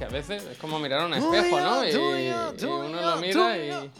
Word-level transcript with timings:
que 0.00 0.06
a 0.06 0.08
veces 0.08 0.42
es 0.46 0.56
como 0.56 0.78
mirar 0.78 1.04
un 1.04 1.12
espejo, 1.12 1.60
¿no? 1.60 1.84
Y, 1.84 1.90
y 1.90 2.64
uno 2.64 3.02
lo 3.02 3.16
mira 3.18 3.58
y, 3.58 3.90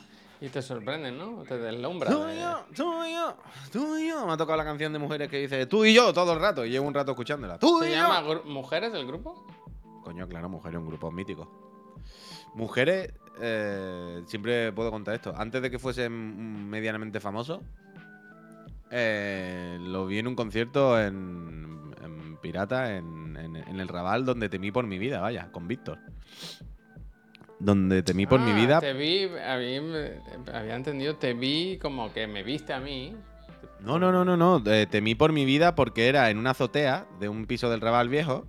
y 0.46 0.48
te 0.48 0.62
sorprende, 0.62 1.12
¿no? 1.12 1.42
Te 1.42 1.58
deslumbra. 1.58 2.10
Tú 2.10 2.26
y 2.26 2.38
yo, 2.38 2.64
tú 2.74 3.04
y 3.04 3.12
yo, 3.12 3.36
tú 3.70 3.98
y 3.98 4.08
yo. 4.08 4.26
Me 4.26 4.32
ha 4.32 4.36
tocado 4.38 4.56
la 4.56 4.64
canción 4.64 4.94
de 4.94 4.98
mujeres 4.98 5.28
que 5.28 5.36
dice 5.36 5.66
tú 5.66 5.84
y 5.84 5.92
yo 5.92 6.10
todo 6.14 6.32
el 6.32 6.40
rato. 6.40 6.64
Y 6.64 6.70
llevo 6.70 6.88
un 6.88 6.94
rato 6.94 7.10
escuchándola. 7.10 7.58
Tú 7.58 7.80
¿Se 7.80 7.90
y 7.90 7.92
llama 7.92 8.22
yo. 8.26 8.42
Mujeres 8.44 8.94
el 8.94 9.06
grupo? 9.06 9.44
Coño, 10.02 10.26
claro, 10.26 10.48
mujeres, 10.48 10.78
un 10.78 10.86
grupo 10.86 11.12
mítico. 11.12 11.50
Mujeres, 12.54 13.12
eh, 13.38 14.22
siempre 14.24 14.72
puedo 14.72 14.90
contar 14.90 15.16
esto. 15.16 15.34
Antes 15.36 15.60
de 15.60 15.70
que 15.70 15.78
fuese 15.78 16.08
medianamente 16.08 17.20
famoso, 17.20 17.60
eh, 18.90 19.76
lo 19.78 20.06
vi 20.06 20.20
en 20.20 20.28
un 20.28 20.34
concierto 20.34 20.98
en, 20.98 21.94
en 22.02 22.38
Pirata, 22.38 22.96
en, 22.96 23.19
en- 23.44 23.56
en 23.56 23.80
el 23.80 23.88
Raval, 23.88 24.24
donde 24.24 24.48
temí 24.48 24.70
por 24.70 24.86
mi 24.86 24.98
vida, 24.98 25.20
vaya, 25.20 25.50
con 25.52 25.66
Víctor. 25.68 25.98
Donde 27.58 28.02
temí 28.02 28.26
por 28.26 28.40
mi 28.40 28.52
Ah, 28.52 28.54
vida. 28.54 28.80
Te 28.80 28.94
vi, 28.94 29.24
a 29.24 29.56
mí 29.58 29.80
me- 29.80 30.18
había 30.52 30.76
entendido, 30.76 31.16
te 31.16 31.34
vi 31.34 31.78
como 31.78 32.10
que 32.12 32.26
me 32.26 32.42
viste 32.42 32.72
a 32.72 32.80
mí. 32.80 33.14
No, 33.80 33.98
no, 33.98 34.10
no, 34.12 34.24
no, 34.24 34.36
no. 34.36 34.62
eh, 34.70 34.86
temí 34.86 35.14
por 35.14 35.32
mi 35.32 35.44
vida 35.44 35.74
porque 35.74 36.08
era 36.08 36.30
en 36.30 36.38
una 36.38 36.50
azotea 36.50 37.06
de 37.18 37.28
un 37.28 37.46
piso 37.46 37.68
del 37.70 37.80
Raval 37.82 38.08
viejo 38.08 38.46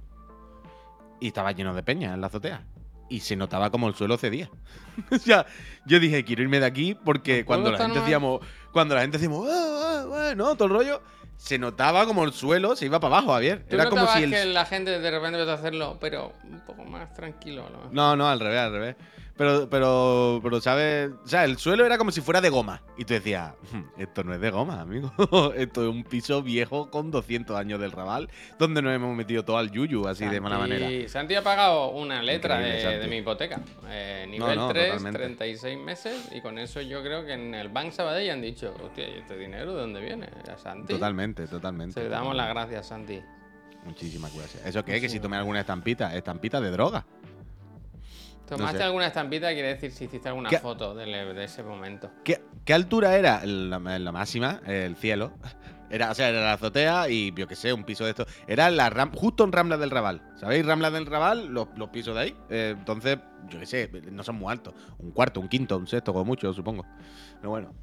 y 1.19 1.27
estaba 1.27 1.51
lleno 1.51 1.73
de 1.73 1.83
peña 1.83 2.13
en 2.13 2.21
la 2.21 2.27
azotea. 2.27 2.65
Y 3.09 3.19
se 3.19 3.35
notaba 3.35 3.69
como 3.69 3.89
el 3.89 3.95
suelo 3.95 4.17
cedía. 4.17 4.49
o 5.11 5.17
sea, 5.17 5.45
yo 5.85 5.99
dije, 5.99 6.23
quiero 6.23 6.43
irme 6.43 6.61
de 6.61 6.65
aquí 6.65 6.95
porque 6.95 7.41
¿No 7.41 7.45
cuando 7.45 7.71
la 7.71 7.77
gente 7.79 7.99
decíamos, 7.99 8.39
cuando 8.71 8.95
la 8.95 9.01
gente 9.01 9.17
decíamos, 9.17 9.45
"Ah, 9.49 10.05
ah, 10.07 10.29
ah", 10.31 10.35
no, 10.35 10.55
todo 10.55 10.69
el 10.69 10.73
rollo, 10.73 11.01
se 11.41 11.57
notaba 11.57 12.05
como 12.05 12.23
el 12.23 12.33
suelo 12.33 12.75
se 12.75 12.85
iba 12.85 12.99
para 12.99 13.15
abajo, 13.15 13.33
Javier. 13.33 13.65
¿Tú 13.67 13.75
Era 13.75 13.89
como 13.89 14.05
si 14.05 14.23
el. 14.23 14.29
que 14.29 14.45
la 14.45 14.63
gente 14.63 14.99
de 14.99 15.11
repente 15.11 15.39
empezó 15.39 15.51
a 15.51 15.55
hacerlo, 15.55 15.97
pero 15.99 16.33
un 16.43 16.59
poco 16.59 16.85
más 16.85 17.11
tranquilo? 17.15 17.67
¿no? 17.67 17.89
No, 17.91 18.15
no, 18.15 18.29
al 18.29 18.39
revés, 18.39 18.59
al 18.59 18.71
revés. 18.71 18.95
Pero, 19.41 19.67
pero, 19.71 20.39
pero, 20.43 20.61
¿sabes? 20.61 21.09
O 21.23 21.27
sea, 21.27 21.45
el 21.45 21.57
suelo 21.57 21.83
era 21.83 21.97
como 21.97 22.11
si 22.11 22.21
fuera 22.21 22.41
de 22.41 22.49
goma. 22.49 22.83
Y 22.95 23.05
tú 23.05 23.15
decías, 23.15 23.55
"Hmm, 23.71 23.99
esto 23.99 24.23
no 24.23 24.35
es 24.35 24.39
de 24.39 24.51
goma, 24.51 24.79
amigo. 24.79 25.11
esto 25.57 25.81
es 25.81 25.89
un 25.89 26.03
piso 26.03 26.43
viejo 26.43 26.91
con 26.91 27.09
200 27.09 27.57
años 27.57 27.79
del 27.79 27.91
Raval, 27.91 28.29
donde 28.59 28.83
nos 28.83 28.93
hemos 28.93 29.15
metido 29.15 29.43
todo 29.43 29.57
al 29.57 29.71
yuyu, 29.71 30.07
así 30.07 30.25
de 30.27 30.39
mala 30.39 30.59
manera. 30.59 30.87
Santi 31.09 31.33
ha 31.33 31.41
pagado 31.41 31.89
una 31.89 32.21
letra 32.21 32.59
de, 32.59 32.99
de 32.99 33.07
mi 33.07 33.17
hipoteca. 33.17 33.59
Eh, 33.89 34.27
nivel 34.29 34.55
no, 34.55 34.67
3, 34.67 34.89
totalmente. 34.89 35.17
36 35.17 35.79
meses. 35.79 36.29
Y 36.35 36.41
con 36.41 36.59
eso 36.59 36.79
yo 36.81 37.01
creo 37.01 37.25
que 37.25 37.33
en 37.33 37.55
el 37.55 37.69
Bank 37.69 37.93
Sabadell 37.93 38.29
han 38.29 38.41
dicho, 38.43 38.75
hostia, 38.83 39.09
¿y 39.09 39.17
este 39.21 39.35
dinero 39.37 39.73
de 39.73 39.81
dónde 39.81 40.01
viene? 40.01 40.29
A 40.53 40.55
Santi. 40.55 40.93
Totalmente, 40.93 41.47
totalmente. 41.47 41.95
Se 41.95 42.03
le 42.03 42.09
damos 42.09 42.35
las 42.35 42.47
gracias, 42.47 42.87
Santi. 42.87 43.19
Muchísimas 43.85 44.35
gracias. 44.35 44.63
¿Eso 44.67 44.85
qué? 44.85 45.01
Que 45.01 45.09
si 45.09 45.19
tomé 45.19 45.37
alguna 45.37 45.61
estampita, 45.61 46.15
estampita 46.15 46.61
de 46.61 46.69
droga. 46.69 47.07
¿Tomaste 48.57 48.77
sé. 48.79 48.83
alguna 48.83 49.07
estampita? 49.07 49.51
Quiere 49.53 49.69
decir 49.69 49.91
si 49.91 50.05
hiciste 50.05 50.27
alguna 50.29 50.49
foto 50.59 50.93
de, 50.95 51.05
de 51.05 51.43
ese 51.43 51.63
momento. 51.63 52.11
¿Qué, 52.23 52.41
qué 52.65 52.73
altura 52.73 53.15
era 53.17 53.45
la, 53.45 53.79
la 53.79 54.11
máxima? 54.11 54.61
El 54.65 54.95
cielo. 54.95 55.33
Era, 55.89 56.09
o 56.11 56.15
sea, 56.15 56.29
era 56.29 56.39
la 56.41 56.53
azotea 56.53 57.09
y 57.09 57.33
yo 57.35 57.47
qué 57.47 57.55
sé, 57.55 57.73
un 57.73 57.83
piso 57.83 58.05
de 58.05 58.11
esto. 58.11 58.25
Era 58.47 58.69
la 58.71 58.89
ram- 58.89 59.13
justo 59.13 59.43
en 59.43 59.51
Rambla 59.51 59.77
del 59.77 59.91
Raval. 59.91 60.21
¿Sabéis? 60.37 60.65
Rambla 60.65 60.89
del 60.89 61.05
Raval, 61.05 61.47
los, 61.47 61.67
los 61.75 61.89
pisos 61.89 62.15
de 62.15 62.21
ahí. 62.21 62.35
Eh, 62.49 62.75
entonces, 62.77 63.17
yo 63.49 63.59
qué 63.59 63.65
sé, 63.65 63.91
no 64.09 64.23
son 64.23 64.35
muy 64.35 64.49
altos. 64.51 64.73
Un 64.99 65.11
cuarto, 65.11 65.41
un 65.41 65.49
quinto, 65.49 65.77
un 65.77 65.87
sexto, 65.87 66.13
como 66.13 66.23
mucho, 66.23 66.53
supongo. 66.53 66.85
Pero 67.39 67.49
bueno. 67.49 67.73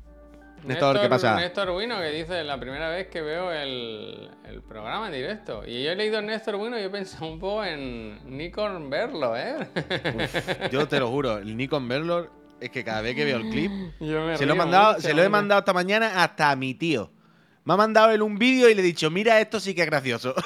Néstor, 0.65 1.01
¿qué 1.01 1.09
pasa? 1.09 1.37
Néstor 1.37 1.69
que 1.79 2.11
dice 2.11 2.45
la 2.45 2.59
primera 2.59 2.89
vez 2.89 3.09
que 3.09 3.23
veo 3.23 3.53
el, 3.53 4.31
el 4.45 4.63
programa 4.63 5.07
en 5.07 5.13
directo. 5.13 5.63
Y 5.67 5.85
yo 5.85 5.93
he 5.93 5.97
leído 5.97 6.21
Néstor 6.21 6.57
Bueno 6.57 6.79
y 6.79 6.83
he 6.83 6.91
pensado 6.91 7.27
un 7.27 7.39
poco 7.39 7.65
en 7.65 8.19
Nikon 8.37 8.91
verlo, 8.91 9.37
¿eh? 9.37 9.69
Yo 10.71 10.89
te 10.89 10.99
lo 10.99 11.11
juro, 11.11 11.39
el 11.39 11.57
Nikon 11.57 11.89
Berlor 11.89 12.31
es 12.61 12.71
que 12.71 12.85
cada 12.85 13.01
vez 13.01 13.15
que 13.15 13.25
veo 13.25 13.39
el 13.39 13.51
clip, 13.51 13.71
se 13.99 14.47
lo, 14.47 14.53
he 14.53 14.57
mandado, 14.57 14.95
mucho, 14.95 15.03
se 15.03 15.15
lo 15.15 15.23
he 15.23 15.29
mandado 15.29 15.61
esta 15.61 15.73
mañana 15.73 16.23
hasta 16.23 16.51
a 16.51 16.57
mi 16.57 16.75
tío. 16.75 17.11
Me 17.65 17.75
ha 17.75 17.77
mandado 17.77 18.11
él 18.11 18.23
un 18.23 18.39
vídeo 18.39 18.69
y 18.69 18.75
le 18.75 18.81
he 18.81 18.85
dicho, 18.85 19.11
mira 19.11 19.41
esto 19.41 19.61
sí 19.61 19.75
que 19.75 19.83
es 19.83 19.87
gracioso. 19.87 20.35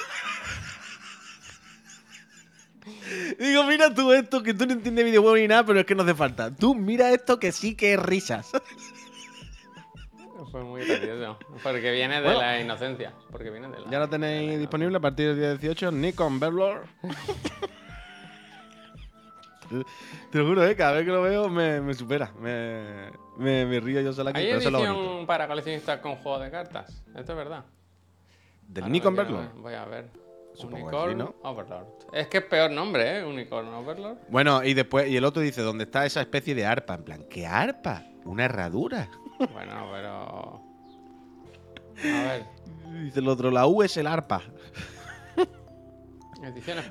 Digo, 3.39 3.65
mira 3.65 3.95
tú 3.95 4.13
esto, 4.13 4.43
que 4.43 4.55
tú 4.55 4.67
no 4.67 4.73
entiendes 4.73 5.05
videojuegos 5.05 5.39
ni 5.39 5.49
nada, 5.49 5.65
pero 5.65 5.81
es 5.81 5.87
que 5.87 5.95
no 5.95 6.03
hace 6.03 6.15
falta. 6.15 6.55
Tú 6.55 6.75
mira 6.75 7.13
esto 7.13 7.39
que 7.39 7.53
sí 7.53 7.75
que 7.75 7.95
es 7.95 7.99
risas. 8.01 8.51
Fue 10.51 10.63
muy 10.63 10.85
gracioso. 10.85 11.39
Porque 11.63 11.91
viene 11.93 12.17
de 12.17 12.23
Bueno. 12.23 12.41
la 12.41 12.61
inocencia. 12.61 13.13
Porque 13.31 13.51
viene 13.51 13.69
de 13.69 13.81
la. 13.81 13.91
Ya 13.91 13.99
lo 13.99 14.09
tenéis 14.09 14.59
disponible 14.59 14.97
a 14.97 15.01
partir 15.01 15.29
del 15.29 15.39
día 15.39 15.51
18, 15.57 15.93
Nikon 15.93 16.41
Berlor. 16.41 16.85
Te 20.31 20.39
lo 20.39 20.47
juro, 20.47 20.65
¿eh? 20.67 20.77
cada 20.77 20.93
vez 20.93 21.05
que 21.07 21.11
lo 21.13 21.23
veo 21.23 21.49
me, 21.49 21.81
me 21.81 21.95
supera. 21.95 22.31
Me, 22.39 23.11
me, 23.39 23.65
me 23.65 23.81
río 23.81 24.01
yo 24.03 24.13
sola 24.13 24.31
aquí. 24.31 24.41
¿Hay 24.41 24.47
pero 24.47 24.59
eso 24.59 24.69
es 24.69 24.75
edición 24.75 25.27
para 25.27 25.49
coleccionistas 25.49 26.01
con 26.01 26.17
juego 26.17 26.39
de 26.41 26.51
cartas? 26.51 27.03
Esto 27.17 27.33
es 27.33 27.39
verdad. 27.39 27.65
¿Del 28.69 28.85
Ahora 28.85 28.93
Nikon 28.93 29.17
Berlor? 29.17 29.53
Voy 29.57 29.75
a 29.75 29.85
ver. 29.87 30.11
Supongo 30.55 30.85
Unicorn 30.85 31.13
sí, 31.13 31.17
¿no? 31.17 31.35
Overlord. 31.43 31.87
Es 32.13 32.27
que 32.27 32.39
es 32.39 32.45
peor 32.45 32.71
nombre, 32.71 33.19
¿eh? 33.21 33.25
Unicorn 33.25 33.69
Overlord. 33.69 34.19
Bueno, 34.29 34.63
y 34.63 34.75
después, 34.75 35.09
y 35.09 35.17
el 35.17 35.25
otro 35.25 35.41
dice, 35.41 35.63
¿dónde 35.63 35.85
está 35.85 36.05
esa 36.05 36.21
especie 36.21 36.55
de 36.55 36.67
arpa? 36.67 36.95
En 36.95 37.05
plan, 37.05 37.25
¿qué 37.31 37.47
arpa? 37.47 38.05
Una 38.25 38.45
herradura. 38.45 39.09
Bueno, 39.53 39.89
pero. 39.93 40.61
A 42.05 42.23
ver. 42.25 42.47
Dice 43.05 43.21
el 43.21 43.29
otro, 43.29 43.51
la 43.51 43.67
U 43.67 43.83
es 43.83 43.97
el 43.97 44.07
arpa. 44.07 44.43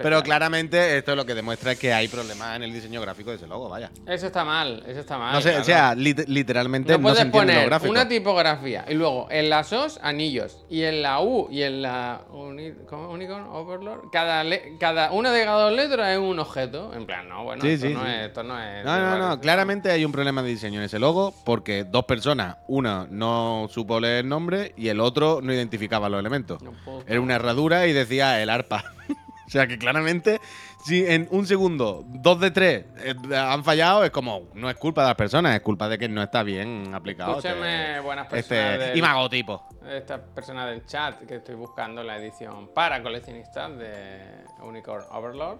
Pero 0.01 0.22
claramente 0.23 0.97
esto 0.97 1.16
lo 1.16 1.25
que 1.25 1.34
demuestra 1.35 1.73
es 1.73 1.79
que 1.79 1.94
hay 1.94 2.07
problemas 2.07 2.56
en 2.56 2.63
el 2.63 2.73
diseño 2.73 3.01
gráfico 3.01 3.29
de 3.31 3.35
ese 3.38 3.47
logo, 3.47 3.69
vaya. 3.69 3.91
Eso 4.07 4.28
está 4.28 4.45
mal, 4.45 4.84
eso 4.88 5.00
está 5.01 5.17
mal. 5.17 5.34
No 5.34 5.41
sé, 5.41 5.50
claro. 5.50 5.62
o 5.62 5.66
sea, 5.66 5.95
lit- 5.95 6.25
literalmente 6.28 6.91
no 6.94 6.97
no, 6.97 7.01
puedes 7.03 7.17
se 7.17 7.23
entiende 7.25 7.53
lo 7.53 7.57
poner 7.59 7.69
gráfico. 7.69 7.91
una 7.91 8.07
tipografía 8.07 8.85
y 8.88 8.94
luego 8.94 9.28
en 9.29 9.50
las 9.50 9.72
OS 9.73 10.00
anillos 10.01 10.63
y 10.69 10.84
en 10.84 11.01
la 11.01 11.22
U 11.22 11.47
y 11.51 11.63
en 11.63 11.81
la 11.81 12.22
uni- 12.31 12.73
¿cómo? 12.88 13.09
Unicorn 13.11 13.45
Overlord 13.51 14.09
cada, 14.11 14.44
cada 14.79 15.11
una 15.11 15.31
de 15.31 15.44
cada 15.45 15.63
dos 15.63 15.73
letras 15.73 16.09
es 16.11 16.17
un 16.19 16.40
objeto. 16.40 16.94
En 16.94 17.06
plan, 17.06 17.28
no, 17.28 17.44
bueno, 17.44 17.61
Sí, 17.61 17.69
esto, 17.69 17.88
sí, 17.88 17.94
no 17.94 18.03
sí. 18.06 18.09
Es, 18.11 18.28
esto 18.28 18.44
no 18.44 18.61
es. 18.61 18.85
No, 18.85 18.97
no, 19.00 19.17
no, 19.17 19.40
claramente 19.41 19.91
hay 19.91 20.06
un 20.06 20.11
problema 20.11 20.41
de 20.44 20.50
diseño 20.50 20.79
en 20.79 20.85
ese 20.85 21.00
logo 21.00 21.34
porque 21.45 21.84
dos 21.84 22.06
personas, 22.06 22.57
una 22.67 23.07
no 23.09 23.67
supo 23.69 24.00
leer 24.00 24.19
el 24.25 24.29
nombre 24.29 24.73
y 24.78 24.88
el 24.90 25.00
otro 25.00 25.40
no 25.41 25.53
identificaba 25.53 26.09
los 26.09 26.19
elementos. 26.19 26.61
No 26.61 26.72
Era 27.07 27.19
una 27.19 27.35
herradura 27.35 27.88
y 27.88 27.94
decía 27.94 28.41
el 28.41 28.50
arpa. 28.50 28.84
o 29.51 29.53
sea 29.53 29.67
que 29.67 29.78
claramente, 29.78 30.39
si 30.85 31.06
en 31.06 31.28
un 31.29 31.45
segundo 31.45 32.06
dos 32.07 32.39
de 32.39 32.51
tres 32.51 32.85
eh, 33.03 33.13
han 33.35 33.66
fallado, 33.66 34.06
es 34.06 34.09
como, 34.12 34.44
no 34.53 34.69
es 34.69 34.78
culpa 34.78 35.01
de 35.01 35.07
las 35.09 35.17
personas, 35.17 35.53
es 35.53 35.62
culpa 35.62 35.89
de 35.89 35.97
que 35.97 36.07
no 36.07 36.23
está 36.23 36.41
bien 36.41 36.94
aplicado. 36.95 37.31
Escúchame, 37.31 38.00
buenas 38.00 38.28
personas. 38.28 38.75
este 38.75 38.85
del- 38.88 38.97
imagotipo. 38.97 39.67
Esta 39.85 40.22
persona 40.23 40.66
del 40.67 40.85
chat 40.85 41.19
que 41.28 41.35
estoy 41.35 41.56
buscando 41.56 42.01
la 42.01 42.16
edición 42.16 42.69
para 42.73 43.03
coleccionistas 43.03 43.78
de 43.78 44.22
Unicorn 44.61 45.03
Overlord 45.11 45.57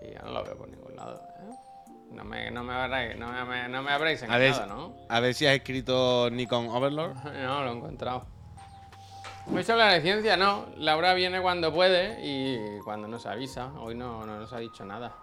y 0.00 0.14
ya 0.14 0.22
no 0.22 0.30
lo 0.30 0.42
veo 0.42 0.56
por 0.56 0.70
ningún 0.70 0.96
lado. 0.96 1.20
¿eh? 1.40 1.54
No 2.12 2.24
me, 2.24 2.50
no 2.50 2.64
me 2.64 2.72
habréis, 2.72 3.18
no 3.18 3.26
me, 3.44 3.68
no 3.68 3.82
me 3.82 3.90
habréis 3.92 4.22
A 4.22 4.38
ver, 4.38 4.48
engañado, 4.54 4.74
¿no? 4.74 4.94
a 5.10 5.20
ver 5.20 5.34
si 5.34 5.46
has 5.46 5.54
escrito 5.56 6.30
Nikon 6.32 6.68
Overlord. 6.70 7.16
No, 7.44 7.64
lo 7.64 7.70
he 7.70 7.76
encontrado. 7.76 8.24
Se 9.64 9.72
habla 9.72 9.88
de 9.92 10.00
ciencia, 10.00 10.36
no. 10.38 10.66
Laura 10.76 11.12
viene 11.12 11.40
cuando 11.42 11.72
puede 11.72 12.18
y 12.24 12.78
cuando 12.80 13.06
nos 13.06 13.26
avisa. 13.26 13.70
Hoy 13.78 13.94
no, 13.94 14.24
no 14.24 14.38
nos 14.38 14.52
ha 14.54 14.58
dicho 14.58 14.84
nada. 14.86 15.14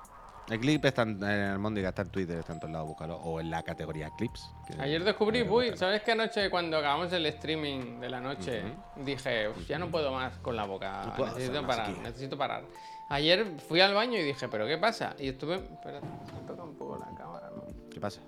El 0.47 0.59
clip 0.59 0.85
está 0.85 1.01
en 1.01 1.21
el 1.23 1.57
Móndiga, 1.59 1.89
está 1.89 2.03
en 2.03 2.09
Twitter, 2.09 2.38
está 2.38 2.53
en 2.53 2.59
todos 2.59 2.71
lados, 2.71 2.88
búscalo. 2.88 3.17
O 3.17 3.39
en 3.39 3.49
la 3.49 3.63
categoría 3.63 4.11
clips. 4.15 4.49
Ayer 4.79 5.03
descubrí, 5.03 5.41
uy, 5.41 5.75
¿sabes 5.75 6.03
qué 6.03 6.11
anoche 6.11 6.49
cuando 6.49 6.77
acabamos 6.77 7.11
el 7.13 7.25
streaming 7.25 7.99
de 7.99 8.09
la 8.09 8.21
noche? 8.21 8.63
Dije, 8.95 9.49
"Uf, 9.49 9.67
ya 9.67 9.79
no 9.79 9.88
puedo 9.89 10.11
más 10.11 10.38
con 10.38 10.55
la 10.55 10.65
boca. 10.65 11.13
No 11.18 11.25
necesito 11.25 11.65
parar, 11.65 11.89
aquí". 11.89 12.00
necesito 12.01 12.38
parar. 12.38 12.63
Ayer 13.09 13.45
fui 13.68 13.81
al 13.81 13.94
baño 13.94 14.19
y 14.19 14.23
dije, 14.23 14.47
¿pero 14.50 14.68
qué 14.68 14.77
pasa? 14.77 15.15
Y 15.18 15.30
estuve. 15.30 15.56
Espera, 15.56 16.00
me 16.01 16.47
toca 16.47 16.63
un 16.63 16.75
poco 16.75 16.97
la 16.97 17.07
cámara, 17.18 17.50
¿no? 17.56 17.63
¿Qué 17.89 18.00
pasa? 18.00 18.21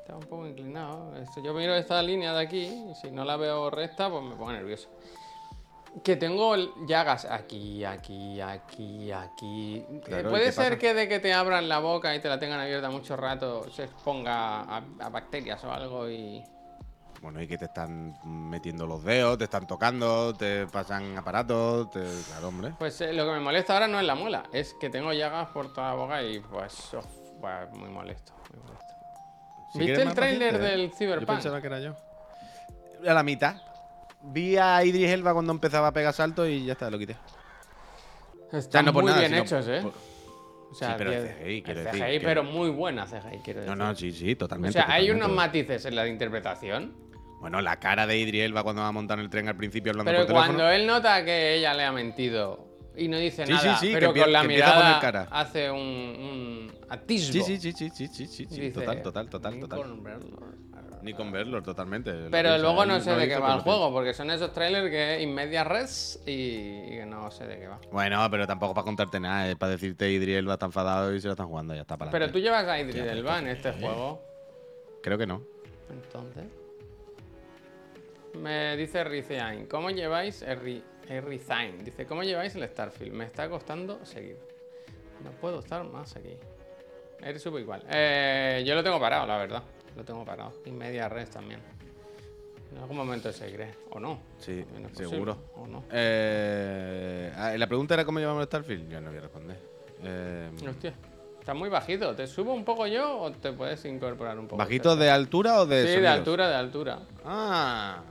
Estaba 0.00 0.18
un 0.18 0.26
poco 0.26 0.46
inclinado. 0.46 1.12
Yo 1.42 1.54
miro 1.54 1.74
esta 1.74 2.02
línea 2.02 2.34
de 2.34 2.40
aquí 2.40 2.66
y 2.90 2.94
si 3.00 3.10
no 3.10 3.24
la 3.24 3.36
veo 3.36 3.70
recta, 3.70 4.10
pues 4.10 4.22
me 4.22 4.36
pongo 4.36 4.52
nervioso. 4.52 4.88
Que 6.04 6.16
tengo 6.16 6.54
llagas 6.86 7.24
aquí, 7.24 7.84
aquí, 7.84 8.40
aquí, 8.40 9.10
aquí. 9.10 9.76
Eh, 9.90 10.00
Claro, 10.04 10.28
¿y 10.28 10.30
Puede 10.30 10.52
ser 10.52 10.64
pasa? 10.74 10.78
que 10.78 10.94
de 10.94 11.08
que 11.08 11.18
te 11.18 11.32
abran 11.32 11.68
la 11.68 11.78
boca 11.80 12.14
y 12.14 12.20
te 12.20 12.28
la 12.28 12.38
tengan 12.38 12.60
abierta 12.60 12.90
mucho 12.90 13.16
rato 13.16 13.68
se 13.70 13.84
exponga 13.84 14.60
a, 14.60 14.82
a 15.00 15.08
bacterias 15.08 15.62
o 15.64 15.72
algo 15.72 16.08
y. 16.08 16.44
Bueno, 17.20 17.42
y 17.42 17.48
que 17.48 17.58
te 17.58 17.64
están 17.64 18.16
metiendo 18.24 18.86
los 18.86 19.02
dedos, 19.02 19.38
te 19.38 19.44
están 19.44 19.66
tocando, 19.66 20.32
te 20.34 20.68
pasan 20.68 21.18
aparatos, 21.18 21.90
te... 21.90 22.04
claro, 22.28 22.46
hombre. 22.48 22.74
Pues 22.78 23.00
eh, 23.00 23.12
lo 23.12 23.24
que 23.26 23.32
me 23.32 23.40
molesta 23.40 23.72
ahora 23.72 23.88
no 23.88 23.98
es 23.98 24.06
la 24.06 24.14
muela, 24.14 24.44
es 24.52 24.74
que 24.80 24.88
tengo 24.88 25.12
llagas 25.12 25.48
por 25.48 25.72
toda 25.72 25.88
la 25.88 25.94
boca 25.94 26.22
y 26.22 26.38
pues. 26.38 26.90
pues, 27.40 27.70
muy 27.72 27.88
molesto, 27.88 28.34
muy 28.52 28.62
molesto. 28.62 28.84
Si 29.72 29.78
¿Viste 29.80 30.02
el 30.02 30.14
tráiler 30.14 30.52
paciente, 30.52 30.76
del 30.78 30.90
Yo 30.90 30.96
Cyberpunk? 30.96 31.28
pensaba 31.28 31.60
que 31.60 31.66
era 31.66 31.80
yo. 31.80 31.96
A 33.04 33.14
la 33.14 33.22
mitad. 33.24 33.56
Vi 34.22 34.56
a 34.56 34.84
Idris 34.84 35.10
Elba 35.10 35.32
cuando 35.32 35.52
empezaba 35.52 35.88
a 35.88 35.92
pegar 35.92 36.12
saltos 36.12 36.48
y 36.48 36.64
ya 36.64 36.72
está, 36.72 36.90
lo 36.90 36.98
quité. 36.98 37.16
Están 38.52 38.86
no 38.86 38.92
por 38.92 39.02
muy 39.04 39.12
nada, 39.12 39.26
bien 39.26 39.34
hechos, 39.42 39.66
¿eh? 39.68 39.80
por- 39.82 39.92
O 40.70 40.74
sea, 40.74 40.88
Sí, 40.90 40.94
pero 40.98 41.12
el 41.12 41.22
10 41.22 41.36
CGI, 41.38 41.62
quiero 41.62 41.80
el 41.80 41.86
decir 41.86 42.00
CGI, 42.02 42.18
que- 42.18 42.24
pero 42.26 42.44
muy 42.44 42.68
buena 42.70 43.06
CGI, 43.06 43.38
quiero 43.42 43.60
No, 43.60 43.66
decir. 43.66 43.78
no, 43.78 43.94
sí, 43.94 44.12
sí, 44.12 44.32
o 44.32 44.36
totalmente. 44.36 44.72
sea, 44.74 44.90
hay 44.92 45.10
unos 45.10 45.30
matices 45.30 45.84
en 45.86 45.94
la 45.96 46.06
interpretación. 46.06 46.94
Bueno, 47.40 47.60
la 47.62 47.78
cara 47.78 48.06
de 48.06 48.18
Idriel 48.18 48.54
va 48.56 48.62
cuando 48.64 48.82
va 48.82 48.88
a 48.88 48.92
montar 48.92 49.18
el 49.20 49.30
tren 49.30 49.48
al 49.48 49.56
principio 49.56 49.92
hablando 49.92 50.10
Pero 50.10 50.22
por 50.22 50.26
teléfono. 50.26 50.54
cuando 50.58 50.70
él 50.72 50.86
nota 50.86 51.24
que 51.24 51.54
ella 51.54 51.72
le 51.72 51.84
ha 51.84 51.92
mentido 51.92 52.66
y 52.96 53.06
no 53.08 53.16
dice 53.16 53.46
Sí, 53.46 53.52
nada, 53.52 53.76
sí, 53.78 53.86
sí, 53.86 53.92
que 53.92 53.98
pero 54.00 54.12
empie- 54.12 54.22
con 54.24 54.32
la 54.32 54.40
que 54.40 54.46
poner 54.48 54.56
mirada 54.64 55.00
cara. 55.00 55.28
hace 55.30 55.70
un, 55.70 55.78
un 55.78 56.72
atisbo. 56.90 57.32
Sí, 57.32 57.42
sí, 57.42 57.56
sí, 57.58 57.72
sí, 57.72 57.90
sí, 57.94 58.08
sí, 58.08 58.26
sí, 58.26 58.46
sí, 58.50 58.60
Dice, 58.60 58.70
total, 58.72 59.02
total, 59.02 59.30
total, 59.30 59.60
total. 59.60 59.78
Ni 61.02 61.14
con 61.14 61.30
verlo, 61.32 61.62
totalmente. 61.62 62.12
lo 62.12 62.30
Pero 62.30 62.58
luego 62.58 62.82
él 62.82 62.88
no 62.88 63.00
sé 63.00 63.14
de 63.14 63.28
qué 63.28 63.38
va 63.38 63.54
el 63.54 63.60
juego, 63.60 63.92
porque 63.92 64.14
son 64.14 64.30
esos 64.30 64.52
trailers 64.52 64.90
que 64.90 65.22
in 65.22 65.34
media 65.34 65.64
res 65.64 66.20
y, 66.26 66.30
y 66.32 66.90
que 66.90 67.06
no 67.06 67.30
sé 67.30 67.46
de 67.46 67.58
qué 67.58 67.68
va. 67.68 67.78
Bueno, 67.90 68.26
pero 68.30 68.46
tampoco 68.46 68.74
para 68.74 68.84
contarte 68.84 69.20
nada, 69.20 69.48
es 69.48 69.56
para 69.56 69.72
decirte 69.72 70.10
Idriel 70.10 70.48
va 70.48 70.56
tan 70.56 70.68
enfadado 70.68 71.14
y 71.14 71.20
se 71.20 71.26
lo 71.28 71.32
están 71.32 71.48
jugando, 71.48 71.74
ya 71.74 71.82
está 71.82 71.96
para 71.96 72.10
Pero 72.10 72.30
tú 72.30 72.38
llevas 72.38 72.66
a 72.66 72.78
Idris 72.78 73.02
Elba 73.02 73.38
en 73.38 73.48
este 73.48 73.72
juego, 73.72 74.20
Creo 75.02 75.16
que 75.18 75.26
no. 75.26 75.42
entonces. 75.90 76.44
Me 78.34 78.76
dice 78.76 79.02
Rizain, 79.04 79.66
¿cómo 79.66 79.90
lleváis 79.90 80.42
el 80.42 81.22
Rizain? 81.22 81.84
Dice, 81.84 82.06
¿cómo 82.06 82.22
lleváis 82.22 82.54
el 82.54 82.68
Starfield? 82.68 83.12
Me 83.12 83.24
está 83.24 83.48
costando 83.48 84.04
seguir. 84.04 84.36
No 85.24 85.30
puedo 85.32 85.58
estar 85.60 85.82
más 85.84 86.14
aquí. 86.16 86.36
Eres 87.20 87.42
subo 87.42 87.58
igual. 87.58 87.82
Eh, 87.90 88.62
yo 88.64 88.74
lo 88.76 88.84
tengo 88.84 89.00
parado, 89.00 89.26
la 89.26 89.38
verdad. 89.38 89.62
Lo 89.96 90.04
tengo 90.04 90.24
parado. 90.24 90.52
Y 90.64 90.70
media 90.70 91.08
res 91.08 91.30
también. 91.30 91.60
En 92.72 92.78
algún 92.78 92.96
momento 92.98 93.32
seguiré. 93.32 93.74
O 93.90 93.98
no. 94.00 94.18
Sí, 94.38 94.62
posible, 94.62 95.08
seguro. 95.10 95.38
O 95.56 95.66
no. 95.66 95.84
Eh, 95.90 97.32
ah, 97.36 97.52
la 97.56 97.66
pregunta 97.66 97.94
era 97.94 98.04
cómo 98.04 98.18
llevamos 98.18 98.42
el 98.42 98.46
Starfield. 98.46 98.90
Yo 98.90 99.00
no 99.00 99.08
voy 99.08 99.18
a 99.18 99.22
responder. 99.22 99.58
Eh, 100.02 100.50
Hostia. 100.68 100.92
Está 101.40 101.54
muy 101.54 101.70
bajito. 101.70 102.14
¿Te 102.14 102.26
subo 102.26 102.52
un 102.52 102.64
poco 102.64 102.86
yo 102.86 103.20
o 103.20 103.32
te 103.32 103.52
puedes 103.52 103.82
incorporar 103.86 104.38
un 104.38 104.46
poco? 104.46 104.58
¿Bajito 104.58 104.94
de 104.96 105.10
altura 105.10 105.60
o 105.62 105.66
de 105.66 105.94
Sí, 105.94 106.00
de 106.00 106.08
altura, 106.08 106.48
de 106.48 106.54
altura. 106.56 106.98
Ah, 107.24 108.02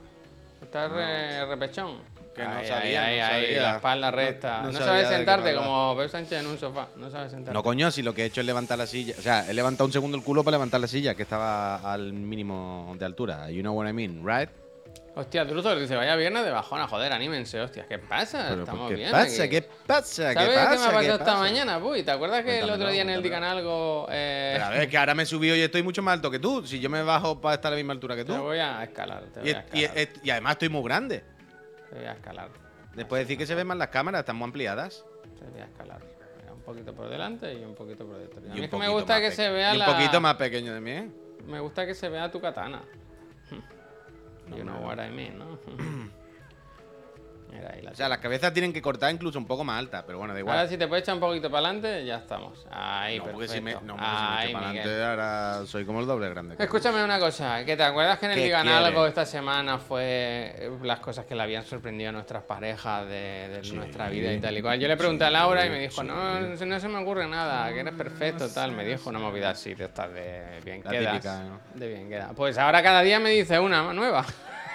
Estás 0.60 0.90
re- 0.90 1.46
repechón. 1.46 1.98
Que 2.38 2.44
no 2.44 2.50
Ahí, 2.58 2.66
sabía, 2.66 3.04
ahí, 3.04 3.18
no 3.18 3.24
ahí, 3.26 3.44
sabía. 3.44 3.62
la 3.62 3.76
espalda 3.76 4.10
recta. 4.10 4.62
no 4.62 4.72
sabes 4.72 5.08
sentarte 5.08 5.54
como 5.54 5.96
Pep 5.96 6.08
Sánchez 6.08 6.40
en 6.40 6.46
un 6.46 6.58
sofá. 6.58 6.88
No 6.96 7.10
sabes 7.10 7.30
sentarte. 7.32 7.52
no 7.52 7.62
coño, 7.62 7.90
si 7.90 8.02
lo 8.02 8.14
que 8.14 8.22
he 8.22 8.26
hecho 8.26 8.40
es 8.40 8.46
levantar 8.46 8.78
la 8.78 8.86
silla. 8.86 9.14
O 9.18 9.22
sea, 9.22 9.44
he 9.50 9.54
levantado 9.54 9.86
un 9.86 9.92
segundo 9.92 10.16
el 10.16 10.22
culo 10.22 10.44
para 10.44 10.56
levantar 10.56 10.80
la 10.80 10.86
silla, 10.88 11.14
que 11.14 11.22
estaba 11.24 11.76
al 11.92 12.12
mínimo 12.12 12.94
de 12.98 13.04
altura. 13.04 13.50
You 13.50 13.62
know 13.62 13.74
what 13.74 13.88
I 13.88 13.92
mean, 13.92 14.22
right? 14.24 14.48
Hostia, 15.16 15.44
Druzor 15.44 15.80
dice, 15.80 15.96
vaya 15.96 16.14
viernes 16.14 16.44
de 16.44 16.52
bajona, 16.52 16.86
joder, 16.86 17.12
anímense, 17.12 17.60
hostia, 17.60 17.84
¿qué 17.88 17.98
pasa? 17.98 18.46
Pero, 18.50 18.60
Estamos 18.62 18.88
¿Qué 18.88 18.94
bien. 18.94 19.10
pasa? 19.10 19.42
aquí. 19.42 19.50
¿Qué 19.50 19.68
pasa? 19.84 20.28
¿Qué 20.28 20.34
¿Sabes 20.34 20.48
pasa? 20.54 20.70
qué 20.70 20.76
me 20.78 20.86
ha 20.86 20.92
pasado 20.92 21.00
esta 21.02 21.24
pasa? 21.24 21.38
mañana, 21.38 21.80
Puy? 21.80 22.04
¿Te 22.04 22.10
acuerdas 22.12 22.44
que 22.44 22.60
el 22.60 22.70
otro 22.70 22.88
día 22.88 23.02
en 23.02 23.10
el 23.10 23.20
cuéntamelo. 23.20 23.22
Dicanalgo 23.22 24.06
eh, 24.12 24.50
Pero 24.54 24.64
a 24.66 24.70
ver, 24.70 24.88
que 24.88 24.96
ahora 24.96 25.16
me 25.16 25.24
he 25.24 25.26
subido 25.26 25.56
y 25.56 25.60
estoy 25.60 25.82
mucho 25.82 26.02
más 26.02 26.12
alto 26.14 26.30
que 26.30 26.38
tú. 26.38 26.64
Si 26.64 26.78
yo 26.78 26.88
me 26.88 27.02
bajo 27.02 27.40
para 27.40 27.56
estar 27.56 27.72
a 27.72 27.74
la 27.74 27.78
misma 27.78 27.94
altura 27.94 28.14
que 28.14 28.24
te 28.24 28.32
tú. 28.32 28.38
voy 28.40 28.58
a 28.58 28.84
escalar, 28.84 29.24
te 29.34 29.40
voy 29.40 29.48
Y, 29.50 29.52
a 29.54 29.64
y- 29.72 29.84
escalar. 29.84 30.08
y 30.22 30.30
además 30.30 30.52
estoy 30.52 30.68
muy 30.68 30.82
grande. 30.84 31.24
Te 31.90 31.96
voy 31.96 32.04
a 32.06 32.12
escalar. 32.12 32.50
Después 32.94 33.20
de 33.20 33.24
decir 33.24 33.38
que 33.38 33.46
se 33.46 33.54
ven 33.54 33.66
más 33.66 33.76
las 33.76 33.88
cámaras, 33.88 34.20
están 34.20 34.36
muy 34.36 34.46
ampliadas. 34.46 35.04
Te 35.38 35.44
voy 35.46 35.60
a 35.60 35.64
escalar. 35.64 36.00
Mira, 36.40 36.52
Un 36.52 36.62
poquito 36.62 36.94
por 36.94 37.08
delante 37.08 37.52
y 37.54 37.64
un 37.64 37.74
poquito 37.74 38.06
por 38.06 38.18
detrás. 38.18 38.44
A 38.44 38.48
Y 38.48 38.50
mí 38.58 38.64
es 38.64 38.70
que 38.70 38.76
me 38.76 38.88
gusta 38.88 39.20
que 39.20 39.30
se 39.30 39.48
vea 39.50 39.74
y 39.74 39.78
la... 39.78 39.88
un 39.88 39.94
poquito 39.94 40.20
más 40.20 40.34
pequeño 40.34 40.74
de 40.74 40.80
mí, 40.80 40.90
¿eh? 40.90 41.08
Me 41.46 41.60
gusta 41.60 41.86
que 41.86 41.94
se 41.94 42.08
vea 42.08 42.30
tu 42.30 42.40
katana. 42.40 42.82
You 44.56 44.62
know 44.64 44.82
what 44.82 44.96
I 44.98 45.10
mean, 45.10 45.38
¿no? 45.38 45.58
Mira 47.50 47.70
ahí 47.74 47.82
la 47.82 47.90
O 47.92 47.94
sea, 47.94 48.08
las 48.08 48.18
cabezas 48.18 48.52
tienen 48.52 48.72
que 48.72 48.82
cortar 48.82 49.12
incluso 49.12 49.38
un 49.38 49.46
poco 49.46 49.64
más 49.64 49.78
altas, 49.78 50.04
pero 50.06 50.18
bueno, 50.18 50.34
da 50.34 50.40
igual. 50.40 50.56
Ahora 50.58 50.68
si 50.68 50.76
te 50.76 50.86
puedes 50.86 51.02
echar 51.02 51.14
un 51.14 51.20
poquito 51.20 51.50
para 51.50 51.66
adelante, 51.68 52.04
ya 52.04 52.16
estamos. 52.18 52.66
Ahí, 52.70 53.18
no, 53.18 53.24
porque 53.24 53.38
perfecto. 53.46 53.54
si 53.54 53.60
me, 53.62 53.86
no, 53.86 53.96
porque 53.96 54.04
si 54.04 54.12
me 54.12 54.44
echo 54.44 54.52
para 54.52 54.68
adelante, 54.70 55.04
ahora 55.04 55.66
soy 55.66 55.84
como 55.84 56.00
el 56.00 56.06
doble 56.06 56.28
grande. 56.28 56.56
Escúchame 56.58 57.02
una 57.02 57.18
cosa, 57.18 57.64
que 57.64 57.76
te 57.76 57.82
acuerdas 57.82 58.18
que 58.18 58.26
en 58.26 58.32
el 58.32 58.38
¿Qué 58.38 58.44
Digan 58.44 58.68
algo 58.68 59.06
esta 59.06 59.24
semana 59.26 59.78
fue 59.78 60.02
eh, 60.56 60.70
las 60.82 61.00
cosas 61.00 61.24
que 61.26 61.34
le 61.34 61.42
habían 61.42 61.64
sorprendido 61.64 62.10
a 62.10 62.12
nuestras 62.12 62.42
parejas 62.44 63.06
de, 63.08 63.48
de 63.48 63.64
Sí. 63.64 63.74
nuestra 63.76 64.08
vida 64.08 64.32
y 64.32 64.40
tal 64.40 64.56
y 64.56 64.62
cual. 64.62 64.78
Yo 64.78 64.86
le 64.88 64.96
pregunté 64.96 65.24
a 65.24 65.30
Laura 65.30 65.64
y 65.66 65.70
me 65.70 65.78
dijo, 65.80 66.02
Sí. 66.02 66.06
no, 66.06 66.40
no 66.40 66.56
se- 66.56 66.66
no 66.66 66.78
se 66.80 66.88
me 66.88 66.98
ocurre 66.98 67.26
nada, 67.26 67.72
que 67.72 67.80
eres 67.80 67.94
perfecto, 67.94 68.48
tal. 68.50 68.72
Me 68.72 68.84
dijo 68.84 69.08
una 69.10 69.18
movida 69.18 69.50
así 69.50 69.74
de 69.74 69.84
estas 69.86 70.12
de 70.12 70.60
bien 70.64 70.82
La 70.84 70.90
quedas. 70.90 71.12
típica, 71.14 71.42
¿no? 71.44 71.60
De 71.74 71.88
bien 71.88 72.08
queda. 72.08 72.30
Pues 72.36 72.58
ahora 72.58 72.82
cada 72.82 73.02
día 73.02 73.18
me 73.18 73.30
dice 73.30 73.58
una 73.58 73.92
nueva. 73.92 74.24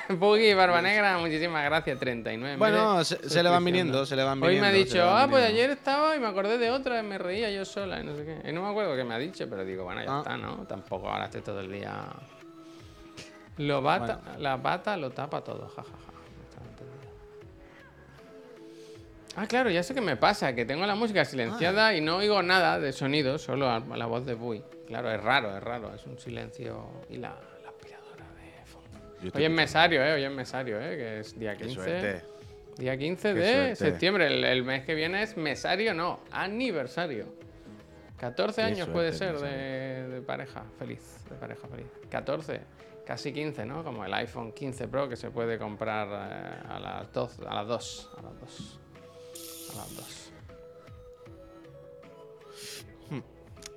Puggy 0.19 0.53
Barba 0.53 0.81
Negra, 0.81 1.17
muchísimas 1.17 1.63
gracias, 1.65 1.97
39. 1.99 2.57
Bueno, 2.57 3.03
se, 3.03 3.29
se 3.29 3.41
le 3.43 3.49
van 3.49 3.63
viniendo, 3.63 4.05
se 4.05 4.15
le 4.15 4.23
van 4.23 4.41
Hoy 4.43 4.55
viniendo. 4.55 4.69
me 4.69 4.75
ha 4.75 4.77
dicho, 4.85 5.03
ah, 5.09 5.27
pues 5.29 5.45
ayer 5.45 5.69
estaba 5.69 6.15
y 6.15 6.19
me 6.19 6.27
acordé 6.27 6.57
de 6.57 6.69
otra 6.71 6.99
y 6.99 7.03
me 7.03 7.17
reía 7.17 7.49
yo 7.51 7.63
sola 7.65 7.99
y 7.99 8.03
no 8.03 8.15
sé 8.15 8.25
qué. 8.25 8.49
Y 8.49 8.53
no 8.53 8.61
me 8.63 8.69
acuerdo 8.69 8.95
qué 8.95 9.03
me 9.03 9.13
ha 9.13 9.17
dicho, 9.17 9.47
pero 9.49 9.63
digo, 9.63 9.83
bueno, 9.85 10.03
ya 10.03 10.15
Ah. 10.15 10.19
está, 10.19 10.37
¿no? 10.37 10.65
Tampoco 10.67 11.09
ahora 11.09 11.25
estoy 11.25 11.41
todo 11.41 11.59
el 11.61 11.71
día. 11.71 12.05
Lo 13.57 13.81
bata, 13.81 14.19
La 14.39 14.57
bata 14.57 14.97
lo 14.97 15.11
tapa 15.11 15.41
todo, 15.43 15.67
jajaja. 15.67 15.89
Estaba 16.49 16.67
entendido. 16.69 17.13
Ah, 19.35 19.47
claro, 19.47 19.69
ya 19.69 19.83
sé 19.83 19.93
qué 19.93 20.01
me 20.01 20.17
pasa, 20.17 20.53
que 20.53 20.65
tengo 20.65 20.85
la 20.85 20.95
música 20.95 21.23
silenciada 21.23 21.87
Ah. 21.87 21.95
y 21.95 22.01
no 22.01 22.17
oigo 22.17 22.41
nada 22.43 22.79
de 22.79 22.91
sonido, 22.93 23.37
solo 23.37 23.69
a- 23.69 23.79
la 23.79 24.05
voz 24.05 24.25
de 24.25 24.33
Bui. 24.33 24.63
Claro, 24.87 25.09
es 25.11 25.21
raro, 25.21 25.55
es 25.55 25.63
raro, 25.63 25.93
es 25.93 26.05
un 26.05 26.19
silencio. 26.19 26.87
Y 27.09 27.17
la, 27.17 27.35
Hoy 29.33 29.43
es 29.45 29.51
mesario, 29.51 30.03
¿eh? 30.03 30.13
Hoy 30.13 30.23
es 30.23 30.31
mesario, 30.31 30.79
¿eh? 30.81 30.97
Que 30.97 31.19
es 31.19 31.37
día 31.39 31.55
Qué 31.55 31.65
15. 31.65 31.75
suerte. 31.75 32.21
Día 32.77 32.97
15 32.97 33.33
Qué 33.33 33.39
de 33.39 33.53
suerte. 33.53 33.75
septiembre. 33.75 34.27
El, 34.27 34.43
el 34.43 34.63
mes 34.63 34.83
que 34.85 34.95
viene 34.95 35.21
es 35.23 35.37
mesario, 35.37 35.93
no, 35.93 36.19
aniversario. 36.31 37.27
14 38.17 38.55
Qué 38.55 38.61
años 38.65 38.89
puede 38.89 39.13
suerte, 39.13 39.39
ser 39.39 39.49
de, 39.49 40.07
de 40.15 40.21
pareja 40.21 40.63
feliz. 40.79 41.23
De 41.29 41.35
pareja 41.35 41.67
feliz. 41.67 41.87
14, 42.09 42.61
casi 43.05 43.33
15, 43.33 43.65
¿no? 43.65 43.83
Como 43.83 44.03
el 44.05 44.13
iPhone 44.13 44.51
15 44.53 44.87
Pro 44.87 45.07
que 45.09 45.15
se 45.15 45.29
puede 45.29 45.57
comprar 45.57 46.07
eh, 46.07 46.67
a 46.69 46.79
las 46.79 47.11
2. 47.13 47.39
A 47.47 47.55
las 47.55 47.67
2. 47.67 48.09
A 48.17 48.21
las 48.21 48.39
2. 48.39 48.79
A 49.73 49.75
las 49.77 49.95
2. 49.95 50.19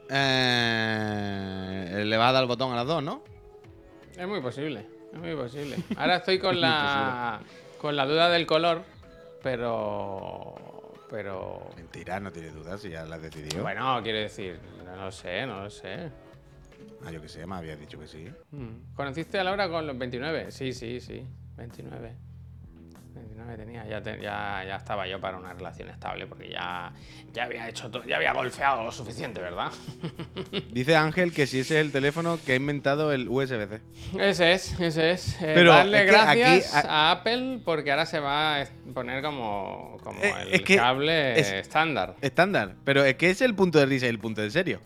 Eh, 0.08 2.02
le 2.06 2.16
va 2.16 2.28
a 2.28 2.32
dar 2.32 2.42
el 2.42 2.48
botón 2.48 2.72
a 2.72 2.76
las 2.76 2.86
dos, 2.86 3.02
¿no? 3.02 3.24
Es 4.16 4.26
muy 4.28 4.40
posible. 4.40 4.86
Es 5.16 5.22
muy 5.22 5.34
posible. 5.34 5.76
Ahora 5.96 6.16
estoy 6.16 6.38
con 6.38 6.60
la. 6.60 7.40
con 7.78 7.96
la 7.96 8.04
duda 8.06 8.28
del 8.28 8.46
color, 8.46 8.82
pero. 9.42 10.54
Pero. 11.08 11.70
Mentira, 11.76 12.20
no 12.20 12.30
tiene 12.30 12.50
dudas 12.50 12.80
si 12.82 12.90
ya 12.90 13.06
la 13.06 13.16
has 13.16 13.22
decidido. 13.22 13.62
Bueno, 13.62 14.00
quiero 14.02 14.18
decir, 14.18 14.58
no 14.84 14.96
lo 14.96 15.10
sé, 15.10 15.46
no 15.46 15.62
lo 15.62 15.70
sé. 15.70 16.10
Ah, 17.04 17.10
yo 17.10 17.22
que 17.22 17.28
sé, 17.28 17.46
me 17.46 17.54
habías 17.54 17.78
dicho 17.80 17.98
que 17.98 18.06
sí. 18.06 18.28
Mm. 18.50 18.94
¿Conociste 18.94 19.38
a 19.38 19.44
Laura 19.44 19.68
con 19.70 19.86
los 19.86 19.96
29? 19.96 20.50
Sí, 20.50 20.72
sí, 20.72 21.00
sí. 21.00 21.24
29. 21.56 22.25
29 23.46 23.56
tenía. 23.56 23.86
Ya, 23.88 24.02
te- 24.02 24.20
ya, 24.22 24.64
ya 24.66 24.76
estaba 24.76 25.06
yo 25.06 25.20
para 25.20 25.36
una 25.36 25.52
relación 25.52 25.88
estable 25.88 26.26
porque 26.26 26.50
ya, 26.50 26.92
ya 27.32 27.44
había 27.44 27.68
hecho 27.68 27.90
todo, 27.90 28.04
ya 28.04 28.16
había 28.16 28.32
golfeado 28.32 28.82
lo 28.84 28.92
suficiente, 28.92 29.40
¿verdad? 29.40 29.70
Dice 30.72 30.96
Ángel 30.96 31.32
que 31.32 31.46
si 31.46 31.60
ese 31.60 31.78
es 31.80 31.86
el 31.86 31.92
teléfono 31.92 32.38
que 32.44 32.52
ha 32.52 32.56
inventado 32.56 33.12
el 33.12 33.28
USB-C. 33.28 33.80
ese 34.18 34.52
es, 34.52 34.80
ese 34.80 35.10
es. 35.12 35.34
Eh, 35.42 35.52
Pero 35.54 35.72
darle 35.72 36.04
es 36.04 36.06
gracias 36.10 36.74
aquí- 36.74 36.86
a 36.88 37.10
Apple 37.12 37.60
porque 37.64 37.90
ahora 37.90 38.06
se 38.06 38.20
va 38.20 38.60
a 38.62 38.66
poner 38.94 39.22
como, 39.22 39.98
como 40.02 40.20
Eh, 40.22 40.32
el 40.48 40.54
es 40.54 40.62
que 40.62 40.76
cable 40.76 41.38
es- 41.38 41.52
estándar. 41.52 42.16
Estándar. 42.20 42.74
Pero 42.84 43.04
es 43.04 43.16
que 43.16 43.30
es 43.30 43.40
el 43.40 43.54
punto 43.54 43.78
de 43.78 43.86
risa 43.86 44.06
y 44.06 44.10
el 44.10 44.18
punto 44.18 44.40
de 44.40 44.50
serio. 44.50 44.80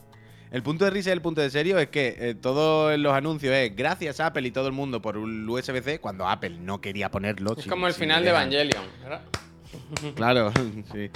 El 0.50 0.62
punto 0.62 0.84
de 0.84 0.90
risa 0.90 1.10
y 1.10 1.12
el 1.12 1.22
punto 1.22 1.40
de 1.40 1.50
serio 1.50 1.78
es 1.78 1.88
que 1.90 2.16
eh, 2.18 2.34
todos 2.34 2.98
los 2.98 3.12
anuncios 3.12 3.54
es 3.54 3.74
gracias 3.76 4.18
a 4.20 4.26
Apple 4.26 4.46
y 4.48 4.50
todo 4.50 4.66
el 4.66 4.72
mundo 4.72 5.00
por 5.00 5.16
un 5.16 5.48
USB-C 5.48 6.00
cuando 6.00 6.26
Apple 6.28 6.58
no 6.60 6.80
quería 6.80 7.10
ponerlo. 7.10 7.54
Es 7.56 7.64
si- 7.64 7.70
como 7.70 7.86
el 7.86 7.94
final 7.94 8.24
de. 8.24 8.30
Evangelion, 8.30 8.82
¿verdad? 9.02 9.22
Claro, 10.16 10.52
sí. 10.92 11.10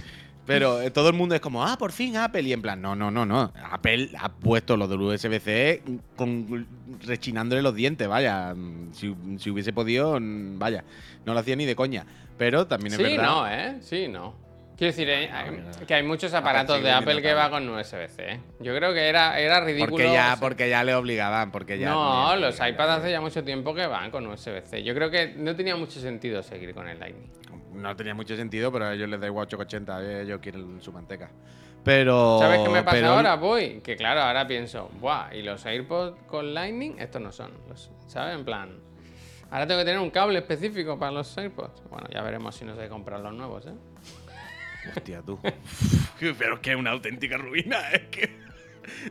Pero 0.46 0.82
eh, 0.82 0.90
todo 0.90 1.08
el 1.08 1.14
mundo 1.14 1.34
es 1.34 1.40
como, 1.40 1.64
ah, 1.64 1.76
por 1.78 1.90
fin 1.90 2.16
Apple. 2.18 2.42
Y 2.42 2.52
en 2.52 2.60
plan, 2.60 2.80
no, 2.80 2.94
no, 2.94 3.10
no, 3.10 3.24
no. 3.24 3.50
Apple 3.70 4.10
ha 4.18 4.28
puesto 4.28 4.76
lo 4.76 4.86
del 4.86 5.00
USB-C 5.00 5.82
con, 6.16 6.66
rechinándole 7.04 7.62
los 7.62 7.74
dientes, 7.74 8.06
vaya. 8.06 8.54
Mm, 8.54 8.92
Si, 8.92 9.14
si 9.38 9.50
hubiese 9.50 9.72
podido, 9.72 10.20
mm, 10.20 10.58
vaya. 10.58 10.84
No 11.24 11.32
lo 11.32 11.40
hacía 11.40 11.56
ni 11.56 11.64
de 11.64 11.74
coña. 11.74 12.04
Pero 12.36 12.66
también 12.66 12.92
es 12.92 12.98
Sí, 12.98 13.02
verdad. 13.02 13.24
no, 13.24 13.48
¿eh? 13.48 13.78
Sí, 13.80 14.06
no. 14.06 14.34
Quiero 14.76 14.90
decir, 14.90 15.08
eh, 15.08 15.30
hay- 15.32 15.50
mira. 15.52 15.70
que 15.86 15.94
hay 15.94 16.02
muchos 16.02 16.34
aparatos 16.34 16.76
sigue 16.76 16.88
de 16.88 16.94
Apple 16.94 17.22
que 17.22 17.32
va 17.32 17.48
con 17.48 17.68
USB-C. 17.68 18.28
¿eh? 18.32 18.40
Yo 18.58 18.74
creo 18.74 18.92
que 18.92 19.08
era, 19.08 19.38
era 19.38 19.60
ridículo. 19.60 19.90
Porque 19.92 20.12
ya, 20.12 20.24
o 20.24 20.26
sea, 20.30 20.36
porque 20.40 20.68
ya 20.68 20.82
le 20.82 20.94
obligaban, 20.96 21.52
porque 21.52 21.78
ya. 21.78 21.90
no, 21.90 22.34
los 22.36 22.56
iPads 22.56 22.90
hace 22.98 23.12
ya 23.12 23.20
mucho 23.20 23.44
tiempo 23.44 23.72
que 23.72 23.86
van 23.86 24.10
con 24.10 24.26
USB-C. 24.26 24.82
Yo 24.82 24.92
creo 24.94 25.10
que 25.10 25.34
no 25.36 25.54
tenía 25.54 25.76
mucho 25.76 26.00
sentido 26.00 26.42
seguir 26.42 26.74
con 26.74 26.88
el 26.88 26.98
Lightning. 26.98 27.30
No 27.72 27.94
tenía 27.94 28.14
mucho 28.14 28.34
sentido, 28.36 28.72
pero 28.72 28.86
a 28.86 28.94
ellos 28.94 29.08
les 29.08 29.20
da 29.20 29.26
igual 29.28 29.44
880, 29.46 30.02
eh, 30.02 30.22
ellos 30.22 30.40
quieren 30.40 30.80
su 30.82 30.92
manteca. 30.92 31.30
Pero. 31.84 32.38
¿Sabes 32.40 32.60
qué 32.60 32.68
me 32.70 32.82
pasa 32.82 32.96
pero- 32.96 33.08
ahora? 33.10 33.36
Voy, 33.36 33.80
que 33.80 33.94
claro, 33.94 34.22
ahora 34.22 34.46
pienso, 34.46 34.90
buah, 35.00 35.34
y 35.34 35.42
los 35.42 35.64
AirPods 35.66 36.16
con 36.26 36.52
Lightning, 36.54 36.96
estos 36.98 37.20
no 37.22 37.30
son. 37.30 37.52
Los, 37.68 37.90
¿Sabes? 38.06 38.34
En 38.36 38.44
plan, 38.44 38.70
ahora 39.50 39.66
tengo 39.66 39.80
que 39.80 39.84
tener 39.84 40.00
un 40.00 40.10
cable 40.10 40.38
específico 40.38 40.98
para 40.98 41.12
los 41.12 41.36
AirPods. 41.36 41.82
Bueno, 41.90 42.08
ya 42.12 42.22
veremos 42.22 42.56
si 42.56 42.64
no 42.64 42.74
sé 42.74 42.88
comprar 42.88 43.20
los 43.20 43.32
nuevos, 43.34 43.66
¿eh? 43.66 43.72
Hostia, 44.88 45.22
tú. 45.22 45.38
Pero 46.20 46.54
es 46.54 46.60
que 46.60 46.70
es 46.72 46.76
una 46.76 46.90
auténtica 46.90 47.36
ruina, 47.36 47.80
es 47.90 48.02
que. 48.08 48.44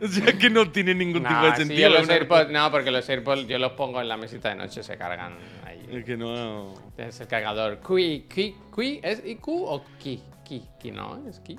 O 0.04 0.08
sea, 0.08 0.38
que 0.38 0.50
no 0.50 0.70
tiene 0.72 0.94
ningún 0.94 1.24
tipo 1.24 1.42
de 1.42 1.52
sí, 1.52 1.58
sentido. 1.58 1.90
los 1.90 2.08
AirPods, 2.08 2.52
no, 2.52 2.70
porque 2.72 2.92
los 2.92 3.10
AirPods 3.10 3.48
yo 3.48 3.58
los 3.58 3.72
pongo 3.74 4.00
en 4.02 4.08
la 4.08 4.18
mesita 4.18 4.50
de 4.50 4.56
noche, 4.56 4.84
se 4.84 4.98
cargan 4.98 5.36
ahí. 5.66 5.84
Es 5.90 6.06
que 6.06 6.16
no. 6.16 6.74
Es 6.96 7.20
el 7.22 7.28
cargador. 7.28 7.80
Qui, 7.80 8.26
qui, 8.30 8.56
qui, 8.76 9.00
¿es 9.02 9.26
IQ 9.26 9.48
o 9.48 9.84
Ki? 10.00 10.22
Ki, 10.46 10.64
Ki 10.80 10.92
no, 10.92 11.28
es 11.28 11.40
Ki. 11.40 11.58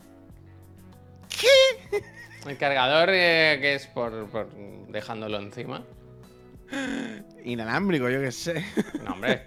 ¿Qué? 1.28 2.02
El 2.49 2.56
cargador 2.56 3.09
eh, 3.11 3.59
que 3.61 3.75
es 3.75 3.87
por, 3.87 4.28
por 4.28 4.49
dejándolo 4.88 5.38
encima. 5.38 5.83
Inalámbrico, 7.44 8.09
yo 8.09 8.21
qué 8.21 8.33
sé. 8.33 8.64
No, 9.04 9.12
hombre. 9.12 9.47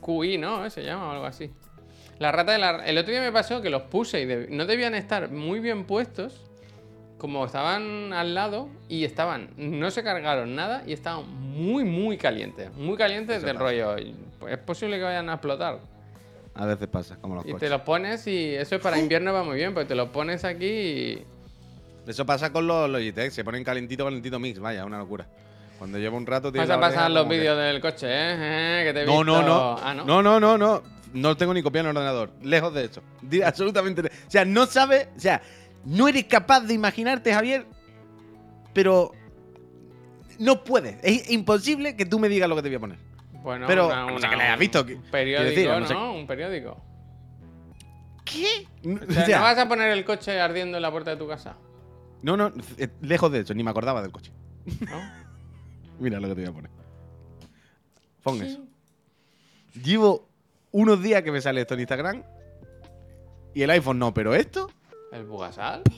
QI, 0.00 0.38
¿no? 0.38 0.68
Se 0.70 0.82
llama 0.82 1.08
o 1.08 1.10
algo 1.12 1.26
así. 1.26 1.50
La 2.18 2.32
rata 2.32 2.52
de 2.52 2.58
la... 2.58 2.84
El 2.86 2.96
otro 2.98 3.12
día 3.12 3.20
me 3.20 3.32
pasó 3.32 3.60
que 3.60 3.68
los 3.70 3.82
puse 3.82 4.22
y 4.22 4.26
deb- 4.26 4.48
no 4.48 4.64
debían 4.66 4.94
estar 4.94 5.30
muy 5.30 5.60
bien 5.60 5.84
puestos. 5.84 6.42
Como 7.18 7.44
estaban 7.46 8.12
al 8.12 8.34
lado 8.34 8.68
y 8.88 9.04
estaban... 9.04 9.50
No 9.56 9.90
se 9.90 10.02
cargaron 10.02 10.54
nada 10.54 10.82
y 10.86 10.92
estaban 10.92 11.28
muy, 11.28 11.84
muy 11.84 12.16
calientes. 12.18 12.72
Muy 12.74 12.96
calientes 12.96 13.38
Eso 13.38 13.46
del 13.46 13.54
pasa. 13.56 13.64
rollo. 13.66 13.96
pues 14.38 14.52
es 14.52 14.58
posible 14.58 14.98
que 14.98 15.02
vayan 15.04 15.28
a 15.30 15.34
explotar. 15.34 15.78
A 16.54 16.64
veces 16.66 16.88
pasa, 16.88 17.16
como 17.16 17.34
los 17.36 17.46
Y 17.46 17.52
te 17.54 17.68
los 17.68 17.82
pones 17.82 18.26
y 18.26 18.54
eso 18.54 18.78
para 18.80 18.98
invierno 18.98 19.32
va 19.32 19.42
muy 19.44 19.56
bien, 19.56 19.74
porque 19.74 19.88
te 19.88 19.94
los 19.94 20.08
pones 20.08 20.44
aquí 20.44 20.66
y... 20.66 21.26
Eso 22.06 22.24
pasa 22.24 22.52
con 22.52 22.66
los 22.66 22.88
Logitech, 22.88 23.30
se 23.32 23.44
ponen 23.44 23.64
calentito, 23.64 24.04
calentito 24.04 24.38
mix, 24.38 24.58
vaya, 24.60 24.84
una 24.84 24.96
locura. 24.98 25.26
Cuando 25.78 25.98
lleva 25.98 26.16
un 26.16 26.24
rato 26.24 26.50
Vas 26.52 26.70
a 26.70 26.80
pasar 26.80 27.10
los 27.10 27.24
que- 27.26 27.36
vídeos 27.36 27.58
del 27.58 27.80
coche, 27.80 28.06
¿eh? 28.08 28.80
Eh, 28.80 28.82
Que 28.86 28.92
te 28.94 29.02
he 29.02 29.06
No, 29.06 29.24
no, 29.24 29.36
visto- 29.38 29.46
no. 29.48 29.76
Ah, 29.82 29.92
¿no? 29.94 30.04
no, 30.04 30.22
no, 30.22 30.40
no, 30.40 30.56
no. 30.56 30.82
No 31.16 31.36
tengo 31.36 31.54
ni 31.54 31.62
copiado 31.62 31.88
en 31.88 31.90
el 31.90 31.96
ordenador. 31.96 32.30
Lejos 32.42 32.72
de 32.74 32.84
eso. 32.84 33.02
Absolutamente. 33.44 34.02
O 34.02 34.30
sea, 34.30 34.44
no 34.44 34.66
sabes. 34.66 35.08
O 35.16 35.20
sea, 35.20 35.42
no 35.84 36.08
eres 36.08 36.24
capaz 36.24 36.60
de 36.60 36.74
imaginarte, 36.74 37.32
Javier. 37.32 37.66
Pero. 38.72 39.12
No 40.38 40.62
puedes. 40.62 40.98
Es 41.02 41.30
imposible 41.30 41.96
que 41.96 42.04
tú 42.04 42.18
me 42.18 42.28
digas 42.28 42.48
lo 42.48 42.56
que 42.56 42.62
te 42.62 42.68
voy 42.68 42.76
a 42.76 42.80
poner. 42.80 42.98
Bueno, 43.42 43.66
Pero, 43.66 43.86
una- 43.86 44.06
no 44.06 44.16
una- 44.16 44.28
que 44.30 44.36
la 44.36 44.42
hayas 44.44 44.54
un 44.56 44.60
visto, 44.60 44.84
que- 44.84 44.96
Periódico, 45.10 45.70
decir, 45.72 45.94
no 45.96 46.14
Un 46.14 46.26
periódico. 46.26 46.82
¿Qué? 48.24 48.66
O 49.08 49.12
sea, 49.12 49.38
¿no 49.38 49.44
vas 49.44 49.58
a 49.58 49.68
poner 49.68 49.90
el 49.92 50.04
coche 50.04 50.40
ardiendo 50.40 50.76
en 50.78 50.82
la 50.82 50.90
puerta 50.90 51.12
de 51.12 51.16
tu 51.16 51.28
casa? 51.28 51.56
no, 52.22 52.36
no, 52.36 52.52
eh, 52.76 52.88
lejos 53.02 53.30
de 53.30 53.40
eso. 53.40 53.54
Ni 53.54 53.62
me 53.62 53.70
acordaba 53.70 54.02
del 54.02 54.10
coche. 54.10 54.32
¿No? 54.80 55.00
Mira 56.00 56.18
lo 56.20 56.28
que 56.28 56.34
te 56.34 56.40
voy 56.42 56.50
a 56.50 56.52
poner. 56.52 56.70
Pon 58.22 58.42
eso. 58.42 58.58
Llevo 59.82 60.28
unos 60.76 61.02
días 61.02 61.22
que 61.22 61.32
me 61.32 61.40
sale 61.40 61.62
esto 61.62 61.72
en 61.74 61.80
Instagram. 61.80 62.22
Y 63.54 63.62
el 63.62 63.70
iPhone 63.70 63.98
no, 63.98 64.12
pero 64.12 64.34
esto. 64.34 64.70
¿El 65.10 65.24
Bugasal? 65.24 65.82
¿Tú 65.82 65.92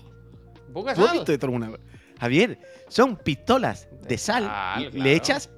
has 0.62 0.72
¿Bugasal? 0.72 1.12
visto 1.12 1.32
esto 1.32 1.46
alguna 1.46 1.70
vez? 1.70 1.80
Javier, 2.20 2.60
son 2.88 3.16
pistolas 3.16 3.88
de 4.06 4.16
sal. 4.16 4.44
sal, 4.44 4.84
Le 4.84 4.90
claro. 4.90 5.10
echas 5.10 5.50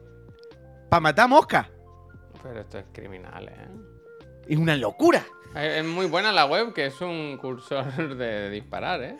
para 0.89 1.01
matar 1.01 1.29
moscas. 1.29 1.67
Pero 2.43 2.61
esto 2.61 2.79
es 2.79 2.87
criminal, 2.93 3.49
¿eh? 3.49 3.69
Es 4.49 4.57
una 4.57 4.75
locura. 4.77 5.23
Es 5.55 5.85
muy 5.85 6.07
buena 6.07 6.33
la 6.33 6.47
web, 6.47 6.73
que 6.73 6.87
es 6.87 6.99
un 7.03 7.37
cursor 7.37 8.17
de 8.17 8.49
disparar, 8.49 9.03
¿eh? 9.03 9.17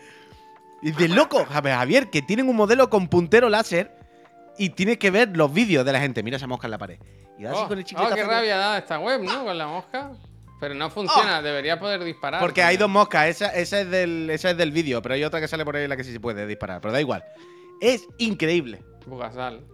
Es 0.81 0.97
de 0.97 1.09
loco, 1.09 1.45
Javier, 1.45 2.09
que 2.09 2.23
tienen 2.23 2.49
un 2.49 2.55
modelo 2.55 2.89
con 2.89 3.07
puntero 3.07 3.49
láser 3.49 3.95
y 4.57 4.71
tienes 4.71 4.97
que 4.97 5.11
ver 5.11 5.37
los 5.37 5.53
vídeos 5.53 5.85
de 5.85 5.91
la 5.93 5.99
gente. 5.99 6.23
Mira 6.23 6.37
esa 6.37 6.47
mosca 6.47 6.65
en 6.65 6.71
la 6.71 6.79
pared. 6.79 6.99
Y 7.41 7.45
así 7.45 7.57
Oh, 7.57 7.67
con 7.67 7.79
el 7.79 7.85
oh, 7.97 8.13
qué 8.13 8.23
rabia 8.23 8.55
da 8.55 8.77
esta 8.77 8.99
web, 8.99 9.21
¿no? 9.23 9.43
Con 9.43 9.57
la 9.57 9.65
mosca. 9.65 10.11
Pero 10.59 10.75
no 10.75 10.91
funciona, 10.91 11.41
debería 11.41 11.79
poder 11.79 12.03
disparar. 12.03 12.39
Porque 12.39 12.61
hay 12.61 12.77
dos 12.77 12.87
moscas, 12.87 13.29
esa, 13.29 13.47
esa 13.47 13.81
es 13.81 13.89
del, 13.89 14.29
esa 14.29 14.51
es 14.51 14.57
del 14.57 14.71
vídeo, 14.71 15.01
pero 15.01 15.15
hay 15.15 15.23
otra 15.23 15.41
que 15.41 15.47
sale 15.47 15.65
por 15.65 15.75
ahí 15.75 15.87
la 15.87 15.97
que 15.97 16.03
sí 16.03 16.11
se 16.11 16.19
puede 16.19 16.45
disparar, 16.45 16.79
pero 16.81 16.91
da 16.93 17.01
igual. 17.01 17.23
Es 17.81 18.07
increíble. 18.19 18.83
Bugasal. 19.07 19.65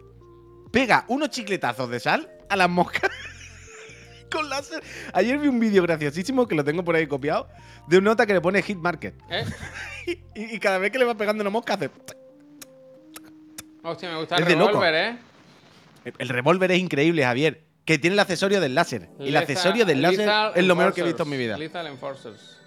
Pega 0.71 1.03
unos 1.09 1.29
chicletazos 1.29 1.89
de 1.89 2.00
sal 2.00 2.31
a 2.47 2.55
las 2.55 2.69
moscas 2.69 3.12
con 4.31 4.47
láser. 4.47 4.81
Ayer 5.12 5.38
vi 5.38 5.50
un 5.50 5.59
vídeo 5.59 5.83
graciosísimo 5.83 6.47
que 6.47 6.55
lo 6.55 6.63
tengo 6.63 6.86
por 6.86 6.95
ahí 6.95 7.05
copiado 7.05 7.50
de 7.88 7.97
una 7.97 8.12
nota 8.12 8.25
que 8.25 8.33
le 8.33 8.39
pone 8.39 8.62
Hit 8.62 8.77
Market. 8.77 9.13
¿Eh? 9.29 9.45
Y, 10.36 10.55
y 10.55 10.59
cada 10.59 10.77
vez 10.77 10.89
que 10.89 11.00
le 11.00 11.03
va 11.03 11.15
pegando 11.15 11.41
una 11.41 11.50
mosca 11.50 11.74
hace. 11.74 11.89
Hostia, 13.83 14.09
me 14.09 14.19
gusta 14.19 14.38
el 14.38 14.45
revólver, 14.45 14.95
¿eh? 14.95 15.17
El, 16.17 16.29
revólver 16.29 16.71
es 16.71 16.79
increíble, 16.79 17.23
Javier. 17.23 17.63
Que 17.85 17.97
tiene 17.97 18.15
el 18.15 18.19
accesorio 18.19 18.59
del 18.59 18.75
láser. 18.75 19.09
Y 19.19 19.27
el 19.27 19.33
Lethal- 19.33 19.37
accesorio 19.43 19.85
del 19.85 20.01
láser 20.01 20.29
es 20.55 20.65
lo 20.65 20.75
mejor 20.75 20.93
que 20.93 21.01
he 21.01 21.05
visto 21.05 21.23
en 21.23 21.29
mi 21.29 21.37
vida. 21.37 21.57
Lethal 21.57 21.87
Enforcers. 21.87 22.57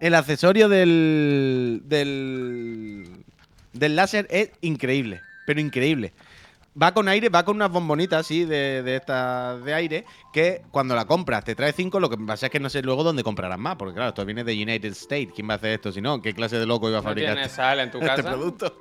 El 0.00 0.14
accesorio 0.14 0.68
del. 0.68 1.82
del. 1.84 3.24
del 3.72 3.96
láser 3.96 4.26
es 4.30 4.50
increíble. 4.60 5.20
Pero 5.46 5.60
increíble. 5.60 6.12
Va 6.80 6.92
con 6.92 7.08
aire, 7.08 7.30
va 7.30 7.42
con 7.44 7.56
unas 7.56 7.70
bombonitas 7.70 8.20
así 8.20 8.44
de, 8.44 8.82
de 8.82 8.96
estas 8.96 9.64
de 9.64 9.72
aire. 9.72 10.04
Que 10.32 10.62
cuando 10.70 10.94
la 10.94 11.06
compras 11.06 11.42
te 11.44 11.54
trae 11.54 11.72
cinco. 11.72 11.98
Lo 11.98 12.10
que 12.10 12.18
pasa 12.18 12.46
es 12.46 12.52
que 12.52 12.60
no 12.60 12.68
sé 12.68 12.82
luego 12.82 13.02
dónde 13.02 13.22
comprarás 13.24 13.58
más. 13.58 13.76
Porque 13.76 13.94
claro, 13.94 14.10
esto 14.10 14.24
viene 14.26 14.44
de 14.44 14.52
United 14.52 14.92
States. 14.92 15.30
¿Quién 15.34 15.48
va 15.48 15.54
a 15.54 15.56
hacer 15.56 15.70
esto 15.72 15.90
si 15.90 16.00
no? 16.02 16.20
¿Qué 16.20 16.34
clase 16.34 16.58
de 16.58 16.66
loco 16.66 16.88
iba 16.88 16.98
a 16.98 17.00
¿No 17.00 17.04
fabricar 17.08 17.32
tienes 17.34 17.46
este, 17.50 17.56
sal 17.56 17.80
en 17.80 17.90
tu 17.90 17.98
este 18.02 18.08
casa? 18.08 18.22
producto? 18.30 18.78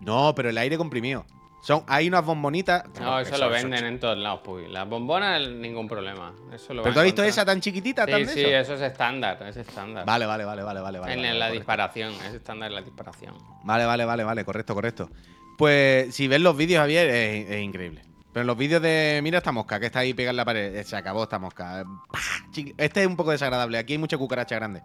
No, 0.00 0.34
pero 0.36 0.50
el 0.50 0.58
aire 0.58 0.76
comprimido. 0.76 1.24
Son, 1.64 1.82
hay 1.86 2.08
unas 2.08 2.22
bombonitas. 2.26 2.84
No, 3.00 3.18
eso 3.18 3.38
lo 3.38 3.48
venden 3.48 3.86
en 3.86 3.98
todos 3.98 4.18
lados, 4.18 4.40
Puy. 4.44 4.68
Las 4.68 4.86
bombonas, 4.86 5.48
ningún 5.48 5.88
problema. 5.88 6.34
Eso 6.52 6.74
lo 6.74 6.82
¿Pero 6.82 6.92
tú 6.92 7.00
has 7.00 7.04
visto 7.06 7.22
esa 7.22 7.42
tan 7.42 7.58
chiquitita? 7.62 8.04
Sí, 8.04 8.10
tan 8.10 8.28
sí, 8.28 8.40
eso? 8.42 8.48
eso 8.50 8.74
es 8.74 8.82
estándar, 8.82 9.42
es 9.44 9.56
estándar. 9.56 10.04
Vale, 10.04 10.26
vale, 10.26 10.44
vale, 10.44 10.62
vale, 10.62 10.80
vale. 10.82 10.98
vale, 10.98 11.12
en 11.14 11.20
vale, 11.20 11.32
la 11.32 11.46
correcto. 11.46 11.54
disparación, 11.58 12.12
es 12.12 12.34
estándar 12.34 12.68
en 12.68 12.74
la 12.74 12.82
disparación. 12.82 13.34
Vale, 13.62 13.86
vale, 13.86 14.04
vale, 14.04 14.24
vale, 14.24 14.44
correcto, 14.44 14.74
correcto. 14.74 15.08
Pues 15.56 16.14
si 16.14 16.28
ves 16.28 16.42
los 16.42 16.54
vídeos, 16.54 16.80
Javier, 16.82 17.08
es, 17.08 17.48
es 17.50 17.62
increíble. 17.62 18.02
Pero 18.34 18.42
en 18.42 18.46
los 18.48 18.58
vídeos 18.58 18.82
de. 18.82 19.20
Mira 19.22 19.38
esta 19.38 19.52
mosca 19.52 19.80
que 19.80 19.86
está 19.86 20.00
ahí 20.00 20.12
pegada 20.12 20.32
en 20.32 20.36
la 20.36 20.44
pared. 20.44 20.74
eh, 20.76 20.84
Se 20.84 20.96
acabó 20.96 21.22
esta 21.22 21.38
mosca. 21.38 21.80
eh, 21.80 22.74
Este 22.76 23.00
es 23.00 23.06
un 23.06 23.16
poco 23.16 23.30
desagradable. 23.30 23.78
Aquí 23.78 23.94
hay 23.94 23.98
mucha 23.98 24.18
cucaracha 24.18 24.56
grande. 24.56 24.82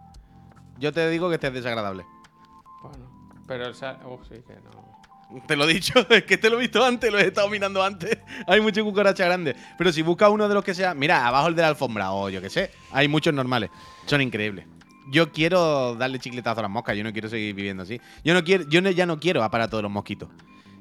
Yo 0.78 0.94
te 0.94 1.10
digo 1.10 1.28
que 1.28 1.34
este 1.34 1.48
es 1.48 1.52
desagradable. 1.52 2.06
Bueno, 2.82 3.42
pero 3.46 3.66
el 3.66 3.74
sal... 3.74 3.98
Uf, 4.06 4.26
sí 4.26 4.36
que 4.46 4.54
no. 4.54 4.89
Te 5.46 5.56
lo 5.56 5.64
he 5.68 5.72
dicho, 5.74 5.94
es 6.10 6.24
que 6.24 6.36
te 6.38 6.50
lo 6.50 6.56
he 6.56 6.60
visto 6.60 6.84
antes, 6.84 7.10
lo 7.12 7.18
he 7.18 7.26
estado 7.28 7.48
mirando 7.48 7.82
antes. 7.82 8.18
Hay 8.46 8.60
mucha 8.60 8.82
cucaracha 8.82 9.24
grande. 9.24 9.54
Pero 9.78 9.92
si 9.92 10.02
buscas 10.02 10.28
uno 10.30 10.48
de 10.48 10.54
los 10.54 10.64
que 10.64 10.74
sea. 10.74 10.94
Mira, 10.94 11.26
abajo 11.26 11.48
el 11.48 11.54
de 11.54 11.62
la 11.62 11.68
alfombra, 11.68 12.12
o 12.12 12.28
yo 12.30 12.40
qué 12.40 12.50
sé. 12.50 12.70
Hay 12.92 13.06
muchos 13.08 13.32
normales. 13.32 13.70
Son 14.06 14.20
increíbles. 14.20 14.66
Yo 15.12 15.32
quiero 15.32 15.94
darle 15.96 16.18
chicletazo 16.18 16.60
a 16.60 16.62
las 16.62 16.70
moscas. 16.70 16.96
Yo 16.96 17.04
no 17.04 17.12
quiero 17.12 17.28
seguir 17.28 17.54
viviendo 17.54 17.82
así. 17.84 18.00
Yo 18.24 18.34
no 18.34 18.42
quiero, 18.44 18.64
yo 18.68 18.80
no- 18.82 18.90
ya 18.90 19.06
no 19.06 19.18
quiero 19.18 19.42
aparato 19.42 19.76
de 19.76 19.82
los 19.82 19.90
mosquitos. 19.90 20.28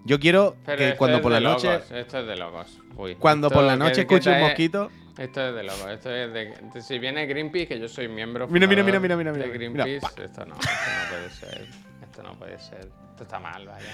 Yo 0.05 0.19
quiero 0.19 0.55
Pero 0.65 0.77
que 0.77 0.95
cuando 0.95 1.17
es 1.17 1.23
por 1.23 1.31
la 1.31 1.39
noche. 1.41 1.71
locos, 1.73 1.91
esto 1.91 2.19
es 2.19 2.27
de 2.27 2.35
locos. 2.37 2.79
Uy, 2.95 3.15
Cuando 3.15 3.49
por 3.49 3.63
la 3.63 3.75
noche 3.75 4.01
escuche 4.01 4.31
un 4.31 4.39
mosquito. 4.41 4.89
Esto 5.17 5.49
es 5.49 5.55
de 5.55 5.63
locos. 5.63 5.87
Esto 5.89 6.09
es 6.15 6.31
de, 6.33 6.45
de- 6.73 6.81
Si 6.81 6.97
viene 6.99 7.25
Greenpeace, 7.25 7.67
que 7.67 7.79
yo 7.79 7.87
soy 7.89 8.07
miembro. 8.07 8.47
Mira, 8.47 8.65
mira, 8.67 8.81
fundador 8.83 9.01
mira, 9.01 9.15
mira, 9.17 9.31
mira, 9.33 9.47
De 9.47 9.59
mira. 9.59 9.83
Greenpeace, 9.83 10.23
esto 10.23 10.45
no, 10.45 10.55
esto 10.55 10.69
no 10.69 11.09
puede 11.09 11.29
ser. 11.31 11.67
Esto 12.01 12.23
no 12.23 12.33
puede 12.39 12.59
ser. 12.59 12.89
Esto 13.11 13.23
está 13.23 13.39
mal, 13.39 13.65
vaya. 13.67 13.85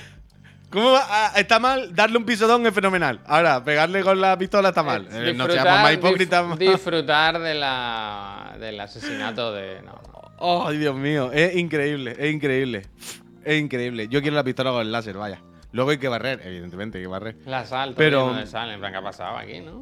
¿Cómo 0.75 0.91
va? 0.91 1.05
Ah, 1.09 1.31
está 1.37 1.57
mal, 1.57 1.95
darle 1.95 2.17
un 2.17 2.25
pisotón 2.25 2.67
es 2.67 2.73
fenomenal. 2.73 3.21
Ahora, 3.25 3.63
pegarle 3.63 4.03
con 4.03 4.19
la 4.19 4.37
pistola 4.37 4.69
está 4.69 4.83
mal. 4.83 5.07
Eh, 5.09 5.33
no 5.33 5.45
seamos 5.47 5.81
más 5.81 5.93
hipócritas. 5.93 6.45
dif- 6.45 6.57
disfrutar 6.73 7.39
de 7.39 7.53
la, 7.55 8.57
del 8.59 8.77
asesinato 8.81 9.53
de. 9.53 9.81
No, 9.83 9.93
no. 10.37 10.67
Ay, 10.67 10.77
Dios 10.77 10.93
mío, 10.95 11.31
es 11.31 11.55
increíble, 11.55 12.13
es 12.19 12.33
increíble. 12.33 12.85
Es 13.45 13.57
increíble. 13.61 14.09
Yo 14.09 14.21
quiero 14.21 14.35
la 14.35 14.43
pistola 14.43 14.71
con 14.71 14.81
el 14.81 14.91
láser, 14.91 15.15
vaya. 15.17 15.41
Luego 15.71 15.91
hay 15.91 15.97
que 15.97 16.09
barrer, 16.09 16.41
evidentemente, 16.43 16.97
hay 16.97 17.05
que 17.05 17.07
barrer. 17.09 17.37
La 17.45 17.65
sal, 17.65 17.93
Pero- 17.95 18.33
de 18.33 18.45
sal. 18.45 18.69
En 18.71 18.79
plan, 18.81 18.91
¿qué 18.91 18.97
ha 18.97 19.01
pasado 19.01 19.37
aquí, 19.37 19.61
no? 19.61 19.81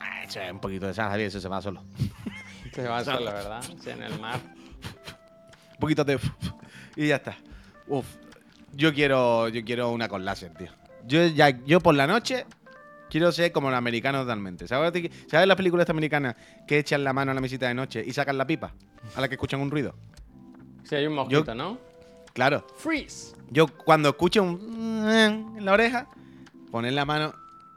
Ah, 0.00 0.24
Eso 0.24 0.40
es 0.40 0.50
un 0.50 0.58
poquito 0.58 0.86
de 0.88 0.94
sal, 0.94 1.10
Javier, 1.10 1.28
eso 1.28 1.40
se 1.40 1.48
va 1.48 1.62
solo. 1.62 1.82
Se 2.72 2.86
va 2.86 3.02
solo, 3.04 3.24
¿verdad? 3.24 3.60
Sí, 3.82 3.90
en 3.90 4.02
el 4.02 4.18
mar. 4.20 4.38
Un 5.72 5.78
poquito 5.80 6.04
de. 6.04 6.18
Y 6.96 7.08
ya 7.08 7.16
está. 7.16 7.36
Uf. 7.88 8.04
Yo 8.78 8.94
quiero, 8.94 9.48
yo 9.48 9.64
quiero 9.64 9.90
una 9.90 10.08
con 10.08 10.24
láser, 10.24 10.54
tío. 10.54 10.68
Yo, 11.04 11.26
ya, 11.26 11.50
yo 11.66 11.80
por 11.80 11.94
la 11.96 12.06
noche 12.06 12.46
quiero 13.10 13.32
ser 13.32 13.50
como 13.50 13.70
el 13.70 13.74
americano 13.74 14.20
totalmente. 14.22 14.68
¿Sabes, 14.68 14.92
¿Sabes 15.26 15.48
las 15.48 15.56
películas 15.56 15.82
estas 15.82 15.94
americanas 15.94 16.36
que 16.66 16.78
echan 16.78 17.02
la 17.02 17.12
mano 17.12 17.32
a 17.32 17.34
la 17.34 17.40
mesita 17.40 17.66
de 17.66 17.74
noche 17.74 18.04
y 18.06 18.12
sacan 18.12 18.38
la 18.38 18.46
pipa? 18.46 18.72
A 19.16 19.20
la 19.20 19.26
que 19.28 19.34
escuchan 19.34 19.60
un 19.60 19.70
ruido. 19.70 19.96
Si 20.84 20.94
hay 20.94 21.06
un 21.08 21.14
mosquito, 21.14 21.54
¿no? 21.56 21.76
Claro. 22.32 22.64
Freeze. 22.76 23.34
Yo 23.50 23.66
cuando 23.66 24.10
escucho 24.10 24.44
un 24.44 25.08
en 25.58 25.64
la 25.64 25.72
oreja, 25.72 26.06
poner 26.70 26.92
la 26.92 27.04
mano. 27.04 27.34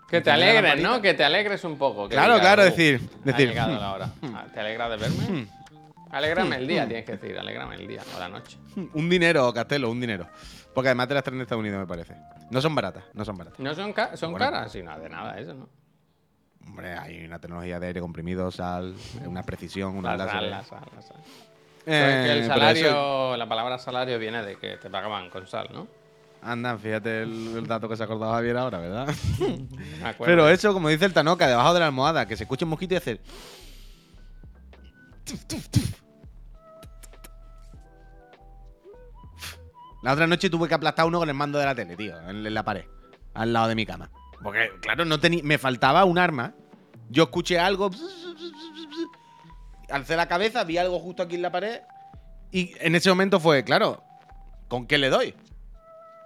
Que 0.07 0.21
te 0.21 0.29
alegres. 0.29 0.83
¿no? 0.83 1.01
Que 1.01 1.15
te 1.15 1.23
alegres 1.23 1.63
un 1.63 1.79
poco. 1.79 2.07
que 2.09 2.13
Claro, 2.15 2.37
claro, 2.39 2.61
"Uh, 2.61 2.65
decir- 2.65 2.99
decir, 3.23 3.47
Ha 3.47 3.51
llegado 3.51 3.75
"Hmm, 3.75 3.79
la 3.79 3.93
hora. 3.93 4.13
Ah, 4.35 4.45
¿Te 4.53 4.59
alegra 4.59 4.87
de 4.89 4.97
verme? 4.97 5.47
Alégrame 6.11 6.57
el 6.57 6.67
día, 6.67 6.85
tienes 6.85 7.05
que 7.05 7.13
decir. 7.13 7.39
Alégrame 7.39 7.75
el 7.75 7.87
día 7.87 8.03
o 8.15 8.19
la 8.19 8.27
noche. 8.27 8.57
Un 8.93 9.09
dinero, 9.09 9.51
Castelo, 9.53 9.89
un 9.89 9.99
dinero. 10.01 10.27
Porque 10.73 10.89
además 10.89 11.07
te 11.07 11.13
las 11.13 11.23
traen 11.23 11.37
de 11.39 11.43
Estados 11.43 11.61
Unidos, 11.61 11.79
me 11.79 11.87
parece. 11.87 12.15
No 12.49 12.61
son 12.61 12.73
baratas, 12.75 13.03
no 13.13 13.25
son 13.25 13.37
baratas. 13.37 13.59
¿No 13.59 13.73
son, 13.75 13.91
ca- 13.93 14.15
son 14.15 14.31
Bueno. 14.31 14.45
caras? 14.45 14.71
Sí, 14.71 14.81
no, 14.81 14.97
de 14.99 15.09
nada, 15.09 15.37
eso, 15.39 15.53
¿no? 15.53 15.69
Hombre, 16.65 16.93
hay 16.97 17.25
una 17.25 17.39
tecnología 17.39 17.79
de 17.79 17.87
aire 17.87 17.99
comprimido, 18.01 18.51
sal, 18.51 18.95
una 19.25 19.43
precisión, 19.43 19.95
una 19.97 20.15
La 20.15 20.27
sal, 20.27 20.49
la 20.49 20.63
sal, 20.63 20.83
la 20.95 21.01
sal. 21.01 21.17
Sabes 21.85 22.23
que 22.23 22.31
el 22.31 22.43
Eh, 22.43 22.47
salario, 22.47 22.87
eso- 22.87 23.37
la 23.37 23.49
palabra 23.49 23.77
salario 23.79 24.19
viene 24.19 24.43
de 24.43 24.55
que 24.57 24.77
te 24.77 24.89
pagaban 24.89 25.29
con 25.29 25.47
sal, 25.47 25.69
¿no? 25.73 25.87
Anda, 26.43 26.77
fíjate 26.77 27.23
el, 27.23 27.53
el 27.57 27.67
dato 27.67 27.89
que 27.89 27.95
se 27.97 28.03
ha 28.03 28.05
acordado 28.05 28.31
Javier 28.33 28.57
ahora, 28.57 28.79
¿verdad? 28.79 29.07
Pero 30.19 30.47
eso, 30.49 30.71
como 30.73 30.89
dice 30.89 31.05
el 31.05 31.13
Tanoca, 31.13 31.47
debajo 31.47 31.73
de 31.73 31.79
la 31.79 31.87
almohada, 31.87 32.25
que 32.27 32.37
se 32.37 32.43
escuche 32.43 32.63
un 32.65 32.69
mosquito 32.69 32.93
y 32.93 32.97
hacer. 32.97 33.19
La 40.01 40.13
otra 40.13 40.25
noche 40.27 40.49
tuve 40.49 40.67
que 40.67 40.73
aplastar 40.73 41.05
uno 41.05 41.19
con 41.19 41.29
el 41.29 41.35
mando 41.35 41.59
de 41.59 41.65
la 41.65 41.75
tele, 41.75 41.95
tío, 41.95 42.17
en, 42.27 42.53
la 42.53 42.63
pared, 42.63 42.85
al 43.33 43.53
lado 43.53 43.67
de 43.67 43.75
mi 43.75 43.85
cama. 43.85 44.09
Porque, 44.41 44.71
claro, 44.81 45.05
no 45.05 45.19
tenía, 45.19 45.41
me 45.43 45.57
faltaba 45.57 46.05
un 46.05 46.17
arma. 46.17 46.53
Yo 47.09 47.23
escuché 47.23 47.59
algo. 47.59 47.91
Alcé 49.89 50.15
la 50.15 50.27
cabeza, 50.27 50.63
vi 50.63 50.77
algo 50.77 50.99
justo 50.99 51.21
aquí 51.23 51.35
en 51.35 51.41
la 51.43 51.51
pared. 51.51 51.81
Y 52.51 52.73
en 52.79 52.95
ese 52.95 53.09
momento 53.09 53.39
fue, 53.39 53.63
claro, 53.63 54.01
¿con 54.67 54.87
qué 54.87 54.97
le 54.97 55.09
doy? 55.09 55.35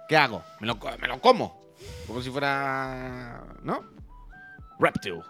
¿Qué 0.08 0.16
hago? 0.16 0.42
¿Me 0.60 0.66
lo, 0.66 0.78
me 1.00 1.08
lo 1.08 1.20
como? 1.20 1.60
Como 2.06 2.22
si 2.22 2.30
fuera. 2.30 3.42
¿No? 3.62 3.80
Reptil. 4.78 5.20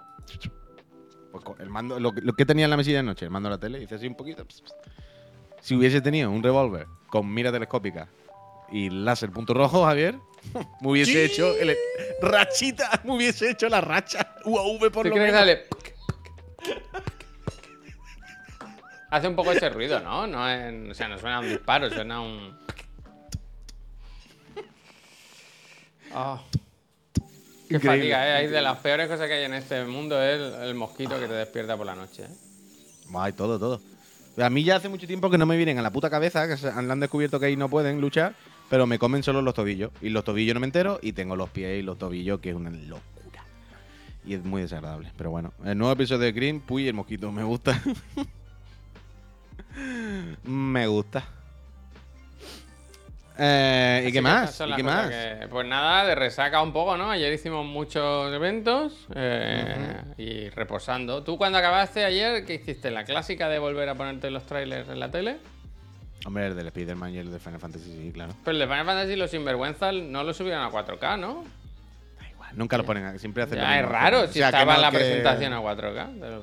Pues 1.33 1.45
el 1.59 1.69
mando, 1.69 1.99
lo, 1.99 2.13
que- 2.13 2.47
tenía 2.47 2.65
en 2.65 2.71
la 2.71 2.77
mesilla 2.77 2.99
de 2.99 3.03
noche, 3.03 3.25
el 3.27 3.31
mando 3.31 3.49
de 3.49 3.57
la 3.57 3.61
tele, 3.61 3.83
hice 3.83 3.97
así 3.97 4.07
un 4.07 4.15
poquito. 4.15 4.47
Si 5.61 5.75
hubiese 5.75 6.01
tenido 6.01 6.31
un 6.31 6.43
revólver 6.43 6.87
con 7.09 7.33
mira 7.33 7.51
telescópica 7.51 8.09
y 8.71 8.91
láser 8.91 9.31
punto 9.31 9.55
rojo, 9.55 9.85
Javier, 9.85 10.17
me 10.81 10.89
hubiese 10.91 11.25
hecho. 11.25 11.55
El, 11.57 11.77
rachita, 12.21 13.01
me 13.05 13.13
hubiese 13.15 13.51
hecho 13.51 13.69
la 13.69 13.81
racha. 13.81 14.35
UAV 14.45 14.91
por 14.91 15.05
¿Tú 15.09 15.11
lo 15.11 15.17
menos. 15.17 15.33
sale? 15.33 15.65
Hace 19.11 19.29
un 19.29 19.37
poco 19.37 19.53
ese 19.53 19.69
ruido, 19.71 20.01
¿no? 20.01 20.27
no 20.27 20.49
es- 20.49 20.91
o 20.91 20.95
sea, 20.95 21.09
no 21.09 21.19
suena 21.19 21.37
a 21.37 21.41
un 21.41 21.49
disparo, 21.49 21.89
suena 21.91 22.17
a 22.17 22.21
un. 22.21 22.59
Ah. 26.13 26.43
Qué 27.69 27.77
Increíble. 27.77 27.99
fatiga, 27.99 28.29
¿eh? 28.29 28.33
Hay 28.35 28.47
de 28.49 28.63
las 28.63 28.79
peores 28.79 29.09
cosas 29.09 29.27
que 29.27 29.35
hay 29.35 29.45
en 29.45 29.55
este 29.55 29.85
mundo 29.85 30.21
es 30.23 30.41
el, 30.41 30.63
el 30.69 30.75
mosquito 30.75 31.19
que 31.19 31.27
te 31.27 31.33
despierta 31.35 31.77
por 31.77 31.87
la 31.87 31.95
noche. 31.97 32.25
¿eh? 32.25 32.29
Ay, 33.15 33.33
todo, 33.33 33.59
todo. 33.59 33.81
A 34.39 34.51
mí 34.51 34.63
ya 34.63 34.77
hace 34.77 34.89
mucho 34.89 35.07
tiempo 35.07 35.31
que 35.31 35.39
no 35.39 35.47
me 35.47 35.57
vienen 35.57 35.79
a 35.79 35.83
la 35.83 35.91
puta 35.91 36.09
cabeza, 36.11 36.47
que 36.47 36.69
han 36.69 37.01
descubierto 37.01 37.41
que 37.41 37.47
ahí 37.47 37.57
no 37.57 37.69
pueden 37.69 38.01
luchar, 38.01 38.35
pero 38.71 38.87
me 38.87 38.99
comen 38.99 39.23
solo 39.23 39.43
los 39.43 39.55
tobillos. 39.55 39.91
Y 40.03 40.09
los 40.11 40.25
tobillos 40.25 40.55
no 40.55 40.61
me 40.61 40.67
entero, 40.67 40.99
y 41.03 41.13
tengo 41.13 41.37
los 41.37 41.51
pies 41.51 41.79
y 41.79 41.83
los 41.83 41.99
tobillos, 41.99 42.41
que 42.41 42.51
es 42.51 42.55
una 42.57 42.71
locura. 42.71 43.03
Y 44.25 44.35
es 44.35 44.45
muy 44.45 44.63
desagradable. 44.63 45.13
Pero 45.17 45.31
bueno, 45.31 45.53
el 45.65 45.79
nuevo 45.79 45.93
episodio 45.93 46.21
de 46.23 46.33
Green, 46.33 46.61
Puy 46.61 46.89
el 46.89 46.95
mosquito, 46.95 47.31
me 47.31 47.45
gusta. 47.45 47.81
me 50.45 50.87
gusta. 50.87 51.25
Eh, 53.39 54.01
¿Y 54.03 54.07
Así 54.07 54.13
qué 54.15 54.23
más? 54.23 54.45
esas 54.45 54.55
son 54.57 54.69
¿Y 54.69 54.71
las 54.71 54.77
qué 54.79 54.83
más? 54.83 55.09
que- 55.11 55.47
pues 55.51 55.67
nada, 55.67 56.07
de 56.07 56.15
resaca 56.15 56.63
un 56.63 56.73
poco, 56.73 56.97
¿no? 56.97 57.11
Ayer 57.11 57.31
hicimos 57.33 57.67
muchos 57.67 58.33
eventos 58.33 59.07
eh, 59.15 60.01
y 60.17 60.49
reposando. 60.49 61.23
¿Tú 61.23 61.37
cuando 61.37 61.59
acabaste 61.59 62.03
ayer, 62.05 62.47
qué 62.47 62.55
hiciste? 62.55 62.91
¿La 62.91 63.05
clásica 63.05 63.51
de 63.51 63.59
volver 63.59 63.91
a 63.91 63.95
ponerte 63.95 64.31
los 64.31 64.45
trailers 64.47 64.89
en 64.89 65.01
la 65.01 65.11
tele? 65.11 65.37
Hombre, 66.25 66.47
el 66.49 66.57
del 66.57 66.67
Spider-Man 66.69 67.15
y 67.15 67.19
el 67.19 67.31
de 67.31 67.39
Final 67.39 67.61
Fantasy, 67.61 67.93
sí, 67.93 68.11
claro. 68.13 68.33
Pero 68.45 68.53
el 68.55 68.59
de 68.61 68.67
Final 68.67 68.87
Fantasy 68.87 69.17
los 69.17 69.31
sinvergüenzas 69.31 69.95
no 69.95 70.25
lo 70.25 70.35
subieron 70.35 70.63
a 70.65 70.71
4K, 70.71 71.17
¿no? 71.21 71.45
Da 72.19 72.29
igual, 72.29 72.51
nunca 72.55 72.77
lo 72.79 72.85
ponen, 72.85 73.05
a- 73.05 73.19
siempre 73.19 73.43
hacen 73.45 73.59
lo 73.59 73.65
Ya 73.65 73.79
es 73.81 73.87
raro 73.87 74.23
O 74.23 74.27
si 74.27 74.35
sea, 74.35 74.51
que 74.51 74.57
estaba 74.57 74.75
no, 74.77 74.81
la 74.83 74.91
que- 74.91 74.97
presentación 74.99 75.53
a 75.53 75.61
4K. 75.61 76.09
pero- 76.21 76.43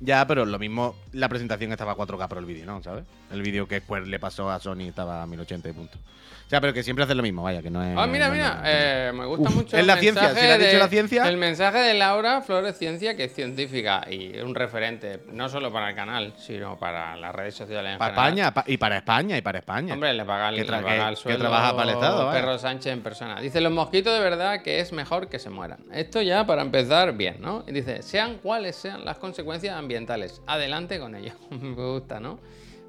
Ya, 0.00 0.26
pero 0.26 0.46
lo 0.46 0.58
mismo, 0.58 0.96
la 1.12 1.28
presentación 1.28 1.72
estaba 1.72 1.92
a 1.92 1.96
4K 1.96 2.28
por 2.28 2.38
el 2.38 2.44
vídeo, 2.46 2.66
¿no? 2.66 2.82
¿Sabes? 2.82 3.04
El 3.32 3.42
vídeo 3.42 3.66
que 3.68 3.76
después 3.76 4.06
le 4.06 4.18
pasó 4.18 4.50
a 4.50 4.58
Sony 4.60 4.88
estaba 4.88 5.22
a 5.22 5.26
1080 5.26 5.68
y 5.68 5.72
punto. 5.72 5.98
O 6.44 6.48
sea, 6.52 6.60
pero 6.60 6.74
que 6.74 6.82
siempre 6.82 7.02
hacen 7.04 7.16
lo 7.16 7.22
mismo, 7.22 7.42
vaya, 7.42 7.62
que 7.62 7.70
no 7.70 7.82
es. 7.82 7.96
Ah, 7.96 8.06
mira, 8.06 8.26
no 8.28 8.34
mira, 8.34 8.60
eh, 8.66 9.10
me 9.14 9.24
gusta 9.24 9.48
Uf, 9.48 9.54
mucho. 9.54 9.68
es 9.74 9.80
el 9.80 9.86
la 9.86 9.96
ciencia, 9.96 10.34
si 10.34 10.40
le 10.42 10.52
ha 10.52 10.58
dicho 10.58 10.76
la 10.78 10.88
ciencia. 10.88 11.26
El 11.26 11.38
mensaje 11.38 11.78
de 11.78 11.94
Laura 11.94 12.42
Flores 12.42 12.76
Ciencia, 12.76 13.16
que 13.16 13.24
es 13.24 13.34
científica 13.34 14.02
y 14.10 14.36
es 14.36 14.42
un 14.44 14.54
referente, 14.54 15.20
no 15.32 15.48
solo 15.48 15.72
para 15.72 15.88
el 15.88 15.96
canal, 15.96 16.34
sino 16.36 16.78
para 16.78 17.16
las 17.16 17.34
redes 17.34 17.54
sociales 17.54 17.92
en 17.94 17.98
Para 17.98 18.10
general. 18.12 18.28
España, 18.50 18.52
pa- 18.54 18.64
y 18.66 18.76
para 18.76 18.98
España, 18.98 19.38
y 19.38 19.40
para 19.40 19.58
España. 19.60 19.94
Hombre, 19.94 20.12
le 20.12 20.24
paga, 20.26 20.50
Que 20.50 20.56
le 20.58 20.64
paga 20.66 20.82
que- 20.88 21.02
el 21.08 21.14
que 21.14 21.16
sueldo 21.16 21.38
trabaja 21.40 21.70
para 21.74 21.82
el 21.90 21.94
Estado, 21.96 22.26
vaya. 22.26 22.40
Perro 22.40 22.58
Sánchez 22.58 22.92
en 22.92 23.00
persona. 23.02 23.40
Dice, 23.40 23.60
los 23.62 23.72
mosquitos 23.72 24.12
de 24.12 24.20
verdad 24.20 24.60
que 24.60 24.80
es 24.80 24.92
mejor 24.92 25.28
que 25.30 25.38
se 25.38 25.48
mueran. 25.48 25.78
Esto 25.90 26.20
ya 26.20 26.44
para 26.44 26.60
empezar 26.60 27.14
bien, 27.16 27.36
¿no? 27.40 27.64
Y 27.66 27.72
dice, 27.72 28.02
sean 28.02 28.36
cuales 28.36 28.76
sean 28.76 29.06
las 29.06 29.16
consecuencias 29.16 29.74
ambientales, 29.74 30.42
adelante 30.46 30.98
con 31.02 31.14
ello. 31.14 31.32
Me 31.50 31.74
gusta, 31.74 32.18
¿no? 32.20 32.38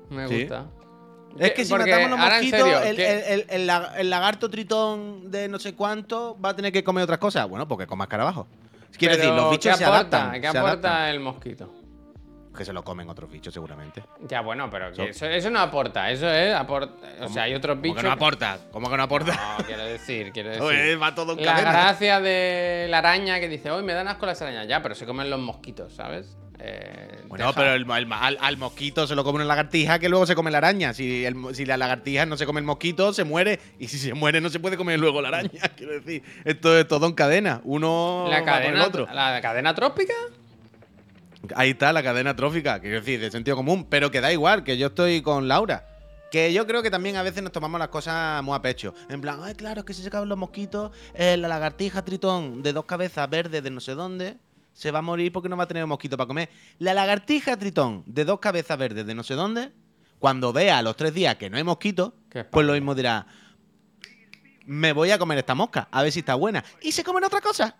Me 0.09 0.27
Sí. 0.27 0.39
gusta. 0.41 0.65
es 1.39 1.51
que 1.53 1.65
si 1.65 1.71
Porque, 1.71 1.89
matamos 1.91 2.11
los 2.11 2.19
mosquitos, 2.19 2.59
serio, 2.59 2.79
el, 2.83 2.95
¿qué- 2.95 3.11
el- 3.11 3.23
el- 3.41 3.45
el 3.49 3.67
lag- 3.69 3.93
el 3.97 4.09
lagarto 4.09 4.49
tritón 4.49 5.31
de 5.31 5.47
no 5.49 5.57
sé 5.59 5.73
cuánto 5.73 6.37
va 6.39 6.49
a 6.49 6.55
tener 6.55 6.71
que 6.71 6.83
comer 6.83 7.03
otras 7.05 7.17
cosas. 7.19 7.49
Bueno, 7.49 7.67
porque 7.67 7.87
coma 7.87 8.03
escarabajo. 8.05 8.47
Quiero 8.97 9.15
decir, 9.17 9.31
los 9.33 9.49
bichos 9.49 9.71
¿qué 9.73 9.77
se 9.79 9.85
aporta? 9.85 10.17
adaptan. 10.29 10.41
¿Qué 10.41 10.51
se 10.51 10.57
aporta 10.59 10.71
adaptan. 10.89 11.07
el 11.09 11.19
mosquito? 11.19 11.73
Que 12.55 12.63
se 12.63 12.71
lo 12.71 12.83
comen 12.83 13.09
otros 13.09 13.31
bichos, 13.31 13.51
seguramente. 13.51 14.03
Ya, 14.27 14.41
bueno, 14.41 14.69
pero 14.69 14.93
So- 14.93 15.01
eso, 15.01 15.25
eso 15.25 15.49
no 15.49 15.59
aporta, 15.59 16.11
eso 16.11 16.29
es 16.29 16.53
aporta. 16.53 16.93
O 17.21 17.27
sea, 17.29 17.43
hay 17.43 17.55
otros 17.55 17.77
¿Cómo 17.77 17.81
bichos. 17.81 17.97
que 18.03 18.07
no 18.07 18.11
aporta? 18.13 18.59
¿Cómo 18.71 18.91
que 18.91 18.97
no 18.97 19.01
aporta? 19.01 19.55
No, 19.57 19.65
quiero 19.65 19.83
decir, 19.85 20.31
quiero 20.31 20.49
decir. 20.51 20.61
Oye, 20.61 20.95
va 20.97 21.15
todo 21.15 21.33
en 21.33 21.43
La 21.43 21.53
cadena. 21.53 21.71
gracia 21.71 22.19
de 22.21 22.85
la 22.91 22.99
araña 22.99 23.39
que 23.39 23.49
dice, 23.49 23.71
hoy 23.71 23.81
me 23.81 23.93
dan 23.93 24.07
asco 24.07 24.27
las 24.27 24.39
arañas. 24.43 24.67
Ya, 24.67 24.83
pero 24.83 24.93
se 24.93 25.07
comen 25.07 25.31
los 25.31 25.39
mosquitos, 25.39 25.93
¿sabes? 25.93 26.37
Eh, 26.65 27.23
Bueno, 27.27 27.47
deja- 27.47 27.55
pero 27.59 27.73
el- 27.73 27.81
el- 28.05 28.13
al, 28.13 28.37
al 28.39 28.57
mosquito 28.57 29.05
se 29.05 29.15
lo 29.15 29.23
come 29.25 29.35
una 29.37 29.45
lagartija 29.45 29.99
que 29.99 30.07
luego 30.07 30.25
se 30.25 30.33
come 30.33 30.49
la 30.49 30.59
araña. 30.59 30.93
Si, 30.93 31.25
el 31.25 31.35
si 31.53 31.65
la 31.65 31.75
lagartija 31.75 32.25
no 32.25 32.37
se 32.37 32.45
come 32.45 32.59
el 32.61 32.65
mosquito, 32.65 33.11
se 33.11 33.25
muere. 33.25 33.59
Y 33.79 33.89
si 33.89 33.97
se 33.99 34.13
muere, 34.13 34.39
no 34.39 34.49
se 34.49 34.59
puede 34.61 34.77
comer 34.77 34.97
luego 34.99 35.21
la 35.21 35.27
araña. 35.27 35.49
Quiero 35.75 35.93
decir, 35.93 36.23
esto 36.45 36.77
es 36.77 36.87
todo 36.87 37.05
en 37.07 37.13
cadena. 37.13 37.59
Uno 37.65 38.27
la 38.29 38.39
va 38.39 38.45
con 38.45 38.53
el 38.53 38.61
cadena, 38.61 38.83
otro. 38.87 39.07
la 39.13 39.41
cadena 39.41 39.75
trópica. 39.75 40.13
Ahí 41.55 41.71
está 41.71 41.91
la 41.91 42.01
cadena 42.01 42.35
trófica, 42.37 42.79
quiero 42.79 42.97
decir, 43.01 43.19
de 43.19 43.29
sentido 43.29 43.57
común. 43.57 43.85
Pero 43.89 44.09
que 44.09 44.21
da 44.21 44.31
igual, 44.31 44.63
que 44.63 44.77
yo 44.77 44.87
estoy 44.87 45.21
con 45.21 45.49
Laura. 45.49 45.85
Que 46.31 46.53
yo 46.53 46.65
creo 46.65 46.81
que 46.81 46.89
también 46.89 47.17
a 47.17 47.23
veces 47.23 47.43
nos 47.43 47.51
tomamos 47.51 47.77
las 47.79 47.89
cosas 47.89 48.41
muy 48.43 48.55
a 48.55 48.61
pecho. 48.61 48.93
En 49.09 49.19
plan, 49.19 49.39
ay, 49.43 49.53
claro, 49.53 49.81
es 49.81 49.85
que 49.85 49.93
si 49.93 50.01
se 50.01 50.07
acaban 50.07 50.29
los 50.29 50.37
mosquitos, 50.37 50.91
eh, 51.13 51.35
la 51.35 51.49
lagartija 51.49 52.03
tritón 52.05 52.63
de 52.63 52.71
dos 52.71 52.85
cabezas 52.85 53.29
verdes 53.29 53.61
de 53.61 53.69
no 53.69 53.81
sé 53.81 53.93
dónde 53.93 54.37
se 54.73 54.91
va 54.91 54.99
a 54.99 55.01
morir 55.01 55.31
porque 55.31 55.49
no 55.49 55.57
va 55.57 55.63
a 55.63 55.67
tener 55.67 55.85
mosquito 55.85 56.17
para 56.17 56.27
comer. 56.27 56.49
La 56.79 56.93
lagartija 56.93 57.57
tritón 57.57 58.03
de 58.05 58.25
dos 58.25 58.39
cabezas 58.39 58.77
verdes 58.77 59.05
de 59.05 59.15
no 59.15 59.23
sé 59.23 59.35
dónde, 59.35 59.71
cuando 60.19 60.53
vea 60.53 60.79
a 60.79 60.81
los 60.81 60.95
tres 60.95 61.13
días 61.13 61.35
que 61.35 61.49
no 61.49 61.57
hay 61.57 61.63
mosquito, 61.63 62.15
pues 62.51 62.65
lo 62.65 62.73
mismo 62.73 62.95
dirá, 62.95 63.27
me 64.65 64.93
voy 64.93 65.11
a 65.11 65.19
comer 65.19 65.37
esta 65.37 65.55
mosca, 65.55 65.87
a 65.91 66.01
ver 66.01 66.11
si 66.11 66.19
está 66.19 66.35
buena. 66.35 66.63
Y 66.81 66.91
se 66.91 67.03
comen 67.03 67.23
otra 67.23 67.41
cosa. 67.41 67.75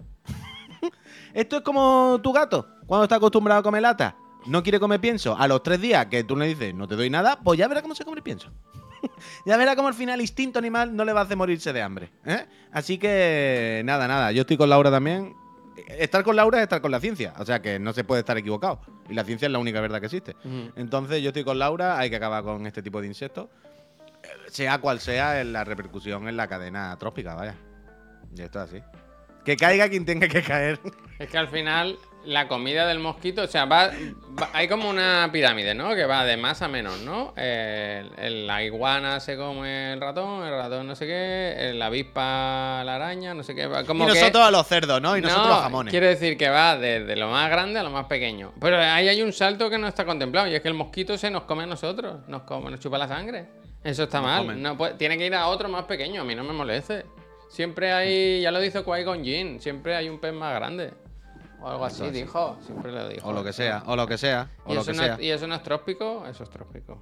Esto 1.34 1.58
es 1.58 1.64
como 1.64 2.20
tu 2.22 2.32
gato, 2.32 2.68
cuando 2.86 3.04
está 3.06 3.16
acostumbrado 3.16 3.62
a 3.62 3.64
comer 3.64 3.82
lata. 3.82 4.16
No 4.46 4.62
quiere 4.62 4.80
comer 4.80 5.00
pienso. 5.00 5.38
A 5.38 5.48
los 5.48 5.64
tres 5.64 5.80
días 5.80 6.08
que 6.08 6.24
tú 6.26 6.36
le 6.36 6.48
dices, 6.48 6.76
no 6.76 6.88
te 6.88 6.96
doy 6.96 7.10
nada, 7.10 7.40
pues 7.42 7.58
ya 7.58 7.68
verá 7.68 7.82
cómo 7.82 7.96
se 7.96 8.04
come 8.04 8.18
el 8.18 8.24
pienso. 8.24 8.52
ya 9.46 9.56
verá 9.58 9.76
cómo 9.76 9.88
al 9.88 9.94
final 9.94 10.20
instinto 10.20 10.60
animal 10.60 10.96
no 10.96 11.06
le 11.06 11.14
va 11.14 11.22
a 11.22 11.24
hacer 11.24 11.38
morirse 11.38 11.72
de 11.72 11.82
hambre. 11.82 12.12
¿eh? 12.26 12.46
Así 12.72 12.98
que 12.98 13.82
nada, 13.86 14.08
nada. 14.08 14.32
Yo 14.34 14.42
estoy 14.42 14.58
con 14.58 14.70
Laura 14.70 14.92
también. 14.92 15.34
Estar 15.88 16.24
con 16.24 16.36
Laura 16.36 16.60
es 16.60 16.64
estar 16.64 16.82
con 16.82 16.92
la 16.92 17.00
ciencia. 17.00 17.34
O 17.40 17.46
sea 17.46 17.62
que 17.62 17.80
no 17.80 17.94
se 17.94 18.04
puede 18.04 18.20
estar 18.22 18.38
equivocado. 18.38 18.80
Y 19.10 19.14
la 19.14 19.24
ciencia 19.24 19.48
es 19.48 19.52
la 19.52 19.60
única 19.60 19.82
verdad 19.82 20.00
que 20.00 20.06
existe. 20.06 20.36
Entonces 20.76 21.22
yo 21.22 21.30
estoy 21.30 21.44
con 21.44 21.58
Laura, 21.60 21.98
hay 21.98 22.10
que 22.10 22.16
acabar 22.18 22.44
con 22.44 22.66
este 22.68 22.82
tipo 22.82 23.02
de 23.02 23.08
insectos. 23.08 23.48
eh, 24.24 24.28
Sea 24.48 24.80
cual 24.80 25.00
sea 25.00 25.42
en 25.42 25.52
la 25.54 25.64
repercusión 25.64 26.28
en 26.28 26.38
la 26.38 26.48
cadena 26.48 26.96
trópica, 26.98 27.36
vaya. 27.36 27.56
Y 28.36 28.42
esto 28.42 28.62
es 28.64 28.70
así. 28.72 28.84
Que 29.46 29.58
caiga 29.58 29.90
quien 29.90 30.06
tenga 30.06 30.28
que 30.28 30.42
caer. 30.42 30.80
Es 31.20 31.30
que 31.30 31.38
al 31.38 31.48
final 31.50 31.98
la 32.26 32.48
comida 32.48 32.88
del 32.88 33.00
mosquito, 33.00 33.42
o 33.44 33.48
sea, 33.48 33.66
va, 33.66 33.92
va- 34.40 34.50
hay 34.54 34.68
como 34.68 34.90
una 34.90 35.30
pirámide, 35.32 35.76
¿no? 35.76 35.94
Que 35.96 36.06
va 36.06 36.24
de 36.26 36.38
más 36.38 36.62
a 36.62 36.68
menos, 36.68 37.00
¿no? 37.02 37.34
El- 37.36 38.10
el- 38.18 38.48
la 38.48 38.64
iguana 38.64 39.20
se 39.20 39.36
come 39.38 39.94
el 39.94 40.00
ratón, 40.02 40.44
el 40.46 40.52
ratón 40.52 40.88
no 40.88 40.96
sé 40.96 41.06
qué, 41.06 41.56
el- 41.70 41.80
la 41.80 41.88
avispa 41.88 42.84
la 42.86 42.96
araña, 42.96 43.34
no 43.34 43.44
sé 43.44 43.54
qué. 43.56 43.68
va 43.68 43.84
Como 43.84 44.06
y 44.08 44.14
que- 44.14 44.20
nosotros 44.20 44.44
a 44.48 44.52
los 44.52 44.66
cerdos, 44.68 45.02
¿no? 45.02 45.18
Y 45.18 45.22
nosotros 45.22 45.48
No, 45.48 45.54
los 45.54 45.64
jamones. 45.64 45.92
Quiero 45.92 46.08
decir 46.08 46.38
que 46.38 46.50
va 46.50 46.78
desde 46.78 47.16
lo 47.16 47.30
más 47.30 47.50
grande 47.50 47.80
a 47.80 47.84
lo 47.84 47.90
más 47.90 48.06
pequeño. 48.06 48.54
Pero 48.60 48.78
ahí 48.78 49.08
hay 49.10 49.22
un 49.22 49.34
salto 49.34 49.70
que 49.70 49.78
no 49.78 49.88
está 49.88 50.06
contemplado 50.06 50.48
y 50.48 50.56
es 50.56 50.62
que 50.62 50.68
el 50.70 50.74
mosquito 50.74 51.18
se 51.18 51.30
nos 51.30 51.44
come 51.44 51.64
a 51.64 51.68
nosotros, 51.68 52.28
nos 52.28 52.44
come, 52.44 52.72
nos 52.72 52.80
chupa 52.80 52.98
la 52.98 53.08
sangre. 53.08 53.48
Eso 53.84 54.04
está 54.04 54.20
Nos 54.20 54.28
mal. 54.28 54.42
comen. 54.44 54.62
No 54.62 54.78
puede- 54.78 54.94
tiene 54.94 55.18
que 55.18 55.26
ir 55.26 55.36
a 55.36 55.48
otro 55.48 55.68
más 55.68 55.84
pequeño, 55.86 56.22
a 56.22 56.24
mí 56.24 56.36
no 56.36 56.44
me 56.46 56.54
moleste. 56.54 57.06
Siempre 57.50 57.92
hay, 57.92 58.42
ya 58.42 58.50
lo 58.50 58.60
dice 58.60 58.84
Qui-Gon 58.84 59.24
Jinn, 59.24 59.60
siempre 59.62 59.96
hay 59.96 60.10
un 60.10 60.20
pez 60.20 60.34
más 60.34 60.56
grande. 60.56 60.92
O 61.64 61.70
algo 61.70 61.86
así, 61.86 62.10
dijo. 62.12 62.58
Siempre 62.66 62.92
lo 62.92 63.08
dijo. 63.10 63.28
O 63.28 63.34
lo 63.34 63.44
que 63.44 63.54
sea, 63.54 63.84
o 63.86 63.96
lo 63.96 64.06
que 64.06 64.18
sea, 64.18 64.50
o 64.66 64.72
¿Y 64.72 64.76
lo 64.76 64.82
eso, 64.82 64.92
que 64.92 64.98
no 64.98 65.04
sea. 65.04 65.14
es, 65.16 65.22
¿Y 65.22 65.30
eso 65.32 65.48
no 65.48 65.56
es 65.56 65.64
trópico? 65.64 66.26
Eso 66.28 66.44
es 66.44 66.50
trópico. 66.50 67.00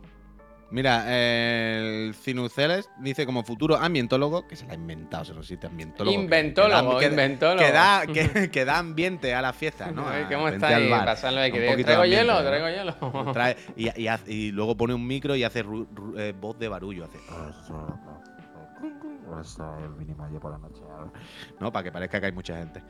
Mira, 0.73 1.03
el 1.09 2.15
Cinuceles 2.15 2.89
dice 2.99 3.25
como 3.25 3.43
futuro 3.43 3.75
ambientólogo, 3.75 4.47
que 4.47 4.55
se 4.55 4.65
la 4.67 4.71
ha 4.71 4.75
inventado, 4.75 5.25
se 5.25 5.33
no 5.33 5.41
existe 5.41 5.67
ambientólogo. 5.67 6.17
Inventólogo, 6.17 6.91
que 6.91 6.93
da, 6.93 6.99
que- 6.99 7.05
inventólogo. 7.07 7.59
Que 7.65 7.71
da, 7.73 8.03
que- 8.07 8.51
que 8.51 8.63
da 8.65 8.77
ambiente 8.77 9.35
a 9.35 9.41
la 9.41 9.51
fiesta, 9.51 9.91
¿no? 9.91 10.07
Ay, 10.07 10.23
A- 10.23 10.29
¿Cómo 10.29 10.47
está 10.47 10.67
ahí? 10.77 10.89
bar. 10.89 11.03
Pasarlo 11.05 11.41
de 11.41 11.51
que 11.51 11.59
de 11.59 11.83
traigo 11.83 12.03
ambiente, 12.03 12.23
hielo, 12.25 12.41
¿no? 12.41 12.47
traigo 12.47 12.69
hielo. 12.69 12.95
Trae- 13.33 13.57
y, 13.75 14.31
y 14.31 14.51
luego 14.53 14.77
pone 14.77 14.93
un 14.93 15.05
micro 15.05 15.35
y 15.35 15.43
hace 15.43 15.65
ru- 15.65 15.87
ru- 15.93 16.17
eh, 16.17 16.33
voz 16.39 16.57
de 16.57 16.69
barullo. 16.69 17.03
Hace. 17.03 17.19
¿No? 21.59 21.71
Para 21.71 21.83
que 21.83 21.91
parezca 21.91 22.19
que 22.19 22.25
hay 22.27 22.31
mucha 22.31 22.57
gente. 22.57 22.81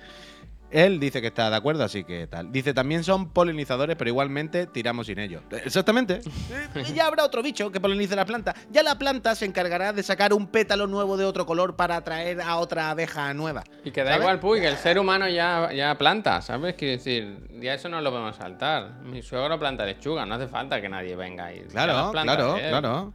Él 0.72 1.00
dice 1.00 1.22
que 1.22 1.28
está 1.28 1.50
de 1.50 1.56
acuerdo, 1.58 1.84
así 1.84 2.04
que 2.04 2.28
tal. 2.28 2.52
Dice 2.52 2.74
también 2.74 3.04
son 3.04 3.30
polinizadores, 3.30 3.98
pero 3.98 4.10
igualmente 4.10 4.68
tiramos 4.68 5.08
sin 5.08 5.20
ellos. 5.20 5.44
Exactamente. 5.52 6.22
Eh, 6.74 6.84
ya 6.94 7.08
habrá 7.08 7.26
otro 7.26 7.42
bicho 7.42 7.72
que 7.72 7.80
polinice 7.80 8.16
la 8.16 8.26
planta. 8.26 8.56
Ya 8.70 8.84
la 8.84 8.98
planta 8.98 9.36
se 9.36 9.46
encargará 9.46 9.94
de 9.94 10.04
sacar 10.04 10.34
un 10.34 10.48
pétalo 10.48 10.88
nuevo 10.88 11.18
de 11.18 11.26
otro 11.26 11.46
color 11.46 11.76
para 11.76 11.98
atraer 11.98 12.42
a 12.42 12.58
otra 12.58 12.90
abeja 12.90 13.34
nueva. 13.34 13.64
Y 13.84 13.92
que 13.92 14.04
da 14.04 14.12
¿sabes? 14.12 14.24
igual, 14.24 14.40
Puy, 14.40 14.62
que 14.62 14.68
el 14.68 14.78
ser 14.78 15.00
humano 15.00 15.28
ya, 15.28 15.72
ya 15.74 15.98
planta, 15.98 16.42
¿sabes? 16.42 16.76
Quiero 16.76 16.94
decir, 16.98 17.38
ya 17.60 17.74
eso 17.74 17.90
no 17.90 18.00
lo 18.00 18.10
podemos 18.10 18.36
saltar. 18.36 19.02
Mi 19.04 19.22
suegro 19.22 19.60
planta 19.60 19.86
lechuga, 19.86 20.26
no 20.26 20.36
hace 20.36 20.48
falta 20.48 20.82
que 20.82 20.90
nadie 20.90 21.16
venga 21.16 21.54
y. 21.54 21.62
Claro, 21.62 22.12
planta 22.12 22.36
claro, 22.36 22.56
claro. 22.56 23.14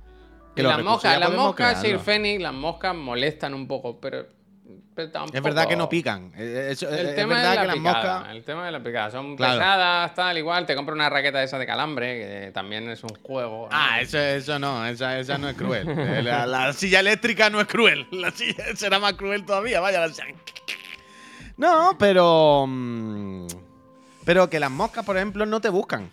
Y 0.57 0.63
los 0.63 0.73
las 0.73 0.85
moscas, 0.85 1.21
las 1.21 1.33
moscas, 1.33 1.81
Sir. 1.83 1.99
Fénix, 1.99 2.43
las 2.43 2.55
moscas 2.55 2.95
molestan 2.95 3.53
un 3.53 3.69
poco, 3.69 4.01
pero, 4.01 4.27
pero 4.97 5.11
tampoco. 5.13 5.37
Es 5.37 5.43
verdad 5.45 5.69
que 5.69 5.77
no 5.77 5.89
pican. 5.89 6.33
Eh, 6.37 6.69
eso- 6.73 6.89
El 6.89 7.07
es 7.11 7.15
tema 7.15 7.35
verdad 7.35 7.51
es 7.53 7.57
la 7.57 7.61
que 7.63 7.67
las 7.69 7.77
picada, 7.77 8.15
moscas. 8.19 8.35
el 8.35 8.45
tema 8.45 8.67
de 8.67 8.73
la 8.73 8.83
picada. 8.83 9.11
Son 9.13 9.37
Claro. 9.37 9.59
pesadas, 9.59 10.15
tal, 10.15 10.39
igual. 10.39 10.67
Te 10.67 10.75
compro 10.75 10.95
una 10.95 11.09
raqueta 11.09 11.43
esa 11.43 11.59
de 11.59 11.67
calambre, 11.67 12.19
que 12.47 12.51
también 12.53 12.89
es 12.91 13.05
un 13.05 13.11
juego. 13.23 13.69
¿no? 13.71 13.77
Ah, 13.79 14.01
eso, 14.01 14.19
eso 14.19 14.59
no, 14.59 14.85
esa, 14.87 15.19
esa 15.21 15.39
no 15.39 15.49
es 15.49 15.57
cruel. 15.57 15.87
Eh, 15.89 16.23
La, 16.25 16.47
la 16.47 16.73
silla 16.73 16.99
eléctrica 17.01 17.49
no 17.51 17.61
es 17.61 17.69
cruel. 17.69 18.07
La 18.13 18.31
silla 18.33 18.65
será 18.75 18.99
más 18.99 19.13
cruel 19.13 19.45
todavía, 19.45 19.79
vaya. 19.81 20.01
la 20.05 20.13
No, 21.57 21.97
pero. 21.99 22.65
mm, 22.67 23.47
Pero 24.25 24.51
que 24.51 24.59
las 24.59 24.71
moscas, 24.73 25.05
por 25.05 25.17
ejemplo, 25.17 25.47
no 25.47 25.61
te 25.61 25.69
buscan. 25.69 26.11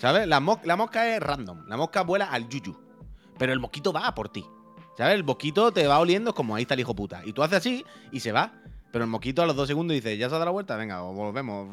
¿Sabes? 0.00 0.26
La, 0.26 0.40
mos- 0.40 0.60
la 0.64 0.76
mosca 0.76 1.14
es 1.14 1.20
random. 1.20 1.66
La 1.68 1.76
mosca 1.76 2.02
vuela 2.02 2.26
al 2.26 2.48
yuyu. 2.48 2.76
Pero 3.38 3.52
el 3.52 3.60
mosquito 3.60 3.92
va 3.92 4.06
a 4.08 4.14
por 4.14 4.28
ti. 4.30 4.44
¿Sabes? 5.00 5.14
El 5.14 5.24
mosquito 5.24 5.72
te 5.72 5.86
va 5.86 5.98
oliendo 5.98 6.34
como 6.34 6.54
ahí 6.54 6.62
está 6.64 6.74
el 6.74 6.80
hijo 6.80 6.94
puta. 6.94 7.22
Y 7.24 7.32
tú 7.32 7.42
haces 7.42 7.56
así 7.56 7.86
y 8.12 8.20
se 8.20 8.32
va. 8.32 8.52
Pero 8.92 9.02
el 9.02 9.10
mosquito 9.10 9.40
a 9.40 9.46
los 9.46 9.56
dos 9.56 9.66
segundos 9.66 9.94
dice, 9.94 10.18
¿ya 10.18 10.28
se 10.28 10.34
ha 10.34 10.38
dado 10.38 10.44
la 10.44 10.50
vuelta? 10.50 10.76
Venga, 10.76 11.00
volvemos. 11.00 11.66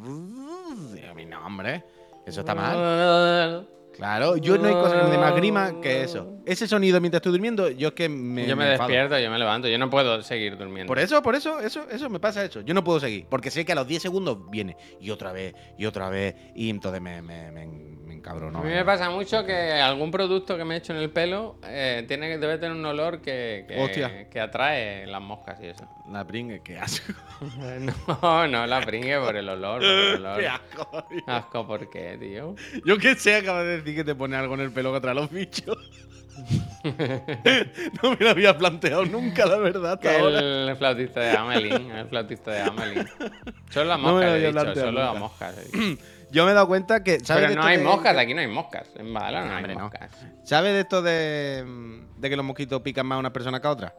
Mi 1.13 1.25
nombre. 1.25 1.83
Eso 2.25 2.39
está 2.39 2.55
mal. 2.55 3.67
Claro, 3.91 4.37
yo 4.37 4.57
no 4.57 4.69
hay 4.69 4.75
cosa 4.75 4.97
que 4.97 5.03
me 5.03 5.09
dé 5.09 5.17
más 5.17 5.35
grima 5.35 5.81
que 5.81 6.03
eso. 6.03 6.37
Ese 6.45 6.69
sonido 6.69 7.01
mientras 7.01 7.19
estoy 7.19 7.33
durmiendo, 7.33 7.69
yo 7.69 7.89
es 7.89 7.93
que 7.95 8.07
me. 8.07 8.47
yo 8.47 8.55
me, 8.55 8.63
despierto, 8.63 9.19
yo 9.19 9.29
me 9.29 9.39
levanto, 9.39 9.67
yo 9.67 9.77
no 9.77 9.89
puedo 9.89 10.21
seguir 10.21 10.57
durmiendo. 10.57 10.87
Por 10.87 10.97
eso, 10.97 11.21
por 11.21 11.35
eso, 11.35 11.59
eso, 11.59 11.85
eso 11.89 12.09
me 12.09 12.21
pasa 12.21 12.45
eso. 12.45 12.61
Yo 12.61 12.73
no 12.73 12.81
puedo 12.81 13.01
seguir. 13.01 13.25
Porque 13.29 13.51
sé 13.51 13.65
que 13.65 13.73
a 13.73 13.75
los 13.75 13.87
10 13.87 14.03
segundos 14.03 14.49
viene. 14.49 14.77
Y 15.01 15.09
otra 15.09 15.33
vez, 15.33 15.53
y 15.77 15.85
otra 15.85 16.07
vez. 16.07 16.33
Y 16.55 16.69
entonces 16.69 17.01
me, 17.01 17.21
me, 17.21 17.51
me, 17.51 18.06
A 18.29 18.61
mí 18.61 18.69
me 18.69 18.83
pasa 18.85 19.09
mucho 19.09 19.45
que 19.45 19.53
algún 19.73 20.11
producto 20.11 20.57
que 20.57 20.65
me 20.65 20.75
he 20.75 20.77
hecho 20.79 20.93
en 20.93 20.99
el 20.99 21.09
pelo 21.09 21.57
eh, 21.65 22.03
tiene 22.07 22.27
que 22.27 22.37
debe 22.37 22.57
tener 22.57 22.75
un 22.75 22.85
olor 22.85 23.21
que, 23.21 23.65
que, 23.67 24.27
que 24.29 24.39
atrae 24.39 25.07
las 25.07 25.21
moscas 25.21 25.59
y 25.61 25.67
eso. 25.67 25.87
La 26.11 26.25
pringue, 26.25 26.61
qué 26.63 26.77
asco. 26.79 27.13
No, 28.21 28.47
no 28.47 28.65
la 28.67 28.81
pringue 28.81 29.19
por 29.19 29.35
el 29.35 29.47
olor. 29.49 29.79
Por 29.79 29.85
el 29.89 30.15
olor. 30.25 30.39
Qué 30.39 30.47
asco, 30.47 31.05
tío. 31.09 31.23
Asco, 31.27 31.67
¿por 31.67 31.89
qué, 31.89 32.17
tío? 32.19 32.55
Yo 32.85 32.97
que 32.97 33.15
sé, 33.15 33.35
acabas 33.35 33.63
de 33.65 33.77
decir 33.77 33.95
que 33.95 34.03
te 34.03 34.15
pone 34.15 34.35
algo 34.35 34.55
en 34.55 34.61
el 34.61 34.71
pelo 34.71 34.91
contra 34.91 35.13
los 35.13 35.29
bichos. 35.29 35.77
no 36.83 38.11
me 38.11 38.17
lo 38.19 38.29
había 38.29 38.57
planteado 38.57 39.05
nunca, 39.05 39.45
la 39.45 39.57
verdad. 39.57 39.93
hasta 39.93 40.09
Que 40.11 40.17
ahora. 40.17 40.39
el 40.39 40.75
flautista 40.77 41.19
de 41.21 41.31
Amelin, 41.37 41.91
el 41.91 42.07
flautista 42.07 42.51
de 42.51 42.61
Amelin. 42.61 43.07
Solo 43.69 43.85
las 43.89 43.99
No 43.99 44.11
moscas, 44.11 44.29
he 44.29 44.33
había 44.33 44.47
dicho, 44.47 44.59
planteado 44.61 44.87
solo 44.89 44.99
las 45.03 45.17
moscas. 45.17 45.57
he 45.57 45.77
dicho. 45.77 46.03
Yo 46.31 46.45
me 46.45 46.51
he 46.51 46.53
dado 46.53 46.67
cuenta 46.67 47.03
que. 47.03 47.19
¿sabes 47.21 47.43
Pero 47.43 47.49
de 47.49 47.55
no 47.55 47.63
hay 47.63 47.77
de- 47.77 47.83
moscas, 47.83 48.17
aquí 48.17 48.33
no 48.33 48.41
hay 48.41 48.47
moscas. 48.47 48.87
En 48.95 49.13
Badalona 49.13 49.41
no, 49.43 49.47
No, 49.47 49.51
hay 49.53 49.63
hombre, 49.63 49.75
no. 49.75 49.81
moscas. 49.83 50.11
¿Sabes 50.43 50.73
de 50.73 50.79
esto 50.81 51.01
de, 51.01 51.63
de 52.17 52.29
que 52.29 52.35
los 52.35 52.45
mosquitos 52.45 52.81
pican 52.81 53.05
más 53.05 53.15
a 53.15 53.19
una 53.19 53.31
persona 53.33 53.59
que 53.61 53.67
a 53.67 53.71
otra? 53.71 53.93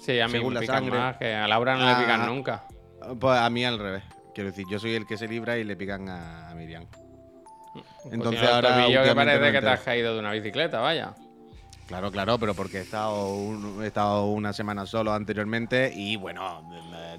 Sí, 0.00 0.18
a 0.20 0.26
mí 0.26 0.32
Según 0.32 0.48
me 0.50 0.54
la 0.54 0.60
pican 0.60 0.76
sangre. 0.84 0.98
más, 0.98 1.16
que 1.16 1.34
a 1.34 1.46
Laura 1.48 1.76
no 1.76 1.86
Ah. 1.88 1.92
le 1.98 2.04
pican 2.04 2.26
nunca. 2.26 2.64
Pues 3.20 3.38
a 3.38 3.48
mí 3.50 3.64
al 3.64 3.78
revés. 3.78 4.02
Quiero 4.34 4.50
decir, 4.50 4.64
yo 4.70 4.78
soy 4.78 4.94
el 4.94 5.06
que 5.06 5.16
se 5.16 5.26
libra 5.28 5.56
y 5.58 5.64
le 5.64 5.76
pican 5.76 6.08
a, 6.08 6.50
a 6.50 6.54
Miriam. 6.54 6.86
Entonces 8.10 8.20
Pues 8.22 8.38
si 8.40 8.42
no, 8.44 8.48
el 8.48 8.54
ahora 8.54 8.82
tobillo 8.84 9.02
que 9.04 9.14
parece 9.14 9.52
que 9.52 9.60
te 9.60 9.68
has 9.68 9.80
caído 9.80 10.14
de 10.14 10.18
una 10.20 10.32
bicicleta, 10.32 10.80
vaya. 10.80 11.14
Claro, 11.88 12.12
claro, 12.12 12.38
pero 12.38 12.54
porque 12.54 12.78
he 12.78 12.82
estado, 12.82 13.32
un- 13.34 13.82
he 13.82 13.86
estado 13.86 14.26
una 14.26 14.52
semana 14.52 14.84
solo 14.84 15.12
anteriormente 15.12 15.90
y 15.94 16.16
bueno, 16.16 16.62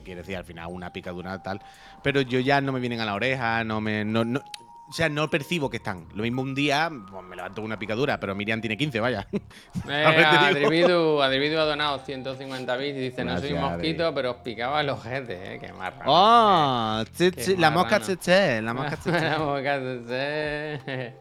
quiero 0.06 0.22
decir, 0.22 0.38
al 0.38 0.46
final 0.46 0.68
una 0.70 0.94
picadura 0.94 1.42
tal. 1.42 1.60
Pero 2.04 2.22
yo 2.22 2.40
ya 2.40 2.62
no 2.62 2.72
me 2.72 2.80
vienen 2.80 3.00
a 3.02 3.06
la 3.06 3.16
oreja, 3.16 3.64
no 3.64 3.82
me. 3.82 4.06
No, 4.06 4.24
no- 4.24 4.42
o 4.88 4.92
sea, 4.94 5.08
no 5.10 5.30
percibo 5.30 5.70
que 5.70 5.78
están. 5.78 6.08
Lo 6.16 6.24
mismo 6.24 6.42
un 6.44 6.54
día, 6.56 6.90
pues, 7.12 7.24
me 7.24 7.36
levanto 7.36 7.58
con 7.62 7.66
una 7.66 7.78
picadura, 7.78 8.20
pero 8.20 8.34
Miriam 8.36 8.60
tiene 8.62 8.76
15, 8.78 9.00
vaya. 9.00 9.28
Eh. 9.90 10.04
Adribidu, 10.26 11.22
Adribidu 11.22 11.60
ha 11.60 11.66
donado 11.66 12.00
150 12.06 12.76
bits 12.78 12.98
y 12.98 13.02
dice, 13.02 13.24
no 13.26 13.40
soy 13.40 13.54
mosquito, 13.54 14.04
Adri. 14.06 14.16
pero 14.16 14.32
os 14.32 14.38
picaba 14.38 14.82
el 14.82 14.90
ojete, 14.90 15.56
eh. 15.56 15.60
Qué 15.60 15.74
marrano. 15.74 16.04
¡Oh! 16.08 17.04
tsi, 17.12 17.32
Qué 17.32 17.42
tsi, 17.42 17.58
la 17.58 17.70
mosca 17.72 18.00
la 18.62 18.74
mosca 18.74 18.98
tse. 18.98 19.12
La 19.12 19.38
mosca 19.40 19.80
tse. 20.06 21.14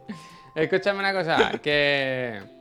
Escúchame 0.55 0.99
una 0.99 1.13
cosa, 1.13 1.53
que 1.63 2.58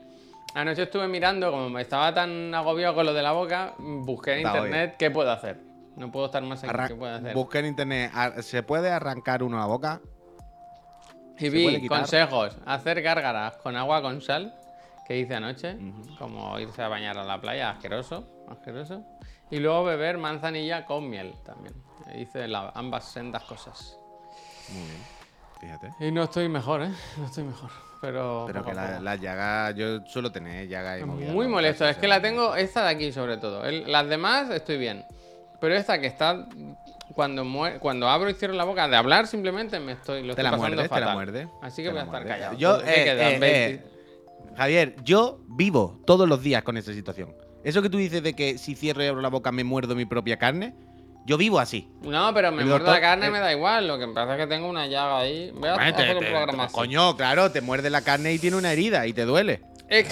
anoche 0.60 0.84
estuve 0.84 1.08
mirando, 1.08 1.52
como 1.52 1.70
me 1.70 1.82
estaba 1.82 2.14
tan 2.14 2.54
agobiado 2.54 2.96
con 2.96 3.06
lo 3.06 3.14
de 3.14 3.22
la 3.22 3.32
boca, 3.32 3.74
busqué 3.78 4.34
en 4.34 4.38
Está 4.46 4.58
internet 4.58 4.96
qué 4.98 5.12
puedo 5.12 5.32
hacer. 5.32 5.60
No 5.96 6.12
puedo 6.12 6.28
estar 6.28 6.44
más 6.44 6.64
aquí, 6.64 6.70
Arran- 6.70 6.88
¿qué 6.90 6.96
puedo 6.96 7.16
hacer? 7.16 7.34
Busca 7.34 7.60
en 7.60 7.66
internet, 7.68 8.12
¿se 8.42 8.62
puede 8.64 8.92
arrancar 8.92 9.42
uno 9.44 9.58
la 9.58 9.66
boca? 9.66 10.02
Y 11.38 11.42
¿Se 11.42 11.50
vi 11.50 11.88
consejos, 11.88 12.58
hacer 12.66 13.02
gárgaras 13.02 13.58
con 13.58 13.76
agua 13.76 14.02
con 14.02 14.22
sal, 14.22 14.56
que 15.08 15.18
hice 15.18 15.36
anoche, 15.36 15.78
como 16.18 16.60
irse 16.60 16.82
a 16.82 16.88
bañar 16.88 17.18
a 17.18 17.24
la 17.24 17.40
playa, 17.40 17.70
asqueroso, 17.72 18.28
asqueroso. 18.50 19.04
Y 19.50 19.60
luego 19.60 19.84
beber 19.86 20.18
manzanilla 20.18 20.86
con 20.86 21.10
miel 21.10 21.34
también. 21.46 21.76
Hice 22.16 22.48
la- 22.48 22.72
ambas 22.76 23.06
sendas 23.06 23.44
cosas. 23.44 23.98
Muy 24.70 24.82
bien, 24.84 25.02
fíjate. 25.62 26.06
Y 26.06 26.12
no 26.12 26.24
estoy 26.24 26.50
mejor, 26.50 26.82
¿eh? 26.84 26.92
No 27.18 27.26
estoy 27.26 27.44
mejor. 27.46 27.70
Pero, 28.02 28.46
que 28.48 28.72
a 28.72 28.74
la, 28.74 28.88
poco. 28.92 29.02
la 29.04 29.16
llaga, 29.16 29.72
yo 29.72 30.06
suelo 30.06 30.32
tener 30.32 30.68
llaga 30.68 31.00
y 31.00 31.04
movida. 31.06 31.32
Muy 31.32 31.48
molesto, 31.48 31.88
es 31.88 31.98
que 31.98 32.08
la 32.08 32.22
tengo, 32.22 32.56
esta 32.56 32.84
de 32.84 32.90
aquí 32.90 33.12
sobre 33.12 33.38
todo. 33.38 33.66
El- 33.66 33.92
las 33.92 34.08
demás 34.08 34.50
estoy 34.52 34.78
bien. 34.78 35.04
Pero 35.60 35.74
esta 35.76 36.00
que 36.00 36.08
está, 36.08 36.48
cuando, 37.16 37.44
mue- 37.44 37.80
cuando 37.80 38.08
abro 38.08 38.30
y 38.30 38.34
cierro 38.36 38.54
la 38.54 38.64
boca, 38.64 38.88
de 38.88 38.96
hablar 38.96 39.26
simplemente 39.28 39.80
me 39.80 39.94
estoy, 39.94 40.22
lo 40.22 40.36
Te 40.36 40.42
estoy 40.42 40.44
la 40.44 40.52
pasando 40.52 40.76
muerde, 40.76 40.90
te 40.90 41.00
la 41.00 41.14
muerde. 41.14 41.48
Así 41.62 41.82
que 41.82 41.90
voy 41.90 41.98
a 41.98 42.04
estar 42.04 42.22
muerde. 42.22 42.30
callado. 42.30 42.58
Yo, 42.58 42.84
¿Qué 42.84 43.04
eh, 43.04 43.12
eh, 43.12 43.40
20. 43.40 43.66
eh, 43.74 43.84
Javier, 44.56 44.96
yo 45.04 45.40
vivo 45.48 46.00
todos 46.06 46.28
los 46.28 46.42
días 46.42 46.64
con 46.64 46.78
esa 46.78 46.94
situación. 46.94 47.36
Eso 47.64 47.82
que 47.82 47.90
tú 47.90 47.98
dices 47.98 48.22
de 48.24 48.34
que 48.34 48.58
si 48.58 48.76
cierro 48.76 49.04
y 49.04 49.08
abro 49.08 49.22
la 49.22 49.30
boca 49.30 49.52
me 49.52 49.64
muerdo 49.64 49.96
mi 49.96 50.06
propia 50.06 50.38
carne, 50.38 50.74
yo 51.28 51.38
vivo 51.38 51.60
así. 51.60 51.88
No, 52.02 52.34
pero 52.34 52.52
me 52.52 52.64
doctor- 52.64 52.94
la 52.96 53.00
carne, 53.02 53.28
eh, 53.28 53.30
me 53.30 53.40
da 53.40 53.52
igual. 53.52 53.88
Lo 53.88 54.00
que 54.00 54.08
pasa 54.08 54.34
es 54.34 54.40
que 54.40 54.48
tengo 54.48 54.68
una 54.68 54.88
llaga 54.88 55.20
ahí. 55.20 55.52
Voy 55.54 55.70
a 55.70 55.76
te- 55.76 55.82
hacer 56.02 56.16
un 56.18 56.24
te- 56.24 56.30
programa 56.32 56.64
así. 56.64 56.74
coño, 56.74 57.16
claro, 57.16 57.52
te 57.52 57.62
muerde 57.62 57.90
la 57.92 58.02
carne 58.02 58.34
y 58.34 58.40
tiene 58.40 58.58
una 58.58 58.72
herida 58.72 59.06
y 59.06 59.14
te 59.14 59.26
duele. 59.26 59.62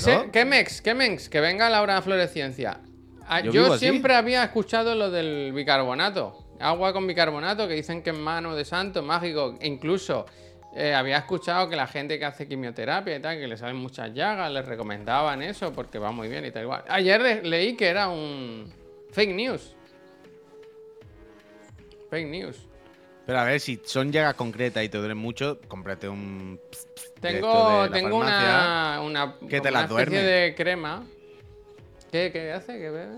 Claro. 0.04 0.32
¿Qué 0.32 0.46
mex? 0.46 0.82
¿Qué 0.82 0.94
mex? 0.94 1.28
Que 1.28 1.40
venga 1.42 1.70
Laura 1.70 2.02
Floresciencia. 2.02 2.80
Ah, 3.28 3.40
Yo 3.40 3.52
Yo, 3.52 3.64
vivo 3.64 3.74
así. 3.74 3.88
siempre 3.88 4.14
había 4.16 4.44
escuchado 4.44 4.94
lo 4.94 5.10
del 5.10 5.52
bicarbonato. 5.54 6.38
Agua 6.60 6.94
con 6.94 7.08
bicarbonato, 7.08 7.68
que 7.68 7.74
dicen 7.74 8.02
que 8.04 8.12
es 8.12 8.18
mano 8.18 8.56
de 8.56 8.64
santo, 8.64 9.02
mágico. 9.02 9.58
Incluso 9.62 10.26
eh, 10.78 10.94
había 10.94 11.18
escuchado 11.18 11.70
que 11.70 11.76
la 11.78 11.88
gente 11.88 12.20
que 12.20 12.26
hace 12.26 12.48
quimioterapia 12.48 13.16
y 13.16 13.22
tal, 13.22 13.38
que 13.40 13.48
le 13.48 13.56
salen 13.58 13.78
muchas 13.78 14.14
llagas, 14.14 14.52
les 14.52 14.66
recomendaban 14.66 15.42
eso 15.42 15.72
porque 15.74 15.98
va 16.00 16.12
muy 16.12 16.28
bien 16.28 16.46
y 16.46 16.52
tal 16.52 16.64
igual. 16.64 16.84
Ayer 16.90 17.22
le- 17.22 17.44
leí 17.44 17.76
que 17.78 17.88
era 17.88 18.10
un 18.10 18.72
fake 19.12 19.34
news. 19.34 19.74
Fake 22.10 22.28
news. 22.28 22.68
Pero 23.26 23.40
a 23.40 23.44
ver, 23.44 23.60
si 23.60 23.82
son 23.84 24.12
llagas 24.12 24.36
concretas 24.36 24.84
y 24.84 24.90
te 24.90 24.98
duelen 25.00 25.18
mucho, 25.18 25.60
cómprate 25.68 26.08
un. 26.08 26.60
Tengo, 27.20 27.84
de 27.84 27.90
tengo 27.90 28.18
una, 28.18 29.02
una, 29.04 29.36
que 29.50 29.60
te 29.62 29.72
las 29.72 29.90
una 29.90 30.00
especie 30.02 30.22
duerme. 30.22 30.32
de 30.42 30.56
crema. 30.56 31.04
¿Qué, 32.12 32.30
qué 32.32 32.52
hace? 32.52 32.74
¿Qué 32.74 32.90
bebe? 32.92 33.16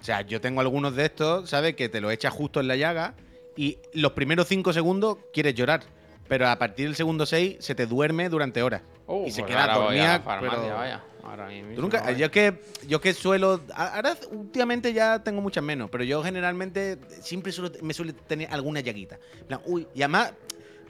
O 0.00 0.04
sea, 0.06 0.20
yo 0.20 0.40
tengo 0.40 0.60
algunos 0.60 0.94
de 0.94 1.06
estos, 1.06 1.50
¿sabes? 1.50 1.74
Que 1.74 1.88
te 1.88 2.00
lo 2.00 2.10
echas 2.12 2.32
justo 2.32 2.60
en 2.60 2.68
la 2.68 2.76
llaga 2.76 3.14
y 3.56 3.78
los 3.94 4.12
primeros 4.12 4.46
cinco 4.46 4.72
segundos 4.72 5.18
quieres 5.32 5.54
llorar. 5.54 5.82
Pero 6.28 6.48
a 6.48 6.56
partir 6.58 6.86
del 6.86 6.94
segundo 6.96 7.26
seis 7.26 7.56
se 7.60 7.74
te 7.74 7.86
duerme 7.86 8.28
durante 8.28 8.62
horas. 8.62 8.82
Uh, 9.08 9.26
y 9.26 9.30
se 9.32 9.42
pues 9.42 9.52
queda 9.52 9.74
dormida. 9.74 10.22
pero- 10.40 10.74
vaya. 10.74 11.02
Ahora 11.28 11.48
mismo 11.48 11.70
nunca- 11.80 12.10
yo 12.12 12.26
es 12.26 12.32
que 12.32 12.60
yo 12.86 13.00
que 13.00 13.12
suelo 13.14 13.60
ahora 13.74 14.16
últimamente 14.30 14.92
ya 14.92 15.22
tengo 15.22 15.40
muchas 15.40 15.62
menos, 15.64 15.90
pero 15.90 16.04
yo 16.04 16.22
generalmente 16.22 16.98
siempre 17.20 17.52
suelo- 17.52 17.72
me 17.82 17.92
suele 17.94 18.12
tener 18.12 18.48
alguna 18.50 18.80
llaguita. 18.80 19.18
Plan, 19.46 19.60
uy, 19.66 19.86
y 19.94 20.02
además 20.02 20.32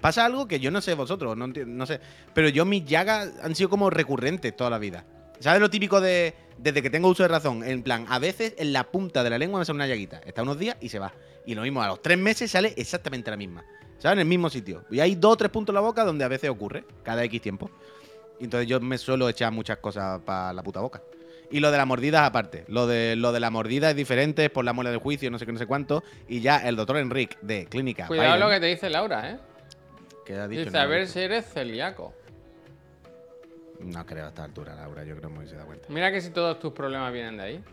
pasa 0.01 0.25
algo 0.25 0.46
que 0.46 0.61
yo 0.61 0.70
no 0.70 0.81
sé 0.81 0.94
vosotros, 0.94 1.37
no, 1.37 1.46
no 1.49 1.87
sé, 1.87 2.01
pero 2.35 2.49
yo 2.49 2.64
mis 2.64 2.85
llagas 2.85 3.33
han 3.42 3.55
sido 3.55 3.70
como 3.70 3.90
recurrentes 3.90 4.55
toda 4.57 4.70
la 4.70 4.79
vida. 4.79 5.05
¿Sabes 5.40 5.61
lo 5.61 5.68
típico 5.68 6.01
de 6.01 6.35
desde 6.57 6.81
que 6.81 6.88
tengo 6.88 7.09
uso 7.09 7.22
de 7.22 7.29
razón? 7.29 7.62
En 7.62 7.83
plan, 7.83 8.07
a 8.09 8.18
veces 8.18 8.55
en 8.57 8.72
la 8.72 8.85
punta 8.85 9.22
de 9.22 9.29
la 9.31 9.38
lengua 9.38 9.59
me 9.59 9.64
sale 9.66 9.77
una 9.77 9.87
llaguita. 9.87 10.20
Está 10.25 10.42
unos 10.42 10.59
días 10.59 10.77
y 10.81 10.88
se 10.88 10.99
va. 10.99 11.12
Y 11.44 11.55
lo 11.55 11.61
mismo, 11.62 11.83
a 11.83 11.88
los 11.88 12.01
tres 12.01 12.16
meses 12.18 12.51
sale 12.51 12.72
exactamente 12.77 13.31
la 13.31 13.37
misma. 13.37 13.62
¿Sabes? 13.99 14.14
En 14.14 14.20
el 14.20 14.27
mismo 14.27 14.51
sitio. 14.51 14.85
Y 14.90 15.01
hay 15.01 15.14
dos 15.14 15.33
o 15.33 15.37
tres 15.37 15.51
puntos 15.51 15.72
en 15.72 15.77
la 15.77 15.81
boca 15.81 16.05
donde 16.05 16.22
a 16.25 16.29
veces 16.29 16.51
ocurre, 16.51 16.85
cada 17.03 17.25
X 17.25 17.40
tiempo. 17.40 17.70
Y 18.38 18.44
entonces 18.44 18.68
yo 18.68 18.81
me 18.81 18.99
suelo 18.99 19.29
echar 19.29 19.53
muchas 19.53 19.79
cosas 19.79 20.20
para 20.22 20.53
la 20.53 20.62
puta 20.62 20.81
boca. 20.81 21.03
Y 21.51 21.61
lo 21.61 21.70
de 21.70 21.77
la 21.77 21.87
mordida 21.87 22.22
es 22.22 22.27
aparte. 22.27 22.64
Lo 22.68 22.87
de, 22.87 23.14
lo 23.16 23.33
de 23.33 23.40
la 23.40 23.51
mordida 23.51 23.90
es 23.90 23.96
diferente, 23.96 24.46
es 24.46 24.51
por 24.51 24.64
la 24.64 24.72
muela 24.72 24.90
de 24.90 24.99
juicio, 24.99 25.31
no 25.31 25.38
sé 25.38 25.46
qué, 25.46 25.53
no 25.53 25.59
sé 25.59 25.66
cuánto. 25.66 26.03
Y 26.29 26.40
ya 26.40 26.59
el 26.59 26.77
doctor 26.77 26.96
Enrique 26.99 27.37
de 27.40 27.66
Clínica. 27.66 28.07
Cuidado 28.09 28.37
lo 28.38 28.51
que 28.51 28.61
te 28.61 28.66
dice 28.66 28.90
Laura, 28.90 29.31
¿eh? 29.31 29.38
que 30.25 30.35
ha 30.35 30.49
dicho, 30.49 30.64
Dice, 30.64 30.79
a 30.79 30.87
ver 30.87 31.07
si 31.07 31.20
eres 31.20 31.46
celíaco. 31.46 32.12
No 33.79 34.05
creo 34.05 34.27
a 34.27 34.29
esta 34.29 34.44
altura, 34.44 34.75
Laura. 34.75 35.05
Yo 35.05 35.16
creo 35.16 35.31
que 35.31 35.38
me 35.38 35.46
se 35.46 35.57
da 35.57 35.64
cuenta. 35.64 35.87
Mira 35.88 36.11
que 36.11 36.20
si 36.20 36.31
todos 36.31 36.59
tus 36.59 36.72
problemas 36.72 37.12
vienen 37.12 37.37
de 37.37 37.42
ahí. 37.42 37.64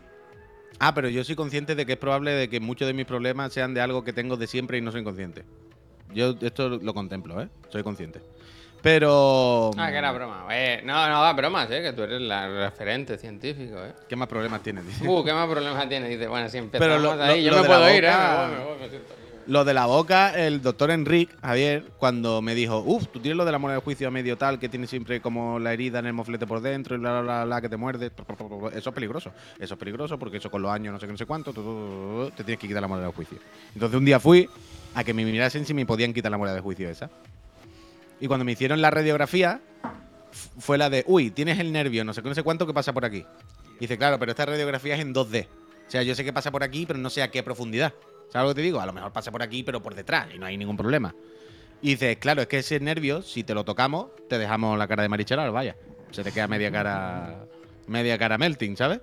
Ah, 0.78 0.94
pero 0.94 1.08
yo 1.08 1.24
soy 1.24 1.34
consciente 1.34 1.74
de 1.74 1.86
que 1.86 1.92
es 1.92 1.98
probable 1.98 2.32
de 2.32 2.48
que 2.48 2.60
muchos 2.60 2.86
de 2.86 2.94
mis 2.94 3.06
problemas 3.06 3.52
sean 3.52 3.74
de 3.74 3.80
algo 3.80 4.04
que 4.04 4.12
tengo 4.12 4.36
de 4.36 4.46
siempre 4.46 4.78
y 4.78 4.80
no 4.80 4.92
soy 4.92 5.04
consciente. 5.04 5.44
Yo 6.12 6.36
esto 6.40 6.68
lo 6.68 6.94
contemplo, 6.94 7.40
¿eh? 7.40 7.48
Soy 7.70 7.82
consciente. 7.82 8.20
Pero. 8.84 9.70
Ah, 9.78 9.90
que 9.90 9.96
era 9.96 10.12
broma. 10.12 10.44
Eh, 10.50 10.82
no, 10.84 10.92
no 11.08 11.16
hagas 11.16 11.34
bromas, 11.36 11.70
¿eh? 11.70 11.80
Que 11.82 11.94
tú 11.94 12.02
eres 12.02 12.20
la 12.20 12.46
referente 12.66 13.16
científico, 13.16 13.78
¿eh? 13.82 13.92
¿Qué 14.06 14.14
más 14.14 14.28
problemas 14.28 14.62
tienes? 14.62 14.86
Dice. 14.86 15.08
Uh, 15.08 15.24
¿qué 15.24 15.32
más 15.32 15.48
problemas 15.48 15.88
tiene? 15.88 16.06
Dice, 16.08 16.28
bueno, 16.28 16.48
si 16.50 16.58
empezamos 16.58 16.94
Pero 17.02 17.16
lo- 17.16 17.22
ahí, 17.22 17.42
lo- 17.42 17.50
yo 17.50 17.56
lo 17.56 17.62
me 17.62 17.68
puedo 17.68 17.94
ir, 17.94 18.04
¿eh? 18.04 18.08
boca- 18.10 18.48
Me 18.48 18.56
voy, 18.56 18.58
me 18.58 18.64
voy, 18.64 18.78
me 18.82 18.88
siento 18.90 19.12
aquí. 19.14 19.20
Lo 19.46 19.64
de 19.64 19.74
la 19.74 19.86
boca, 19.86 20.38
el 20.38 20.60
doctor 20.62 20.90
Enrique, 20.90 21.34
Javier, 21.42 21.84
cuando 21.98 22.40
me 22.42 22.54
dijo, 22.54 22.78
uff, 22.84 23.08
tú 23.08 23.20
tienes 23.20 23.36
lo 23.38 23.44
de 23.46 23.52
la 23.52 23.58
muela 23.58 23.74
de 23.76 23.80
juicio 23.82 24.08
a 24.08 24.10
medio 24.10 24.36
tal, 24.38 24.58
que 24.58 24.68
tiene 24.70 24.86
siempre 24.86 25.20
como 25.20 25.58
la 25.58 25.72
herida 25.72 25.98
en 25.98 26.06
el 26.06 26.12
moflete 26.14 26.46
por 26.46 26.60
dentro 26.60 26.94
y 26.94 26.98
bla, 26.98 27.12
bla, 27.12 27.20
bla, 27.22 27.44
bla, 27.44 27.60
que 27.62 27.68
te 27.70 27.76
muerde. 27.78 28.10
Eso 28.74 28.88
es 28.90 28.94
peligroso. 28.94 29.32
Eso 29.58 29.74
es 29.74 29.80
peligroso 29.80 30.18
porque 30.18 30.36
eso 30.38 30.50
con 30.50 30.60
los 30.62 30.70
años, 30.70 30.92
no 30.92 31.00
sé 31.00 31.06
qué, 31.06 31.12
no 31.12 31.18
sé 31.18 31.26
cuánto, 31.26 31.52
te 32.36 32.44
tienes 32.44 32.58
que 32.58 32.68
quitar 32.68 32.82
la 32.82 32.88
muela 32.88 33.04
de 33.06 33.12
juicio. 33.12 33.38
Entonces 33.74 33.98
un 33.98 34.04
día 34.04 34.20
fui 34.20 34.46
a 34.94 35.04
que 35.04 35.12
me 35.14 35.24
mirasen 35.24 35.64
si 35.66 35.72
me 35.74 35.84
podían 35.86 36.12
quitar 36.14 36.30
la 36.30 36.38
muela 36.38 36.54
de 36.54 36.60
juicio 36.60 36.88
esa. 36.90 37.10
Y 38.20 38.26
cuando 38.26 38.44
me 38.44 38.52
hicieron 38.52 38.80
la 38.80 38.90
radiografía, 38.90 39.60
fue 40.58 40.78
la 40.78 40.90
de, 40.90 41.04
uy, 41.06 41.30
tienes 41.30 41.58
el 41.58 41.72
nervio, 41.72 42.04
no 42.04 42.12
sé 42.12 42.22
no 42.22 42.34
sé 42.34 42.42
cuánto 42.42 42.66
que 42.66 42.74
pasa 42.74 42.92
por 42.92 43.04
aquí. 43.04 43.24
Y 43.76 43.80
dice, 43.80 43.98
claro, 43.98 44.18
pero 44.18 44.32
esta 44.32 44.46
radiografía 44.46 44.94
es 44.94 45.00
en 45.00 45.14
2D. 45.14 45.46
O 45.86 45.90
sea, 45.90 46.02
yo 46.02 46.14
sé 46.14 46.24
que 46.24 46.32
pasa 46.32 46.50
por 46.50 46.62
aquí, 46.62 46.86
pero 46.86 46.98
no 46.98 47.10
sé 47.10 47.22
a 47.22 47.30
qué 47.30 47.42
profundidad. 47.42 47.92
¿Sabes 48.30 48.48
lo 48.48 48.54
que 48.54 48.60
te 48.60 48.62
digo? 48.62 48.80
A 48.80 48.86
lo 48.86 48.92
mejor 48.92 49.12
pasa 49.12 49.30
por 49.30 49.42
aquí, 49.42 49.62
pero 49.62 49.82
por 49.82 49.94
detrás, 49.94 50.28
y 50.34 50.38
no 50.38 50.46
hay 50.46 50.56
ningún 50.56 50.76
problema. 50.76 51.14
Y 51.82 51.90
dices, 51.90 52.16
claro, 52.16 52.42
es 52.42 52.48
que 52.48 52.58
ese 52.58 52.80
nervio, 52.80 53.22
si 53.22 53.44
te 53.44 53.54
lo 53.54 53.64
tocamos, 53.64 54.06
te 54.28 54.38
dejamos 54.38 54.78
la 54.78 54.88
cara 54.88 55.02
de 55.02 55.08
Marichalar, 55.08 55.50
vaya. 55.50 55.76
Se 56.10 56.22
te 56.24 56.32
queda 56.32 56.48
media 56.48 56.70
cara. 56.70 57.46
media 57.86 58.16
cara 58.16 58.38
melting, 58.38 58.76
¿sabes? 58.76 59.00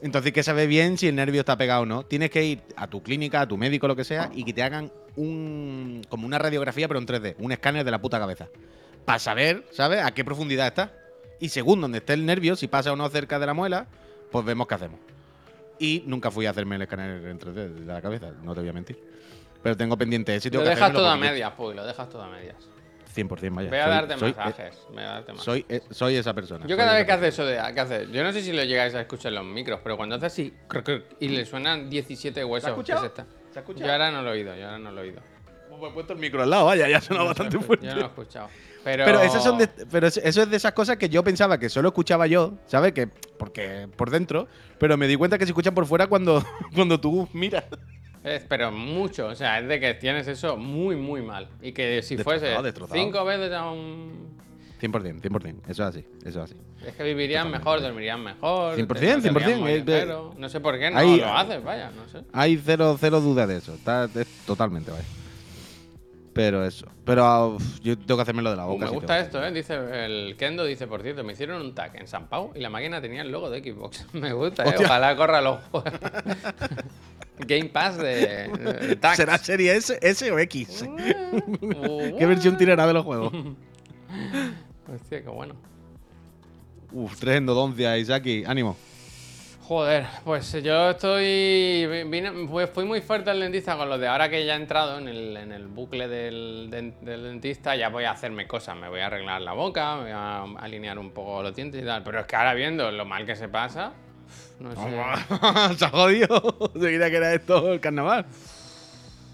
Entonces 0.00 0.26
hay 0.26 0.32
que 0.32 0.42
saber 0.42 0.68
bien 0.68 0.96
si 0.96 1.08
el 1.08 1.16
nervio 1.16 1.40
está 1.40 1.56
pegado 1.56 1.82
o 1.82 1.86
no. 1.86 2.04
Tienes 2.04 2.30
que 2.30 2.44
ir 2.44 2.62
a 2.76 2.86
tu 2.86 3.02
clínica, 3.02 3.40
a 3.40 3.48
tu 3.48 3.56
médico, 3.56 3.88
lo 3.88 3.96
que 3.96 4.04
sea, 4.04 4.30
y 4.32 4.44
que 4.44 4.52
te 4.52 4.62
hagan 4.62 4.92
un. 5.16 6.02
como 6.08 6.26
una 6.26 6.38
radiografía, 6.38 6.86
pero 6.86 7.00
en 7.00 7.06
3D, 7.06 7.34
un 7.38 7.52
escáner 7.52 7.84
de 7.84 7.90
la 7.90 8.00
puta 8.00 8.18
cabeza. 8.18 8.48
Para 9.04 9.18
saber, 9.18 9.64
¿sabes? 9.70 10.02
A 10.04 10.12
qué 10.12 10.24
profundidad 10.24 10.66
está. 10.66 10.92
Y 11.40 11.48
según 11.48 11.80
donde 11.80 11.98
esté 11.98 12.12
el 12.12 12.26
nervio, 12.26 12.56
si 12.56 12.68
pasa 12.68 12.92
o 12.92 12.96
no 12.96 13.08
cerca 13.08 13.38
de 13.38 13.46
la 13.46 13.54
muela, 13.54 13.86
pues 14.30 14.44
vemos 14.44 14.66
qué 14.66 14.74
hacemos. 14.74 15.00
Y 15.78 16.02
nunca 16.06 16.30
fui 16.30 16.46
a 16.46 16.50
hacerme 16.50 16.76
el 16.76 16.82
escáner 16.82 17.24
en 17.24 17.38
3D 17.38 17.74
de 17.74 17.84
la 17.84 18.02
cabeza, 18.02 18.32
no 18.42 18.54
te 18.54 18.60
voy 18.60 18.68
a 18.68 18.72
mentir. 18.72 18.98
Pero 19.62 19.76
tengo 19.76 19.96
pendiente 19.96 20.34
ese. 20.34 20.50
tengo 20.50 20.64
Lo 20.64 20.70
que 20.70 20.76
dejas 20.76 20.92
todo 20.92 21.08
a 21.08 21.16
medias, 21.16 21.52
Puy, 21.52 21.74
lo 21.74 21.84
dejas 21.84 22.08
todo 22.08 22.22
a 22.22 22.28
medias. 22.28 22.56
100%, 23.14 23.54
vaya. 23.54 23.68
Voy 23.70 23.78
a 23.78 23.82
Soy- 23.84 23.90
darte 23.92 24.18
soy, 24.18 24.34
masajes. 24.34 24.78
voy 24.90 25.02
a 25.02 25.06
darte 25.06 25.30
eh, 25.30 25.34
masajes. 25.34 25.44
soy, 25.44 25.66
eh, 25.68 25.80
soy 25.90 26.16
esa 26.16 26.34
persona. 26.34 26.66
Yo 26.66 26.76
cada 26.76 26.94
vez 26.94 27.04
que 27.06 27.12
hace 27.12 27.22
persona. 27.22 27.50
eso 27.52 27.66
de. 27.66 27.74
¿qué 27.74 27.80
hace? 27.80 28.08
Yo 28.12 28.22
no 28.24 28.32
sé 28.32 28.42
si 28.42 28.52
lo 28.52 28.62
llegáis 28.64 28.94
a 28.94 29.00
escuchar 29.00 29.30
en 29.32 29.36
los 29.36 29.44
micros, 29.46 29.80
pero 29.82 29.96
cuando 29.96 30.16
hace 30.16 30.26
así. 30.26 30.54
Y 31.20 31.28
le 31.28 31.44
suenan 31.46 31.88
17 31.90 32.44
huesos. 32.44 32.70
escuchado? 32.70 33.02
se 33.08 33.14
¿Se 33.52 33.58
ha 33.58 33.62
escuchado? 33.62 33.86
Yo 33.86 33.92
ahora 33.92 34.10
no 34.10 34.22
lo 34.22 34.30
he 34.30 34.32
oído, 34.34 34.54
yo 34.56 34.64
ahora 34.66 34.78
no 34.78 34.92
lo 34.92 35.00
he 35.00 35.04
oído. 35.08 35.20
Pues 35.78 35.90
he 35.92 35.94
puesto 35.94 36.12
el 36.12 36.18
micro 36.18 36.42
al 36.42 36.50
lado, 36.50 36.64
vaya, 36.66 36.88
ya 36.88 37.00
suena 37.00 37.20
Yo 37.20 37.24
no 37.24 37.28
bastante 37.28 37.54
lo 37.54 37.60
he 37.60 37.62
escu- 37.62 37.66
fuerte. 37.66 37.86
Yo 37.86 37.92
no 37.94 38.00
lo 38.00 38.04
he 38.06 38.08
escuchado. 38.08 38.48
Pero, 38.84 39.04
Pero, 39.04 39.20
esas 39.22 39.42
son 39.44 39.58
de- 39.58 39.68
pero 39.68 40.06
es- 40.06 40.16
eso 40.16 40.42
es 40.42 40.50
de 40.50 40.56
esas 40.56 40.72
cosas 40.72 40.96
que 40.96 41.08
yo 41.08 41.22
pensaba 41.22 41.58
que 41.58 41.68
solo 41.68 41.88
escuchaba 41.88 42.26
yo, 42.26 42.54
¿sabes? 42.66 42.92
Que 42.92 43.06
porque 43.06 43.88
por 43.96 44.10
dentro, 44.10 44.48
pero 44.78 44.96
me 44.96 45.06
di 45.06 45.14
cuenta 45.16 45.36
que 45.38 45.44
se 45.44 45.50
escuchan 45.50 45.74
por 45.74 45.86
fuera 45.86 46.06
cuando, 46.06 46.42
cuando 46.74 46.98
tú 46.98 47.28
miras. 47.32 47.64
Es, 48.24 48.44
pero 48.48 48.70
mucho, 48.72 49.26
o 49.28 49.34
sea, 49.34 49.60
es 49.60 49.68
de 49.68 49.78
que 49.80 49.94
tienes 49.94 50.26
eso 50.28 50.56
muy, 50.56 50.96
muy 50.96 51.22
mal. 51.22 51.48
Y 51.62 51.72
que 51.72 52.02
si 52.02 52.16
Destrozado, 52.16 52.40
fuese 52.52 52.62
destrozado. 52.62 53.00
cinco 53.00 53.24
veces 53.24 53.52
a 53.52 53.70
un. 53.70 54.36
100%, 54.80 55.20
100%, 55.20 55.56
eso 55.68 55.70
es 55.70 55.80
así, 55.80 56.04
eso 56.24 56.42
es 56.44 56.50
así. 56.52 56.54
Es 56.86 56.94
que 56.94 57.02
vivirían 57.02 57.44
Totalmente. 57.46 57.58
mejor, 57.58 57.80
dormirían 57.82 58.22
mejor. 58.22 58.76
100%, 58.76 58.86
te 58.86 58.94
sacarían 59.28 59.58
100%, 59.58 59.58
muy 59.60 59.70
eh, 59.72 59.84
ligero. 59.84 60.34
No 60.38 60.48
sé 60.48 60.60
por 60.60 60.78
qué 60.78 60.90
no 60.90 61.00
lo 61.02 61.26
haces, 61.36 61.64
vaya, 61.64 61.90
no 61.90 62.08
sé. 62.08 62.24
Hay 62.32 62.56
cero, 62.64 62.96
cero 63.00 63.20
duda 63.20 63.46
de 63.48 63.56
eso, 63.56 63.74
está 63.74 64.04
es 64.14 64.28
totalmente, 64.46 64.90
vaya. 64.92 65.04
Pero 66.32 66.64
eso, 66.64 66.86
pero 67.04 67.56
uf, 67.56 67.80
yo 67.80 67.98
tengo 67.98 68.14
que 68.16 68.22
hacerme 68.22 68.42
lo 68.42 68.50
de 68.50 68.56
la 68.56 68.66
Uh, 68.68 68.70
boca. 68.74 68.84
me 68.84 68.90
gusta 68.92 69.18
esto, 69.18 69.44
¿eh? 69.44 69.50
Dice 69.50 69.74
el 70.04 70.36
Kendo, 70.38 70.64
dice, 70.64 70.86
por 70.86 71.02
cierto, 71.02 71.24
me 71.24 71.32
hicieron 71.32 71.60
un 71.60 71.74
tag 71.74 71.96
en 71.96 72.06
San 72.06 72.28
Pau 72.28 72.52
y 72.54 72.60
la 72.60 72.70
máquina 72.70 73.00
tenía 73.00 73.22
el 73.22 73.32
logo 73.32 73.50
de 73.50 73.60
Xbox. 73.60 74.06
me 74.12 74.32
gusta, 74.32 74.62
¿eh? 74.64 74.74
Ojalá 74.78 75.16
corra 75.16 75.40
los 75.40 75.58
juegos. 75.72 75.92
Game 77.46 77.66
Pass 77.66 77.96
de, 77.98 78.48
de. 78.48 78.98
¿Será 79.16 79.38
serie 79.38 79.76
S, 79.76 79.98
S 80.00 80.30
o 80.30 80.38
X? 80.38 80.82
Uh, 80.86 82.16
¿Qué 82.18 82.26
versión 82.26 82.56
tirará 82.56 82.86
de 82.86 82.92
los 82.94 83.04
juegos? 83.04 83.32
Hostia, 84.92 85.22
qué 85.22 85.28
bueno. 85.28 85.54
Uf, 86.92 87.18
tres 87.18 87.36
endodoncias, 87.36 87.98
Isaki, 87.98 88.44
ánimo. 88.46 88.76
Joder, 89.62 90.06
pues 90.24 90.50
yo 90.62 90.90
estoy. 90.90 91.86
vine- 92.06 92.48
pues 92.50 92.70
fui 92.70 92.86
muy 92.86 93.02
fuerte 93.02 93.28
al 93.28 93.38
dentista 93.38 93.76
con 93.76 93.90
lo 93.90 93.98
de 93.98 94.08
ahora 94.08 94.30
que 94.30 94.46
ya 94.46 94.54
he 94.54 94.56
entrado 94.56 94.96
en 94.98 95.08
el, 95.08 95.36
en 95.36 95.52
el 95.52 95.66
bucle 95.66 96.08
del 96.08 96.70
dentista, 97.02 97.76
ya 97.76 97.90
voy 97.90 98.04
a 98.04 98.12
hacerme 98.12 98.46
cosas. 98.46 98.76
Me 98.76 98.88
voy 98.88 99.00
a 99.00 99.08
arreglar 99.08 99.42
la 99.42 99.52
boca, 99.52 99.96
me 99.96 100.02
voy 100.04 100.12
a 100.14 100.42
alinear 100.58 100.98
un 100.98 101.10
poco 101.10 101.42
los 101.42 101.54
dientes 101.54 101.82
y 101.82 101.84
tal. 101.84 102.02
Pero 102.02 102.20
es 102.20 102.26
que 102.26 102.36
ahora 102.36 102.54
viendo 102.54 102.90
lo 102.90 103.04
mal 103.04 103.26
que 103.26 103.36
se 103.36 103.50
pasa, 103.50 103.92
no 104.60 104.70
sé. 104.74 105.74
Se 105.78 105.84
ha 105.84 105.90
jodido. 105.90 106.70
Se 106.74 106.78
creía 106.80 107.10
que 107.10 107.16
era 107.16 107.34
esto 107.34 107.72
el 107.72 107.80
carnaval. 107.80 108.26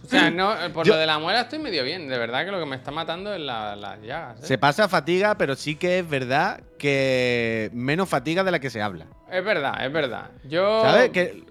O 0.03 0.07
sea, 0.07 0.31
no, 0.31 0.55
por 0.75 0.85
Yo- 0.87 0.93
lo 0.95 0.99
de 1.01 1.07
la 1.07 1.19
muela 1.19 1.41
estoy 1.43 1.59
medio 1.59 1.83
bien. 1.83 2.09
De 2.09 2.19
verdad 2.19 2.45
que 2.45 2.51
lo 2.51 2.59
que 2.61 2.67
me 2.67 2.77
está 2.77 2.91
matando 2.91 3.33
es 3.33 3.41
la- 3.41 3.75
las 3.75 4.01
llagas. 4.03 4.39
¿eh? 4.43 4.47
Se 4.47 4.59
pasa 4.59 4.87
fatiga, 4.89 5.37
pero 5.39 5.55
sí 5.57 5.77
que 5.77 6.01
es 6.01 6.09
verdad 6.09 6.61
que 6.79 7.71
menos 7.73 8.09
fatiga 8.09 8.45
de 8.45 8.51
la 8.51 8.59
que 8.59 8.69
se 8.69 8.83
habla. 8.83 9.07
Es 9.31 9.43
verdad, 9.43 9.83
es 9.85 9.91
verdad. 9.93 10.31
Yo. 10.45 10.83
¿Sabes? 10.83 11.09
Que 11.11 11.43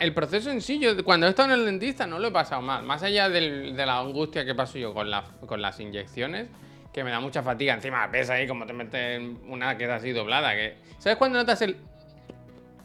El, 0.00 0.12
proceso 0.12 0.50
en 0.50 0.60
sí, 0.60 0.80
yo 0.80 1.04
cuando 1.04 1.26
he 1.28 1.30
estado 1.30 1.52
en 1.54 1.60
el 1.60 1.64
dentista 1.66 2.04
no 2.08 2.18
lo 2.18 2.28
he 2.28 2.32
pasado 2.32 2.60
mal. 2.62 2.82
Más 2.82 3.04
allá 3.04 3.28
del- 3.28 3.76
de 3.76 3.86
la 3.86 3.98
angustia 4.00 4.44
que 4.44 4.56
paso 4.56 4.76
yo 4.76 4.92
con, 4.92 5.08
la- 5.08 5.22
con 5.46 5.62
las 5.62 5.78
inyecciones, 5.78 6.48
que 6.92 7.04
me 7.04 7.12
da 7.12 7.20
mucha 7.20 7.44
fatiga. 7.44 7.74
Encima 7.74 8.08
ves 8.08 8.28
ahí 8.28 8.48
como 8.48 8.66
te 8.66 8.72
meten 8.72 9.38
una 9.46 9.78
que 9.78 9.84
es 9.84 9.90
así 9.90 10.10
doblada. 10.10 10.52
Que, 10.54 10.78
¿Sabes 10.98 11.16
cuando 11.16 11.38
notas 11.38 11.62
el. 11.62 11.76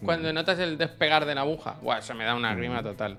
Cuando 0.03 0.31
notas 0.33 0.59
el 0.59 0.77
despegar 0.77 1.25
de 1.25 1.35
la 1.35 1.41
aguja? 1.41 1.77
Buah, 1.81 1.99
eso 1.99 2.13
me 2.13 2.23
da 2.25 2.35
una 2.35 2.53
grima 2.55 2.83
total. 2.83 3.17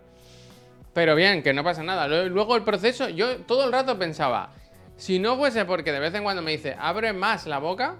Pero 0.92 1.14
bien, 1.14 1.42
que 1.42 1.53
no 1.53 1.64
pasa 1.64 1.83
nada. 1.83 2.07
Luego 2.07 2.57
el 2.57 2.62
proceso, 2.62 3.09
yo 3.09 3.38
todo 3.38 3.64
el 3.64 3.73
rato 3.73 3.99
pensaba, 3.99 4.51
si 4.97 5.18
no 5.18 5.37
fuese 5.37 5.64
porque 5.64 5.92
de 5.92 5.99
vez 5.99 6.14
en 6.14 6.23
cuando 6.23 6.42
me 6.42 6.53
dice, 6.53 6.77
abre 6.79 7.12
más 7.12 7.47
la 7.47 7.59
boca, 7.59 7.97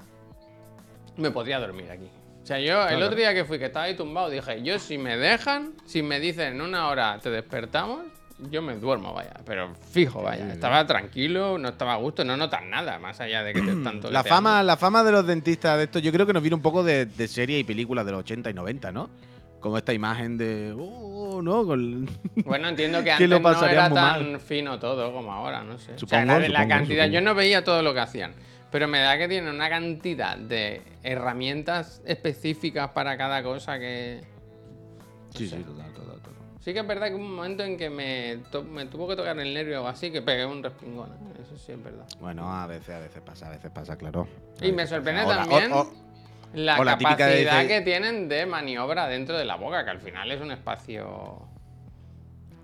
me 1.17 1.31
podría 1.31 1.59
dormir 1.59 1.91
aquí. 1.91 2.09
O 2.43 2.47
sea, 2.47 2.61
yo 2.61 2.87
el 2.87 3.03
otro 3.03 3.17
día 3.17 3.33
que 3.33 3.45
fui, 3.45 3.59
que 3.59 3.67
estaba 3.67 3.87
ahí 3.87 3.97
tumbado, 3.97 4.29
dije, 4.29 4.63
yo 4.63 4.79
si 4.79 4.99
me 4.99 5.17
dejan, 5.17 5.73
si 5.87 6.03
me 6.03 6.21
dicen 6.21 6.55
en 6.55 6.61
una 6.61 6.89
hora 6.89 7.19
te 7.23 7.31
despertamos, 7.31 8.05
yo 8.51 8.63
me 8.63 8.77
duermo, 8.77 9.13
vaya. 9.15 9.35
Pero 9.45 9.75
fijo, 9.91 10.23
vaya. 10.23 10.53
Estaba 10.53 10.87
tranquilo, 10.87 11.59
no 11.59 11.69
estaba 11.71 11.95
a 11.95 11.97
gusto, 11.97 12.25
no 12.25 12.37
notas 12.37 12.63
nada, 12.65 12.99
más 12.99 13.21
allá 13.21 13.43
de 13.43 13.53
que 13.53 13.61
te 13.63 13.71
están 13.73 13.85
la 13.97 14.01
toqueteando. 14.01 14.29
fama, 14.29 14.63
la 14.63 14.77
fama 14.77 15.03
de 15.05 15.13
los 15.13 15.27
dentistas 15.27 15.77
de 15.79 15.85
esto, 15.85 15.99
yo 15.99 16.13
creo 16.13 16.27
que 16.27 16.33
nos 16.33 16.43
viene 16.43 16.55
un 16.57 16.63
poco 16.63 16.83
de, 16.83 17.07
de 17.07 17.29
series 17.29 17.61
y 17.61 17.65
películas 17.65 18.05
de 18.07 18.13
los 18.13 18.21
80 18.21 18.51
y 18.51 18.55
90, 18.55 18.93
¿no? 18.93 19.11
Como 19.61 19.79
esta 19.79 19.93
imagen 19.95 20.37
de. 20.37 20.75
Oh, 20.79 21.41
no, 21.43 21.65
con- 21.67 22.07
Bueno, 22.45 22.69
entiendo 22.69 23.03
que 23.03 23.13
antes 23.13 23.29
lo 23.29 23.41
no 23.41 23.65
era 23.67 23.89
tan 23.91 24.33
mal. 24.33 24.41
fino 24.41 24.79
todo 24.79 25.11
como 25.13 25.33
ahora, 25.33 25.63
no 25.65 25.79
sé. 25.79 25.99
Supongo, 25.99 26.23
o 26.25 26.27
sea, 26.27 26.39
la, 26.41 26.41
la 26.41 26.47
supongo, 26.47 26.69
cantidad, 26.69 27.07
yo 27.09 27.21
no 27.23 27.35
veía 27.35 27.65
todo 27.65 27.81
lo 27.83 27.95
que 27.95 28.01
hacían, 28.01 28.33
pero 28.71 28.89
me 28.89 28.99
da 29.01 29.17
que 29.17 29.27
tienen 29.27 29.55
una 29.55 29.71
cantidad 29.71 30.37
de 30.37 30.83
herramientas 31.03 32.03
específicas 32.05 32.91
para 32.91 33.17
cada 33.17 33.43
cosa 33.43 33.79
que... 33.79 34.21
Sí, 35.35 35.49
sí, 35.49 35.57
total. 35.65 35.94
Sí 36.65 36.73
que 36.73 36.81
es 36.81 36.87
verdad 36.87 37.09
que 37.09 37.15
hubo 37.15 37.23
un 37.25 37.35
momento 37.37 37.63
en 37.63 37.77
que 37.77 37.91
me, 37.91 38.39
tuvo 38.87 39.07
que 39.07 39.17
tocar 39.17 39.39
el 39.39 39.53
nervio 39.53 39.83
o 39.85 39.87
así, 39.87 40.11
que 40.11 40.23
pegué 40.23 40.47
un 40.47 40.63
respingón, 40.63 41.11
¿eh? 41.11 41.43
eso 41.43 41.59
sí 41.59 41.73
es 41.73 41.85
verdad. 41.85 42.07
Bueno, 42.21 42.51
a 42.51 42.67
veces, 42.67 42.95
a 42.95 43.01
veces 43.01 43.21
pasa, 43.21 43.49
a 43.49 43.51
veces 43.51 43.71
pasa, 43.71 43.97
claro. 43.99 44.27
A 44.63 44.67
Y 44.67 44.73
me 44.73 44.87
sorprende 44.87 45.25
pasa. 45.25 45.41
También 45.43 45.73
o- 45.73 45.81
o- 45.83 45.93
la 46.55 46.81
o 46.81 46.85
la 46.85 46.97
típica 46.97 47.27
de 47.27 47.45
capacidad 47.45 47.67
que 47.69 47.81
tienen 47.83 48.29
de 48.31 48.47
maniobra 48.47 49.07
dentro 49.09 49.37
de 49.37 49.45
la 49.45 49.57
boca, 49.57 49.85
que 49.85 49.91
al 49.91 50.01
final 50.01 50.31
es 50.33 50.41
un 50.41 50.53
espacio... 50.53 51.43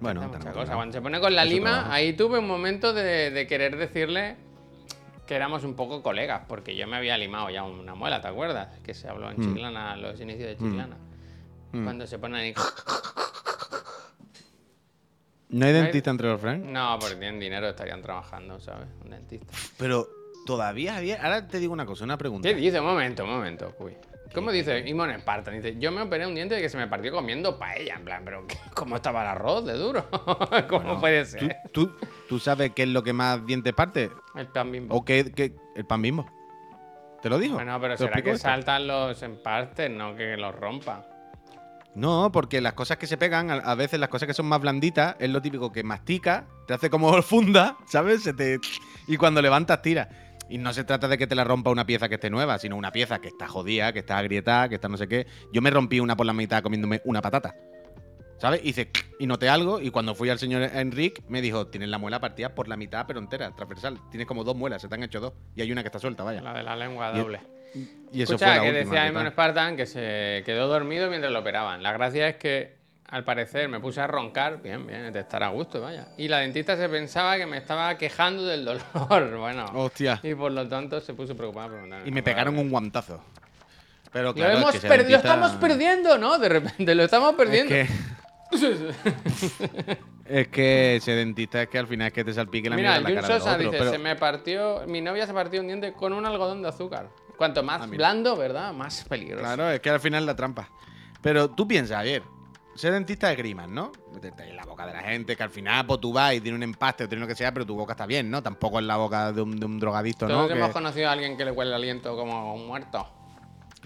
bueno, 0.01 0.23
mucha 0.29 0.51
cosa. 0.53 0.73
Cuando 0.75 0.93
se 0.95 1.03
pone 1.03 1.21
con 1.21 1.35
la 1.35 1.45
lima, 1.45 1.93
ahí 1.93 2.15
tuve 2.15 2.39
un 2.39 2.47
momento 2.47 2.95
de, 2.95 3.31
de 3.31 3.47
querer 3.47 3.77
decirle 3.77 4.37
Que 5.27 5.35
éramos 5.35 5.63
un 5.65 5.75
poco 5.75 6.03
colegas, 6.03 6.43
porque 6.49 6.75
yo 6.75 6.87
me 6.87 6.97
había 6.97 7.19
limado 7.19 7.51
ya 7.51 7.65
una 7.65 7.95
muela, 7.95 8.23
¿te 8.23 8.29
acuerdas? 8.29 8.69
Que 8.83 8.95
se 8.95 9.09
habló 9.09 9.31
en 9.31 9.39
Mm. 9.41 9.43
Chiclana, 9.43 9.97
los 9.97 10.19
inicios 10.21 10.49
de 10.49 10.57
Chiclana. 10.57 10.97
Cuando 11.73 12.07
se 12.07 12.19
ponen 12.19 12.41
ahí. 12.41 12.55
¿No 15.51 15.67
hay 15.67 15.73
dentista 15.73 16.11
entre 16.11 16.29
los 16.29 16.41
friends? 16.41 16.67
No, 16.67 16.97
porque 17.01 17.17
tienen 17.17 17.41
dinero, 17.41 17.69
estarían 17.69 18.03
trabajando, 18.03 18.61
¿sabes? 18.61 18.87
Un 19.05 19.11
dentista. 19.11 19.53
Pero 19.79 20.09
todavía 20.47 20.97
había. 20.97 21.23
Ahora 21.23 21.47
te 21.49 21.59
digo 21.59 21.73
una 21.73 21.87
cosa, 21.87 22.05
una 22.05 22.17
pregunta. 22.17 22.49
¿Qué 22.49 22.55
dice? 22.55 22.79
Un 22.81 22.87
momento, 22.87 23.25
un 23.25 23.31
momento. 23.31 23.75
Uy. 23.81 23.97
¿Cómo 24.33 24.53
dice 24.53 24.79
Imon 24.89 25.13
Spartan? 25.19 25.55
Dice, 25.57 25.77
yo 25.81 25.91
me 25.91 26.03
operé 26.03 26.25
un 26.25 26.37
diente 26.37 26.55
de 26.55 26.63
que 26.63 26.69
se 26.69 26.77
me 26.77 26.87
partió 26.87 27.11
comiendo 27.11 27.59
paella. 27.59 27.97
En 27.97 28.05
plan, 28.05 28.23
pero 28.25 28.47
¿qué? 28.47 28.57
¿cómo 28.75 28.95
estaba 28.95 29.23
el 29.23 29.29
arroz 29.29 29.65
de 29.67 29.73
duro? 29.73 30.07
¿Cómo 30.69 31.01
puede 31.01 31.25
¿Tú, 31.25 31.31
ser? 31.33 31.57
tú, 31.73 31.97
tú 32.29 32.39
sabes 32.39 32.71
qué 32.73 32.85
es 32.85 32.89
lo 32.91 33.03
que 33.03 33.13
más 33.13 33.45
dientes 33.45 33.73
parte? 33.73 34.09
El 34.37 34.47
pan 34.47 34.71
bimbo. 34.71 34.95
¿O 34.95 35.05
qué, 35.05 35.33
qué- 35.33 35.57
el 35.75 35.85
pan 35.85 36.01
bimbo? 36.01 36.31
¿Te 37.21 37.29
lo 37.29 37.39
dijo? 37.39 37.55
Bueno, 37.55 37.77
pero 37.81 37.97
¿Te 37.97 38.05
lo 38.05 38.09
será 38.09 38.23
que 38.23 38.31
esto? 38.31 38.43
saltan 38.49 38.87
los 38.87 39.21
empastes, 39.25 39.91
no 39.91 40.15
que 40.15 40.37
los 40.37 40.55
rompa. 40.55 41.07
No, 41.95 42.31
porque 42.33 42.61
las 42.61 42.75
cosas 42.75 42.99
que 42.99 43.07
se 43.07 43.17
pegan, 43.17 43.51
a, 43.51 43.75
veces 43.75 43.99
las 43.99 44.09
cosas 44.09 44.27
que 44.27 44.35
son 44.35 44.47
más 44.47 44.61
blanditas, 44.61 45.17
es 45.19 45.29
lo 45.29 45.43
típico 45.43 45.73
que 45.73 45.83
mastica, 45.83 46.47
te 46.67 46.75
hace 46.75 46.89
como 46.89 47.21
funda, 47.23 47.77
¿sabes? 47.87 48.23
Se 48.23 48.33
te... 48.33 48.59
Y 49.09 49.17
cuando 49.17 49.43
levantas, 49.43 49.83
tira. 49.83 50.09
Y 50.49 50.59
no 50.59 50.73
se 50.73 50.85
trata 50.85 51.09
de 51.09 51.17
que 51.17 51.27
te 51.27 51.35
la 51.35 51.45
rompa 51.45 51.71
una 51.71 51.87
pieza 51.87 52.09
que 52.09 52.17
esté 52.17 52.29
nueva, 52.31 52.59
sino 52.59 52.77
una 52.77 52.91
pieza 52.91 53.21
que 53.21 53.29
está 53.29 53.47
jodida, 53.47 53.93
que 53.93 54.01
está 54.01 54.19
agrietada, 54.19 54.69
que 54.69 54.77
está 54.77 54.89
no 54.89 54.97
sé 54.97 55.07
qué. 55.07 55.27
Yo 55.53 55.63
me 55.63 55.71
rompí 55.71 56.01
una 56.01 56.17
por 56.17 56.27
la 56.27 56.33
mitad 56.33 56.63
comiéndome 56.63 57.01
una 57.05 57.23
patata. 57.23 57.55
¿Sabes? 58.39 58.63
Hice 58.65 58.91
y 59.19 59.27
noté 59.27 59.49
algo 59.49 59.81
y 59.81 59.91
cuando 59.91 60.15
fui 60.15 60.31
al 60.31 60.39
señor 60.39 60.63
Enrique 60.63 61.23
me 61.29 61.43
dijo, 61.43 61.67
tienes 61.67 61.91
la 61.91 61.99
muela 61.99 62.21
partida 62.21 62.55
por 62.55 62.69
la 62.69 62.77
mitad 62.77 63.05
pero 63.07 63.21
entera, 63.21 63.55
transversal. 63.55 64.01
Tienes 64.11 64.27
como 64.27 64.45
dos 64.45 64.57
muelas, 64.57 64.81
se 64.81 64.89
te 64.89 64.95
han 64.95 65.03
hecho 65.03 65.21
dos. 65.21 65.35
Y 65.55 65.61
hay 65.61 65.71
una 65.71 65.83
que 65.83 65.89
está 65.89 65.99
suelta, 65.99 66.25
vaya. 66.25 66.41
La 66.41 66.55
de 66.55 66.63
la 66.63 66.75
lengua 66.75 67.13
doble. 67.13 67.41
Y 68.13 68.23
eso 68.23 68.35
Escucha, 68.35 68.47
fue 68.47 68.57
la 68.57 68.63
que 68.63 68.69
última, 68.71 68.85
decía 68.91 69.03
¿qué 69.05 69.09
Imon 69.11 69.23
tal? 69.25 69.33
Spartan 69.33 69.77
que 69.77 69.87
se 69.87 70.43
quedó 70.45 70.67
dormido 70.69 71.09
mientras 71.09 71.33
lo 71.33 71.39
operaban. 71.41 71.83
La 71.83 71.93
gracia 71.93 72.29
es 72.29 72.37
que, 72.37 72.77
al 73.07 73.25
parecer, 73.25 73.69
me 73.69 73.79
puse 73.81 74.01
a 74.01 74.07
roncar. 74.09 74.61
Bien, 74.63 74.87
bien, 74.87 75.13
de 75.13 75.21
estar 75.21 75.43
a 75.45 75.49
gusto, 75.49 75.81
vaya. 75.81 76.09
Y 76.17 76.27
la 76.29 76.39
dentista 76.39 76.77
se 76.77 76.89
pensaba 76.89 77.37
que 77.37 77.47
me 77.47 77.57
estaba 77.57 77.97
quejando 77.99 78.45
del 78.45 78.65
dolor. 78.65 78.83
bueno. 79.39 79.65
Hostia. 79.75 80.19
Y 80.23 80.35
por 80.35 80.51
lo 80.53 80.67
tanto 80.69 81.01
se 81.01 81.15
puso 81.15 81.37
preocupada 81.37 81.69
por. 81.69 82.07
Y 82.09 82.11
me 82.11 82.23
pegaron 82.23 82.59
un 82.59 82.69
guantazo. 82.71 83.23
Pero 84.13 84.25
Lo 84.27 84.35
claro, 84.35 84.53
es 84.55 84.59
hemos 84.59 84.71
que 84.73 84.79
ese 84.79 84.89
perdido, 84.89 85.11
lo 85.11 85.17
dentista- 85.23 85.35
estamos 85.35 85.61
perdiendo, 85.61 86.19
¿no? 86.19 86.39
De 86.39 86.49
repente, 86.49 86.95
lo 86.97 87.05
estamos 87.05 87.35
perdiendo. 87.37 87.73
Es 87.73 87.89
que, 87.89 87.95
es 90.27 90.49
que 90.49 90.97
ese 90.97 91.13
dentista 91.13 91.63
es 91.63 91.69
que 91.69 91.79
al 91.79 91.87
final 91.87 92.09
es 92.09 92.13
que 92.13 92.25
te 92.25 92.33
salpique 92.33 92.69
la 92.69 92.75
Mira, 92.77 92.91
mierda 92.99 93.09
en 93.09 93.15
la 93.15 93.21
cara 93.23 93.39
Sosa 93.39 93.57
dice, 93.59 93.71
pero- 93.79 93.91
se 93.93 93.99
me 93.99 94.17
partió, 94.17 94.83
mi 94.89 95.01
novia 95.01 95.27
se 95.29 95.33
partió 95.33 95.61
un 95.61 95.69
diente 95.69 95.93
con 95.93 96.13
un 96.13 96.27
algodón 96.27 96.61
de 96.63 96.69
azúcar. 96.69 97.09
Cuanto 97.41 97.63
más 97.63 97.81
Ah, 97.81 97.87
blando, 97.87 98.37
¿verdad? 98.37 98.75
Más 98.75 99.03
peligroso. 99.09 99.43
Claro, 99.43 99.71
es 99.71 99.81
que 99.81 99.89
al 99.89 99.99
final 99.99 100.27
la 100.27 100.37
trampa. 100.37 100.69
Pero 101.23 101.49
tú 101.49 101.67
piensas, 101.67 101.97
ayer, 101.97 102.23
ser 102.75 102.93
dentista 102.93 103.33
es 103.33 103.39
grimas, 103.39 103.67
¿no? 103.67 103.93
Meterte 104.13 104.47
en 104.47 104.57
la 104.57 104.65
boca 104.67 104.85
de 104.87 104.93
la 104.93 105.01
gente, 105.01 105.35
que 105.37 105.43
al 105.43 105.49
final 105.49 105.87
pues, 105.87 106.03
tú 106.03 106.13
vas 106.13 106.35
y 106.35 106.43
tiene 106.43 106.57
un 106.59 106.63
empaste 106.63 107.05
o 107.05 107.09
tiene 107.09 107.23
lo 107.23 107.27
que 107.27 107.35
sea, 107.35 107.51
pero 107.55 107.65
tu 107.65 107.75
boca 107.75 107.95
está 107.95 108.05
bien, 108.05 108.31
¿no? 108.31 108.43
Tampoco 108.43 108.79
es 108.79 108.85
la 108.85 108.99
boca 108.99 109.33
de 109.33 109.41
un, 109.41 109.59
de 109.59 109.65
un 109.65 109.81
drogadicto, 109.81 110.29
¿no? 110.29 110.35
Todos 110.35 110.49
Que- 110.53 110.59
hemos 110.59 110.71
conocido 110.73 111.09
a 111.09 111.13
alguien 111.13 111.39
que 111.39 111.47
le 111.47 111.51
huele 111.51 111.71
el 111.71 111.77
aliento 111.77 112.15
como 112.15 112.55
un 112.55 112.67
muerto. 112.67 113.09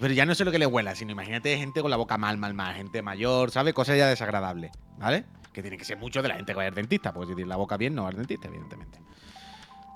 Pero 0.01 0.13
ya 0.13 0.25
no 0.25 0.35
sé 0.35 0.43
lo 0.43 0.51
que 0.51 0.59
le 0.59 0.65
huela, 0.65 0.93
sino 0.93 1.13
imagínate 1.13 1.55
gente 1.57 1.81
con 1.81 1.89
la 1.89 1.95
boca 1.95 2.17
mal, 2.17 2.37
mal, 2.37 2.53
mal, 2.53 2.75
gente 2.75 3.01
mayor, 3.01 3.51
¿sabes? 3.51 3.73
Cosas 3.73 3.97
ya 3.97 4.07
desagradables, 4.09 4.73
¿vale? 4.97 5.23
Que 5.53 5.61
tiene 5.61 5.77
que 5.77 5.85
ser 5.85 5.95
mucho 5.97 6.21
de 6.21 6.27
la 6.27 6.35
gente 6.35 6.51
que 6.51 6.57
va 6.57 6.65
al 6.65 6.75
dentista, 6.75 7.13
porque 7.13 7.29
si 7.31 7.35
tiene 7.37 7.47
la 7.47 7.55
boca 7.55 7.77
bien, 7.77 7.95
no 7.95 8.03
va 8.03 8.09
al 8.09 8.17
dentista, 8.17 8.49
evidentemente. 8.49 8.99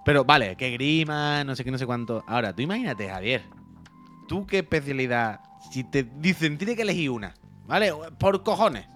Pero 0.09 0.25
vale, 0.25 0.55
que 0.55 0.71
grima, 0.71 1.43
no 1.43 1.55
sé 1.55 1.63
qué, 1.63 1.69
no 1.69 1.77
sé 1.77 1.85
cuánto. 1.85 2.23
Ahora, 2.25 2.51
tú 2.55 2.63
imagínate, 2.63 3.07
Javier, 3.07 3.43
tú 4.27 4.47
qué 4.47 4.57
especialidad, 4.57 5.39
si 5.69 5.83
te 5.83 6.01
dicen, 6.01 6.57
tiene 6.57 6.75
que 6.75 6.81
elegir 6.81 7.11
una, 7.11 7.35
¿vale? 7.67 7.93
Por 8.17 8.41
cojones. 8.41 8.87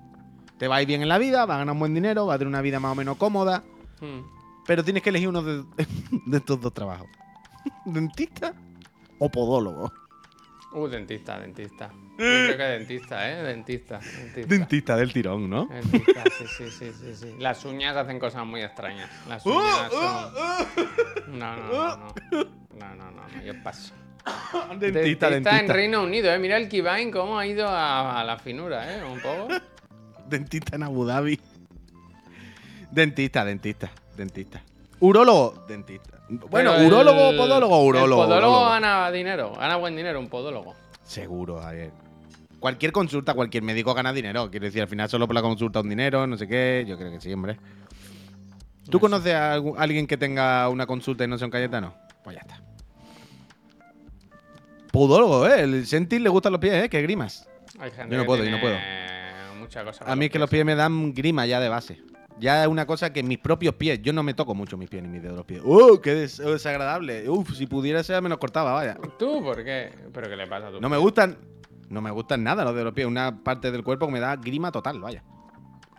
Te 0.58 0.68
va 0.68 0.78
a 0.78 0.82
ir 0.82 0.88
bien 0.88 1.04
en 1.04 1.10
la 1.10 1.20
vida, 1.20 1.46
va 1.46 1.54
a 1.54 1.58
ganar 1.60 1.74
un 1.74 1.78
buen 1.80 1.94
dinero, 1.94 2.26
va 2.26 2.34
a 2.34 2.38
tener 2.40 2.48
una 2.48 2.64
vida 2.64 2.80
más 2.80 2.94
o 2.94 2.96
menos 2.96 3.18
cómoda, 3.18 3.64
Hmm. 4.02 4.22
pero 4.66 4.84
tienes 4.84 5.04
que 5.04 5.12
elegir 5.12 5.30
uno 5.30 5.44
de, 5.44 5.64
de 6.26 6.38
estos 6.38 6.60
dos 6.60 6.74
trabajos. 6.74 7.08
¿Dentista 7.86 8.56
o 9.20 9.30
podólogo? 9.30 9.94
Uh, 10.74 10.88
dentista, 10.88 11.40
dentista. 11.40 11.92
Yo 12.18 12.26
creo 12.26 12.58
que 12.58 12.64
dentista, 12.64 13.30
¿eh? 13.32 13.44
Dentista, 13.44 14.00
dentista. 14.00 14.48
Dentista 14.56 14.96
del 14.98 15.12
tirón, 15.12 15.50
¿no? 15.50 15.66
Dentista, 15.66 16.24
sí, 16.38 16.46
sí, 16.58 16.70
sí, 16.70 16.92
sí, 16.94 17.16
sí. 17.16 17.36
Las 17.40 17.66
uñas 17.66 17.96
hacen 17.98 18.20
cosas 18.20 18.46
muy 18.46 18.62
extrañas. 18.62 19.10
Las 19.28 19.44
uñas 19.46 19.92
son... 19.92 21.40
No, 21.40 21.56
no, 21.56 21.68
no, 21.68 21.98
no. 21.98 22.14
No, 22.80 22.96
no, 22.96 23.12
no, 23.12 23.28
no, 23.28 23.42
yo 23.44 23.54
paso. 23.64 23.94
Dentista, 24.80 25.00
Dentista 25.00 25.28
en 25.30 25.44
dentista. 25.44 25.74
Reino 25.74 26.04
Unido, 26.04 26.32
¿eh? 26.32 26.40
Mira 26.40 26.58
el 26.58 26.70
Kivine 26.70 27.12
cómo 27.12 27.38
ha 27.40 27.46
ido 27.48 27.68
a, 27.68 28.20
a 28.22 28.24
la 28.24 28.38
finura, 28.38 28.96
¿eh? 28.96 29.04
Un 29.04 29.20
poco. 29.20 29.48
Dentista 30.30 30.76
en 30.76 30.84
Abu 30.84 31.06
Dhabi. 31.06 31.40
Dentista, 32.92 33.44
dentista, 33.44 33.90
dentista. 34.16 34.62
Urólogo, 35.00 35.66
dentista. 35.68 36.20
Bueno, 36.30 36.76
el- 36.76 36.86
urólogo, 36.88 37.36
podólogo, 37.36 37.84
urólogo. 37.84 38.24
El 38.24 38.28
podólogo 38.30 38.52
urólogo. 38.60 38.70
gana 38.70 39.12
dinero, 39.12 39.54
gana 39.56 39.76
buen 39.78 39.96
dinero, 39.96 40.20
un 40.20 40.30
podólogo. 40.30 40.76
Seguro, 41.04 41.60
Javier. 41.60 41.92
Cualquier 42.64 42.94
consulta, 42.94 43.34
cualquier 43.34 43.62
médico 43.62 43.94
gana 43.94 44.14
dinero. 44.14 44.50
Quiero 44.50 44.66
decir, 44.66 44.82
al 44.82 44.88
final 44.88 45.10
solo 45.10 45.28
por 45.28 45.36
la 45.36 45.42
consulta 45.42 45.82
un 45.82 45.90
dinero, 45.90 46.26
no 46.26 46.38
sé 46.38 46.48
qué. 46.48 46.86
Yo 46.88 46.98
creo 46.98 47.12
que 47.12 47.20
sí, 47.20 47.34
hombre. 47.34 47.58
¿Tú 48.90 49.02
conoces 49.02 49.34
a 49.34 49.58
algu- 49.58 49.76
alguien 49.78 50.08
que 50.08 50.16
tenga 50.16 50.70
una 50.70 50.86
consulta 50.86 51.26
y 51.26 51.28
no 51.28 51.38
sea 51.38 51.48
un 51.48 51.52
Cayetano? 51.52 51.94
Pues 52.24 52.38
ya 52.38 52.42
está. 52.42 52.62
Podólogo, 54.94 55.46
¿eh? 55.46 55.60
El 55.60 55.86
Sentil 55.86 56.24
le 56.24 56.30
gustan 56.30 56.54
los 56.54 56.62
pies, 56.62 56.86
¿eh? 56.86 56.88
Que 56.90 57.02
grimas. 57.02 57.46
Hay 57.80 57.92
gente 57.92 58.16
Yo 58.16 58.22
no 58.22 58.26
puedo, 58.26 58.46
yo 58.46 58.52
no 58.52 58.62
cosa 59.84 60.06
A 60.06 60.16
mí 60.16 60.26
es 60.28 60.32
que 60.32 60.40
los 60.40 60.50
pies 60.50 60.64
me 60.64 60.76
dan 60.76 61.14
grima 61.14 61.46
ya 61.46 61.60
de 61.60 61.68
base. 61.68 62.02
Ya 62.40 62.62
es 62.64 62.70
una 62.70 62.86
cosa 62.86 63.12
que 63.12 63.24
mis 63.24 63.40
propios 63.40 63.76
pies, 63.76 64.02
yo 64.02 64.14
no 64.14 64.24
me 64.24 64.34
toco 64.34 64.56
mucho 64.56 64.78
mis 64.78 64.88
pies 64.88 65.04
ni 65.04 65.10
mis 65.10 65.22
dedos 65.22 65.34
de 65.34 65.38
los 65.38 65.46
pies. 65.46 65.62
¡Uh! 65.66 66.00
¡Qué 66.02 66.16
des- 66.16 66.38
desagradable! 66.38 67.30
Uf, 67.30 67.56
si 67.58 67.68
pudiera 67.68 68.02
ser 68.04 68.22
me 68.22 68.30
los 68.30 68.38
cortaba, 68.38 68.72
vaya. 68.72 68.98
¿Tú 69.20 69.42
por 69.44 69.66
qué? 69.66 69.92
¿Pero 70.14 70.30
qué 70.30 70.38
le 70.38 70.48
pasa 70.48 70.68
a 70.68 70.72
tu 70.72 70.80
No 70.80 70.88
me 70.88 70.98
gustan, 70.98 71.38
no 71.94 72.02
me 72.02 72.12
gustan 72.12 72.44
nada 72.44 72.64
los 72.66 72.76
de 72.76 72.84
los 72.84 72.94
pies. 72.94 73.08
Una 73.08 73.36
parte 73.44 73.72
del 73.72 73.84
cuerpo 73.84 74.08
que 74.08 74.14
me 74.14 74.20
da 74.20 74.36
grima 74.36 74.72
total, 74.72 75.00
vaya. 75.00 75.24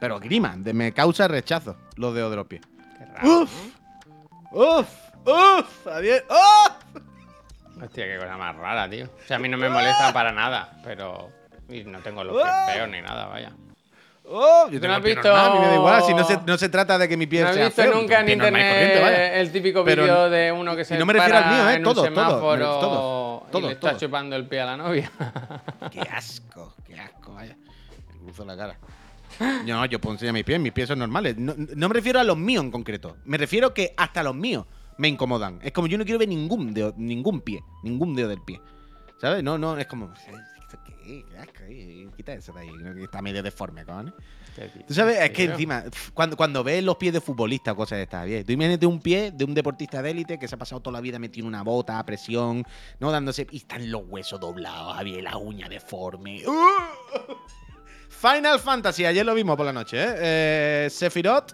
Pero 0.00 0.18
grima, 0.20 0.54
de- 0.57 0.74
me 0.74 0.92
causa 0.92 1.28
rechazo 1.28 1.76
los 1.96 2.14
dedos 2.14 2.30
de 2.30 2.37
los 2.37 2.46
pies. 2.46 2.62
Qué 2.98 3.04
raro, 3.07 3.42
Uf. 3.42 3.74
¡Uf! 4.52 4.88
¡Uf! 5.26 5.87
¡Adiós! 5.87 6.22
¡Uf! 6.28 7.02
Hostia, 7.83 8.04
qué 8.07 8.18
cosa 8.18 8.37
más 8.37 8.54
rara, 8.57 8.88
tío. 8.88 9.07
O 9.07 9.26
sea, 9.26 9.37
a 9.37 9.40
mí 9.40 9.48
no 9.48 9.57
me 9.57 9.68
molesta 9.68 10.12
para 10.12 10.30
nada, 10.33 10.80
pero... 10.85 11.30
Y 11.68 11.83
no 11.85 11.98
tengo 12.00 12.22
los 12.22 12.37
pies 12.42 12.54
feos 12.74 12.88
ni 12.90 13.00
nada, 13.00 13.26
vaya. 13.26 13.52
¡Oh! 14.26 14.66
Yo 14.70 14.72
¿Tú 14.78 14.80
tengo 14.80 14.88
no 14.88 14.94
has 14.94 15.02
visto- 15.02 15.22
normal, 15.28 15.50
a 15.50 15.54
mí 15.54 15.60
me 15.60 15.66
da 15.66 15.74
igual. 15.74 16.02
Si 16.04 16.14
no 16.14 16.24
se, 16.24 16.38
no 16.46 16.56
se 16.56 16.68
trata 16.70 16.96
de 16.98 17.08
que 17.08 17.16
mi 17.16 17.26
pie 17.26 17.42
¿No 17.42 17.48
has 17.48 17.54
sea 17.54 17.66
visto 17.66 17.82
feo, 17.82 17.94
nunca 17.94 18.20
en 18.20 18.28
internet 18.30 19.32
el 19.34 19.52
típico 19.52 19.84
vídeo 19.84 20.30
de 20.30 20.50
uno 20.50 20.74
que 20.74 20.84
se 20.84 20.98
no 20.98 21.04
me 21.04 21.12
refiero 21.12 21.38
al 21.38 21.50
mío, 21.50 21.70
¿eh? 21.70 21.74
en 21.74 21.82
Todo, 21.82 22.02
un 22.02 22.14
todo, 22.14 22.40
todo, 22.40 23.44
y 23.48 23.52
todo, 23.52 23.66
le 23.68 23.72
está 23.74 23.96
chupando 23.96 24.34
el 24.37 24.46
pie 24.46 24.60
a 24.62 24.64
la 24.66 24.76
novia? 24.78 25.10
Qué 25.90 26.00
asco, 26.00 26.74
qué 26.87 26.98
asco, 26.98 27.34
vaya. 27.34 27.56
Me 28.12 28.24
cruzo 28.24 28.44
la 28.46 28.56
cara. 28.56 28.78
No, 29.66 29.84
yo 29.87 30.00
puedo 30.00 30.14
enseñar 30.14 30.32
mis 30.32 30.44
pies, 30.44 30.58
mis 30.60 30.72
pies 30.72 30.88
son 30.88 31.00
normales. 31.00 31.37
No, 31.37 31.54
no 31.56 31.88
me 31.88 31.94
refiero 31.94 32.18
a 32.20 32.24
los 32.24 32.37
míos 32.37 32.64
en 32.64 32.70
concreto. 32.70 33.16
Me 33.24 33.37
refiero 33.37 33.74
que 33.74 33.92
hasta 33.96 34.22
los 34.22 34.34
míos 34.34 34.64
me 34.96 35.08
incomodan. 35.08 35.58
Es 35.62 35.72
como 35.72 35.87
yo 35.88 35.98
no 35.98 36.04
quiero 36.04 36.18
ver 36.18 36.28
ningún 36.28 36.72
dedo, 36.72 36.94
ningún 36.96 37.40
pie, 37.40 37.60
ningún 37.82 38.14
dedo 38.14 38.28
del 38.28 38.40
pie. 38.40 38.60
¿Sabes? 39.20 39.42
No, 39.42 39.58
no, 39.58 39.76
es 39.76 39.87
como. 39.87 40.12
¿Esto 40.74 40.92
qué? 41.04 41.24
Qué 41.30 41.38
asco, 41.38 41.62
eh, 41.68 42.08
Quita 42.16 42.32
eso 42.34 42.52
de 42.52 42.60
ahí, 42.60 42.68
creo 42.68 42.94
que 42.94 43.04
está 43.04 43.22
medio 43.22 43.42
deforme, 43.42 43.84
cabrón. 43.84 44.14
Tú 44.87 44.94
sabes, 44.94 45.18
es 45.18 45.30
que 45.30 45.44
encima, 45.44 45.84
cuando, 46.12 46.37
cuando 46.37 46.62
ves 46.62 46.82
los 46.84 46.96
pies 46.96 47.12
de 47.12 47.20
futbolista 47.20 47.72
o 47.72 47.76
cosas 47.76 47.98
de 47.98 48.02
estas, 48.04 48.24
bien. 48.26 48.44
Tú 48.44 48.52
imagínate 48.52 48.87
un 48.87 49.00
pie 49.00 49.32
de 49.32 49.44
un 49.44 49.54
deportista 49.54 50.00
de 50.00 50.10
élite 50.10 50.38
que 50.38 50.46
se 50.46 50.54
ha 50.54 50.58
pasado 50.58 50.80
toda 50.80 50.92
la 50.92 51.00
vida 51.00 51.18
metido 51.18 51.44
en 51.44 51.48
una 51.48 51.62
bota 51.62 51.98
a 51.98 52.06
presión, 52.06 52.64
¿no? 53.00 53.10
Dándose. 53.10 53.46
Y 53.50 53.58
están 53.58 53.90
los 53.90 54.02
huesos 54.06 54.38
doblados, 54.38 54.94
Javier, 54.94 55.24
la 55.24 55.37
uña 55.37 55.68
deforme. 55.68 56.42
¡Uh! 56.46 57.34
Final 58.08 58.60
Fantasy, 58.60 59.04
ayer 59.04 59.26
lo 59.26 59.34
vimos 59.34 59.56
por 59.56 59.66
la 59.66 59.72
noche, 59.72 60.02
¿eh? 60.02 60.14
eh 60.16 60.88
Sephiroth 60.90 61.52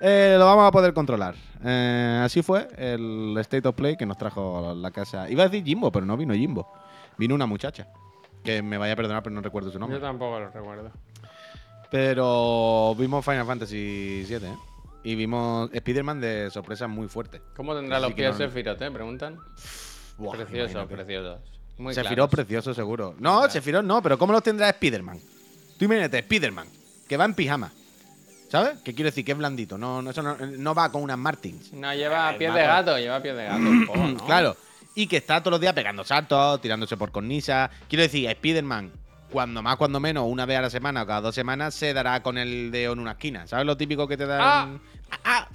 eh, 0.00 0.36
lo 0.38 0.46
vamos 0.46 0.66
a 0.66 0.70
poder 0.70 0.94
controlar. 0.94 1.34
Eh, 1.62 2.22
así 2.24 2.42
fue 2.42 2.68
el 2.78 3.36
State 3.40 3.68
of 3.68 3.74
Play 3.74 3.96
que 3.96 4.06
nos 4.06 4.16
trajo 4.16 4.74
la 4.74 4.90
casa. 4.90 5.28
Iba 5.28 5.44
a 5.44 5.48
decir 5.48 5.64
Jimbo, 5.64 5.92
pero 5.92 6.06
no 6.06 6.16
vino 6.16 6.32
Jimbo. 6.32 6.66
Vino 7.18 7.34
una 7.34 7.44
muchacha. 7.44 7.86
Que 8.44 8.62
me 8.62 8.78
vaya 8.78 8.94
a 8.94 8.96
perdonar, 8.96 9.22
pero 9.22 9.34
no 9.34 9.42
recuerdo 9.42 9.70
su 9.70 9.78
nombre. 9.78 9.98
Yo 9.98 10.04
tampoco 10.04 10.38
lo 10.40 10.50
recuerdo. 10.50 10.90
Pero 11.90 12.94
vimos 12.96 13.24
Final 13.24 13.46
Fantasy 13.46 14.24
VII, 14.28 14.36
¿eh? 14.46 14.56
Y 15.02 15.14
vimos 15.14 15.70
Spider-Man 15.72 16.20
de 16.20 16.50
sorpresa 16.50 16.86
muy 16.86 17.08
fuerte. 17.08 17.40
¿Cómo 17.56 17.74
tendrá 17.74 17.96
Así 17.96 18.06
los 18.06 18.12
pies 18.14 18.30
no- 18.32 18.36
Sephiroth, 18.38 18.82
eh? 18.82 18.90
Preguntan. 18.90 19.38
Buah, 20.18 20.32
preciosos, 20.36 20.70
imagínate. 20.72 20.94
preciosos. 20.94 21.38
Muy 21.78 21.94
Sephiroth 21.94 22.30
precioso, 22.30 22.74
seguro. 22.74 23.14
No, 23.18 23.38
claro. 23.38 23.50
Sephiroth 23.52 23.84
no, 23.84 24.02
pero 24.02 24.18
¿cómo 24.18 24.32
los 24.32 24.42
tendrá 24.42 24.68
Spider-Man? 24.68 25.18
Tú 25.78 25.86
imagínate, 25.86 26.18
Spider-Man, 26.18 26.66
que 27.08 27.16
va 27.16 27.24
en 27.24 27.34
pijama. 27.34 27.72
¿Sabes? 28.50 28.80
¿Qué 28.84 28.94
quiero 28.94 29.08
decir? 29.10 29.24
Que 29.24 29.32
es 29.32 29.38
blandito. 29.38 29.78
No, 29.78 30.02
no, 30.02 30.10
eso 30.10 30.22
no, 30.22 30.36
no 30.36 30.74
va 30.74 30.90
con 30.92 31.02
unas 31.02 31.16
Martins. 31.16 31.72
No, 31.72 31.94
lleva 31.94 32.30
El 32.30 32.36
pies 32.36 32.52
de 32.52 32.62
gato, 32.62 32.98
lleva 32.98 33.22
pies 33.22 33.36
de 33.36 33.44
gato 33.44 33.56
un 33.58 33.86
poco, 33.86 33.98
¿no? 34.06 34.26
Claro. 34.26 34.56
Y 34.94 35.06
que 35.06 35.18
está 35.18 35.40
todos 35.40 35.52
los 35.52 35.60
días 35.60 35.72
pegando 35.72 36.04
saltos, 36.04 36.60
tirándose 36.60 36.96
por 36.96 37.10
cornisa. 37.12 37.70
Quiero 37.88 38.02
decir, 38.02 38.28
Spider-Man, 38.28 38.90
cuando 39.30 39.62
más, 39.62 39.76
cuando 39.76 40.00
menos, 40.00 40.24
una 40.26 40.46
vez 40.46 40.58
a 40.58 40.62
la 40.62 40.70
semana 40.70 41.02
o 41.02 41.06
cada 41.06 41.20
dos 41.20 41.34
semanas, 41.34 41.74
se 41.74 41.92
dará 41.94 42.22
con 42.22 42.36
el 42.38 42.70
dedo 42.70 42.92
en 42.94 42.98
una 42.98 43.12
esquina. 43.12 43.46
¿Sabes 43.46 43.66
lo 43.66 43.76
típico 43.76 44.08
que 44.08 44.16
te 44.16 44.26
dan? 44.26 44.40
Ah. 44.42 44.68
Ah, 45.12 45.18
ah. 45.24 45.48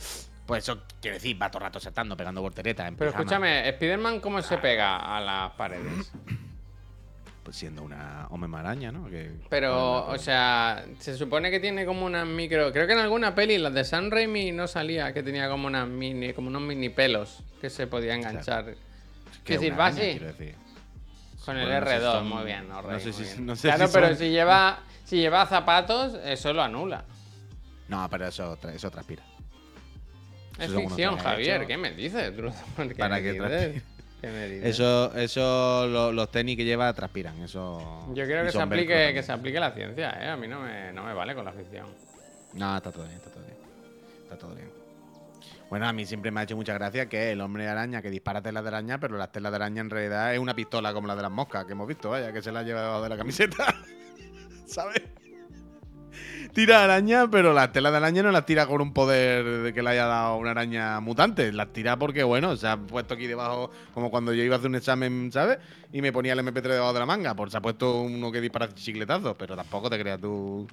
Pues 0.46 0.64
eso 0.64 0.84
quiere 1.02 1.16
decir, 1.18 1.42
va 1.42 1.50
todo 1.50 1.60
el 1.60 1.66
rato 1.66 1.80
saltando, 1.80 2.16
pegando 2.16 2.40
volteretas. 2.42 2.88
En 2.88 2.96
Pero 2.96 3.12
pijama. 3.12 3.24
escúchame, 3.24 3.70
¿Spider-Man 3.70 4.20
cómo 4.20 4.42
se 4.42 4.58
pega 4.60 4.98
a 5.18 5.20
las 5.20 5.52
paredes? 5.54 6.12
Pues 7.44 7.58
siendo 7.58 7.84
una 7.84 8.26
hombre 8.32 8.48
maraña, 8.48 8.92
¿no? 8.92 9.08
Que- 9.08 9.32
Pero, 9.52 10.08
o 10.08 10.18
sea, 10.18 10.84
se 10.98 11.16
supone 11.16 11.52
que 11.52 11.60
tiene 11.60 11.86
como 11.86 12.04
unas 12.08 12.26
micro. 12.26 12.72
Creo 12.72 12.88
que 12.88 12.94
en 12.94 13.00
alguna 13.00 13.36
peli, 13.36 13.60
las 13.60 13.72
de 13.72 13.84
San 13.84 14.10
Raimi, 14.10 14.52
no 14.52 14.68
salía 14.68 15.14
que 15.14 15.22
tenía 15.22 15.48
como 15.48 15.68
unas 15.68 15.88
mini, 15.88 16.34
como 16.34 16.48
unos 16.48 16.64
mini 16.64 16.90
pelos 16.90 17.44
que 17.62 17.70
se 17.70 17.86
podía 17.86 18.16
enganchar. 18.16 18.74
Que 19.46 19.54
Es 19.54 19.60
decir, 19.62 19.74
una 19.74 19.78
va 19.82 19.86
araña, 19.88 20.02
así. 20.04 20.56
Con 21.46 21.58
el 21.58 21.66
Bueno, 21.68 21.80
no 21.80 21.86
sé 21.86 21.92
si 21.92 21.98
R2, 22.04 22.12
son- 22.12 22.28
muy 22.30 22.44
bien, 22.46 22.68
no, 22.68 22.82
no 22.82 22.90
Rey, 22.90 23.00
sé 23.00 23.14
si- 23.14 23.22
bien. 23.24 23.46
no 23.46 23.56
sé 23.56 23.68
Claro, 23.70 23.88
si 23.88 23.94
pero 23.94 24.16
si 24.16 24.30
lleva, 24.32 24.80
si 25.04 25.18
lleva 25.18 25.46
zapatos, 25.46 26.16
eso 26.26 26.52
lo 26.54 26.64
anula. 26.64 27.06
No, 27.88 28.10
pero 28.10 28.28
eso, 28.28 28.58
eso 28.74 28.90
transpira. 28.92 29.24
Es 30.58 30.70
Eso 30.72 30.80
ficción, 30.80 31.14
trajes 31.16 31.24
Javier, 31.32 31.68
¿qué 31.68 31.78
me 31.78 31.92
dices? 31.92 32.32
¿Qué 32.78 32.96
para 32.96 33.16
me 33.18 33.22
que 33.22 33.34
dices? 33.34 33.48
transpire. 33.50 33.82
¿Qué 34.22 34.28
me 34.32 34.48
dices? 34.50 34.66
Eso, 34.70 35.14
eso 35.16 35.88
lo- 35.88 36.12
los 36.12 36.32
tenis 36.32 36.58
que 36.58 36.66
lleva 36.66 36.92
transpiran. 36.94 37.40
Eso. 37.44 38.12
Yo 38.16 38.26
creo 38.26 38.44
que 38.44 38.52
se, 38.52 38.62
aplique, 38.62 39.12
que 39.14 39.22
se 39.22 39.32
aplique 39.32 39.60
la 39.60 39.72
ciencia, 39.72 40.18
¿eh? 40.20 40.30
A 40.30 40.36
mí 40.38 40.48
no 40.48 40.62
me, 40.62 40.92
no 40.94 41.04
me 41.04 41.14
vale 41.14 41.36
con 41.36 41.46
la 41.46 41.52
ficción. 41.52 41.86
No, 42.54 42.76
está 42.78 42.92
todo 42.92 43.04
bien, 43.04 43.18
está 43.18 43.30
todo 43.30 43.44
bien. 43.44 43.58
Está 44.24 44.38
todo 44.38 44.56
bien. 44.56 44.72
Bueno, 45.70 45.88
a 45.88 45.94
mí 45.94 46.06
siempre 46.06 46.32
me 46.32 46.40
ha 46.40 46.44
hecho 46.44 46.56
mucha 46.56 46.74
gracia 46.74 47.08
que 47.10 47.32
el 47.32 47.42
hombre 47.42 47.68
araña 47.68 48.02
que 48.02 48.10
dispara 48.10 48.42
telas 48.42 48.64
de 48.64 48.70
araña, 48.70 49.00
pero 49.00 49.18
las 49.18 49.32
telas 49.32 49.52
de 49.52 49.56
araña 49.56 49.82
en 49.82 49.90
realidad 49.90 50.34
es 50.34 50.40
una 50.40 50.56
pistola 50.56 50.94
como 50.94 51.08
la 51.08 51.16
de 51.16 51.24
las 51.24 51.32
moscas 51.32 51.66
que 51.66 51.72
hemos 51.72 51.88
visto, 51.88 52.12
vaya, 52.12 52.32
que 52.32 52.42
se 52.42 52.52
la 52.52 52.64
lleva 52.64 52.82
debajo 52.82 53.04
de 53.04 53.10
la 53.10 53.18
camiseta. 53.18 53.76
¿Sabes? 54.66 55.02
Tira 56.54 56.86
araña, 56.86 57.30
pero 57.30 57.52
las 57.54 57.74
telas 57.74 57.92
de 57.92 57.98
araña 57.98 58.24
no 58.24 58.32
las 58.32 58.46
tira 58.46 58.66
con 58.66 58.80
un 58.80 58.94
poder 58.94 59.44
de 59.44 59.74
que 59.74 59.82
le 59.82 59.90
haya 59.90 60.06
dado 60.06 60.38
una 60.38 60.52
araña 60.52 61.02
mutante. 61.02 61.52
Las 61.52 61.74
tira 61.74 61.98
porque, 61.98 62.24
bueno, 62.24 62.56
se 62.56 62.68
ha 62.68 62.78
puesto 62.78 63.16
aquí 63.16 63.28
debajo, 63.28 63.72
como 63.94 64.10
cuando 64.10 64.34
yo 64.34 64.42
iba 64.42 64.56
a 64.56 64.60
hacer 64.60 64.70
un 64.70 64.76
examen, 64.76 65.32
¿sabes? 65.34 65.58
Y 65.92 66.02
me 66.02 66.14
ponía 66.14 66.32
el 66.32 66.40
MP3 66.40 66.62
debajo 66.62 66.94
de 66.94 67.00
la 67.00 67.06
manga. 67.06 67.36
Por 67.36 67.52
se 67.52 67.58
ha 67.58 67.62
puesto 67.62 68.00
uno 68.00 68.32
que 68.32 68.40
dispara 68.40 68.74
chicletazos, 68.74 69.36
pero 69.38 69.56
tampoco 69.58 69.90
te 69.90 70.00
creas 70.00 70.22
tú. 70.22 70.66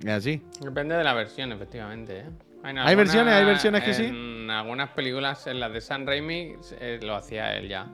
Es 0.00 0.08
así. 0.08 0.42
Depende 0.60 0.94
de 0.94 1.04
la 1.04 1.12
versión, 1.12 1.52
efectivamente, 1.52 2.20
¿eh? 2.20 2.51
¿Hay 2.62 2.94
versiones? 2.94 3.34
¿Hay 3.34 3.44
versiones 3.44 3.82
que 3.82 3.94
sí? 3.94 4.04
En 4.04 4.50
algunas 4.50 4.90
películas, 4.90 5.46
en 5.46 5.60
las 5.60 5.72
de 5.72 5.80
San 5.80 6.06
Raimi, 6.06 6.54
eh, 6.80 7.00
lo 7.02 7.14
hacía 7.14 7.56
él 7.56 7.68
ya. 7.68 7.86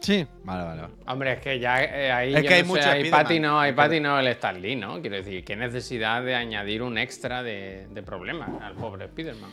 Sí. 0.00 0.26
Vale, 0.44 0.64
vale, 0.64 0.82
vale. 0.82 0.94
Hombre, 1.06 1.32
es 1.32 1.40
que 1.40 1.58
ya 1.58 1.82
eh, 1.82 2.12
ahí 2.12 2.34
Es 2.34 2.42
que 2.42 2.54
hay 2.54 2.62
no 2.62 2.74
sé, 2.74 2.80
hay. 2.82 3.10
Patty 3.10 3.40
no, 3.40 3.58
hay 3.58 3.72
Patty 3.72 4.00
no 4.00 4.18
el 4.18 4.26
Stan 4.28 4.60
Lee, 4.60 4.76
¿no? 4.76 5.00
Quiero 5.00 5.16
decir, 5.16 5.44
qué 5.44 5.56
necesidad 5.56 6.22
de 6.22 6.34
añadir 6.34 6.82
un 6.82 6.98
extra 6.98 7.42
de, 7.42 7.88
de 7.90 8.02
problemas 8.02 8.50
al 8.62 8.74
pobre 8.74 9.08
Spiderman. 9.08 9.50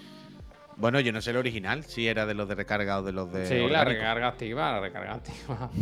Bueno, 0.76 1.00
yo 1.00 1.12
no 1.12 1.22
sé 1.22 1.32
el 1.32 1.38
original, 1.38 1.84
si 1.84 2.08
era 2.08 2.26
de 2.26 2.34
los 2.34 2.48
de 2.48 2.56
recarga 2.56 3.00
o 3.00 3.04
de 3.04 3.14
los 3.14 3.32
de. 3.32 3.46
sí, 3.46 3.68
la 3.70 3.86
recarga 3.86 4.28
activa, 4.28 4.72
la 4.72 4.80
recarga 4.82 5.14
activa. 5.16 5.70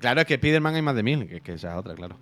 Claro, 0.00 0.20
es 0.20 0.26
que 0.26 0.34
Spider-Man 0.34 0.74
hay 0.74 0.82
más 0.82 0.96
de 0.96 1.02
mil, 1.02 1.26
que, 1.26 1.40
que 1.40 1.52
esa 1.54 1.72
es 1.72 1.78
otra, 1.78 1.94
claro. 1.94 2.16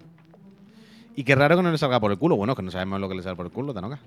Y 1.17 1.25
qué 1.25 1.35
raro 1.35 1.57
que 1.57 1.63
no 1.63 1.73
le 1.73 1.79
salga 1.79 1.99
por 1.99 2.13
el 2.13 2.19
culo. 2.19 2.37
Bueno, 2.37 2.55
que 2.55 2.63
no 2.63 2.71
sabemos 2.71 3.01
lo 3.01 3.09
que 3.09 3.17
le 3.17 3.23
sale 3.23 3.35
por 3.35 3.47
el 3.47 3.51
culo, 3.51 3.75
Tanoka. 3.75 3.99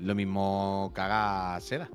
Lo 0.00 0.14
mismo 0.14 0.92
caga 0.94 1.58
seda. 1.60 1.88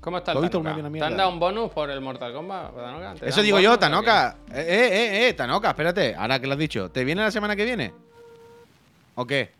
¿Cómo 0.00 0.18
está 0.18 0.32
¿Tú 0.32 0.42
el 0.42 0.50
Tanoka? 0.50 0.90
¿Te 0.90 1.04
han 1.04 1.16
dado 1.16 1.30
un 1.30 1.38
bonus 1.38 1.70
por 1.70 1.88
el 1.88 2.00
Mortal 2.00 2.32
Kombat, 2.32 3.22
Eso 3.22 3.40
digo 3.40 3.60
yo? 3.60 3.78
Tanoka. 3.78 4.38
Eh, 4.50 4.60
eh, 4.60 4.88
eh, 4.92 5.28
eh, 5.28 5.32
Tanoka, 5.34 5.68
espérate. 5.68 6.16
Ahora 6.16 6.40
que 6.40 6.48
lo 6.48 6.54
has 6.54 6.58
dicho. 6.58 6.90
¿Te 6.90 7.04
viene 7.04 7.22
la 7.22 7.30
semana 7.30 7.54
que 7.54 7.64
viene? 7.64 7.94
¿O 9.14 9.24
qué? 9.24 9.52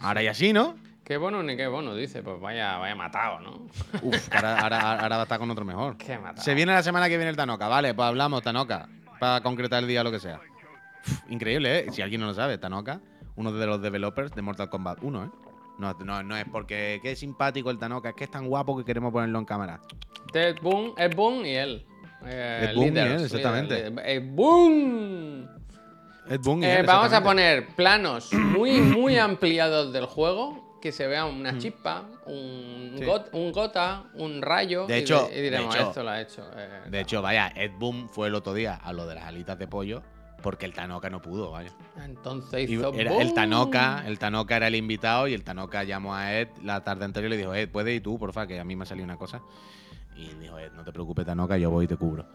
Ahora 0.00 0.22
y 0.22 0.26
así, 0.26 0.52
¿no? 0.52 0.76
¿Qué 1.04 1.16
bonus 1.16 1.44
ni 1.44 1.56
qué 1.56 1.68
bonus? 1.68 1.96
Dice, 1.96 2.24
pues 2.24 2.40
vaya, 2.40 2.78
vaya 2.78 2.96
matado, 2.96 3.38
¿no? 3.38 3.68
Uf, 4.02 4.34
ahora, 4.34 4.58
ahora, 4.60 5.00
ahora 5.00 5.16
va 5.16 5.22
a 5.22 5.24
estar 5.24 5.38
con 5.38 5.48
otro 5.52 5.64
mejor. 5.64 5.96
Qué 5.96 6.18
matado. 6.18 6.42
Se 6.42 6.54
viene 6.54 6.72
la 6.72 6.82
semana 6.82 7.08
que 7.08 7.16
viene 7.16 7.30
el 7.30 7.36
Tanoka, 7.36 7.68
vale, 7.68 7.94
pues 7.94 8.08
hablamos, 8.08 8.42
Tanoka, 8.42 8.88
para 9.20 9.40
concretar 9.40 9.84
el 9.84 9.88
día 9.88 10.02
lo 10.02 10.10
que 10.10 10.18
sea. 10.18 10.40
Uf, 11.06 11.30
increíble, 11.30 11.78
¿eh? 11.78 11.86
Si 11.92 12.02
alguien 12.02 12.20
no 12.20 12.26
lo 12.26 12.34
sabe, 12.34 12.58
Tanoka, 12.58 13.00
uno 13.36 13.52
de 13.52 13.66
los 13.66 13.80
developers 13.82 14.32
de 14.34 14.42
Mortal 14.42 14.68
Kombat 14.70 14.98
1, 15.02 15.24
¿eh? 15.24 15.28
No, 15.78 15.92
no, 16.04 16.22
no 16.22 16.36
es 16.36 16.46
porque 16.50 17.00
que 17.02 17.12
es 17.12 17.18
simpático 17.18 17.70
el 17.70 17.78
Tanoka, 17.78 18.08
es 18.10 18.14
que 18.14 18.24
es 18.24 18.30
tan 18.30 18.48
guapo 18.48 18.76
que 18.78 18.84
queremos 18.84 19.12
ponerlo 19.12 19.38
en 19.38 19.44
cámara. 19.44 19.80
Ted 20.32 20.56
Boon, 20.62 20.94
Ed 20.96 21.14
Boon 21.14 21.44
y 21.44 21.50
él. 21.54 21.86
Eh, 22.24 22.68
Ed 22.70 22.74
Boon 22.74 22.96
y 22.96 22.98
él, 22.98 23.20
exactamente. 23.24 23.92
Ed 24.04 24.22
Boon. 24.32 25.50
Ed 26.28 26.40
Boon 26.40 26.62
y 26.62 26.66
Eh, 26.66 26.80
él, 26.80 26.86
vamos 26.86 27.12
a 27.12 27.22
poner 27.22 27.68
planos 27.76 28.32
muy, 28.32 28.80
muy 28.80 29.18
ampliados 29.18 29.92
del 29.92 30.06
juego. 30.06 30.64
Que 30.80 30.92
se 30.92 31.06
vea 31.08 31.24
una 31.24 31.58
chispa, 31.58 32.04
un, 32.26 32.92
Mm. 32.94 32.98
Sí. 32.98 33.04
got- 33.04 33.28
un 33.32 33.50
gota, 33.50 34.04
un 34.14 34.40
rayo. 34.40 34.86
De 34.86 34.98
y 34.98 35.02
hecho- 35.02 35.28
y 35.34 35.40
diremos, 35.40 35.74
de 35.74 35.80
hecho- 35.80 35.88
esto 35.88 36.02
lo 36.04 36.10
ha 36.10 36.20
hecho. 36.20 36.42
eh, 36.56 36.82
De 36.88 37.00
hecho, 37.00 37.20
vaya, 37.22 37.48
Ed 37.56 37.72
Boon 37.76 38.08
fue 38.08 38.28
el 38.28 38.34
otro 38.36 38.54
día 38.54 38.74
a 38.76 38.92
lo 38.92 39.04
de 39.06 39.16
las 39.16 39.24
alitas 39.24 39.58
de 39.58 39.66
pollo 39.66 40.02
porque 40.42 40.66
el 40.66 40.72
Tanoka 40.72 41.10
no 41.10 41.20
pudo, 41.22 41.50
vaya. 41.50 41.70
entonces 42.04 42.68
Y 42.68 42.74
hizo. 42.74 42.92
era 42.94 43.20
el. 43.20 43.34
Tanoka, 43.34 44.04
el 44.06 44.18
Tanoka 44.18 44.56
era 44.56 44.68
el 44.68 44.74
invitado 44.74 45.28
y 45.28 45.34
el 45.34 45.42
Tanoka 45.44 45.84
llamó 45.84 46.14
a 46.14 46.34
Ed 46.34 46.48
la 46.62 46.84
tarde 46.84 47.04
anterior 47.04 47.28
y 47.32 47.36
le 47.36 47.38
dijo, 47.38 47.54
Ed, 47.54 47.68
¿puedes 47.70 47.94
ir 47.96 48.02
tú, 48.02 48.18
porfa? 48.18 48.46
Que 48.46 48.60
a 48.60 48.64
mí 48.64 48.76
me 48.76 48.84
ha 48.84 48.86
salido 48.86 49.04
una 49.04 49.16
cosa. 49.16 49.40
Y 50.16 50.28
dijo, 50.34 50.58
Ed, 50.58 50.72
no 50.72 50.84
te 50.84 50.92
preocupes, 50.92 51.26
Tanoka, 51.26 51.56
yo 51.58 51.70
voy 51.70 51.84
y 51.84 51.88
te 51.88 51.96
cubro. 51.96 52.26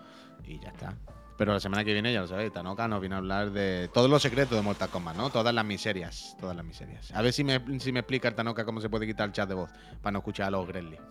Y 0.46 0.60
ya 0.60 0.70
está. 0.70 0.94
Pero 1.38 1.54
la 1.54 1.60
semana 1.60 1.84
que 1.84 1.94
viene, 1.94 2.14
ya 2.14 2.22
lo 2.22 2.28
sabéis, 2.28 2.52
Tanoka 2.52 2.88
nos 2.88 3.00
viene 3.00 3.16
a 3.16 3.18
hablar 3.18 3.52
de 3.52 3.90
todos 3.92 4.10
los 4.10 4.22
secretos 4.22 4.56
de 4.56 4.62
Mortal 4.62 4.90
Kombat, 4.90 5.16
¿no? 5.16 5.30
Todas 5.32 5.54
las 5.56 5.66
miserias, 5.66 6.36
todas 6.40 6.56
las 6.56 6.64
miserias. 6.66 7.12
A 7.16 7.22
ver 7.24 7.34
si 7.34 7.44
me, 7.44 7.80
si 7.80 7.92
me 7.92 8.02
explica 8.02 8.28
el 8.28 8.36
Tanoka 8.36 8.64
cómo 8.66 8.80
se 8.80 8.90
puede 8.90 9.08
quitar 9.08 9.28
el 9.28 9.34
chat 9.34 9.50
de 9.50 9.56
voz 9.56 9.72
para 10.02 10.12
no 10.12 10.20
escuchar 10.20 10.48
a 10.48 10.52
los 10.52 10.68
Gremlins. 10.68 11.02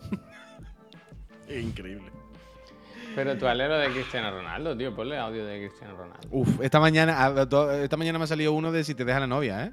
increíble. 1.49 2.11
Pero 3.15 3.37
tu 3.37 3.45
alero 3.47 3.77
de 3.77 3.89
Cristiano 3.89 4.31
Ronaldo, 4.31 4.75
tío. 4.77 4.95
Ponle 4.95 5.17
audio 5.17 5.45
de 5.45 5.59
Cristiano 5.67 5.95
Ronaldo. 5.97 6.27
Uf, 6.31 6.61
esta 6.61 6.79
mañana, 6.79 7.15
ah, 7.17 7.45
esta 7.83 7.97
mañana 7.97 8.17
me 8.17 8.23
ha 8.23 8.27
salido 8.27 8.53
uno 8.53 8.71
de 8.71 8.83
si 8.83 8.95
te 8.95 9.03
deja 9.05 9.19
la 9.19 9.27
novia, 9.27 9.65
¿eh? 9.65 9.71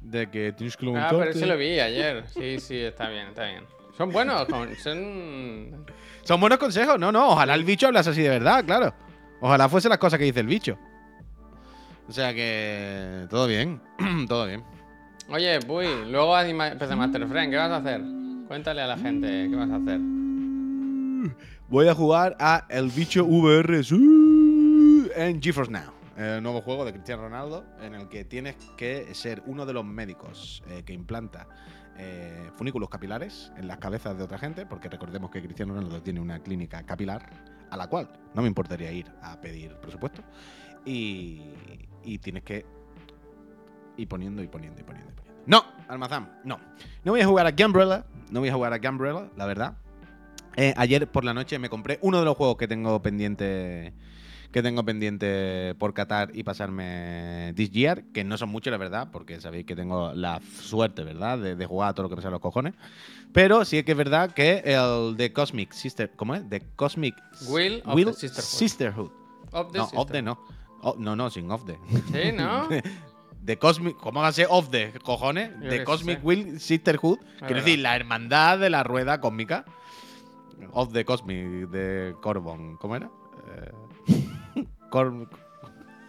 De 0.00 0.28
que 0.30 0.52
tienes 0.52 0.76
que 0.76 0.86
Ah, 0.96 1.08
pero 1.10 1.30
ese 1.30 1.46
lo 1.46 1.56
vi 1.56 1.78
ayer. 1.78 2.24
Sí, 2.28 2.58
sí, 2.58 2.78
está 2.78 3.08
bien, 3.08 3.28
está 3.28 3.44
bien. 3.44 3.64
Son 3.96 4.10
buenos, 4.10 4.46
son. 4.82 5.84
Son 6.22 6.40
buenos 6.40 6.58
consejos, 6.58 6.98
no, 6.98 7.12
no. 7.12 7.30
Ojalá 7.30 7.54
el 7.54 7.64
bicho 7.64 7.86
hablase 7.86 8.10
así 8.10 8.22
de 8.22 8.30
verdad, 8.30 8.64
claro. 8.64 8.94
Ojalá 9.40 9.68
fuese 9.68 9.88
las 9.88 9.98
cosas 9.98 10.18
que 10.18 10.24
dice 10.24 10.40
el 10.40 10.46
bicho. 10.46 10.78
O 12.08 12.12
sea 12.12 12.34
que. 12.34 13.26
Todo 13.30 13.46
bien, 13.46 13.80
todo 14.28 14.46
bien. 14.46 14.64
Oye, 15.28 15.60
Puy, 15.60 15.86
luego 16.10 16.34
anima- 16.34 16.68
empieza 16.72 16.96
Master 16.96 17.26
Friend, 17.28 17.50
¿qué 17.52 17.56
vas 17.56 17.70
a 17.70 17.76
hacer? 17.76 18.00
Cuéntale 18.48 18.82
a 18.82 18.86
la 18.88 18.96
gente 18.98 19.46
qué 19.48 19.54
vas 19.56 19.70
a 19.70 19.76
hacer. 19.76 20.00
Voy 21.70 21.86
a 21.86 21.94
jugar 21.94 22.36
a 22.40 22.66
El 22.68 22.90
Bicho 22.90 23.24
VR 23.24 23.80
en 25.14 25.40
GeForce 25.40 25.70
Now. 25.70 25.92
El 26.16 26.42
nuevo 26.42 26.62
juego 26.62 26.84
de 26.84 26.92
Cristiano 26.92 27.22
Ronaldo 27.22 27.64
en 27.80 27.94
el 27.94 28.08
que 28.08 28.24
tienes 28.24 28.56
que 28.76 29.14
ser 29.14 29.40
uno 29.46 29.64
de 29.64 29.72
los 29.72 29.84
médicos 29.84 30.64
eh, 30.68 30.82
que 30.84 30.92
implanta 30.92 31.46
eh, 31.96 32.50
funículos 32.56 32.88
capilares 32.88 33.52
en 33.56 33.68
las 33.68 33.78
cabezas 33.78 34.18
de 34.18 34.24
otra 34.24 34.36
gente, 34.36 34.66
porque 34.66 34.88
recordemos 34.88 35.30
que 35.30 35.40
Cristiano 35.40 35.72
Ronaldo 35.72 36.02
tiene 36.02 36.18
una 36.18 36.40
clínica 36.40 36.82
capilar 36.82 37.30
a 37.70 37.76
la 37.76 37.86
cual 37.86 38.10
no 38.34 38.42
me 38.42 38.48
importaría 38.48 38.90
ir 38.90 39.06
a 39.22 39.40
pedir 39.40 39.76
presupuesto. 39.76 40.22
Y, 40.84 41.40
y 42.02 42.18
tienes 42.18 42.42
que 42.42 42.66
ir 43.96 44.08
poniendo 44.08 44.42
y 44.42 44.48
poniendo 44.48 44.80
y 44.80 44.82
poniendo 44.82 45.12
y 45.12 45.14
poniendo. 45.22 45.22
No, 45.46 45.64
Almazán, 45.86 46.40
no. 46.42 46.58
No 47.04 47.12
voy 47.12 47.20
a 47.20 47.26
jugar 47.28 47.46
a 47.46 47.52
Gambrella, 47.52 48.06
no 48.28 48.40
voy 48.40 48.48
a 48.48 48.54
jugar 48.54 48.72
a 48.72 48.78
Gambrella, 48.78 49.30
la 49.36 49.46
verdad. 49.46 49.76
Eh, 50.56 50.74
ayer 50.76 51.06
por 51.06 51.24
la 51.24 51.34
noche 51.34 51.58
me 51.58 51.68
compré 51.68 51.98
uno 52.02 52.18
de 52.18 52.24
los 52.24 52.36
juegos 52.36 52.56
que 52.56 52.68
tengo 52.68 53.00
pendiente 53.02 53.92
que 54.52 54.62
tengo 54.62 54.84
pendiente 54.84 55.76
por 55.78 55.94
Qatar 55.94 56.30
y 56.34 56.42
pasarme 56.42 57.52
this 57.54 57.70
year, 57.70 58.04
que 58.12 58.24
no 58.24 58.36
son 58.36 58.48
muchos, 58.48 58.72
la 58.72 58.78
verdad, 58.78 59.08
porque 59.12 59.40
sabéis 59.40 59.64
que 59.64 59.76
tengo 59.76 60.12
la 60.12 60.40
suerte, 60.60 61.04
¿verdad?, 61.04 61.38
de, 61.38 61.54
de 61.54 61.66
jugar 61.66 61.90
a 61.90 61.94
todo 61.94 62.04
lo 62.04 62.10
que 62.10 62.16
me 62.16 62.22
sale 62.22 62.32
los 62.32 62.40
cojones. 62.40 62.74
Pero 63.32 63.64
sí 63.64 63.82
que 63.84 63.92
es 63.92 63.98
verdad 63.98 64.32
que 64.32 64.62
el 64.64 65.16
de 65.16 65.32
Cosmic 65.32 65.72
Sister, 65.72 66.10
¿cómo 66.16 66.34
es? 66.34 66.48
The 66.48 66.62
Cosmic 66.74 67.14
Will 67.46 67.80
of 67.84 67.94
Will 67.94 68.06
the 68.06 68.14
Sisterhood. 68.14 68.44
Sisterhood. 68.44 69.10
Of 69.52 69.72
the 69.72 69.78
No, 69.78 69.90
of 69.94 70.10
the 70.10 70.22
no. 70.22 70.38
Oh, 70.82 70.96
no, 70.98 71.14
no, 71.14 71.30
sin 71.30 71.50
of 71.50 71.64
the. 71.66 71.76
Sí, 72.12 72.32
¿no? 72.32 72.68
The 73.44 73.56
Cosmic, 73.56 73.96
¿cómo 73.96 74.20
va 74.20 74.28
a 74.28 74.32
ser 74.32 74.48
of 74.50 74.70
the, 74.70 74.92
cojones? 75.02 75.50
The 75.60 75.82
Cosmic 75.84 76.18
sé. 76.18 76.26
Will 76.26 76.60
Sisterhood. 76.60 77.18
Quiero 77.38 77.56
decir, 77.56 77.78
la 77.78 77.96
hermandad 77.96 78.58
de 78.58 78.68
la 78.68 78.82
rueda 78.82 79.20
cósmica. 79.20 79.64
Of 80.72 80.92
the 80.92 81.04
Cosmic, 81.04 81.68
de 81.70 82.14
Corbon. 82.20 82.76
¿Cómo 82.76 82.96
era? 82.96 83.10
Eh, 84.56 84.64
Cor- 84.90 85.28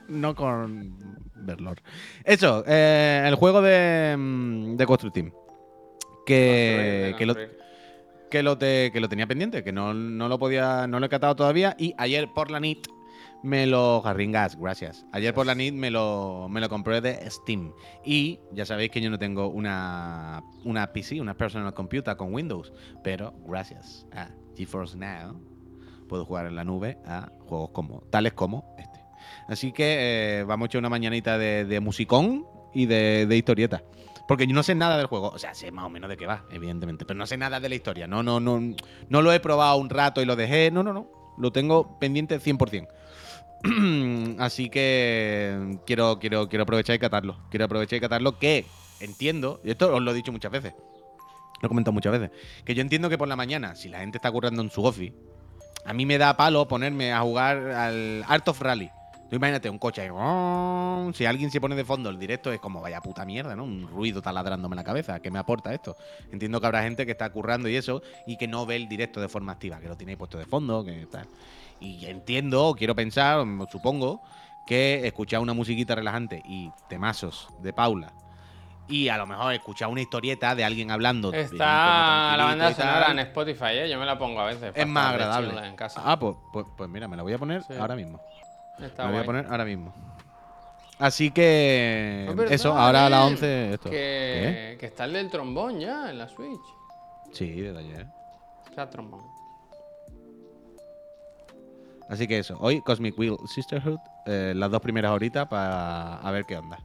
no 0.08 0.36
con. 0.36 0.98
Verlor. 1.36 1.82
Eso, 2.24 2.64
eh, 2.68 3.24
el 3.26 3.36
juego 3.36 3.62
de, 3.62 4.16
mm, 4.18 4.76
de 4.76 4.86
Construct 4.86 5.14
Team. 5.16 5.32
Que, 6.26 7.14
Construir, 7.16 7.16
que, 7.18 7.26
lo, 7.26 8.30
que, 8.30 8.44
lo 8.44 8.58
te- 8.58 8.92
que 8.94 9.00
lo 9.00 9.10
tenía 9.10 9.26
pendiente, 9.28 9.64
que 9.64 9.72
no, 9.72 9.94
no 9.94 10.28
lo 10.30 10.38
podía, 10.38 10.86
no 10.88 11.00
lo 11.00 11.06
he 11.06 11.10
catado 11.10 11.36
todavía. 11.36 11.76
Y 11.80 11.94
ayer 11.98 12.30
por 12.34 12.52
la 12.52 12.60
nit 12.60 12.88
me 13.44 13.66
lo. 13.66 14.02
Jarringas, 14.02 14.56
gracias. 14.60 15.06
Ayer 15.14 15.34
por 15.34 15.46
la 15.48 15.56
nit 15.56 15.74
me 15.74 15.90
lo, 15.90 16.48
me 16.50 16.62
lo 16.62 16.70
compré 16.70 17.02
de 17.02 17.28
Steam. 17.32 17.74
Y 18.06 18.40
ya 18.52 18.66
sabéis 18.66 18.92
que 18.92 19.02
yo 19.02 19.10
no 19.10 19.18
tengo 19.18 19.48
una, 19.48 20.44
una 20.64 20.94
PC, 20.94 21.20
una 21.22 21.34
personal 21.36 21.74
computer 21.74 22.16
con 22.18 22.34
Windows. 22.34 22.72
Pero 23.04 23.34
gracias 23.48 24.06
a 24.14 24.30
GeForce 24.56 24.98
Now 24.98 25.40
puedo 26.08 26.26
jugar 26.26 26.46
en 26.46 26.56
la 26.56 26.66
nube 26.66 26.98
a 27.06 27.30
juegos 27.48 27.70
como, 27.72 28.02
tales 28.10 28.34
como 28.34 28.76
este. 28.78 29.00
Así 29.48 29.72
que 29.72 30.40
eh, 30.40 30.44
vamos 30.44 30.66
a 30.66 30.68
echar 30.68 30.80
una 30.80 30.90
mañanita 30.90 31.38
de, 31.38 31.64
de 31.64 31.80
musicón 31.80 32.46
y 32.74 32.86
de, 32.86 33.26
de 33.26 33.38
historieta. 33.38 33.82
Porque 34.28 34.46
yo 34.46 34.54
no 34.54 34.62
sé 34.64 34.76
nada 34.76 34.98
del 34.98 35.08
juego. 35.08 35.30
O 35.30 35.40
sea, 35.40 35.54
sé 35.54 35.72
más 35.72 35.86
o 35.86 35.90
menos 35.90 36.10
de 36.10 36.18
qué 36.18 36.26
va, 36.26 36.46
evidentemente. 36.52 37.06
Pero 37.06 37.18
no 37.18 37.26
sé 37.26 37.38
nada 37.38 37.60
de 37.60 37.70
la 37.70 37.76
historia. 37.76 38.08
No, 38.08 38.24
no, 38.24 38.40
no, 38.40 38.60
no 39.10 39.22
lo 39.22 39.32
he 39.32 39.40
probado 39.40 39.78
un 39.78 39.90
rato 39.90 40.22
y 40.22 40.26
lo 40.26 40.36
dejé. 40.36 40.70
No, 40.70 40.84
no, 40.84 40.94
no. 40.94 41.08
Lo 41.38 41.52
tengo 41.52 41.98
pendiente 42.00 42.40
100%. 42.40 42.88
Así 44.40 44.70
que 44.70 45.80
quiero, 45.86 46.20
quiero, 46.20 46.50
quiero 46.50 46.64
aprovechar 46.64 46.96
y 46.96 47.00
catarlo. 47.00 47.38
Quiero 47.50 47.66
aprovechar 47.66 47.98
y 47.98 48.02
catarlo 48.02 48.38
que 48.38 48.66
entiendo, 49.02 49.60
y 49.64 49.72
esto 49.72 49.94
os 49.94 50.02
lo 50.02 50.12
he 50.12 50.14
dicho 50.14 50.32
muchas 50.32 50.52
veces, 50.52 50.74
lo 51.62 51.68
he 51.68 51.70
comentado 51.70 51.94
muchas 51.94 52.12
veces, 52.12 52.32
que 52.66 52.76
yo 52.76 52.82
entiendo 52.82 53.10
que 53.10 53.18
por 53.18 53.28
la 53.28 53.36
mañana, 53.36 53.76
si 53.76 53.90
la 53.90 54.00
gente 54.00 54.18
está 54.18 54.32
currando 54.32 54.62
en 54.62 54.70
su 54.70 54.84
office, 54.84 55.14
a 55.86 55.94
mí 55.94 56.06
me 56.06 56.18
da 56.18 56.36
palo 56.36 56.68
ponerme 56.68 57.14
a 57.14 57.22
jugar 57.22 57.58
al 57.58 58.24
Art 58.28 58.48
of 58.48 58.62
Rally. 58.62 58.90
Tú 59.30 59.38
imagínate 59.38 59.70
un 59.70 59.80
coche 59.80 60.02
ahí. 60.02 60.10
¡rom! 60.10 61.14
Si 61.14 61.26
alguien 61.26 61.50
se 61.52 61.62
pone 61.62 61.74
de 61.74 61.86
fondo 61.86 62.10
el 62.10 62.20
directo 62.20 62.52
es 62.52 62.60
como 62.60 62.82
vaya 62.82 63.00
puta 63.00 63.24
mierda, 63.24 63.56
¿no? 63.56 63.64
Un 63.64 63.88
ruido 63.88 64.22
taladrándome 64.22 64.76
la 64.76 64.84
cabeza. 64.84 65.22
¿Qué 65.22 65.32
me 65.32 65.40
aporta 65.40 65.74
esto? 65.74 65.96
Entiendo 66.34 66.60
que 66.60 66.68
habrá 66.68 66.84
gente 66.84 67.06
que 67.06 67.14
está 67.14 67.30
currando 67.30 67.70
y 67.70 67.78
eso 67.78 68.02
y 68.28 68.36
que 68.36 68.50
no 68.50 68.66
ve 68.66 68.76
el 68.76 68.90
directo 68.90 69.22
de 69.22 69.30
forma 69.30 69.54
activa, 69.54 69.80
que 69.80 69.88
lo 69.88 69.96
tiene 69.96 70.12
ahí 70.12 70.16
puesto 70.18 70.38
de 70.38 70.46
fondo, 70.46 70.84
que 70.84 71.08
tal. 71.10 71.30
Y 71.80 72.06
entiendo, 72.08 72.76
quiero 72.78 72.94
pensar, 72.94 73.46
supongo, 73.72 74.22
que 74.68 75.08
escuchar 75.08 75.40
una 75.40 75.54
musiquita 75.54 75.96
relajante 75.96 76.44
y 76.46 76.70
temazos 76.90 77.48
de 77.62 77.72
Paula 77.72 78.14
y 78.88 79.08
a 79.10 79.18
lo 79.18 79.26
mejor 79.26 79.54
escuchar 79.54 79.88
una 79.90 80.02
historieta 80.02 80.54
de 80.56 80.64
alguien 80.64 80.92
hablando. 80.92 81.32
Está 81.34 82.36
la 82.38 82.44
banda 82.44 82.74
sonora 82.74 83.12
en 83.12 83.20
Spotify, 83.20 83.66
¿eh? 83.74 83.90
Yo 83.90 84.00
me 84.00 84.06
la 84.06 84.18
pongo 84.18 84.40
a 84.42 84.46
veces. 84.46 84.72
es 84.76 84.88
más 84.88 85.08
agradable. 85.14 85.68
En 85.68 85.76
casa. 85.76 86.02
Ah, 86.04 86.18
pues, 86.20 86.36
pues, 86.52 86.66
pues 86.78 86.90
mira, 86.90 87.08
me 87.08 87.16
la 87.18 87.24
voy 87.24 87.34
a 87.34 87.38
poner 87.38 87.64
Sí. 87.64 87.74
ahora 87.80 87.96
mismo. 87.96 88.20
Está 88.80 89.04
me 89.06 89.10
la 89.12 89.16
voy 89.18 89.24
a 89.24 89.26
poner 89.26 89.46
ahora 89.48 89.66
mismo. 89.66 89.94
Así 91.00 91.32
que 91.32 92.32
eso, 92.50 92.78
ahora 92.78 93.08
a 93.08 93.10
las 93.10 93.22
¿eh? 93.22 93.32
11 93.32 93.74
esto. 93.74 93.90
¿Qué? 93.90 93.98
Que, 94.72 94.78
que 94.80 94.86
está 94.86 95.06
el 95.06 95.14
del 95.14 95.30
trombón 95.32 95.80
ya 95.80 96.10
en 96.12 96.18
la 96.20 96.28
Switch. 96.28 96.62
Sí, 97.32 97.50
desde 97.60 97.80
ayer. 97.80 98.06
O 98.70 98.74
sea, 98.76 98.90
trombón. 98.90 99.22
Así 102.10 102.28
que 102.28 102.40
eso, 102.40 102.58
hoy 102.60 102.82
Cosmic 102.82 103.18
Wheel 103.18 103.38
Sisterhood, 103.48 103.98
eh, 104.26 104.54
las 104.56 104.70
dos 104.70 104.82
primeras 104.82 105.12
horitas 105.12 105.48
para 105.48 106.16
a 106.18 106.32
ver 106.32 106.46
qué 106.46 106.58
onda. 106.58 106.78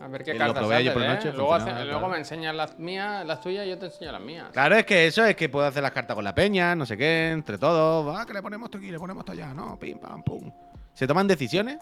A 0.00 0.06
ver 0.08 0.22
qué 0.24 0.30
Eh, 0.30 0.34
lo 0.34 0.40
cartas 0.40 0.58
probé 0.62 0.90
por 0.92 1.02
¿eh? 1.02 1.08
noche, 1.08 1.32
Luego, 1.32 1.56
claro. 1.56 2.08
me 2.08 2.18
enseñas 2.18 2.54
las 2.54 2.78
mías, 2.78 3.26
las 3.26 3.40
tuyas 3.40 3.66
y 3.66 3.70
yo 3.70 3.78
te 3.78 3.86
enseño 3.86 4.12
las 4.12 4.20
mías. 4.20 4.48
Claro, 4.52 4.76
es 4.76 4.86
que 4.86 5.06
eso 5.06 5.24
es 5.24 5.34
que 5.34 5.48
puedo 5.48 5.66
hacer 5.66 5.82
las 5.82 5.92
cartas 5.92 6.14
con 6.14 6.24
la 6.24 6.34
peña, 6.34 6.74
no 6.76 6.86
sé 6.86 6.96
qué, 6.96 7.30
entre 7.30 7.58
todos. 7.58 8.06
Va, 8.06 8.24
que 8.24 8.32
le 8.32 8.42
ponemos 8.42 8.66
esto 8.68 8.78
aquí, 8.78 8.90
le 8.90 8.98
ponemos 8.98 9.22
esto 9.22 9.32
allá, 9.32 9.52
no, 9.52 9.78
pim, 9.78 9.98
pam, 9.98 10.22
pum. 10.22 10.52
¿Se 10.94 11.06
toman 11.06 11.26
decisiones? 11.26 11.78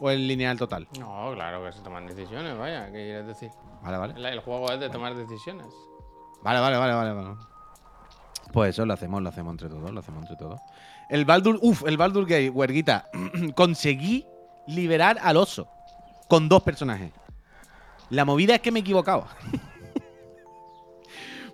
¿O 0.00 0.10
en 0.10 0.26
lineal 0.26 0.58
total? 0.58 0.88
No, 0.98 1.32
claro 1.34 1.64
que 1.64 1.72
se 1.72 1.80
toman 1.82 2.06
decisiones, 2.06 2.58
vaya, 2.58 2.86
¿qué 2.86 2.92
quieres 2.92 3.26
decir? 3.26 3.50
Vale, 3.82 3.96
vale. 3.96 4.14
El, 4.16 4.26
el 4.26 4.40
juego 4.40 4.70
es 4.72 4.80
de 4.80 4.90
tomar 4.90 5.14
decisiones. 5.14 5.66
Vale, 6.42 6.60
vale, 6.60 6.76
vale, 6.76 6.94
vale, 6.94 7.12
vale. 7.12 7.36
Pues 8.52 8.70
eso 8.70 8.86
lo 8.86 8.94
hacemos, 8.94 9.22
lo 9.22 9.28
hacemos 9.28 9.52
entre 9.52 9.68
todos, 9.68 9.90
lo 9.90 10.00
hacemos 10.00 10.22
entre 10.22 10.36
todos. 10.36 10.60
El 11.08 11.24
Baldur, 11.24 11.58
uff, 11.62 11.84
el 11.86 11.96
Baldur 11.96 12.24
Gate, 12.24 12.50
huerguita. 12.50 13.08
Conseguí 13.54 14.26
liberar 14.66 15.18
al 15.22 15.36
oso 15.36 15.68
con 16.28 16.48
dos 16.48 16.62
personajes. 16.62 17.12
La 18.10 18.24
movida 18.24 18.56
es 18.56 18.60
que 18.60 18.70
me 18.70 18.80
he 18.80 18.82
equivocado. 18.82 19.26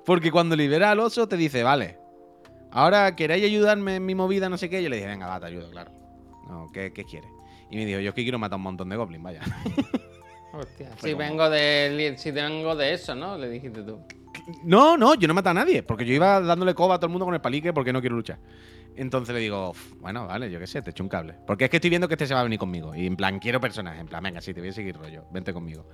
Porque 0.04 0.30
cuando 0.30 0.56
libera 0.56 0.90
al 0.90 1.00
oso 1.00 1.28
te 1.28 1.36
dice, 1.36 1.62
vale, 1.62 1.98
ahora 2.70 3.14
queréis 3.14 3.44
ayudarme 3.44 3.96
en 3.96 4.06
mi 4.06 4.14
movida, 4.14 4.48
no 4.48 4.58
sé 4.58 4.68
qué. 4.68 4.82
Yo 4.82 4.88
le 4.88 4.96
dije, 4.96 5.08
venga, 5.08 5.26
va, 5.28 5.40
te 5.40 5.46
ayudo, 5.46 5.70
claro. 5.70 5.92
No, 6.48 6.66
¿qué, 6.72 6.92
qué 6.92 7.04
quieres? 7.04 7.30
Y 7.70 7.76
me 7.76 7.86
dijo, 7.86 8.00
yo 8.00 8.10
es 8.10 8.14
que 8.14 8.22
quiero 8.22 8.38
matar 8.38 8.56
un 8.56 8.64
montón 8.64 8.88
de 8.88 8.96
goblins, 8.96 9.22
vaya. 9.22 9.40
Hostia, 10.52 10.90
si 11.00 11.12
como- 11.12 11.18
vengo 11.18 11.48
de 11.48 12.14
si 12.18 12.30
vengo 12.30 12.76
de 12.76 12.92
eso, 12.92 13.14
¿no? 13.14 13.38
Le 13.38 13.48
dijiste 13.48 13.82
tú. 13.82 14.00
No, 14.64 14.96
no, 14.98 15.14
yo 15.14 15.28
no 15.28 15.34
maté 15.34 15.48
a 15.50 15.54
nadie, 15.54 15.82
porque 15.82 16.04
yo 16.04 16.14
iba 16.14 16.40
dándole 16.40 16.74
coba 16.74 16.96
a 16.96 16.98
todo 16.98 17.06
el 17.06 17.12
mundo 17.12 17.24
con 17.24 17.34
el 17.34 17.40
palique 17.40 17.72
porque 17.72 17.92
no 17.92 18.00
quiero 18.00 18.16
luchar. 18.16 18.38
Entonces 18.96 19.34
le 19.34 19.40
digo, 19.40 19.70
"Uf, 19.70 19.92
bueno, 20.00 20.26
vale, 20.26 20.50
yo 20.50 20.58
qué 20.58 20.66
sé, 20.66 20.82
te 20.82 20.90
echo 20.90 21.02
un 21.02 21.08
cable. 21.08 21.34
Porque 21.46 21.64
es 21.64 21.70
que 21.70 21.76
estoy 21.78 21.90
viendo 21.90 22.08
que 22.08 22.14
este 22.14 22.26
se 22.26 22.34
va 22.34 22.40
a 22.40 22.44
venir 22.44 22.58
conmigo. 22.58 22.94
Y 22.94 23.06
en 23.06 23.16
plan, 23.16 23.38
quiero 23.38 23.60
personaje. 23.60 24.00
En 24.00 24.06
plan, 24.06 24.22
venga, 24.22 24.40
sí, 24.40 24.52
te 24.52 24.60
voy 24.60 24.68
a 24.70 24.72
seguir 24.72 24.96
rollo, 24.96 25.24
vente 25.32 25.52
conmigo. 25.52 25.86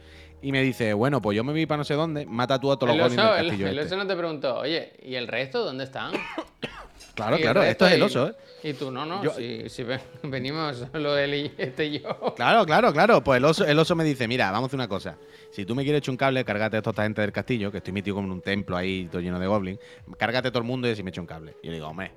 Y 0.42 0.52
me 0.52 0.62
dice, 0.62 0.92
bueno, 0.94 1.20
pues 1.22 1.36
yo 1.36 1.44
me 1.44 1.52
voy 1.52 1.66
para 1.66 1.78
no 1.78 1.84
sé 1.84 1.94
dónde, 1.94 2.26
mata 2.26 2.58
tú 2.60 2.70
a 2.72 2.78
todos 2.78 2.92
El 2.92 2.98
los 2.98 3.08
goblins 3.08 3.22
oso, 3.24 3.34
del 3.34 3.44
el, 3.44 3.50
castillo 3.50 3.68
el 3.68 3.78
este". 3.78 3.94
oso 3.94 4.04
no 4.04 4.08
te 4.08 4.16
preguntó, 4.16 4.58
oye, 4.58 4.92
¿y 5.02 5.14
el 5.14 5.26
resto 5.28 5.64
dónde 5.64 5.84
están? 5.84 6.12
Claro, 7.14 7.34
el 7.34 7.42
claro, 7.42 7.62
esto 7.64 7.84
es 7.86 7.92
el 7.94 8.02
oso, 8.02 8.28
¿eh? 8.28 8.34
Y 8.62 8.72
tú, 8.74 8.92
no, 8.92 9.04
no, 9.04 9.22
Yo- 9.24 9.32
si, 9.32 9.68
si 9.68 9.82
ven- 9.82 10.00
venimos 10.22 10.84
solo 10.92 11.18
él 11.18 11.34
y 11.34 11.52
este 11.58 11.86
y 11.86 11.98
yo. 12.00 12.16
Claro, 12.36 12.64
claro, 12.64 12.92
claro. 12.92 13.24
Pues 13.24 13.38
el 13.38 13.44
oso, 13.44 13.64
el 13.66 13.76
oso 13.76 13.96
me 13.96 14.04
dice, 14.04 14.28
mira, 14.28 14.52
vamos 14.52 14.66
a 14.66 14.68
hacer 14.68 14.76
una 14.78 14.88
cosa. 14.88 15.16
Si 15.50 15.64
tú 15.64 15.74
me 15.74 15.82
quieres 15.82 15.98
echar 16.00 16.12
un 16.12 16.16
cable, 16.16 16.44
cárgate 16.44 16.76
a 16.76 16.82
toda 16.82 16.92
esta 16.92 17.02
gente 17.02 17.20
del 17.22 17.32
castillo, 17.32 17.72
que 17.72 17.78
estoy 17.78 17.92
metido 17.92 18.14
como 18.14 18.28
en 18.28 18.32
un 18.34 18.40
templo 18.40 18.76
ahí 18.76 19.08
todo 19.10 19.20
lleno 19.20 19.40
de 19.40 19.48
goblins. 19.48 19.80
Cárgate 20.16 20.48
a 20.48 20.50
todo 20.52 20.60
el 20.60 20.66
mundo 20.66 20.86
y 20.86 20.92
así 20.92 21.02
me 21.02 21.10
echo 21.10 21.20
un 21.20 21.26
cable. 21.26 21.56
Y 21.62 21.66
yo 21.66 21.70
le 21.72 21.78
digo, 21.78 21.88
hombre, 21.88 22.12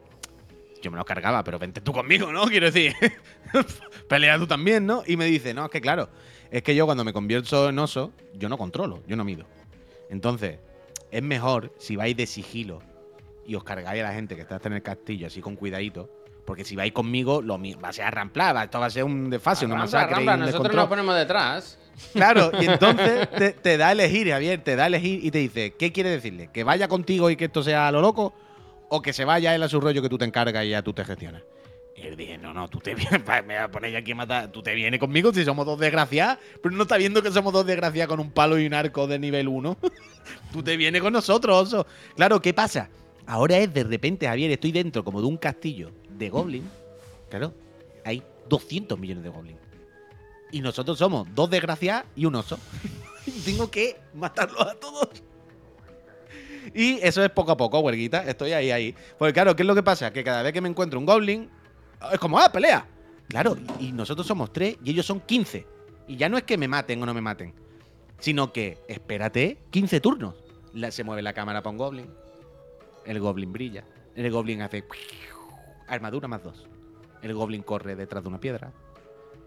yo 0.81 0.91
me 0.91 0.97
lo 0.97 1.05
cargaba, 1.05 1.43
pero 1.43 1.57
vente 1.59 1.81
tú 1.81 1.93
conmigo, 1.93 2.31
¿no? 2.31 2.45
Quiero 2.47 2.65
decir, 2.71 2.93
pelea 4.07 4.37
tú 4.37 4.47
también, 4.47 4.85
¿no? 4.85 5.03
Y 5.05 5.17
me 5.17 5.25
dice, 5.25 5.53
no, 5.53 5.65
es 5.65 5.71
que 5.71 5.81
claro, 5.81 6.09
es 6.49 6.63
que 6.63 6.75
yo 6.75 6.85
cuando 6.85 7.03
me 7.03 7.13
convierto 7.13 7.69
en 7.69 7.79
oso, 7.79 8.11
yo 8.33 8.49
no 8.49 8.57
controlo, 8.57 9.01
yo 9.07 9.15
no 9.15 9.23
mido. 9.23 9.45
Entonces, 10.09 10.59
es 11.11 11.23
mejor 11.23 11.73
si 11.77 11.95
vais 11.95 12.15
de 12.15 12.25
sigilo 12.25 12.81
y 13.45 13.55
os 13.55 13.63
cargáis 13.63 14.01
a 14.01 14.07
la 14.07 14.13
gente 14.13 14.35
que 14.35 14.41
está 14.41 14.59
en 14.65 14.73
el 14.73 14.81
castillo 14.83 15.27
así 15.27 15.41
con 15.41 15.55
cuidadito. 15.55 16.09
Porque 16.45 16.65
si 16.65 16.75
vais 16.75 16.91
conmigo, 16.91 17.41
lo 17.41 17.57
va 17.81 17.89
a 17.89 17.93
ser 17.93 18.05
arramplar, 18.05 18.55
va- 18.55 18.63
esto 18.63 18.79
va 18.79 18.87
a 18.87 18.89
ser 18.89 19.03
un 19.03 19.29
desfase, 19.29 19.65
una 19.65 19.75
masacre. 19.75 20.09
y 20.11 20.13
arrambla, 20.13 20.33
un 20.33 20.39
nosotros 20.51 20.75
nos 20.75 20.87
ponemos 20.87 21.15
detrás. 21.15 21.77
Claro, 22.13 22.51
y 22.59 22.65
entonces 22.65 23.29
te, 23.37 23.51
te 23.51 23.77
da 23.77 23.89
a 23.89 23.91
elegir, 23.91 24.29
Javier, 24.31 24.63
te 24.63 24.75
da 24.75 24.85
a 24.85 24.87
elegir 24.87 25.23
y 25.23 25.29
te 25.29 25.37
dice, 25.37 25.75
¿qué 25.77 25.91
quiere 25.91 26.09
decirle? 26.09 26.49
¿Que 26.51 26.63
vaya 26.63 26.87
contigo 26.87 27.29
y 27.29 27.35
que 27.35 27.45
esto 27.45 27.61
sea 27.61 27.87
a 27.87 27.91
lo 27.91 28.01
loco? 28.01 28.33
¿O 28.93 29.01
que 29.01 29.13
se 29.13 29.23
vaya 29.23 29.55
él 29.55 29.63
a 29.63 29.69
su 29.69 29.79
rollo 29.79 30.01
que 30.01 30.09
tú 30.09 30.17
te 30.17 30.25
encargas 30.25 30.65
y 30.65 30.71
ya 30.71 30.81
tú 30.81 30.91
te 30.91 31.05
gestionas? 31.05 31.43
Y 31.95 32.01
él 32.01 32.17
dice, 32.17 32.37
no, 32.37 32.53
no, 32.53 32.67
tú 32.67 32.79
te 32.79 32.93
vienes, 32.93 33.25
me 33.25 33.41
voy 33.41 33.55
a 33.55 33.71
poner 33.71 33.95
aquí 33.95 34.11
a 34.11 34.15
matar, 34.15 34.51
tú 34.51 34.61
te 34.61 34.75
vienes 34.75 34.99
conmigo 34.99 35.33
si 35.33 35.45
somos 35.45 35.65
dos 35.65 35.79
desgraciados, 35.79 36.39
pero 36.61 36.75
no 36.75 36.83
está 36.83 36.97
viendo 36.97 37.23
que 37.23 37.31
somos 37.31 37.53
dos 37.53 37.65
desgraciados 37.65 38.09
con 38.09 38.19
un 38.19 38.31
palo 38.31 38.59
y 38.59 38.65
un 38.65 38.73
arco 38.73 39.07
de 39.07 39.17
nivel 39.17 39.47
1. 39.47 39.77
tú 40.51 40.61
te 40.61 40.75
vienes 40.75 41.01
con 41.01 41.13
nosotros, 41.13 41.73
oso. 41.73 41.87
Claro, 42.17 42.41
¿qué 42.41 42.53
pasa? 42.53 42.89
Ahora 43.25 43.57
es 43.59 43.73
de 43.73 43.85
repente, 43.85 44.27
Javier, 44.27 44.51
estoy 44.51 44.73
dentro 44.73 45.05
como 45.05 45.21
de 45.21 45.27
un 45.27 45.37
castillo 45.37 45.91
de 46.09 46.29
goblins. 46.29 46.69
Claro, 47.29 47.53
hay 48.03 48.21
200 48.49 48.99
millones 48.99 49.23
de 49.23 49.29
goblins. 49.29 49.59
Y 50.51 50.59
nosotros 50.59 50.97
somos 50.97 51.29
dos 51.33 51.49
desgraciados 51.49 52.09
y 52.17 52.25
un 52.25 52.35
oso. 52.35 52.59
Tengo 53.45 53.71
que 53.71 53.95
matarlos 54.13 54.67
a 54.67 54.75
todos. 54.75 55.23
Y 56.73 56.99
eso 57.01 57.23
es 57.23 57.29
poco 57.31 57.51
a 57.51 57.57
poco, 57.57 57.79
huerguita. 57.79 58.23
Estoy 58.23 58.53
ahí, 58.53 58.71
ahí. 58.71 58.95
Porque 59.17 59.33
claro, 59.33 59.55
¿qué 59.55 59.63
es 59.63 59.67
lo 59.67 59.75
que 59.75 59.83
pasa? 59.83 60.11
Que 60.11 60.23
cada 60.23 60.41
vez 60.43 60.53
que 60.53 60.61
me 60.61 60.69
encuentro 60.69 60.99
un 60.99 61.05
goblin, 61.05 61.49
es 62.11 62.19
como, 62.19 62.39
¡ah, 62.39 62.51
pelea! 62.51 62.87
Claro, 63.27 63.55
y 63.79 63.91
nosotros 63.93 64.27
somos 64.27 64.51
tres 64.51 64.77
y 64.83 64.91
ellos 64.91 65.05
son 65.05 65.21
15. 65.21 65.65
Y 66.07 66.17
ya 66.17 66.27
no 66.27 66.37
es 66.37 66.43
que 66.43 66.57
me 66.57 66.67
maten 66.67 67.01
o 67.01 67.05
no 67.05 67.13
me 67.13 67.21
maten, 67.21 67.53
sino 68.19 68.51
que, 68.51 68.77
espérate, 68.87 69.59
15 69.69 70.01
turnos. 70.01 70.35
Se 70.89 71.03
mueve 71.03 71.21
la 71.21 71.33
cámara 71.33 71.61
para 71.61 71.71
un 71.71 71.77
goblin. 71.77 72.09
El 73.05 73.19
goblin 73.19 73.53
brilla. 73.53 73.85
El 74.15 74.29
goblin 74.31 74.61
hace 74.61 74.83
armadura 75.87 76.27
más 76.27 76.43
dos. 76.43 76.67
El 77.21 77.33
goblin 77.33 77.63
corre 77.63 77.95
detrás 77.95 78.23
de 78.23 78.29
una 78.29 78.39
piedra. 78.39 78.73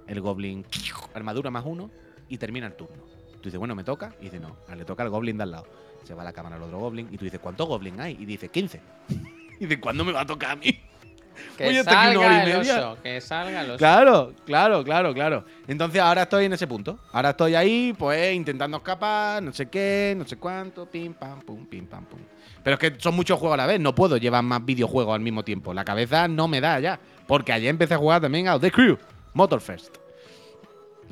El 0.06 0.20
goblin 0.20 0.64
armadura 1.12 1.50
más 1.50 1.64
uno 1.66 1.90
y 2.28 2.38
termina 2.38 2.66
el 2.66 2.74
turno. 2.74 3.13
Tú 3.45 3.49
dices, 3.49 3.59
bueno, 3.59 3.74
me 3.74 3.84
toca. 3.84 4.14
Y 4.20 4.24
dice, 4.24 4.40
no, 4.40 4.57
ah, 4.70 4.74
le 4.74 4.86
toca 4.86 5.03
al 5.03 5.11
goblin 5.11 5.36
de 5.36 5.42
al 5.42 5.51
lado. 5.51 5.66
Se 6.03 6.14
va 6.14 6.24
la 6.24 6.32
cámara 6.32 6.57
al 6.57 6.62
otro 6.62 6.78
goblin 6.78 7.09
y 7.12 7.18
tú 7.18 7.26
dices, 7.26 7.38
¿cuántos 7.40 7.68
goblins 7.68 8.01
hay? 8.01 8.16
Y 8.18 8.24
dice, 8.24 8.49
15. 8.49 8.80
y 9.61 9.66
dice, 9.66 9.78
¿cuándo 9.78 10.03
me 10.03 10.12
va 10.12 10.22
a 10.22 10.26
tocar 10.26 10.53
a 10.53 10.57
mí? 10.57 10.80
Que 11.59 11.66
Oye, 11.66 11.84
salga 11.84 12.42
el 12.42 12.57
oso, 12.57 12.97
que 13.03 13.20
salga 13.20 13.61
el 13.61 13.70
oso. 13.72 13.76
Claro, 13.78 14.32
claro, 14.47 14.82
claro, 14.82 15.12
claro. 15.12 15.45
Entonces 15.68 16.01
ahora 16.01 16.22
estoy 16.22 16.47
en 16.47 16.55
ese 16.55 16.66
punto. 16.66 16.99
Ahora 17.12 17.30
estoy 17.30 17.55
ahí, 17.55 17.95
pues, 17.99 18.34
intentando 18.34 18.78
escapar, 18.78 19.42
no 19.42 19.53
sé 19.53 19.66
qué, 19.66 20.14
no 20.16 20.26
sé 20.26 20.38
cuánto, 20.38 20.86
pim, 20.86 21.12
pam, 21.12 21.42
pum, 21.42 21.66
pim, 21.66 21.86
pam, 21.86 22.07
pum. 22.07 22.20
Pero 22.62 22.74
es 22.74 22.80
que 22.80 22.99
son 22.99 23.14
muchos 23.14 23.38
juegos 23.38 23.59
a 23.59 23.59
la 23.59 23.66
vez, 23.66 23.78
no 23.78 23.95
puedo 23.95 24.16
llevar 24.16 24.42
más 24.42 24.64
videojuegos 24.64 25.14
al 25.14 25.20
mismo 25.20 25.45
tiempo. 25.45 25.74
La 25.74 25.84
cabeza 25.84 26.28
no 26.28 26.49
me 26.49 26.62
da 26.62 26.80
ya. 26.80 26.99
Porque 27.26 27.53
ayer 27.53 27.68
empecé 27.68 27.92
a 27.92 27.99
jugar 27.99 28.22
también 28.22 28.49
a 28.49 28.59
The 28.59 28.70
Crew, 28.70 28.97
Motorfest. 29.34 29.99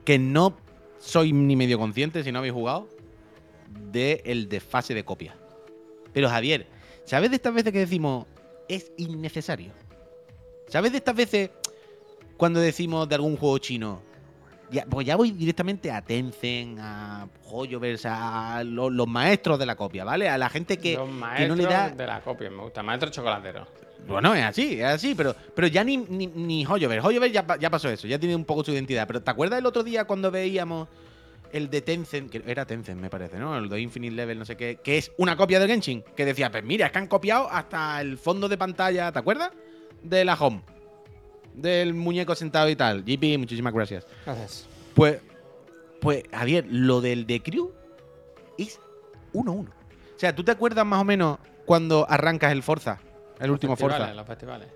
Que 0.02 0.18
no 0.18 0.56
sois 1.02 1.32
ni 1.32 1.56
medio 1.56 1.78
conscientes, 1.78 2.24
si 2.24 2.30
no 2.32 2.38
habéis 2.38 2.54
jugado, 2.54 2.88
de 3.90 4.22
el 4.24 4.48
desfase 4.48 4.94
de 4.94 5.04
copia. 5.04 5.34
Pero 6.12 6.28
Javier, 6.28 6.66
¿sabes 7.04 7.30
de 7.30 7.36
estas 7.36 7.52
veces 7.54 7.72
que 7.72 7.80
decimos 7.80 8.26
es 8.68 8.92
innecesario? 8.96 9.72
¿Sabes 10.68 10.92
de 10.92 10.98
estas 10.98 11.16
veces 11.16 11.50
cuando 12.36 12.60
decimos 12.60 13.08
de 13.08 13.14
algún 13.16 13.36
juego 13.36 13.58
chino? 13.58 14.00
Ya, 14.70 14.86
pues 14.86 15.06
ya 15.06 15.16
voy 15.16 15.32
directamente 15.32 15.90
a 15.90 16.00
Tencent, 16.02 16.78
a 16.80 17.28
Hoyoverse, 17.50 18.08
a 18.10 18.62
lo- 18.64 18.88
los, 18.88 19.06
maestros 19.06 19.58
de 19.58 19.66
la 19.66 19.74
copia, 19.76 20.02
¿vale? 20.04 20.30
A 20.30 20.38
la 20.38 20.48
gente 20.48 20.78
que, 20.78 20.94
Los 20.94 21.08
que 21.08 21.12
maestros 21.14 21.48
no 21.48 21.56
le 21.56 21.64
da. 21.64 21.90
de 21.90 22.06
la 22.06 22.20
copia, 22.22 22.48
me 22.48 22.62
gusta. 22.62 22.82
Maestro 22.82 23.10
chocolatero. 23.10 23.66
Bueno, 24.06 24.34
es 24.34 24.44
así, 24.44 24.80
es 24.80 24.84
así, 24.84 25.14
pero, 25.14 25.34
pero 25.54 25.66
ya 25.68 25.84
ni, 25.84 25.96
ni, 25.96 26.26
ni 26.26 26.66
Hoyoverse. 26.66 27.06
Hoyoverse 27.06 27.34
ya, 27.34 27.46
ya 27.58 27.70
pasó 27.70 27.88
eso, 27.88 28.06
ya 28.06 28.18
tiene 28.18 28.34
un 28.34 28.44
poco 28.44 28.64
su 28.64 28.72
identidad. 28.72 29.06
Pero 29.06 29.22
¿te 29.22 29.30
acuerdas 29.30 29.58
el 29.58 29.66
otro 29.66 29.82
día 29.82 30.04
cuando 30.04 30.30
veíamos 30.30 30.88
el 31.52 31.68
de 31.68 31.82
Tencent, 31.82 32.30
que 32.30 32.42
era 32.46 32.64
Tencent 32.64 33.00
me 33.00 33.10
parece, 33.10 33.38
¿no? 33.38 33.56
El 33.56 33.68
de 33.68 33.80
Infinite 33.80 34.14
Level, 34.14 34.38
no 34.38 34.44
sé 34.44 34.56
qué, 34.56 34.78
que 34.82 34.98
es 34.98 35.12
una 35.18 35.36
copia 35.36 35.60
del 35.60 35.68
Genshin, 35.68 36.02
que 36.16 36.24
decía, 36.24 36.50
pues 36.50 36.64
mira, 36.64 36.86
es 36.86 36.92
que 36.92 36.98
han 36.98 37.06
copiado 37.06 37.48
hasta 37.50 38.00
el 38.00 38.18
fondo 38.18 38.48
de 38.48 38.56
pantalla, 38.56 39.12
¿te 39.12 39.18
acuerdas? 39.18 39.50
De 40.02 40.24
la 40.24 40.34
home. 40.34 40.62
Del 41.54 41.92
muñeco 41.92 42.34
sentado 42.34 42.70
y 42.70 42.76
tal. 42.76 43.04
GP, 43.04 43.38
muchísimas 43.38 43.74
gracias. 43.74 44.06
Gracias. 44.24 44.66
Pues, 44.94 45.20
pues, 46.00 46.24
Javier, 46.32 46.66
lo 46.68 47.02
del 47.02 47.26
de 47.26 47.42
Crew 47.42 47.70
es 48.56 48.80
1-1. 49.34 49.68
O 49.68 49.68
sea, 50.16 50.34
¿tú 50.34 50.42
te 50.42 50.52
acuerdas 50.52 50.86
más 50.86 51.02
o 51.02 51.04
menos 51.04 51.38
cuando 51.66 52.06
arrancas 52.08 52.52
el 52.52 52.62
Forza? 52.62 52.98
El 53.42 53.50
último 53.50 53.76
Forza. 53.76 54.14
Los 54.14 54.26
festivales. 54.26 54.68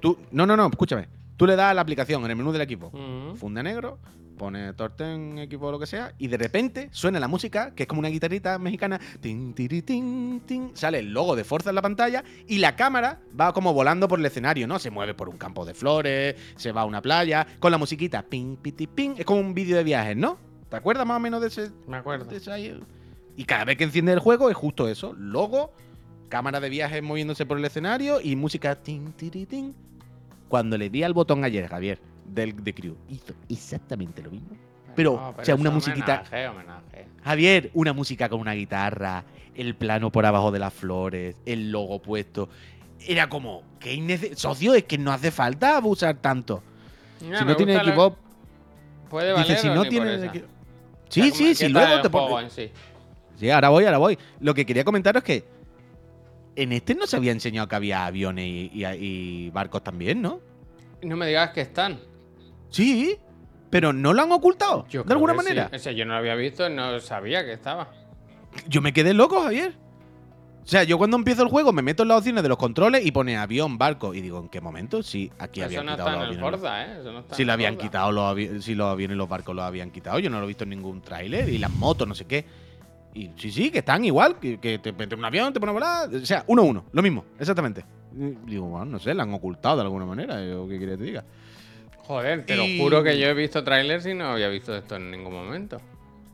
Tú, 0.00 0.16
no, 0.30 0.46
no, 0.46 0.56
no, 0.56 0.68
escúchame. 0.68 1.08
Tú 1.36 1.46
le 1.46 1.56
das 1.56 1.70
a 1.70 1.74
la 1.74 1.80
aplicación 1.80 2.24
en 2.24 2.30
el 2.30 2.36
menú 2.36 2.52
del 2.52 2.62
equipo. 2.62 2.90
Mm. 2.92 3.34
Funde 3.34 3.62
negro, 3.62 3.98
pone 4.38 4.72
Torten, 4.72 5.38
equipo, 5.38 5.70
lo 5.70 5.78
que 5.78 5.86
sea, 5.86 6.14
y 6.16 6.28
de 6.28 6.36
repente 6.36 6.88
suena 6.92 7.20
la 7.20 7.28
música, 7.28 7.74
que 7.74 7.82
es 7.82 7.88
como 7.88 7.98
una 7.98 8.08
guitarrita 8.08 8.58
mexicana. 8.58 9.00
Tin, 9.20 9.52
tiri, 9.52 9.82
tin, 9.82 10.40
tin, 10.46 10.70
sale 10.74 11.00
el 11.00 11.12
logo 11.12 11.36
de 11.36 11.44
Forza 11.44 11.70
en 11.70 11.74
la 11.74 11.82
pantalla 11.82 12.22
y 12.46 12.58
la 12.58 12.76
cámara 12.76 13.20
va 13.38 13.52
como 13.52 13.74
volando 13.74 14.08
por 14.08 14.20
el 14.20 14.26
escenario, 14.26 14.66
¿no? 14.66 14.78
Se 14.78 14.90
mueve 14.90 15.14
por 15.14 15.28
un 15.28 15.36
campo 15.36 15.64
de 15.64 15.74
flores, 15.74 16.36
se 16.56 16.72
va 16.72 16.82
a 16.82 16.84
una 16.84 17.02
playa, 17.02 17.46
con 17.58 17.72
la 17.72 17.78
musiquita. 17.78 18.22
Ping, 18.22 18.56
piti, 18.56 18.86
ping. 18.86 19.14
Es 19.18 19.24
como 19.24 19.40
un 19.40 19.54
vídeo 19.54 19.76
de 19.76 19.84
viajes, 19.84 20.16
¿no? 20.16 20.38
¿Te 20.68 20.76
acuerdas 20.76 21.06
más 21.06 21.16
o 21.16 21.20
menos 21.20 21.40
de 21.40 21.48
ese, 21.48 21.70
Me 21.86 21.96
acuerdo. 21.96 22.26
de 22.26 22.36
ese 22.36 22.52
ahí? 22.52 22.80
Y 23.36 23.44
cada 23.44 23.64
vez 23.64 23.76
que 23.76 23.84
enciende 23.84 24.12
el 24.12 24.18
juego 24.18 24.50
es 24.50 24.56
justo 24.56 24.88
eso. 24.88 25.14
Logo, 25.16 25.72
cámara 26.28 26.60
de 26.60 26.68
viajes 26.68 27.02
moviéndose 27.02 27.46
por 27.46 27.58
el 27.58 27.64
escenario 27.64 28.20
y 28.20 28.36
música. 28.36 28.74
Tin, 28.76 29.12
tiri, 29.12 29.46
tin. 29.46 29.74
Cuando 30.48 30.78
le 30.78 30.88
di 30.90 31.02
al 31.02 31.12
botón 31.14 31.44
ayer, 31.44 31.68
Javier, 31.68 31.98
del 32.26 32.62
de 32.62 32.74
Crew, 32.74 32.96
hizo 33.08 33.34
exactamente 33.48 34.22
lo 34.22 34.30
mismo. 34.30 34.48
Pero, 34.94 35.12
No, 35.16 35.28
o 35.40 35.44
sea, 35.44 35.54
una 35.54 35.70
musiquita- 35.70 36.22
Homenaje, 36.30 36.48
homenaje. 36.48 37.06
Javier, 37.22 37.70
una 37.74 37.92
música 37.92 38.28
con 38.28 38.40
una 38.40 38.52
guitarra, 38.52 39.24
el 39.54 39.74
plano 39.74 40.10
por 40.10 40.26
abajo 40.26 40.50
de 40.50 40.58
las 40.58 40.72
flores, 40.72 41.36
el 41.46 41.70
logo 41.70 42.00
puesto. 42.00 42.48
Era 43.06 43.28
como, 43.28 43.62
que 43.78 43.94
innece- 43.94 44.34
socio, 44.34 44.74
es 44.74 44.84
que 44.84 44.98
no 44.98 45.12
hace 45.12 45.30
falta 45.30 45.76
abusar 45.76 46.16
tanto. 46.16 46.62
Si 47.18 47.26
no 47.28 47.56
tiene 47.56 47.74
la- 47.74 47.82
equipo, 47.82 48.16
Puede 49.08 49.32
valer 49.32 49.46
dice, 49.48 49.60
si 49.62 49.68
no 49.68 49.84
ni 49.84 49.88
tiene 49.90 50.06
por 50.06 50.14
esa. 50.14 50.26
equipo- 50.26 50.46
O 50.46 51.10
sea, 51.12 51.24
Sí, 51.24 51.30
sí, 51.30 51.44
¿qué 51.44 51.54
sí, 51.54 51.68
luego 51.68 52.00
te 52.02 52.10
pongo. 52.10 52.50
sí? 52.50 52.70
Sí, 53.36 53.50
ahora 53.50 53.68
voy, 53.70 53.84
ahora 53.84 53.98
voy. 53.98 54.18
Lo 54.40 54.52
que 54.52 54.66
quería 54.66 54.84
comentaros 54.84 55.22
es 55.22 55.24
que 55.24 55.44
en 56.62 56.72
este 56.72 56.94
no 56.94 57.06
se 57.06 57.16
había 57.16 57.32
enseñado 57.32 57.68
que 57.68 57.76
había 57.76 58.06
aviones 58.06 58.44
y, 58.46 58.70
y- 58.72 58.84
y 58.86 59.50
barcos 59.50 59.82
también, 59.84 60.20
¿no? 60.22 60.40
No 61.02 61.16
me 61.16 61.26
digas 61.26 61.50
que 61.50 61.60
están. 61.60 61.98
Sí, 62.70 63.16
pero 63.70 63.92
no 63.92 64.12
lo 64.12 64.22
han 64.22 64.32
ocultado, 64.32 64.86
Yo 64.88 65.04
de 65.04 65.12
alguna 65.12 65.32
sí. 65.34 65.36
manera. 65.36 65.70
O 65.72 65.78
sea, 65.78 65.92
yo 65.92 66.04
no 66.04 66.12
lo 66.14 66.18
había 66.18 66.34
visto, 66.34 66.68
no 66.68 66.98
sabía 67.00 67.44
que 67.44 67.52
estaba. 67.52 67.90
Yo 68.68 68.80
me 68.82 68.92
quedé 68.92 69.14
loco, 69.14 69.40
Javier. 69.42 69.74
O 70.64 70.70
sea, 70.70 70.82
yo 70.84 70.98
cuando 70.98 71.16
empiezo 71.16 71.42
el 71.42 71.48
juego 71.48 71.72
me 71.72 71.80
meto 71.80 72.02
en 72.02 72.08
las 72.10 72.18
opciones 72.18 72.42
de 72.42 72.48
los 72.50 72.58
controles 72.58 73.04
y 73.06 73.10
pone 73.10 73.38
avión, 73.38 73.78
barco. 73.78 74.12
Y 74.12 74.20
digo, 74.20 74.38
¿en 74.38 74.48
qué 74.50 74.60
momento? 74.60 75.02
Si 75.02 75.30
aquí 75.38 75.60
Eso 75.60 75.66
habían 75.66 75.86
no 75.86 75.92
quitado 75.92 76.10
los 76.10 76.16
en 76.16 76.22
el 76.22 76.28
aviones. 76.28 76.50
Forza, 76.60 76.84
¿eh? 76.84 76.96
Eso 77.00 77.12
no 77.12 77.18
está 77.20 77.34
Si 77.36 77.44
lo 77.46 77.52
habían 77.54 77.76
quitado, 77.78 78.12
los 78.12 78.64
si 78.64 78.74
los 78.74 78.86
aviones 78.88 79.14
y 79.14 79.18
los 79.18 79.28
barcos 79.28 79.56
los 79.56 79.64
habían 79.64 79.90
quitado. 79.90 80.18
Yo 80.18 80.28
no 80.28 80.38
lo 80.38 80.44
he 80.44 80.48
visto 80.48 80.64
en 80.64 80.70
ningún 80.70 81.00
tráiler. 81.00 81.48
Y 81.48 81.56
las 81.56 81.70
motos, 81.70 82.06
no 82.06 82.14
sé 82.14 82.26
qué. 82.26 82.44
Y 83.18 83.30
sí, 83.36 83.50
sí, 83.50 83.70
que 83.70 83.78
están 83.78 84.04
igual. 84.04 84.38
Que, 84.38 84.58
que 84.58 84.78
te 84.78 84.92
meten 84.92 85.18
un 85.18 85.24
avión, 85.24 85.52
te 85.52 85.58
ponen 85.60 85.70
a 85.70 85.72
volar. 85.74 86.14
O 86.14 86.24
sea, 86.26 86.44
uno 86.46 86.62
a 86.62 86.64
uno. 86.64 86.84
Lo 86.92 87.02
mismo, 87.02 87.24
exactamente. 87.38 87.84
Y 88.16 88.50
digo, 88.50 88.66
bueno, 88.66 88.84
no 88.86 88.98
sé, 88.98 89.14
la 89.14 89.22
han 89.24 89.32
ocultado 89.34 89.76
de 89.76 89.82
alguna 89.82 90.04
manera. 90.06 90.44
yo 90.44 90.66
¿Qué 90.68 90.78
quieres 90.78 90.96
que 90.96 91.04
te 91.04 91.04
diga? 91.04 91.24
Joder, 91.98 92.46
te 92.46 92.54
Y- 92.54 92.76
lo 92.78 92.84
juro 92.84 93.02
que 93.02 93.18
yo 93.18 93.26
he 93.26 93.34
visto 93.34 93.62
trailers 93.64 94.06
y 94.06 94.14
no 94.14 94.26
había 94.26 94.48
visto 94.48 94.74
esto 94.76 94.96
en 94.96 95.10
ningún 95.10 95.32
momento. 95.32 95.80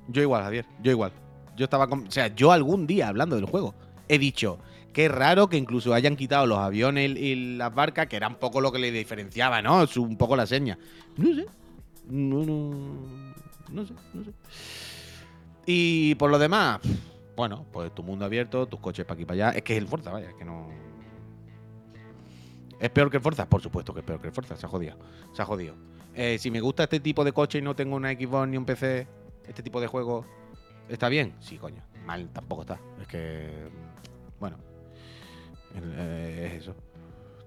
Yo 0.08 0.22
igual, 0.22 0.42
Javier. 0.42 0.66
Yo 0.82 0.90
igual. 0.90 1.12
Yo 1.56 1.64
estaba 1.64 1.86
con- 1.88 2.06
O 2.06 2.10
sea, 2.10 2.28
yo 2.34 2.52
algún 2.52 2.86
día, 2.86 3.08
hablando 3.08 3.36
del 3.36 3.46
juego, 3.46 3.74
he 4.08 4.18
dicho 4.18 4.58
es 5.02 5.10
raro 5.10 5.48
que 5.48 5.56
incluso 5.56 5.92
hayan 5.92 6.14
quitado 6.16 6.46
los 6.46 6.58
aviones 6.58 7.10
y 7.10 7.24
y 7.24 7.56
las 7.56 7.74
barcas, 7.74 8.06
que 8.06 8.16
era 8.16 8.28
un 8.28 8.36
poco 8.36 8.60
lo 8.60 8.70
que 8.70 8.78
le 8.78 8.92
diferenciaba, 8.92 9.60
¿no? 9.60 9.82
Es 9.82 9.96
un 9.96 10.16
poco 10.16 10.36
la 10.36 10.46
seña. 10.46 10.78
No 11.16 11.34
sé. 11.34 11.46
No, 12.08 12.44
no. 12.44 13.34
No 13.72 13.86
sé, 13.86 13.92
no 14.12 14.24
sé. 14.24 14.30
Y 15.66 16.14
por 16.16 16.30
lo 16.30 16.38
demás, 16.38 16.80
bueno, 17.36 17.64
pues 17.72 17.94
tu 17.94 18.02
mundo 18.02 18.24
abierto, 18.24 18.66
tus 18.66 18.80
coches 18.80 19.04
para 19.04 19.14
aquí 19.14 19.24
para 19.24 19.48
allá. 19.48 19.58
Es 19.58 19.62
que 19.62 19.74
es 19.74 19.78
el 19.78 19.88
Forza, 19.88 20.10
vaya, 20.10 20.28
es 20.28 20.34
que 20.34 20.44
no. 20.44 20.68
¿Es 22.80 22.90
peor 22.90 23.10
que 23.10 23.16
el 23.16 23.22
Forza? 23.22 23.48
Por 23.48 23.62
supuesto 23.62 23.94
que 23.94 24.00
es 24.00 24.06
peor 24.06 24.20
que 24.20 24.28
el 24.28 24.32
Forza, 24.32 24.56
se 24.56 24.66
ha 24.66 24.68
jodido. 24.68 24.96
Se 25.32 25.42
ha 25.42 25.44
jodido. 25.44 25.74
Eh, 26.14 26.38
si 26.38 26.50
me 26.50 26.60
gusta 26.60 26.84
este 26.84 27.00
tipo 27.00 27.24
de 27.24 27.32
coche 27.32 27.58
y 27.58 27.62
no 27.62 27.74
tengo 27.74 27.96
una 27.96 28.12
Xbox 28.12 28.48
ni 28.48 28.56
un 28.56 28.64
PC, 28.64 29.06
este 29.48 29.62
tipo 29.62 29.80
de 29.80 29.86
juego, 29.86 30.24
¿está 30.88 31.08
bien? 31.08 31.34
Sí, 31.40 31.56
coño. 31.58 31.82
Mal 32.04 32.28
tampoco 32.30 32.62
está. 32.62 32.78
Es 33.00 33.08
que. 33.08 33.68
Bueno. 34.38 34.58
eh, 35.74 36.50
es 36.52 36.62
eso. 36.62 36.74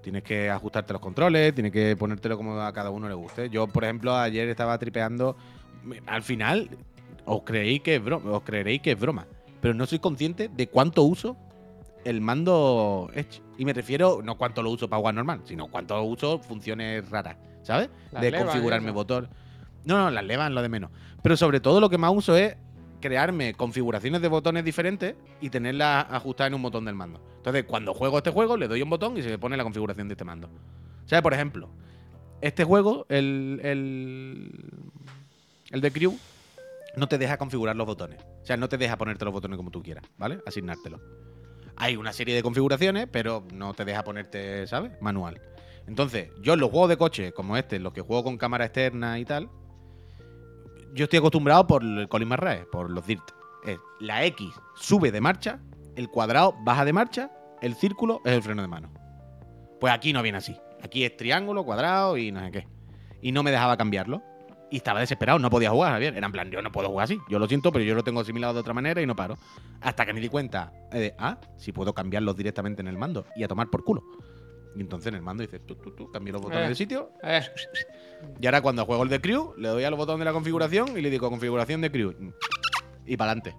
Tienes 0.01 0.23
que 0.23 0.49
ajustarte 0.49 0.93
los 0.93 1.01
controles, 1.01 1.53
tienes 1.53 1.71
que 1.71 1.95
ponértelo 1.97 2.37
como 2.37 2.59
a 2.59 2.71
cada 2.71 2.89
uno 2.89 3.07
le 3.07 3.13
guste. 3.13 3.49
Yo, 3.49 3.67
por 3.67 3.83
ejemplo, 3.83 4.15
ayer 4.15 4.47
estaba 4.49 4.77
tripeando. 4.77 5.35
Al 6.05 6.23
final, 6.23 6.69
os 7.27 7.43
creéis 7.43 7.81
que 7.81 7.95
es 7.95 8.03
broma, 8.03 8.31
os 8.31 8.43
creeréis 8.43 8.81
que 8.81 8.91
es 8.91 8.99
broma. 8.99 9.27
Pero 9.61 9.73
no 9.73 9.85
soy 9.85 9.99
consciente 9.99 10.49
de 10.49 10.67
cuánto 10.67 11.03
uso 11.03 11.35
el 12.05 12.21
mando 12.21 13.09
Edge. 13.13 13.41
Y 13.57 13.65
me 13.65 13.73
refiero, 13.73 14.21
no 14.23 14.37
cuánto 14.37 14.63
lo 14.63 14.71
uso 14.71 14.89
para 14.89 14.99
jugar 14.99 15.15
normal, 15.15 15.41
sino 15.43 15.67
cuánto 15.67 16.01
uso 16.03 16.39
funciones 16.39 17.09
raras, 17.09 17.37
¿sabes? 17.63 17.89
Las 18.11 18.21
de 18.21 18.31
configurarme 18.31 18.91
botón. 18.91 19.27
No, 19.83 19.97
no, 19.97 20.09
las 20.09 20.23
levas 20.23 20.51
lo 20.51 20.61
de 20.61 20.69
menos. 20.69 20.89
Pero 21.21 21.35
sobre 21.35 21.59
todo 21.59 21.81
lo 21.81 21.89
que 21.89 21.97
más 21.97 22.13
uso 22.15 22.35
es 22.37 22.55
crearme 23.01 23.53
configuraciones 23.53 24.21
de 24.21 24.27
botones 24.29 24.63
diferentes 24.63 25.15
y 25.41 25.49
tenerlas 25.49 26.07
ajustadas 26.09 26.51
en 26.51 26.55
un 26.55 26.61
botón 26.61 26.85
del 26.85 26.95
mando. 26.95 27.21
Entonces, 27.37 27.65
cuando 27.65 27.93
juego 27.93 28.17
este 28.17 28.31
juego, 28.31 28.55
le 28.55 28.67
doy 28.67 28.81
un 28.81 28.89
botón 28.89 29.17
y 29.17 29.21
se 29.21 29.29
me 29.29 29.37
pone 29.37 29.57
la 29.57 29.63
configuración 29.63 30.07
de 30.07 30.13
este 30.13 30.23
mando. 30.23 30.47
O 30.47 31.07
sea, 31.07 31.21
por 31.21 31.33
ejemplo, 31.33 31.69
este 32.41 32.63
juego, 32.63 33.05
el, 33.09 33.59
el, 33.63 34.51
el 35.71 35.81
de 35.81 35.91
Crew, 35.91 36.17
no 36.97 37.07
te 37.07 37.17
deja 37.17 37.37
configurar 37.37 37.75
los 37.75 37.87
botones. 37.87 38.21
O 38.41 38.45
sea, 38.45 38.57
no 38.57 38.67
te 38.67 38.77
deja 38.77 38.97
ponerte 38.97 39.23
los 39.23 39.33
botones 39.33 39.55
como 39.55 39.71
tú 39.71 39.81
quieras, 39.81 40.03
¿vale? 40.17 40.39
Asignártelos. 40.45 40.99
Hay 41.75 41.95
una 41.95 42.11
serie 42.11 42.35
de 42.35 42.43
configuraciones, 42.43 43.07
pero 43.11 43.45
no 43.53 43.73
te 43.73 43.85
deja 43.85 44.03
ponerte, 44.03 44.65
¿sabes? 44.67 44.91
Manual. 44.99 45.39
Entonces, 45.87 46.31
yo 46.41 46.53
en 46.53 46.59
los 46.59 46.71
juegos 46.71 46.89
de 46.89 46.97
coche, 46.97 47.31
como 47.31 47.55
este, 47.55 47.79
los 47.79 47.93
que 47.93 48.01
juego 48.01 48.23
con 48.23 48.37
cámara 48.37 48.65
externa 48.65 49.19
y 49.19 49.25
tal, 49.25 49.49
yo 50.93 51.03
estoy 51.03 51.19
acostumbrado 51.19 51.67
por 51.67 51.83
el 51.83 52.09
Colin 52.09 52.27
McRae, 52.27 52.65
por 52.65 52.89
los 52.89 53.05
DIRT. 53.05 53.31
La 53.99 54.25
X 54.25 54.49
sube 54.75 55.11
de 55.11 55.21
marcha, 55.21 55.59
el 55.95 56.09
cuadrado 56.09 56.55
baja 56.63 56.83
de 56.83 56.93
marcha, 56.93 57.31
el 57.61 57.75
círculo 57.75 58.21
es 58.25 58.33
el 58.33 58.41
freno 58.41 58.61
de 58.61 58.67
mano. 58.67 58.91
Pues 59.79 59.93
aquí 59.93 60.13
no 60.13 60.23
viene 60.23 60.39
así. 60.39 60.57
Aquí 60.81 61.03
es 61.03 61.15
triángulo, 61.15 61.63
cuadrado 61.63 62.17
y 62.17 62.31
no 62.31 62.39
sé 62.39 62.51
qué. 62.51 62.67
Y 63.21 63.31
no 63.31 63.43
me 63.43 63.51
dejaba 63.51 63.77
cambiarlo. 63.77 64.21
Y 64.69 64.77
estaba 64.77 64.99
desesperado, 64.99 65.39
no 65.39 65.49
podía 65.49 65.69
jugar, 65.69 65.93
Javier. 65.93 66.17
Era 66.17 66.25
en 66.25 66.31
plan, 66.31 66.51
yo 66.51 66.61
no 66.61 66.71
puedo 66.71 66.89
jugar 66.89 67.05
así. 67.05 67.19
Yo 67.29 67.39
lo 67.39 67.47
siento, 67.47 67.71
pero 67.71 67.85
yo 67.85 67.95
lo 67.95 68.03
tengo 68.03 68.19
asimilado 68.19 68.53
de 68.53 68.59
otra 68.59 68.73
manera 68.73 69.01
y 69.01 69.05
no 69.05 69.15
paro. 69.15 69.37
Hasta 69.81 70.05
que 70.05 70.13
me 70.13 70.19
di 70.19 70.27
cuenta 70.29 70.73
eh, 70.91 70.99
de, 70.99 71.15
ah, 71.17 71.39
si 71.57 71.71
puedo 71.71 71.93
cambiarlos 71.93 72.35
directamente 72.35 72.81
en 72.81 72.87
el 72.89 72.97
mando 72.97 73.25
y 73.35 73.43
a 73.43 73.47
tomar 73.47 73.69
por 73.69 73.83
culo. 73.83 74.03
Y 74.75 74.81
entonces 74.81 75.07
en 75.07 75.15
el 75.15 75.21
mando 75.21 75.41
dices, 75.41 75.61
tú, 75.65 75.75
tú, 75.75 75.91
tú, 75.91 76.11
cambio 76.11 76.33
los 76.33 76.41
botones 76.41 76.65
Eh. 76.65 76.69
de 76.69 76.75
sitio. 76.75 77.11
Eh, 77.23 77.41
Y 78.41 78.45
ahora 78.45 78.61
cuando 78.61 78.85
juego 78.85 79.03
el 79.03 79.09
de 79.09 79.21
crew, 79.21 79.53
le 79.57 79.69
doy 79.69 79.83
al 79.85 79.95
botón 79.95 80.19
de 80.19 80.25
la 80.25 80.33
configuración 80.33 80.97
y 80.97 81.01
le 81.01 81.09
digo 81.09 81.29
configuración 81.29 81.81
de 81.81 81.91
crew. 81.91 82.13
Y 83.05 83.15
para 83.15 83.31
adelante. 83.31 83.55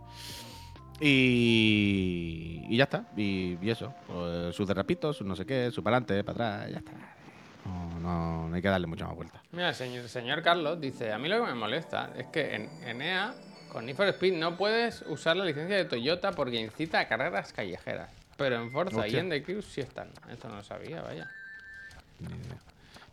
Y, 1.00 2.64
y 2.68 2.76
ya 2.76 2.84
está. 2.84 3.08
Y, 3.16 3.56
y 3.60 3.70
eso. 3.70 3.92
Pues, 4.06 4.54
sus 4.54 4.66
derrapitos, 4.66 5.16
sus 5.16 5.26
no 5.26 5.34
sé 5.36 5.46
qué, 5.46 5.70
su 5.70 5.82
para 5.82 5.96
adelante, 5.98 6.22
para 6.24 6.58
atrás, 6.58 6.72
ya 6.72 6.78
está. 6.78 6.92
No, 7.68 8.00
no, 8.00 8.48
no 8.48 8.54
hay 8.54 8.62
que 8.62 8.68
darle 8.68 8.86
mucha 8.86 9.06
más 9.06 9.16
vuelta. 9.16 9.42
mira, 9.52 9.68
el 9.68 9.74
señor, 9.74 10.04
el 10.04 10.08
señor 10.08 10.42
Carlos 10.42 10.80
dice, 10.80 11.12
a 11.12 11.18
mí 11.18 11.28
lo 11.28 11.44
que 11.44 11.52
me 11.52 11.54
molesta 11.54 12.10
es 12.16 12.26
que 12.26 12.54
en, 12.54 12.70
en 12.84 13.02
EA, 13.02 13.34
con 13.70 13.86
Need 13.86 13.96
for 13.96 14.06
Speed, 14.08 14.34
no 14.34 14.56
puedes 14.56 15.02
usar 15.02 15.36
la 15.36 15.44
licencia 15.44 15.76
de 15.76 15.84
Toyota 15.84 16.32
porque 16.32 16.60
incita 16.60 17.00
a 17.00 17.08
carreras 17.08 17.52
callejeras. 17.52 18.10
Pero 18.38 18.56
en 18.56 18.70
Forza 18.70 19.06
y 19.08 19.16
en 19.16 19.28
The 19.30 19.42
Crew 19.42 19.60
sí 19.62 19.80
están. 19.80 20.10
Esto 20.30 20.48
no 20.48 20.56
lo 20.56 20.62
sabía, 20.62 21.02
vaya. 21.02 21.28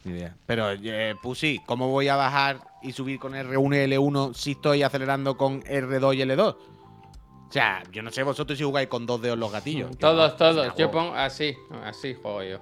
Ni 0.04 0.12
idea. 0.12 0.36
Pero, 0.46 0.72
eh, 0.72 1.16
Pussy, 1.22 1.60
¿cómo 1.66 1.90
voy 1.90 2.10
a 2.10 2.16
bajar 2.16 2.60
y 2.84 2.92
subir 2.92 3.20
con 3.20 3.34
R1 3.34 3.76
y 3.76 3.92
L1 3.92 4.34
si 4.36 4.52
estoy 4.52 4.84
acelerando 4.84 5.36
con 5.36 5.64
R2 5.64 6.16
y 6.16 6.22
L2? 6.22 6.56
O 7.48 7.52
sea, 7.52 7.82
yo 7.92 8.04
no 8.04 8.12
sé 8.12 8.22
vosotros 8.22 8.58
si 8.58 8.64
jugáis 8.64 8.88
con 8.88 9.08
dos 9.08 9.20
dedos 9.20 9.40
los 9.40 9.52
gatillos. 9.52 9.98
Todos, 9.98 10.38
todos. 10.38 10.76
yo 10.76 10.92
pongo 10.92 11.16
así, 11.16 11.56
así 11.84 12.14
juego 12.14 12.44
yo. 12.44 12.60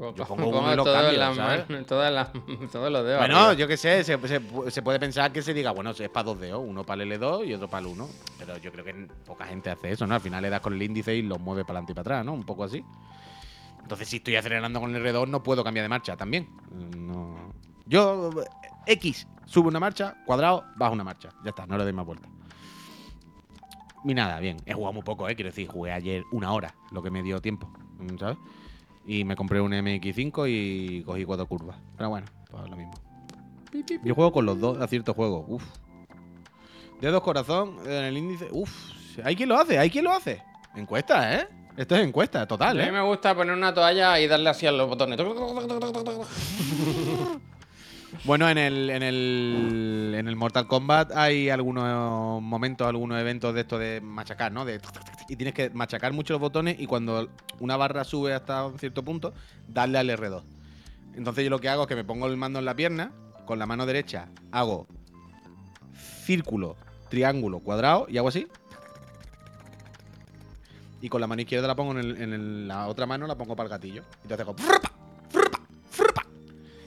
Yo 0.00 0.24
pongo 0.24 0.48
uno 0.60 0.72
y 0.72 0.76
lo 0.76 0.84
cambio, 0.84 1.12
las 1.18 1.36
¿sabes? 1.36 1.68
manos- 1.68 1.86
todas 1.86 2.12
las- 2.12 2.32
todos 2.72 2.90
los 2.92 3.04
dedos. 3.04 3.18
Bueno, 3.20 3.36
arriba. 3.36 3.52
yo 3.54 3.68
qué 3.68 3.76
sé, 3.76 4.02
se, 4.02 4.18
se- 4.26 4.70
se 4.70 4.82
puede 4.82 4.98
pensar 4.98 5.30
que 5.32 5.42
se 5.42 5.52
diga, 5.52 5.72
bueno, 5.72 5.90
es 5.90 6.08
para 6.08 6.24
dos 6.24 6.40
dedos, 6.40 6.62
uno 6.66 6.84
para 6.84 7.02
el 7.02 7.12
L2 7.12 7.46
y 7.46 7.54
otro 7.54 7.68
para 7.68 7.80
el 7.86 7.92
1. 7.92 8.08
Pero 8.38 8.56
yo 8.58 8.72
creo 8.72 8.84
que 8.84 8.94
poca 9.26 9.44
gente 9.44 9.70
hace 9.70 9.92
eso, 9.92 10.06
¿no? 10.06 10.14
Al 10.14 10.20
final 10.20 10.40
le 10.42 10.48
das 10.50 10.60
con 10.60 10.72
el 10.72 10.82
índice 10.82 11.14
y 11.14 11.22
lo 11.22 11.38
mueves 11.38 11.64
para 11.64 11.78
adelante 11.80 11.92
y 11.92 11.94
para 11.94 12.02
atrás, 12.02 12.24
¿no? 12.24 12.32
Un 12.32 12.44
poco 12.44 12.64
así. 12.64 12.84
Entonces, 13.82 14.08
si 14.08 14.16
estoy 14.18 14.36
acelerando 14.36 14.80
con 14.80 14.94
el 14.94 15.02
R2, 15.04 15.28
no 15.28 15.42
puedo 15.42 15.62
cambiar 15.64 15.84
de 15.84 15.88
marcha 15.88 16.16
también. 16.16 16.48
No. 16.96 17.52
Yo, 17.86 18.30
X, 18.86 19.26
sube 19.46 19.68
una 19.68 19.80
marcha, 19.80 20.16
cuadrado, 20.24 20.64
baja 20.76 20.92
una 20.92 21.02
marcha. 21.04 21.30
Ya 21.44 21.50
está, 21.50 21.66
no 21.66 21.76
le 21.76 21.84
doy 21.84 21.92
más 21.92 22.06
vuelta. 22.06 22.28
Ni 24.04 24.14
nada, 24.14 24.38
bien. 24.40 24.56
He 24.64 24.72
jugado 24.72 24.92
muy 24.94 25.02
poco, 25.02 25.28
¿eh? 25.28 25.34
Quiero 25.34 25.50
decir, 25.50 25.68
jugué 25.68 25.92
ayer 25.92 26.24
una 26.32 26.52
hora, 26.52 26.74
lo 26.90 27.02
que 27.02 27.10
me 27.10 27.22
dio 27.22 27.40
tiempo, 27.40 27.70
¿sabes? 28.18 28.38
Y 29.06 29.24
me 29.24 29.34
compré 29.36 29.60
un 29.60 29.72
MX5 29.72 30.46
y 30.48 31.02
cogí 31.02 31.24
cuatro 31.24 31.46
curvas. 31.46 31.76
Pero 31.96 32.10
bueno, 32.10 32.26
pues 32.50 32.68
lo 32.68 32.76
mismo. 32.76 32.92
Yo 34.04 34.14
juego 34.14 34.32
con 34.32 34.46
los 34.46 34.60
dos 34.60 34.80
a 34.80 34.86
ciertos 34.86 35.14
juegos. 35.14 35.44
Uf. 35.48 35.64
Dedos 37.00 37.22
corazón 37.22 37.76
en 37.86 38.04
el 38.04 38.16
índice. 38.18 38.48
Uf. 38.50 38.70
Hay 39.24 39.36
quien 39.36 39.48
lo 39.48 39.56
hace, 39.56 39.78
hay 39.78 39.90
quien 39.90 40.04
lo 40.04 40.12
hace. 40.12 40.42
Encuesta, 40.74 41.34
¿eh? 41.40 41.48
Esto 41.76 41.96
es 41.96 42.06
encuesta, 42.06 42.46
total, 42.46 42.78
A 42.78 42.82
mí 42.82 42.88
¿eh? 42.88 42.92
me 42.92 43.02
gusta 43.02 43.34
poner 43.34 43.54
una 43.54 43.72
toalla 43.72 44.20
y 44.20 44.26
darle 44.26 44.50
así 44.50 44.66
a 44.66 44.72
los 44.72 44.88
botones. 44.88 45.18
Bueno, 48.24 48.48
en 48.48 48.58
el, 48.58 48.90
en 48.90 49.02
el 49.02 50.14
en 50.18 50.28
el 50.28 50.36
Mortal 50.36 50.66
Kombat 50.66 51.12
hay 51.12 51.48
algunos 51.48 52.42
momentos, 52.42 52.86
algunos 52.86 53.18
eventos 53.20 53.54
de 53.54 53.60
esto 53.62 53.78
de 53.78 54.00
machacar, 54.00 54.52
¿no? 54.52 54.64
De 54.64 54.80
y 55.28 55.36
tienes 55.36 55.54
que 55.54 55.70
machacar 55.70 56.12
mucho 56.12 56.32
los 56.34 56.40
botones 56.40 56.78
y 56.78 56.86
cuando 56.86 57.28
una 57.60 57.76
barra 57.76 58.04
sube 58.04 58.34
hasta 58.34 58.66
un 58.66 58.78
cierto 58.78 59.02
punto, 59.04 59.32
darle 59.68 59.98
al 59.98 60.08
R2. 60.10 60.42
Entonces 61.14 61.44
yo 61.44 61.50
lo 61.50 61.60
que 61.60 61.68
hago 61.68 61.82
es 61.82 61.88
que 61.88 61.94
me 61.96 62.04
pongo 62.04 62.26
el 62.26 62.36
mando 62.36 62.58
en 62.58 62.64
la 62.64 62.74
pierna, 62.74 63.12
con 63.46 63.58
la 63.58 63.66
mano 63.66 63.86
derecha 63.86 64.28
hago 64.52 64.86
círculo, 66.24 66.76
triángulo, 67.08 67.60
cuadrado 67.60 68.06
y 68.08 68.18
hago 68.18 68.28
así. 68.28 68.46
Y 71.00 71.08
con 71.08 71.20
la 71.20 71.26
mano 71.26 71.40
izquierda 71.40 71.66
la 71.66 71.74
pongo 71.76 71.98
en, 71.98 71.98
el- 72.32 72.68
la 72.68 72.86
otra 72.86 73.06
mano, 73.06 73.26
la 73.26 73.36
pongo 73.36 73.56
para 73.56 73.66
el 73.66 73.70
gatillo. 73.70 74.02
Entonces 74.22 74.46
hago. 74.46 74.56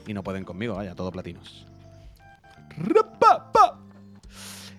Y 0.06 0.14
no 0.14 0.22
pueden 0.22 0.44
conmigo, 0.44 0.74
vaya, 0.74 0.94
todo 0.94 1.10
platinos. 1.10 1.66
Rupa, 2.76 3.50
pa. 3.52 3.80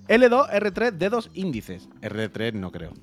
L2, 0.07 0.49
R3, 0.49 0.91
dedos 0.91 1.31
índices. 1.33 1.89
R3 2.01 2.53
no 2.53 2.71
creo. 2.71 2.93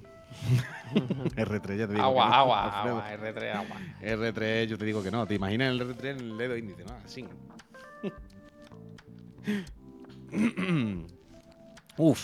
R3 1.37 1.77
ya 1.77 1.87
te 1.87 1.95
digo. 1.95 1.95
que 1.95 2.01
Agua, 2.01 2.29
no, 2.29 2.35
agua, 2.35 2.83
agua, 2.83 3.11
R3, 3.13 3.55
agua. 3.55 3.77
R3 4.01 4.67
yo 4.67 4.79
te 4.79 4.85
digo 4.85 5.03
que 5.03 5.11
no. 5.11 5.27
¿Te 5.27 5.35
imaginas 5.35 5.73
el 5.73 5.81
R3 5.81 6.05
en 6.11 6.19
el 6.21 6.39
dedo 6.39 6.57
índice? 6.57 6.85
No, 6.85 6.95
así. 7.05 7.27
Uf, 11.97 12.21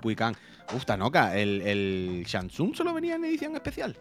Puican. 0.00 0.34
Uf, 0.74 0.84
Tanoka, 0.84 1.36
¿el, 1.36 1.62
el 1.62 2.24
Shansung 2.26 2.74
solo 2.74 2.92
venía 2.92 3.14
en 3.16 3.24
edición 3.24 3.54
especial? 3.54 3.96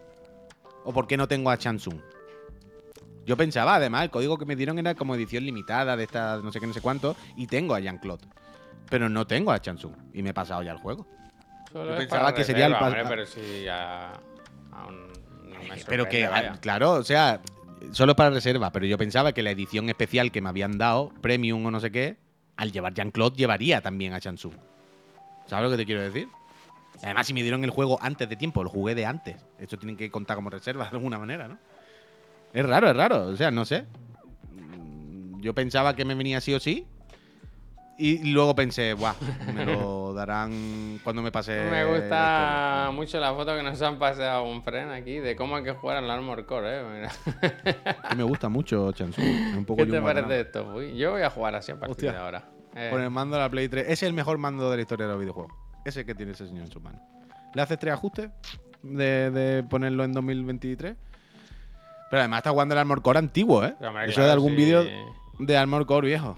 ¿O 0.84 0.92
por 0.94 1.08
qué 1.08 1.16
no 1.16 1.28
tengo 1.28 1.50
a 1.50 1.56
Shansung? 1.56 2.00
Yo 3.28 3.36
pensaba, 3.36 3.76
además, 3.76 4.04
el 4.04 4.10
código 4.10 4.38
que 4.38 4.46
me 4.46 4.56
dieron 4.56 4.80
era 4.80 4.96
como 4.96 5.14
edición 5.14 5.44
limitada 5.44 5.98
de 5.98 6.06
esta 6.06 6.38
no 6.38 6.50
sé 6.50 6.62
qué, 6.62 6.68
no 6.68 6.74
sé 6.74 6.80
cuánto, 6.80 7.18
y 7.36 7.46
tengo 7.46 7.76
a 7.76 7.82
Jean-Claude. 7.82 8.26
Pero 8.90 9.10
no 9.10 9.28
tengo 9.28 9.52
a 9.52 9.58
Shansung, 9.58 9.92
y 10.14 10.24
me 10.24 10.30
he 10.30 10.34
pasado 10.34 10.64
ya 10.64 10.72
el 10.72 10.78
juego. 10.78 11.06
Solo 11.74 11.92
Yo 11.92 11.98
pensaba 11.98 12.34
que 12.34 12.46
sería 12.46 12.68
el 12.68 12.74
hombre, 12.74 13.04
pero 13.06 13.26
sí, 13.26 13.66
no 15.44 15.60
me 15.60 15.84
Pero 15.86 16.08
que, 16.08 16.26
vaya. 16.26 16.54
ah, 16.54 16.60
claro, 16.62 16.94
o 16.94 17.04
sea, 17.04 17.42
solo 17.92 18.16
para 18.16 18.30
reserva, 18.30 18.72
pero 18.72 18.86
yo 18.86 18.98
pensaba 18.98 19.34
que 19.34 19.44
la 19.44 19.52
edición 19.52 19.90
especial 19.90 20.32
que 20.32 20.42
me 20.42 20.48
habían 20.48 20.78
dado, 20.78 21.12
Premium 21.20 21.66
o 21.66 21.70
no 21.70 21.82
sé 21.82 21.92
qué, 21.92 22.16
al 22.56 22.72
llevar 22.72 22.94
Jean-Claude 22.94 23.36
llevaría 23.36 23.82
también 23.82 24.14
a 24.14 24.20
Shansung. 24.20 24.56
¿Sabes 25.48 25.66
lo 25.66 25.72
que 25.72 25.78
te 25.78 25.86
quiero 25.86 26.02
decir? 26.02 26.30
Además, 27.04 27.28
si 27.28 27.34
me 27.34 27.42
dieron 27.42 27.62
el 27.66 27.72
juego 27.72 28.00
antes 28.02 28.30
de 28.30 28.38
tiempo, 28.38 28.64
lo 28.64 28.70
jugué 28.70 28.96
de 28.96 29.06
antes. 29.06 29.36
Esto 29.60 29.78
tienen 29.78 29.98
que 29.98 30.10
contar 30.10 30.38
como 30.38 30.50
reserva 30.50 30.86
de 30.86 30.96
alguna 30.96 31.20
manera, 31.20 31.50
¿no? 31.50 31.58
Es 32.58 32.66
raro, 32.66 32.90
es 32.90 32.96
raro. 32.98 33.28
O 33.28 33.36
sea, 33.36 33.52
no 33.52 33.66
sé. 33.66 33.86
Yo 35.40 35.54
pensaba 35.54 35.96
que 35.96 36.06
me 36.06 36.16
venía 36.16 36.42
sí 36.42 36.54
o 36.56 36.60
sí. 36.60 36.88
Y 38.00 38.32
luego 38.32 38.54
pensé, 38.56 38.94
guau, 38.94 39.16
me 39.56 39.66
lo 39.66 40.14
darán 40.14 41.00
cuando 41.04 41.22
me 41.22 41.32
pase. 41.32 41.52
Me 41.72 41.82
esto". 41.82 41.94
gusta 41.96 42.90
mucho 42.94 43.20
la 43.20 43.34
foto 43.34 43.56
que 43.56 43.64
nos 43.64 43.80
han 43.82 43.98
pasado 44.00 44.44
un 44.44 44.62
friend 44.64 44.92
aquí 44.92 45.18
de 45.20 45.36
cómo 45.36 45.56
hay 45.56 45.64
que 45.64 45.72
jugar 45.74 45.98
al 45.98 46.10
Armor 46.10 46.46
Core, 46.46 46.80
eh. 46.80 46.84
Mira. 46.94 47.12
Me 48.16 48.22
gusta 48.24 48.50
mucho 48.50 48.92
Shansung. 48.92 49.24
Es 49.26 49.56
un 49.58 49.66
poco 49.66 49.84
¿Qué 49.84 49.92
te 49.92 50.02
parece 50.02 50.42
esto? 50.42 50.74
Uy, 50.76 50.96
yo 50.96 51.12
voy 51.12 51.22
a 51.24 51.30
jugar 51.32 51.56
así 51.56 51.72
a 51.72 51.76
partir 51.80 51.92
Hostia. 51.92 52.12
de 52.12 52.18
ahora. 52.18 52.44
Eh, 52.76 52.90
Con 52.92 53.02
el 53.02 53.10
mando 53.10 53.36
de 53.36 53.42
la 53.44 53.50
Play 53.50 53.68
3. 53.68 53.84
Ese 53.86 53.94
es 53.94 54.04
el 54.04 54.14
mejor 54.14 54.38
mando 54.38 54.70
de 54.70 54.76
la 54.78 54.82
historia 54.82 55.06
de 55.08 55.12
los 55.14 55.20
videojuegos. 55.22 55.54
Ese 55.86 56.06
que 56.06 56.14
tiene 56.14 56.34
ese 56.34 56.48
señor 56.48 56.66
en 56.66 56.72
su 56.72 56.80
mano. 56.80 57.00
Le 57.56 57.62
haces 57.64 57.80
tres 57.80 57.94
ajustes 57.94 58.30
de, 58.84 59.32
de 59.32 59.64
ponerlo 59.64 60.04
en 60.04 60.14
2023. 60.14 60.96
Pero 62.10 62.22
además 62.22 62.40
está 62.40 62.52
jugando 62.52 62.74
el 62.74 62.80
Armor 62.80 63.02
Core 63.02 63.20
antiguo, 63.20 63.64
¿eh? 63.66 63.76
hombre, 63.82 64.06
Eso 64.06 64.16
claro, 64.16 64.22
es 64.24 64.28
de 64.28 64.32
algún 64.32 64.52
sí. 64.52 64.56
vídeo 64.56 64.86
de 65.40 65.58
Armor 65.58 65.86
Core 65.86 66.08
viejo. 66.08 66.38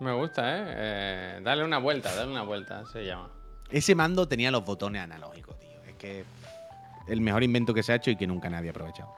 Me 0.00 0.12
gusta, 0.12 0.42
¿eh? 0.56 0.64
eh 0.66 1.40
dale 1.42 1.64
una 1.64 1.78
vuelta, 1.78 2.14
dale 2.14 2.30
una 2.30 2.42
vuelta, 2.42 2.84
se 2.86 3.04
llama. 3.04 3.30
Ese 3.70 3.94
mando 3.94 4.26
tenía 4.26 4.50
los 4.50 4.64
botones 4.64 5.02
analógicos, 5.02 5.58
tío. 5.58 5.70
Es 5.86 5.94
que 5.94 6.24
el 7.06 7.20
mejor 7.20 7.42
invento 7.42 7.74
que 7.74 7.82
se 7.82 7.92
ha 7.92 7.96
hecho 7.96 8.10
y 8.10 8.16
que 8.16 8.26
nunca 8.26 8.48
nadie 8.48 8.68
ha 8.68 8.70
aprovechado. 8.70 9.12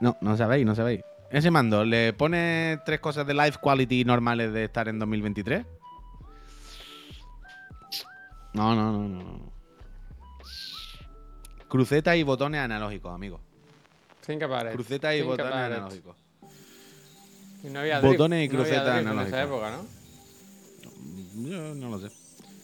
No, 0.00 0.16
no 0.20 0.36
sabéis, 0.36 0.66
no 0.66 0.74
sabéis. 0.74 1.02
Ese 1.30 1.50
mando, 1.50 1.84
¿le 1.84 2.12
pone 2.12 2.78
tres 2.84 3.00
cosas 3.00 3.26
de 3.26 3.34
life 3.34 3.58
quality 3.60 4.04
normales 4.04 4.52
de 4.52 4.64
estar 4.64 4.88
en 4.88 4.98
2023? 4.98 5.66
No, 8.52 8.74
no, 8.74 8.92
no, 8.92 9.08
no. 9.08 9.22
no. 9.22 9.52
Cruceta 11.68 12.14
y 12.14 12.22
botones 12.22 12.60
analógicos, 12.60 13.12
amigo. 13.12 13.40
Think 14.26 14.42
about 14.42 14.66
it. 14.66 14.72
Cruceta 14.74 15.14
y 15.14 15.18
Think 15.18 15.30
botones 15.30 15.52
about 15.52 15.70
it. 15.70 15.76
analógicos. 15.76 16.16
Y 17.62 17.68
no 17.68 17.80
había 17.80 18.00
drift, 18.00 18.12
Botones 18.12 18.44
y 18.44 18.48
no 18.48 18.60
había 18.60 18.68
cruceta 18.68 18.94
drift 19.00 19.12
en 19.12 19.20
esa 19.20 19.42
época, 19.42 19.70
¿no? 19.70 21.48
Yo 21.48 21.74
no 21.74 21.90
lo 21.90 21.98
sé. 21.98 22.14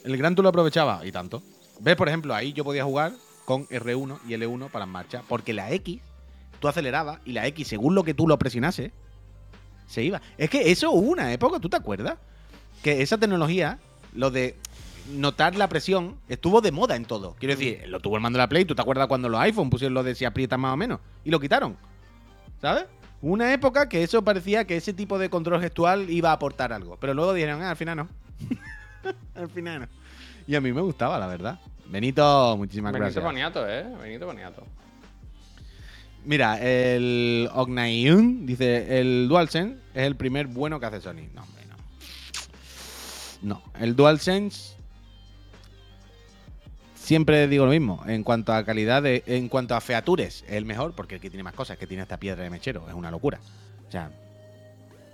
El 0.04 0.16
Gran 0.16 0.34
tú 0.34 0.42
lo 0.42 0.48
aprovechaba 0.50 1.04
y 1.04 1.12
tanto. 1.12 1.42
¿Ves? 1.80 1.96
Por 1.96 2.08
ejemplo, 2.08 2.34
ahí 2.34 2.52
yo 2.52 2.64
podía 2.64 2.84
jugar 2.84 3.12
con 3.44 3.66
R1 3.68 4.20
y 4.28 4.32
L1 4.34 4.70
para 4.70 4.84
en 4.84 4.90
marcha. 4.90 5.22
Porque 5.28 5.52
la 5.52 5.70
X, 5.72 6.00
tú 6.60 6.68
acelerabas 6.68 7.20
y 7.24 7.32
la 7.32 7.46
X, 7.48 7.68
según 7.68 7.94
lo 7.94 8.04
que 8.04 8.14
tú 8.14 8.28
lo 8.28 8.38
presionases, 8.38 8.92
se 9.86 10.02
iba. 10.02 10.20
Es 10.38 10.50
que 10.50 10.70
eso 10.70 10.90
hubo 10.92 11.10
una 11.10 11.32
época, 11.32 11.58
¿tú 11.58 11.68
te 11.68 11.76
acuerdas? 11.76 12.18
Que 12.82 13.02
esa 13.02 13.18
tecnología, 13.18 13.78
lo 14.14 14.30
de 14.30 14.56
notar 15.08 15.56
la 15.56 15.68
presión, 15.68 16.16
estuvo 16.28 16.60
de 16.60 16.72
moda 16.72 16.96
en 16.96 17.04
todo. 17.04 17.36
Quiero 17.38 17.54
decir, 17.56 17.88
lo 17.88 18.00
tuvo 18.00 18.16
el 18.16 18.22
mando 18.22 18.38
de 18.38 18.42
la 18.44 18.48
Play. 18.48 18.64
¿Tú 18.64 18.74
te 18.74 18.82
acuerdas 18.82 19.06
cuando 19.06 19.28
los 19.28 19.40
iPhone 19.40 19.70
pusieron 19.70 19.94
lo 19.94 20.02
de 20.02 20.14
si 20.14 20.24
aprietas 20.24 20.58
más 20.58 20.74
o 20.74 20.76
menos? 20.76 21.00
Y 21.24 21.30
lo 21.30 21.40
quitaron. 21.40 21.76
¿Sabes? 22.60 22.84
Una 23.22 23.52
época 23.52 23.88
que 23.88 24.02
eso 24.02 24.22
parecía 24.22 24.64
que 24.66 24.76
ese 24.76 24.94
tipo 24.94 25.18
de 25.18 25.28
control 25.28 25.60
gestual 25.60 26.08
iba 26.08 26.30
a 26.30 26.34
aportar 26.34 26.72
algo. 26.72 26.96
Pero 27.00 27.14
luego 27.14 27.34
dijeron, 27.34 27.62
ah, 27.62 27.70
al 27.70 27.76
final 27.76 27.96
no. 27.96 28.08
al 29.34 29.50
final 29.50 29.80
no. 29.80 29.88
Y 30.46 30.54
a 30.54 30.60
mí 30.60 30.72
me 30.72 30.80
gustaba, 30.80 31.18
la 31.18 31.26
verdad. 31.26 31.60
Benito, 31.86 32.56
muchísimas 32.56 32.92
Benito 32.92 33.04
gracias. 33.04 33.24
Boniato, 33.24 33.68
¿eh? 33.68 33.84
Benito 34.00 34.26
Boniato. 34.26 34.64
Mira, 36.24 36.58
el 36.60 37.48
Ognayun 37.52 38.46
dice: 38.46 39.00
el 39.00 39.28
DualSense 39.28 39.76
es 39.94 40.06
el 40.06 40.16
primer 40.16 40.46
bueno 40.46 40.78
que 40.78 40.86
hace 40.86 41.00
Sony. 41.00 41.28
No, 41.34 41.42
hombre, 41.42 41.64
no. 41.68 41.76
No, 43.42 43.62
el 43.80 43.96
DualSense. 43.96 44.79
Siempre 47.00 47.48
digo 47.48 47.64
lo 47.64 47.72
mismo. 47.72 48.02
En 48.06 48.22
cuanto 48.22 48.52
a 48.52 48.62
calidad, 48.62 49.02
de, 49.02 49.24
en 49.26 49.48
cuanto 49.48 49.74
a 49.74 49.80
features, 49.80 50.44
es 50.46 50.52
el 50.52 50.64
mejor, 50.64 50.92
porque 50.92 51.16
el 51.16 51.20
que 51.20 51.30
tiene 51.30 51.42
más 51.42 51.54
cosas, 51.54 51.76
que 51.76 51.86
tiene 51.86 52.02
esta 52.02 52.18
piedra 52.18 52.44
de 52.44 52.50
mechero, 52.50 52.86
es 52.88 52.94
una 52.94 53.10
locura. 53.10 53.40
O 53.88 53.90
sea, 53.90 54.10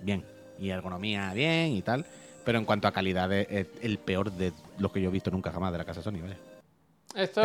bien. 0.03 0.25
Y 0.59 0.69
ergonomía, 0.71 1.33
bien 1.33 1.73
y 1.73 1.83
tal. 1.83 2.05
Pero 2.45 2.59
en 2.59 2.65
cuanto 2.65 2.89
a 2.89 2.93
calidad, 2.93 3.33
es 3.33 3.69
el 3.81 3.99
peor 3.99 4.33
de 4.33 4.53
los 4.79 4.93
que 4.93 5.01
yo 5.01 5.09
he 5.09 5.13
visto 5.13 5.31
nunca 5.31 5.53
jamás 5.53 5.73
de 5.73 5.79
la 5.79 5.85
casa 5.85 6.03
Sony, 6.03 6.21
vaya. 6.21 6.37
Esto 7.15 7.41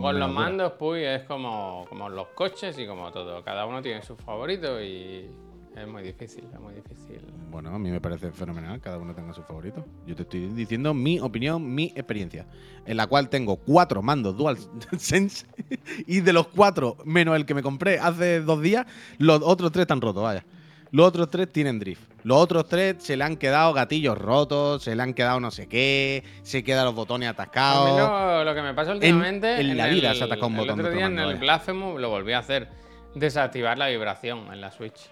con 0.00 0.18
los 0.18 0.30
mandos, 0.30 0.72
pues, 0.78 1.20
es 1.20 1.26
como, 1.26 1.84
como 1.88 2.08
los 2.08 2.28
coches 2.28 2.76
y 2.78 2.86
como 2.86 3.12
todo. 3.12 3.44
Cada 3.44 3.66
uno 3.66 3.82
tiene 3.82 4.02
su 4.02 4.16
favorito 4.16 4.82
y 4.82 5.30
es 5.76 5.86
muy 5.86 6.02
difícil, 6.02 6.44
es 6.52 6.58
muy 6.60 6.74
difícil. 6.74 7.20
Bueno, 7.50 7.74
a 7.74 7.78
mí 7.78 7.90
me 7.90 8.00
parece 8.00 8.30
fenomenal, 8.32 8.80
cada 8.80 8.98
uno 8.98 9.14
tenga 9.14 9.32
su 9.34 9.42
favorito. 9.42 9.84
Yo 10.06 10.14
te 10.16 10.22
estoy 10.22 10.46
diciendo 10.48 10.94
mi 10.94 11.20
opinión, 11.20 11.74
mi 11.74 11.92
experiencia, 11.94 12.46
en 12.86 12.96
la 12.96 13.06
cual 13.06 13.28
tengo 13.28 13.56
cuatro 13.56 14.02
mandos 14.02 14.36
DualSense 14.36 15.46
y 16.06 16.20
de 16.20 16.32
los 16.32 16.48
cuatro, 16.48 16.96
menos 17.04 17.36
el 17.36 17.44
que 17.46 17.54
me 17.54 17.62
compré 17.62 17.98
hace 17.98 18.40
dos 18.40 18.60
días, 18.62 18.86
los 19.18 19.40
otros 19.42 19.70
tres 19.72 19.82
están 19.82 20.00
rotos, 20.00 20.22
vaya. 20.22 20.44
Los 20.92 21.08
otros 21.08 21.28
tres 21.30 21.52
tienen 21.52 21.78
drift. 21.80 22.00
Los 22.22 22.38
otros 22.38 22.68
tres 22.68 22.96
se 23.00 23.16
le 23.16 23.24
han 23.24 23.36
quedado 23.36 23.72
gatillos 23.72 24.16
rotos, 24.16 24.82
se 24.82 24.94
le 24.96 25.02
han 25.02 25.14
quedado 25.14 25.40
no 25.40 25.50
sé 25.50 25.66
qué, 25.68 26.24
se 26.42 26.62
quedan 26.64 26.84
los 26.86 26.94
botones 26.94 27.28
A 27.28 27.32
mí 27.32 27.34
atascados. 27.34 27.98
lo, 27.98 28.44
lo 28.44 28.54
que 28.54 28.62
me 28.62 28.72
pasa 28.72 28.92
últimamente. 28.92 29.60
en 29.60 29.76
la 29.76 29.88
vida 29.88 30.10
el- 30.12 30.16
se 30.16 30.22
ha 30.22 30.26
atacado 30.26 30.46
un 30.46 30.56
botón 30.56 30.80
El 30.80 30.86
otro 30.86 30.96
día 30.96 31.06
en 31.06 31.18
el. 31.18 31.36
Blasphemous 31.36 32.00
lo 32.00 32.08
volví 32.08 32.32
a 32.32 32.38
hacer. 32.38 32.68
Desactivar 33.14 33.78
la 33.78 33.88
vibración 33.88 34.52
en 34.52 34.60
la 34.60 34.70
Switch. 34.70 35.10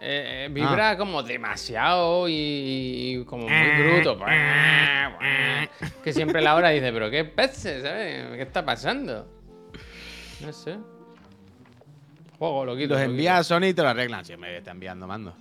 Eh, 0.00 0.46
eh, 0.46 0.48
vibra 0.50 0.90
Ah. 0.90 0.96
como 0.98 1.22
demasiado 1.22 2.28
y, 2.28 2.32
y 2.34 3.24
como 3.24 3.44
muy 3.48 3.52
Eh, 3.52 3.92
bruto. 4.02 4.18
Que 6.02 6.12
siempre 6.12 6.42
la 6.42 6.54
hora 6.54 6.70
dice, 6.70 6.92
pero 6.92 7.10
qué 7.10 7.24
peces, 7.24 7.82
¿sabes? 7.82 8.26
¿Qué 8.36 8.42
está 8.42 8.64
pasando? 8.64 9.26
No 10.40 10.52
sé. 10.52 10.76
Juego, 12.38 12.64
lo 12.64 12.76
quito. 12.76 12.90
Los 12.94 12.98
lo 13.00 13.04
envías 13.06 13.40
a 13.40 13.44
Sony 13.44 13.66
y 13.68 13.74
te 13.74 13.82
lo 13.82 13.88
arreglan. 13.88 14.24
Siempre 14.24 14.50
me 14.50 14.58
está 14.58 14.72
enviando 14.72 15.06
mandos. 15.06 15.34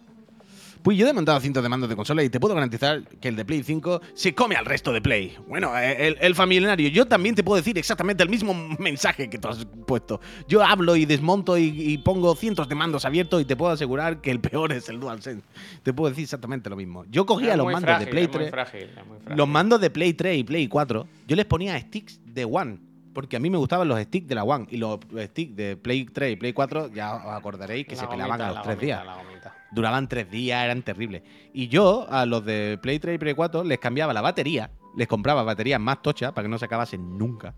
Pues 0.84 0.98
yo 0.98 1.06
he 1.06 1.08
desmontado 1.08 1.40
cientos 1.40 1.64
de 1.64 1.70
mandos 1.70 1.90
de 1.90 1.96
consola 1.96 2.24
y 2.24 2.30
te 2.30 2.40
puedo 2.42 2.54
garantizar 2.54 3.04
que 3.22 3.30
el 3.30 3.38
de 3.38 3.46
Play 3.46 3.64
5 3.64 4.02
se 4.14 4.36
come 4.36 4.56
al 4.56 4.66
resto 4.66 4.92
de 4.92 5.02
Play. 5.02 5.36
Bueno, 5.48 5.78
eh, 5.78 6.08
el, 6.08 6.18
el 6.20 6.36
familiario, 6.36 6.90
yo 6.90 7.06
también 7.06 7.36
te 7.36 7.44
puedo 7.44 7.56
decir 7.56 7.78
exactamente 7.78 8.22
el 8.22 8.30
mismo 8.30 8.54
mensaje 8.80 9.30
que 9.30 9.38
tú 9.38 9.48
has 9.48 9.66
puesto. 9.88 10.20
Yo 10.48 10.62
hablo 10.62 10.98
y 10.98 11.06
desmonto 11.06 11.58
y, 11.58 11.64
y 11.64 11.98
pongo 12.00 12.36
cientos 12.36 12.68
de 12.68 12.76
mandos 12.76 13.06
abiertos 13.06 13.42
y 13.42 13.46
te 13.46 13.56
puedo 13.56 13.72
asegurar 13.72 14.20
que 14.20 14.30
el 14.30 14.42
peor 14.42 14.74
es 14.74 14.90
el 14.90 15.00
DualSense. 15.00 15.44
Te 15.84 15.94
puedo 15.94 16.10
decir 16.10 16.26
exactamente 16.26 16.70
lo 16.70 16.76
mismo. 16.76 17.06
Yo 17.10 17.26
cogía 17.26 17.56
los 17.56 17.66
mandos 17.66 17.84
frágil, 17.84 18.06
de 18.06 18.12
Play 18.12 18.24
es 18.26 18.30
muy 18.30 18.38
3. 18.40 18.52
frágil, 18.52 18.84
es 18.84 19.08
muy 19.08 19.18
frágil. 19.20 19.38
Los 19.38 19.48
mandos 19.48 19.80
de 19.80 19.90
Play 19.90 20.14
3 20.14 20.38
y 20.38 20.44
Play 20.44 20.68
4, 20.68 21.08
yo 21.28 21.36
les 21.38 21.46
ponía 21.46 21.80
sticks 21.80 22.20
de 22.26 22.44
One. 22.44 22.78
Porque 23.14 23.36
a 23.38 23.40
mí 23.40 23.50
me 23.50 23.58
gustaban 23.58 23.88
los 23.88 24.00
sticks 24.02 24.28
de 24.28 24.36
la 24.36 24.44
One. 24.44 24.66
Y 24.70 24.78
los 24.78 25.00
sticks 25.26 25.56
de 25.56 25.78
Play 25.78 26.06
3 26.06 26.34
y 26.34 26.36
Play 26.36 26.54
4, 26.54 26.88
ya 26.90 27.16
os 27.16 27.26
acordaréis 27.34 27.86
que 27.88 27.96
La 27.96 28.02
se 28.02 28.08
pelaban 28.08 28.42
a 28.42 28.48
los 28.52 28.62
tres 28.64 28.76
gomita, 28.78 28.86
días. 29.04 29.54
Duraban 29.72 30.08
tres 30.08 30.30
días, 30.32 30.64
eran 30.64 30.82
terribles. 30.84 31.22
Y 31.54 31.68
yo 31.68 32.08
a 32.10 32.26
los 32.26 32.44
de 32.46 32.80
Play 32.82 33.00
3 33.00 33.16
y 33.16 33.18
Play 33.20 33.34
4 33.36 33.64
les 33.64 33.80
cambiaba 33.80 34.14
la 34.14 34.22
batería. 34.22 34.72
Les 34.96 35.08
compraba 35.08 35.44
baterías 35.44 35.80
más 35.80 36.02
tochas 36.02 36.32
para 36.32 36.46
que 36.46 36.50
no 36.50 36.58
se 36.58 36.66
acabasen 36.66 37.18
nunca. 37.18 37.54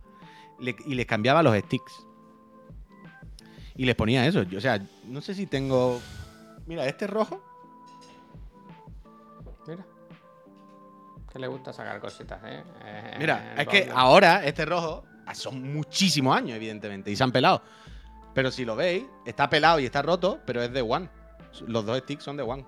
Le- 0.60 0.76
y 0.86 0.96
les 0.96 1.06
cambiaba 1.06 1.42
los 1.44 1.56
sticks. 1.58 2.06
Y 3.76 3.86
les 3.86 3.96
ponía 3.96 4.26
eso. 4.26 4.44
Yo, 4.44 4.58
o 4.58 4.62
sea, 4.62 4.82
no 5.06 5.22
sé 5.22 5.34
si 5.36 5.48
tengo... 5.48 6.02
Mira, 6.66 6.86
este 6.88 7.08
rojo. 7.08 7.42
Mira. 9.68 9.86
Que 11.32 11.40
le 11.40 11.48
gusta 11.48 11.74
sacar 11.74 12.00
cositas, 12.00 12.40
¿eh? 12.46 12.64
Eh, 12.86 13.16
Mira, 13.20 13.54
el 13.56 13.62
es 13.62 13.68
que 13.68 13.92
ahora 13.94 14.46
este 14.46 14.66
rojo 14.66 15.04
son 15.34 15.74
muchísimos 15.74 16.36
años, 16.36 16.56
evidentemente, 16.56 17.12
y 17.12 17.16
se 17.16 17.24
han 17.24 17.32
pelado. 17.32 17.62
Pero 18.34 18.52
si 18.52 18.66
lo 18.66 18.76
veis, 18.76 19.06
está 19.26 19.50
pelado 19.50 19.80
y 19.80 19.86
está 19.86 20.02
roto, 20.02 20.40
pero 20.46 20.62
es 20.62 20.72
de 20.72 20.82
One. 20.82 21.10
Los 21.68 21.86
dos 21.86 21.98
sticks 22.00 22.24
son 22.24 22.38
de 22.38 22.44
One. 22.44 22.66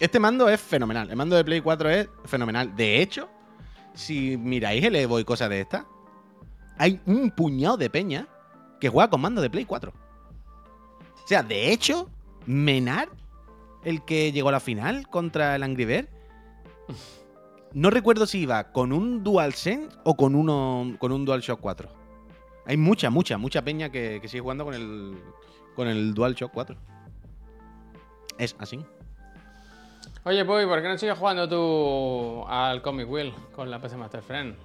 Este 0.00 0.18
mando 0.18 0.48
es 0.48 0.60
fenomenal. 0.60 1.08
El 1.10 1.16
mando 1.16 1.36
de 1.36 1.44
Play 1.44 1.60
4 1.60 1.90
es 1.90 2.08
fenomenal. 2.24 2.74
De 2.74 3.00
hecho, 3.00 3.28
si 3.94 4.36
miráis 4.36 4.82
el 4.84 4.96
Evo 4.96 5.20
y 5.20 5.24
cosas 5.24 5.48
de 5.50 5.60
estas, 5.60 5.84
hay 6.78 7.00
un 7.06 7.30
puñado 7.30 7.76
de 7.76 7.90
peña 7.90 8.26
que 8.80 8.88
juega 8.88 9.08
con 9.08 9.20
mando 9.20 9.40
de 9.40 9.50
Play 9.50 9.64
4. 9.64 9.92
O 9.92 11.26
sea, 11.26 11.42
de 11.42 11.72
hecho, 11.72 12.10
Menard, 12.46 13.08
el 13.84 14.04
que 14.04 14.32
llegó 14.32 14.48
a 14.48 14.52
la 14.52 14.60
final 14.60 15.08
contra 15.08 15.54
el 15.56 15.62
Angry 15.62 15.84
Bird, 15.84 16.08
no 17.74 17.90
recuerdo 17.90 18.26
si 18.26 18.40
iba 18.40 18.72
con 18.72 18.92
un 18.92 19.24
DualSense 19.24 19.96
o 20.04 20.16
con 20.16 20.34
uno 20.34 20.96
con 20.98 21.12
un 21.12 21.24
DualShock 21.24 21.60
4. 21.60 21.88
Hay 22.66 22.76
mucha, 22.76 23.10
mucha, 23.10 23.36
mucha 23.36 23.62
peña 23.62 23.90
que, 23.90 24.20
sigue 24.24 24.40
jugando 24.40 24.64
con 24.64 24.74
el 24.74 25.18
con 25.74 25.88
el 25.88 26.14
DualShock 26.14 26.52
4. 26.52 26.76
Es 28.38 28.54
así. 28.58 28.80
Oye, 30.24 30.44
Puy, 30.44 30.64
¿por 30.66 30.80
qué 30.80 30.88
no 30.88 30.96
sigues 30.96 31.18
jugando 31.18 31.48
tú 31.48 32.44
al 32.48 32.80
Comic 32.80 33.10
Wheel 33.10 33.34
con 33.54 33.70
la 33.70 33.80
PC 33.80 33.96
Master 33.96 34.22
Friend? 34.22 34.56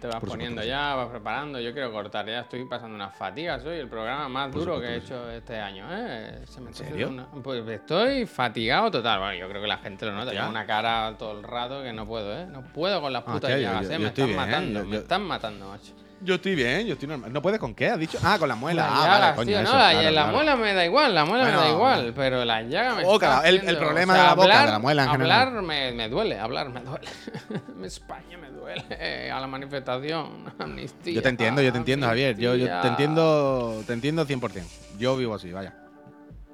Te 0.00 0.06
vas 0.06 0.20
Por 0.20 0.28
poniendo 0.28 0.60
supuesto, 0.62 0.68
ya, 0.68 0.94
vas 0.94 1.08
preparando. 1.08 1.60
Yo 1.60 1.72
quiero 1.72 1.90
cortar 1.90 2.26
ya, 2.26 2.40
estoy 2.40 2.64
pasando 2.66 2.94
unas 2.94 3.16
fatigas 3.16 3.64
hoy. 3.64 3.78
El 3.78 3.88
programa 3.88 4.28
más 4.28 4.48
Por 4.50 4.60
duro 4.60 4.80
que 4.80 4.86
he 4.86 4.96
hecho 4.96 5.30
este 5.30 5.58
año, 5.58 5.86
¿eh? 5.90 6.42
Se 6.46 6.60
me 6.60 6.72
serio? 6.72 7.06
haciendo 7.06 7.22
una- 7.32 7.42
Pues 7.42 7.66
estoy 7.68 8.26
fatigado 8.26 8.90
total. 8.90 9.18
Bueno, 9.20 9.34
yo 9.34 9.48
creo 9.48 9.62
que 9.62 9.68
la 9.68 9.78
gente 9.78 10.04
lo 10.06 10.12
nota. 10.12 10.30
Tengo 10.30 10.48
una 10.48 10.66
cara 10.66 11.14
todo 11.18 11.38
el 11.38 11.42
rato 11.42 11.82
que 11.82 11.92
no 11.92 12.06
puedo, 12.06 12.36
¿eh? 12.38 12.46
No 12.46 12.62
puedo 12.72 13.00
con 13.00 13.12
las 13.12 13.24
Ah, 13.26 13.32
putas 13.32 13.50
llagas, 13.60 13.82
yo- 13.82 13.88
¿eh? 13.90 13.92
yo 13.94 13.98
Me 14.00 14.06
están 14.08 14.26
bien, 14.26 14.36
matando, 14.36 14.84
me 14.84 14.96
están 14.96 15.22
matando, 15.22 15.68
macho. 15.68 15.92
Yo 16.20 16.34
estoy 16.34 16.54
bien, 16.56 16.86
yo 16.86 16.94
estoy 16.94 17.08
normal. 17.08 17.32
¿No 17.32 17.40
puedes 17.40 17.60
con 17.60 17.74
qué? 17.74 17.88
¿Has 17.88 17.98
dicho? 17.98 18.18
Ah, 18.24 18.36
con 18.38 18.48
la 18.48 18.56
muela. 18.56 18.82
Las 18.82 18.92
ah, 18.92 19.02
llagas, 19.04 19.20
vale, 19.20 19.36
coño, 19.36 19.46
tío, 19.48 19.60
eso, 19.60 19.72
no, 19.72 19.78
la, 19.78 19.90
claro, 19.90 20.02
la 20.04 20.10
claro. 20.10 20.32
muela 20.36 20.56
me 20.56 20.74
da 20.74 20.84
igual, 20.84 21.14
la 21.14 21.24
muela 21.24 21.44
me 21.44 21.50
da 21.52 21.56
Bueno, 21.58 21.72
igual, 21.74 22.12
pero 22.16 22.44
la 22.44 22.62
llaga 22.62 22.94
me 22.96 23.04
boca, 23.04 23.26
está 23.36 23.48
el- 23.48 23.54
el 23.54 23.60
haciendo- 23.60 23.80
problema 23.80 24.14
de 24.14 24.22
la 24.22 24.34
boca, 24.34 24.60
de 24.66 24.70
la 24.72 24.78
muela 24.80 25.04
en 25.04 25.10
general. 25.10 25.40
Hablar 25.48 25.62
me, 25.62 25.92
me 25.92 26.08
duele, 26.08 26.38
hablar 26.40 26.68
me 26.70 26.80
duele. 26.80 27.06
España 27.84 28.36
me 28.36 28.50
duele. 28.50 29.30
A 29.30 29.40
la 29.40 29.46
manifestación, 29.46 30.44
amnistía. 30.58 31.14
Yo 31.14 31.22
te 31.22 31.28
entiendo, 31.28 31.62
yo 31.62 31.70
te 31.72 31.78
entiendo, 31.78 32.06
Javier. 32.06 32.36
Yo, 32.36 32.54
yo 32.56 32.66
te 32.80 32.88
entiendo, 32.88 33.82
te 33.86 33.92
entiendo 33.92 34.26
100%. 34.26 34.62
Yo 34.98 35.16
vivo 35.16 35.34
así, 35.36 35.52
vaya. 35.52 35.72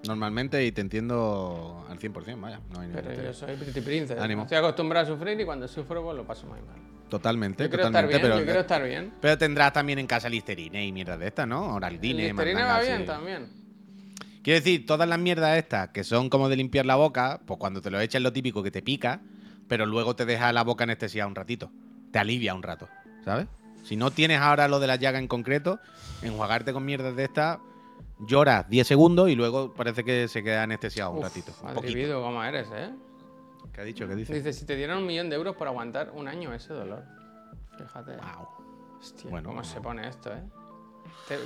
Normalmente 0.07 0.65
y 0.65 0.73
te 0.73 0.81
entiendo 0.81 1.87
al 1.89 1.99
100%, 1.99 2.41
vaya. 2.41 2.61
No 2.73 2.81
hay 2.81 2.91
Pero 2.93 3.13
yo 3.23 3.33
soy 3.33 3.57
pretty 3.57 3.81
princess. 3.81 4.19
Ánimo. 4.21 4.43
Estoy 4.43 4.59
acostumbrado 4.59 5.07
a 5.07 5.17
sufrir 5.17 5.41
y 5.41 5.45
cuando 5.45 5.67
sufro 5.69 6.03
pues 6.03 6.17
lo 6.17 6.27
paso 6.27 6.47
muy 6.47 6.61
mal. 6.61 6.77
Totalmente, 7.09 7.63
Yo 7.65 7.69
quiero 7.71 7.85
estar 7.87 8.05
totalmente. 8.05 8.19
bien, 8.19 8.23
pero, 8.23 8.39
yo 8.41 8.45
quiero 8.45 8.61
estar 8.61 8.83
bien. 8.83 9.13
pero 9.21 9.39
tendrás 9.39 9.73
también 9.73 9.99
en 9.99 10.07
casa 10.07 10.29
listerine 10.29 10.85
y 10.87 10.91
mierda 10.91 11.17
de 11.17 11.29
estas, 11.29 11.47
¿no? 11.47 11.75
Oraldine, 11.75 12.29
Listerina 12.29 12.67
va 12.67 12.81
bien 12.81 12.99
sí. 13.01 13.05
también. 13.05 13.49
Quiero 14.43 14.59
decir, 14.59 14.85
todas 14.85 15.09
las 15.09 15.19
mierdas 15.19 15.57
estas 15.57 15.91
que 15.91 16.03
son 16.03 16.29
como 16.29 16.49
de 16.49 16.57
limpiar 16.57 16.87
la 16.87 16.97
boca, 16.97 17.41
pues 17.47 17.59
cuando 17.59 17.81
te 17.81 17.91
lo 17.91 18.01
echas 18.01 18.21
lo 18.21 18.33
típico 18.33 18.63
que 18.63 18.71
te 18.71 18.83
pica, 18.83 19.21
pero 19.69 19.87
luego 19.87 20.17
te 20.17 20.25
deja 20.27 20.53
la 20.53 20.65
boca 20.65 20.85
anestesiada 20.85 21.29
un 21.29 21.35
ratito. 21.35 21.71
Te 22.11 22.19
alivia 22.19 22.55
un 22.55 22.63
rato, 22.63 22.89
¿sabes? 23.25 23.47
Si 23.85 23.97
no 23.97 24.11
tienes 24.11 24.41
ahora 24.41 24.67
lo 24.67 24.81
de 24.81 24.87
la 24.87 24.97
llaga 24.97 25.19
en 25.19 25.29
concreto, 25.29 25.79
enjuagarte 26.23 26.73
con 26.73 26.85
mierdas 26.85 27.15
de 27.17 27.25
estas, 27.25 27.59
lloras 28.19 28.69
10 28.69 28.87
segundos 28.87 29.29
y 29.29 29.35
luego 29.35 29.73
parece 29.75 30.05
que 30.05 30.29
se 30.29 30.43
queda 30.43 30.63
anestesiado 30.63 31.11
un 31.13 31.19
Uf, 31.19 31.25
ratito. 31.25 31.53
Un 31.63 31.75
poquito. 31.75 31.81
atrevido 31.81 32.23
como 32.23 32.43
eres, 32.43 32.69
¿eh? 32.73 32.91
¿Qué 33.73 33.81
ha 33.81 33.85
dicho? 33.85 34.07
¿Qué 34.07 34.15
dice? 34.15 34.35
Dice, 34.35 34.53
si 34.53 34.65
te 34.67 34.77
dieran 34.77 34.99
un 34.99 35.07
millón 35.07 35.29
de 35.31 35.37
euros 35.37 35.57
por 35.57 35.67
aguantar 35.67 36.11
un 36.15 36.29
año 36.29 36.53
ese 36.55 36.73
dolor. 36.73 37.03
Fíjate. 37.77 38.13
Wow. 38.17 38.49
Hostia, 39.01 39.31
Bueno, 39.31 39.49
cómo 39.49 39.61
no. 39.63 39.65
se 39.67 39.81
pone 39.81 40.09
esto, 40.09 40.33
¿eh? 40.33 40.43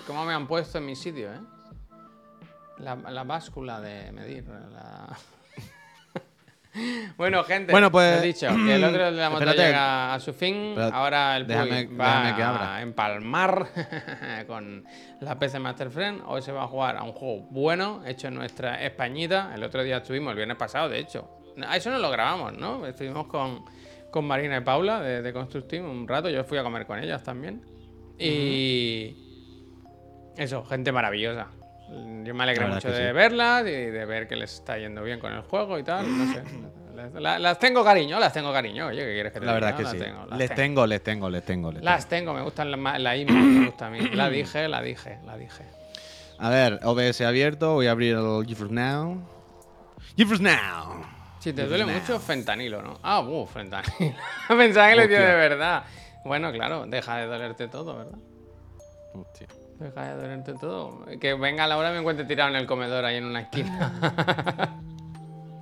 ¿Cómo 0.07 0.25
me 0.25 0.35
han 0.35 0.47
puesto 0.47 0.79
en 0.79 0.87
mi 0.87 0.95
sitio, 0.95 1.33
eh? 1.33 1.41
La, 2.79 2.95
la 2.97 3.25
báscula 3.25 3.81
de 3.81 4.13
medir. 4.13 4.47
la- 4.49 5.17
bueno, 7.17 7.43
gente, 7.45 7.73
Bueno, 7.73 7.91
pues- 7.91 8.23
dicho, 8.23 8.49
que 8.49 8.75
el 8.75 8.85
otro 8.85 9.05
de 9.05 9.11
la 9.13 9.31
moto 9.31 9.43
Espérate. 9.45 9.67
llega 9.69 10.15
a 10.15 10.21
su 10.21 10.33
fin. 10.33 10.75
Ahora 10.93 11.37
el 11.37 11.47
déjame- 11.47 11.89
va 11.99 12.07
déjame 12.21 12.37
que 12.37 12.43
abra. 12.43 12.77
a 12.77 12.83
empalmar 12.83 13.67
con 14.47 14.85
la 15.21 15.39
PC 15.39 15.59
Master 15.59 15.91
Friend. 15.91 16.23
Hoy 16.27 16.43
se 16.43 16.53
va 16.53 16.65
a 16.65 16.67
jugar 16.67 16.97
a 16.97 17.03
un 17.03 17.13
juego 17.13 17.47
bueno, 17.51 18.03
hecho 18.07 18.29
en 18.29 18.35
nuestra 18.35 18.83
Españita. 18.85 19.53
El 19.55 19.63
otro 19.65 19.83
día 19.83 19.99
estuvimos, 19.99 20.31
el 20.31 20.37
viernes 20.37 20.57
pasado, 20.57 20.89
de 20.89 20.99
hecho. 20.99 21.31
A 21.67 21.77
eso 21.77 21.91
no 21.91 21.99
lo 21.99 22.11
grabamos, 22.11 22.53
¿no? 22.57 22.87
Estuvimos 22.87 23.27
con, 23.27 23.65
con 24.11 24.25
Marina 24.25 24.57
y 24.59 24.61
Paula 24.61 25.01
de, 25.01 25.23
de 25.23 25.33
Constructive 25.33 25.85
un 25.85 26.07
rato. 26.07 26.29
Yo 26.31 26.45
fui 26.45 26.57
a 26.59 26.63
comer 26.63 26.87
con 26.87 26.99
ellas 27.01 27.23
también. 27.25 27.63
Y. 28.19 29.17
Eso, 30.37 30.65
gente 30.65 30.93
maravillosa. 30.93 31.49
Yo 32.25 32.35
me 32.35 32.43
alegré 32.43 32.67
mucho 32.67 32.91
de 32.91 33.09
sí. 33.09 33.13
verlas 33.13 33.63
y 33.67 33.71
de 33.71 34.05
ver 34.05 34.29
que 34.29 34.37
les 34.37 34.53
está 34.55 34.77
yendo 34.79 35.03
bien 35.03 35.19
con 35.21 35.33
el 35.33 35.41
juego 35.43 35.79
y 35.79 35.83
tal. 35.83 36.07
No 36.19 36.33
sé. 36.33 36.43
Las, 36.95 37.13
la- 37.15 37.39
las 37.39 37.59
tengo 37.59 37.83
cariño, 37.85 38.19
las 38.19 38.33
tengo 38.33 38.53
cariño. 38.53 38.89
Oye, 38.89 39.01
¿qué 39.05 39.13
quieres 39.15 39.33
que 39.33 39.41
te 39.41 39.47
La 39.47 39.55
diga? 39.55 39.77
que 39.77 39.85
sí. 39.87 39.99
tengo, 39.99 40.27
las 40.27 40.39
les 40.39 40.49
tengo. 40.49 40.57
tengo, 40.61 40.87
les 40.87 41.03
tengo, 41.03 41.31
les 41.31 41.45
tengo, 41.45 41.73
les. 41.73 41.83
Las 41.83 42.07
tengo, 42.09 42.35
me 42.35 42.43
gustan 42.43 42.71
la, 42.71 42.99
la 42.99 43.17
IMA, 43.17 43.33
me 43.33 43.67
gusta 43.67 43.87
a 43.87 43.91
mí. 43.91 44.01
La 44.11 44.29
dije, 44.31 44.69
la 44.69 44.83
dije, 44.83 45.19
la 45.25 45.37
dije. 45.39 45.65
A 46.39 46.51
ver, 46.51 46.81
OBS 46.85 47.21
abierto, 47.23 47.75
voy 47.75 47.87
a 47.87 47.93
abrir 47.93 48.15
el 48.17 48.45
GeForce 48.47 48.75
Now. 48.75 49.23
GeForce 50.17 50.43
Now. 50.43 51.05
Si 51.41 51.53
te 51.53 51.67
duele 51.67 51.87
mucho, 51.87 52.19
fentanilo, 52.21 52.83
¿no? 52.83 52.99
Ah, 53.03 53.21
uh, 53.21 53.47
fentanilo. 53.47 54.15
Pensaba 54.49 54.91
que 54.91 54.97
le 54.97 55.09
dio 55.09 55.19
de 55.21 55.35
verdad. 55.35 55.85
Bueno, 56.25 56.53
claro, 56.53 56.85
deja 56.87 57.17
de 57.17 57.27
dolerte 57.27 57.69
todo, 57.69 57.97
¿verdad? 57.97 58.19
Hostia. 59.15 59.47
Dolerte 59.79 60.55
todo. 60.55 61.05
Que 61.21 61.35
venga 61.35 61.67
la 61.67 61.77
hora 61.77 61.91
y 61.91 61.93
me 61.93 61.99
encuentre 62.01 62.25
tirado 62.25 62.51
en 62.51 62.57
el 62.57 62.67
comedor 62.67 63.05
ahí 63.05 63.17
en 63.17 63.25
una 63.25 63.41
esquina. 63.41 64.81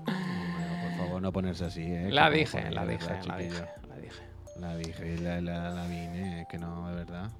Bueno, 0.06 0.82
por 0.82 1.06
favor, 1.06 1.22
no 1.22 1.32
ponerse 1.32 1.64
así, 1.66 1.82
¿eh? 1.82 2.08
la 2.10 2.30
dije, 2.30 2.70
la 2.70 2.86
dije, 2.86 3.08
la 3.26 3.36
dije, 3.36 3.64
la 3.88 3.96
dije. 3.96 4.22
La 4.58 4.76
dije 4.76 5.14
y 5.14 5.18
la, 5.18 5.40
la, 5.40 5.70
la 5.70 5.86
vine, 5.86 6.42
es 6.42 6.48
que 6.48 6.58
no, 6.58 6.88
de 6.88 6.94
verdad. 6.94 7.30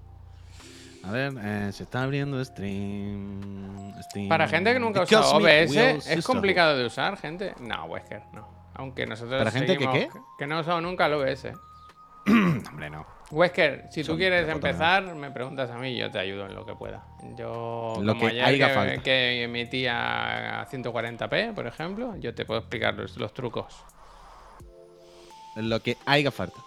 A 1.03 1.11
ver, 1.13 1.33
eh, 1.41 1.73
se 1.73 1.85
está 1.85 2.03
abriendo 2.03 2.45
stream. 2.45 3.95
stream. 4.03 4.29
Para 4.29 4.49
gente 4.49 4.73
que 4.73 4.81
nunca 4.81 5.01
ha 5.01 5.03
usado 5.05 5.37
OBS, 5.37 5.77
¿es 6.09 6.27
complicado 6.27 6.77
de 6.77 6.87
usar, 6.87 7.17
gente? 7.17 7.55
No, 7.61 7.85
Wesker, 7.85 8.23
no. 8.33 8.49
Aunque 8.75 9.07
nosotros 9.07 9.39
¿Para 9.39 9.51
gente 9.51 9.79
que 9.79 9.89
qué? 9.89 10.09
Que 10.39 10.47
no 10.47 10.57
ha 10.57 10.61
usado 10.61 10.81
nunca 10.81 11.07
el 11.07 11.15
OBS. 11.15 11.47
Hombre, 12.27 12.91
no. 12.91 13.16
Wesker, 13.31 13.87
si 13.91 14.05
tú 14.05 14.17
quieres 14.17 14.49
empezar, 14.49 15.03
me 15.17 15.31
preguntas 15.33 15.69
a 15.71 15.79
mí 15.79 15.89
y 15.91 15.97
yo 15.99 16.11
te 16.11 16.19
ayudo 16.21 16.47
en 16.47 16.55
lo 16.55 16.65
que 16.65 16.75
pueda. 16.77 17.05
Yo, 17.37 17.97
Lo 18.01 18.15
como 18.15 18.21
que 18.29 18.41
ayer 18.41 18.45
haga 18.45 18.69
que, 18.69 18.75
falta. 18.75 19.03
que 19.03 19.43
emitía 19.43 20.61
a 20.61 20.67
140p, 20.69 21.53
por 21.55 21.67
ejemplo, 21.67 22.15
yo 22.19 22.35
te 22.35 22.45
puedo 22.45 22.61
explicar 22.61 22.95
los, 22.95 23.17
los 23.17 23.35
trucos. 23.35 23.75
Lo 25.57 25.81
que 25.81 25.97
haya 26.07 26.31
falta. 26.31 26.61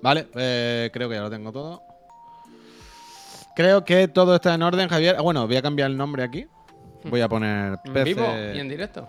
Vale, 0.00 0.28
eh, 0.34 0.90
creo 0.92 1.08
que 1.08 1.14
ya 1.16 1.22
lo 1.22 1.30
tengo 1.30 1.52
todo. 1.52 1.82
Creo 3.56 3.84
que 3.84 4.08
todo 4.08 4.34
está 4.36 4.54
en 4.54 4.62
orden, 4.62 4.88
Javier. 4.88 5.16
Ah, 5.18 5.22
bueno, 5.22 5.46
voy 5.46 5.56
a 5.56 5.62
cambiar 5.62 5.90
el 5.90 5.96
nombre 5.96 6.22
aquí. 6.24 6.46
Voy 7.04 7.20
a 7.20 7.28
poner 7.28 7.78
¿En 7.84 7.92
PC. 7.92 8.04
vivo 8.04 8.26
y 8.54 8.58
en 8.58 8.68
directo? 8.68 9.08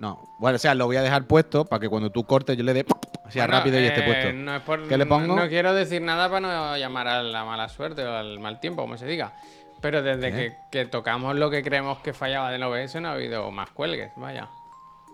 No, 0.00 0.28
bueno, 0.38 0.56
o 0.56 0.58
sea, 0.58 0.74
lo 0.74 0.86
voy 0.86 0.96
a 0.96 1.02
dejar 1.02 1.24
puesto 1.24 1.64
para 1.64 1.80
que 1.80 1.88
cuando 1.88 2.10
tú 2.10 2.24
cortes 2.24 2.56
yo 2.56 2.62
le 2.62 2.72
dé 2.72 2.86
sea 3.30 3.44
Bueno, 3.46 3.58
rápido 3.58 3.80
y 3.80 3.84
esté 3.84 4.00
eh, 4.00 4.04
puesto. 4.04 4.32
No 4.32 4.54
es 4.56 4.62
por- 4.62 4.86
¿Qué 4.88 4.96
le 4.96 5.06
pongo? 5.06 5.34
No, 5.36 5.48
quiero 5.48 5.74
decir 5.74 6.00
nada 6.02 6.28
para 6.28 6.40
no 6.40 6.76
llamar 6.76 7.08
a 7.08 7.22
la 7.22 7.44
mala 7.44 7.68
suerte 7.68 8.04
o 8.04 8.14
al 8.16 8.38
mal 8.38 8.60
tiempo, 8.60 8.82
como 8.82 8.96
se 8.96 9.06
diga. 9.06 9.32
Pero 9.80 10.02
desde 10.02 10.32
que, 10.32 10.56
que 10.70 10.86
tocamos 10.86 11.36
lo 11.36 11.50
que 11.50 11.62
creemos 11.62 11.98
que 11.98 12.12
fallaba 12.12 12.50
del 12.50 12.62
OBS 12.62 13.00
no 13.00 13.08
ha 13.08 13.12
habido 13.12 13.50
más 13.50 13.70
cuelgues, 13.70 14.12
vaya. 14.16 14.48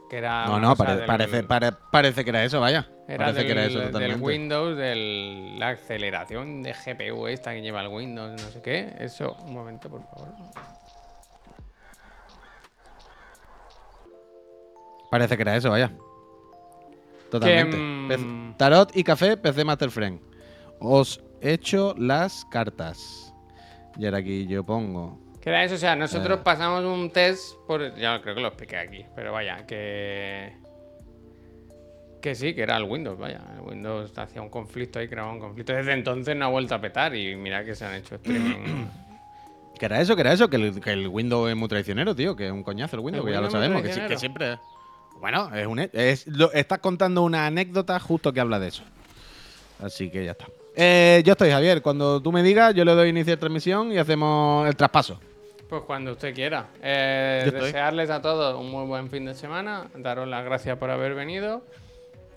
Que 0.08 0.18
era 0.18 0.46
No, 0.46 0.60
no, 0.60 0.76
pare- 0.76 0.96
del- 0.96 1.06
parece, 1.06 1.42
pare- 1.44 1.72
parece 1.90 2.22
que 2.24 2.30
era 2.30 2.44
eso, 2.44 2.60
vaya. 2.60 2.86
Era 3.08 3.18
parece 3.26 3.38
del, 3.38 3.46
que 3.46 3.52
era 3.52 3.64
eso 3.64 3.78
del 3.80 3.90
totalmente. 3.90 4.22
Windows, 4.24 4.76
de 4.76 5.54
la 5.58 5.68
aceleración 5.70 6.62
de 6.62 6.72
GPU 6.74 7.26
esta 7.26 7.52
que 7.52 7.62
lleva 7.62 7.80
el 7.80 7.88
Windows, 7.88 8.32
no 8.32 8.50
sé 8.50 8.60
qué. 8.62 8.94
Eso, 9.00 9.36
un 9.44 9.54
momento, 9.54 9.88
por 9.88 10.02
favor. 10.04 10.28
Parece 15.14 15.36
que 15.36 15.42
era 15.42 15.54
eso, 15.54 15.70
vaya. 15.70 15.92
Totalmente. 17.30 18.16
mm, 18.18 18.56
Tarot 18.56 18.96
y 18.96 19.04
café, 19.04 19.36
PC 19.36 19.64
Master 19.64 19.88
Friend. 19.92 20.18
Os 20.80 21.22
echo 21.40 21.94
las 21.96 22.44
cartas. 22.46 23.32
Y 23.96 24.06
ahora 24.06 24.18
aquí 24.18 24.44
yo 24.48 24.64
pongo. 24.64 25.20
Que 25.40 25.50
era 25.50 25.62
eso, 25.62 25.76
o 25.76 25.78
sea, 25.78 25.94
nosotros 25.94 26.38
Eh. 26.38 26.42
pasamos 26.42 26.82
un 26.84 27.10
test 27.10 27.54
por. 27.68 27.94
Ya 27.94 28.20
creo 28.22 28.34
que 28.34 28.40
lo 28.40 28.48
expliqué 28.48 28.76
aquí, 28.76 29.06
pero 29.14 29.32
vaya, 29.32 29.64
que. 29.66 30.52
Que 32.20 32.34
sí, 32.34 32.52
que 32.52 32.62
era 32.62 32.76
el 32.76 32.82
Windows, 32.82 33.16
vaya. 33.16 33.40
El 33.54 33.60
Windows 33.60 34.18
hacía 34.18 34.42
un 34.42 34.48
conflicto 34.48 34.98
ahí, 34.98 35.06
creaba 35.06 35.30
un 35.30 35.38
conflicto. 35.38 35.72
Desde 35.74 35.92
entonces 35.92 36.34
no 36.34 36.46
ha 36.46 36.48
vuelto 36.48 36.74
a 36.74 36.80
petar 36.80 37.14
y 37.14 37.36
mira 37.36 37.64
que 37.64 37.76
se 37.76 37.84
han 37.84 37.94
hecho 37.94 38.16
streaming. 38.16 38.86
¿Qué 39.78 39.86
era 39.86 40.00
eso? 40.00 40.16
¿Qué 40.16 40.22
era 40.22 40.32
eso? 40.32 40.50
Que 40.50 40.56
el, 40.56 40.80
que 40.80 40.90
el 40.90 41.06
Windows 41.06 41.50
es 41.50 41.56
muy 41.56 41.68
traicionero, 41.68 42.16
tío. 42.16 42.34
Que 42.34 42.46
es 42.46 42.52
un 42.52 42.64
coñazo 42.64 42.96
el 42.96 43.02
Windows, 43.02 43.24
¿El 43.24 43.30
que 43.30 43.34
ya 43.36 43.40
lo 43.40 43.50
sabemos. 43.50 43.80
Que, 43.82 44.06
que 44.08 44.18
siempre. 44.18 44.58
Bueno, 45.24 45.50
es 45.54 45.66
un. 45.66 45.78
Es, 45.78 46.26
lo- 46.26 46.52
estás 46.52 46.80
contando 46.80 47.22
una 47.22 47.46
anécdota 47.46 47.98
justo 47.98 48.30
que 48.30 48.40
habla 48.40 48.58
de 48.60 48.68
eso. 48.68 48.82
Así 49.82 50.10
que 50.10 50.22
ya 50.22 50.32
está. 50.32 50.44
Eh, 50.76 51.22
yo 51.24 51.32
estoy, 51.32 51.48
Javier. 51.50 51.80
Cuando 51.80 52.20
tú 52.20 52.30
me 52.30 52.42
digas, 52.42 52.74
yo 52.74 52.84
le 52.84 52.92
doy 52.92 53.08
iniciar 53.08 53.38
transmisión 53.38 53.90
y 53.90 53.96
hacemos 53.96 54.68
el 54.68 54.76
traspaso. 54.76 55.18
Pues 55.66 55.80
cuando 55.84 56.12
usted 56.12 56.34
quiera. 56.34 56.66
Eh, 56.82 57.50
desearles 57.50 58.10
a 58.10 58.20
todos 58.20 58.60
un 58.60 58.70
muy 58.70 58.84
buen 58.86 59.08
fin 59.08 59.24
de 59.24 59.32
semana. 59.34 59.86
Daros 59.96 60.28
las 60.28 60.44
gracias 60.44 60.76
por 60.76 60.90
haber 60.90 61.14
venido. 61.14 61.64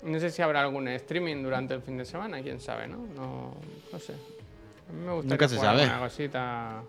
No 0.02 0.18
sé 0.18 0.30
si 0.30 0.40
habrá 0.40 0.62
algún 0.62 0.88
streaming 0.88 1.42
durante 1.42 1.74
el 1.74 1.82
fin 1.82 1.98
de 1.98 2.06
semana, 2.06 2.40
quién 2.40 2.58
sabe, 2.58 2.86
¿no? 2.88 3.06
No, 3.14 3.54
no 3.92 3.98
sé. 3.98 4.14
A 4.14 4.92
mí 4.94 5.04
me 5.04 5.12
gustaría 5.12 5.28
Nunca 5.34 5.46
se 5.48 5.56
jugar 5.56 5.72
sabe. 5.72 5.82
alguna 5.82 6.00
cosita. 6.08 6.82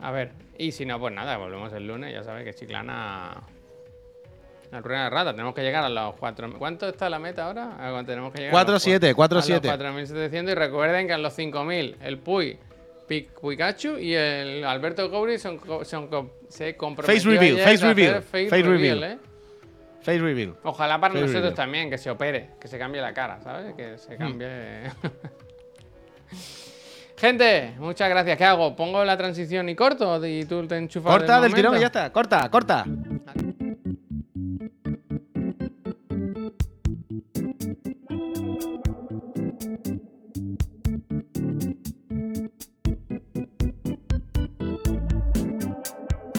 A 0.00 0.10
ver. 0.12 0.32
Y 0.56 0.72
si 0.72 0.86
no, 0.86 0.98
pues 0.98 1.12
nada, 1.12 1.36
volvemos 1.36 1.70
el 1.74 1.86
lunes. 1.86 2.10
Ya 2.10 2.24
sabes 2.24 2.42
que 2.46 2.54
Chiclana. 2.54 3.42
La 4.74 5.04
de 5.04 5.10
rata. 5.10 5.30
Tenemos 5.32 5.54
que 5.54 5.62
llegar 5.62 5.84
a 5.84 5.88
los 5.88 6.14
4. 6.16 6.54
¿Cuánto 6.58 6.88
está 6.88 7.08
la 7.08 7.18
meta 7.18 7.46
ahora? 7.46 7.76
Ah, 7.78 8.02
Tenemos 8.04 8.32
que 8.32 8.42
llegar 8.42 8.66
a 8.68 8.70
los 8.70 8.84
4-7, 8.86 9.14
4-7. 9.14 9.60
4.700 9.62 10.50
y 10.50 10.54
recuerden 10.54 11.06
que 11.06 11.12
en 11.12 11.22
los 11.22 11.38
5.000 11.38 11.96
el 12.02 12.18
Puy, 12.18 12.58
Pi- 13.06 13.28
Pikachu 13.40 13.98
y 13.98 14.14
el 14.14 14.64
Alberto 14.64 15.10
Couri 15.10 15.38
son, 15.38 15.60
son 15.84 16.08
se 16.48 16.76
comprometieron 16.76 17.22
Face 17.22 17.46
reveal, 17.46 17.58
face 17.64 17.84
a 17.84 17.88
reveal, 17.88 18.22
face 18.22 18.48
face 18.48 18.62
reveal, 18.62 19.00
reveal. 19.00 19.12
¿eh? 19.12 19.18
Face 20.02 20.18
reveal. 20.18 20.54
Ojalá 20.64 21.00
para 21.00 21.12
Face 21.14 21.20
nosotros 21.22 21.42
reveal. 21.42 21.54
también, 21.54 21.88
que 21.90 21.98
se 21.98 22.10
opere, 22.10 22.50
que 22.60 22.68
se 22.68 22.78
cambie 22.78 23.00
la 23.00 23.14
cara, 23.14 23.40
¿sabes? 23.42 23.74
Que 23.74 23.96
se 23.98 24.16
cambie... 24.16 24.48
Gente, 27.16 27.74
muchas 27.78 28.08
gracias. 28.10 28.36
¿Qué 28.36 28.44
hago? 28.44 28.74
¿Pongo 28.74 29.04
la 29.04 29.16
transición 29.16 29.68
y 29.68 29.74
corto? 29.76 30.24
¿Y 30.26 30.44
tú 30.44 30.66
te 30.66 30.76
enchufas 30.76 31.12
Corta 31.12 31.34
del 31.40 31.52
del 31.52 31.54
tirón 31.54 31.76
y 31.76 31.80
ya 31.80 31.86
está. 31.86 32.12
Corta, 32.12 32.50
corta. 32.50 32.84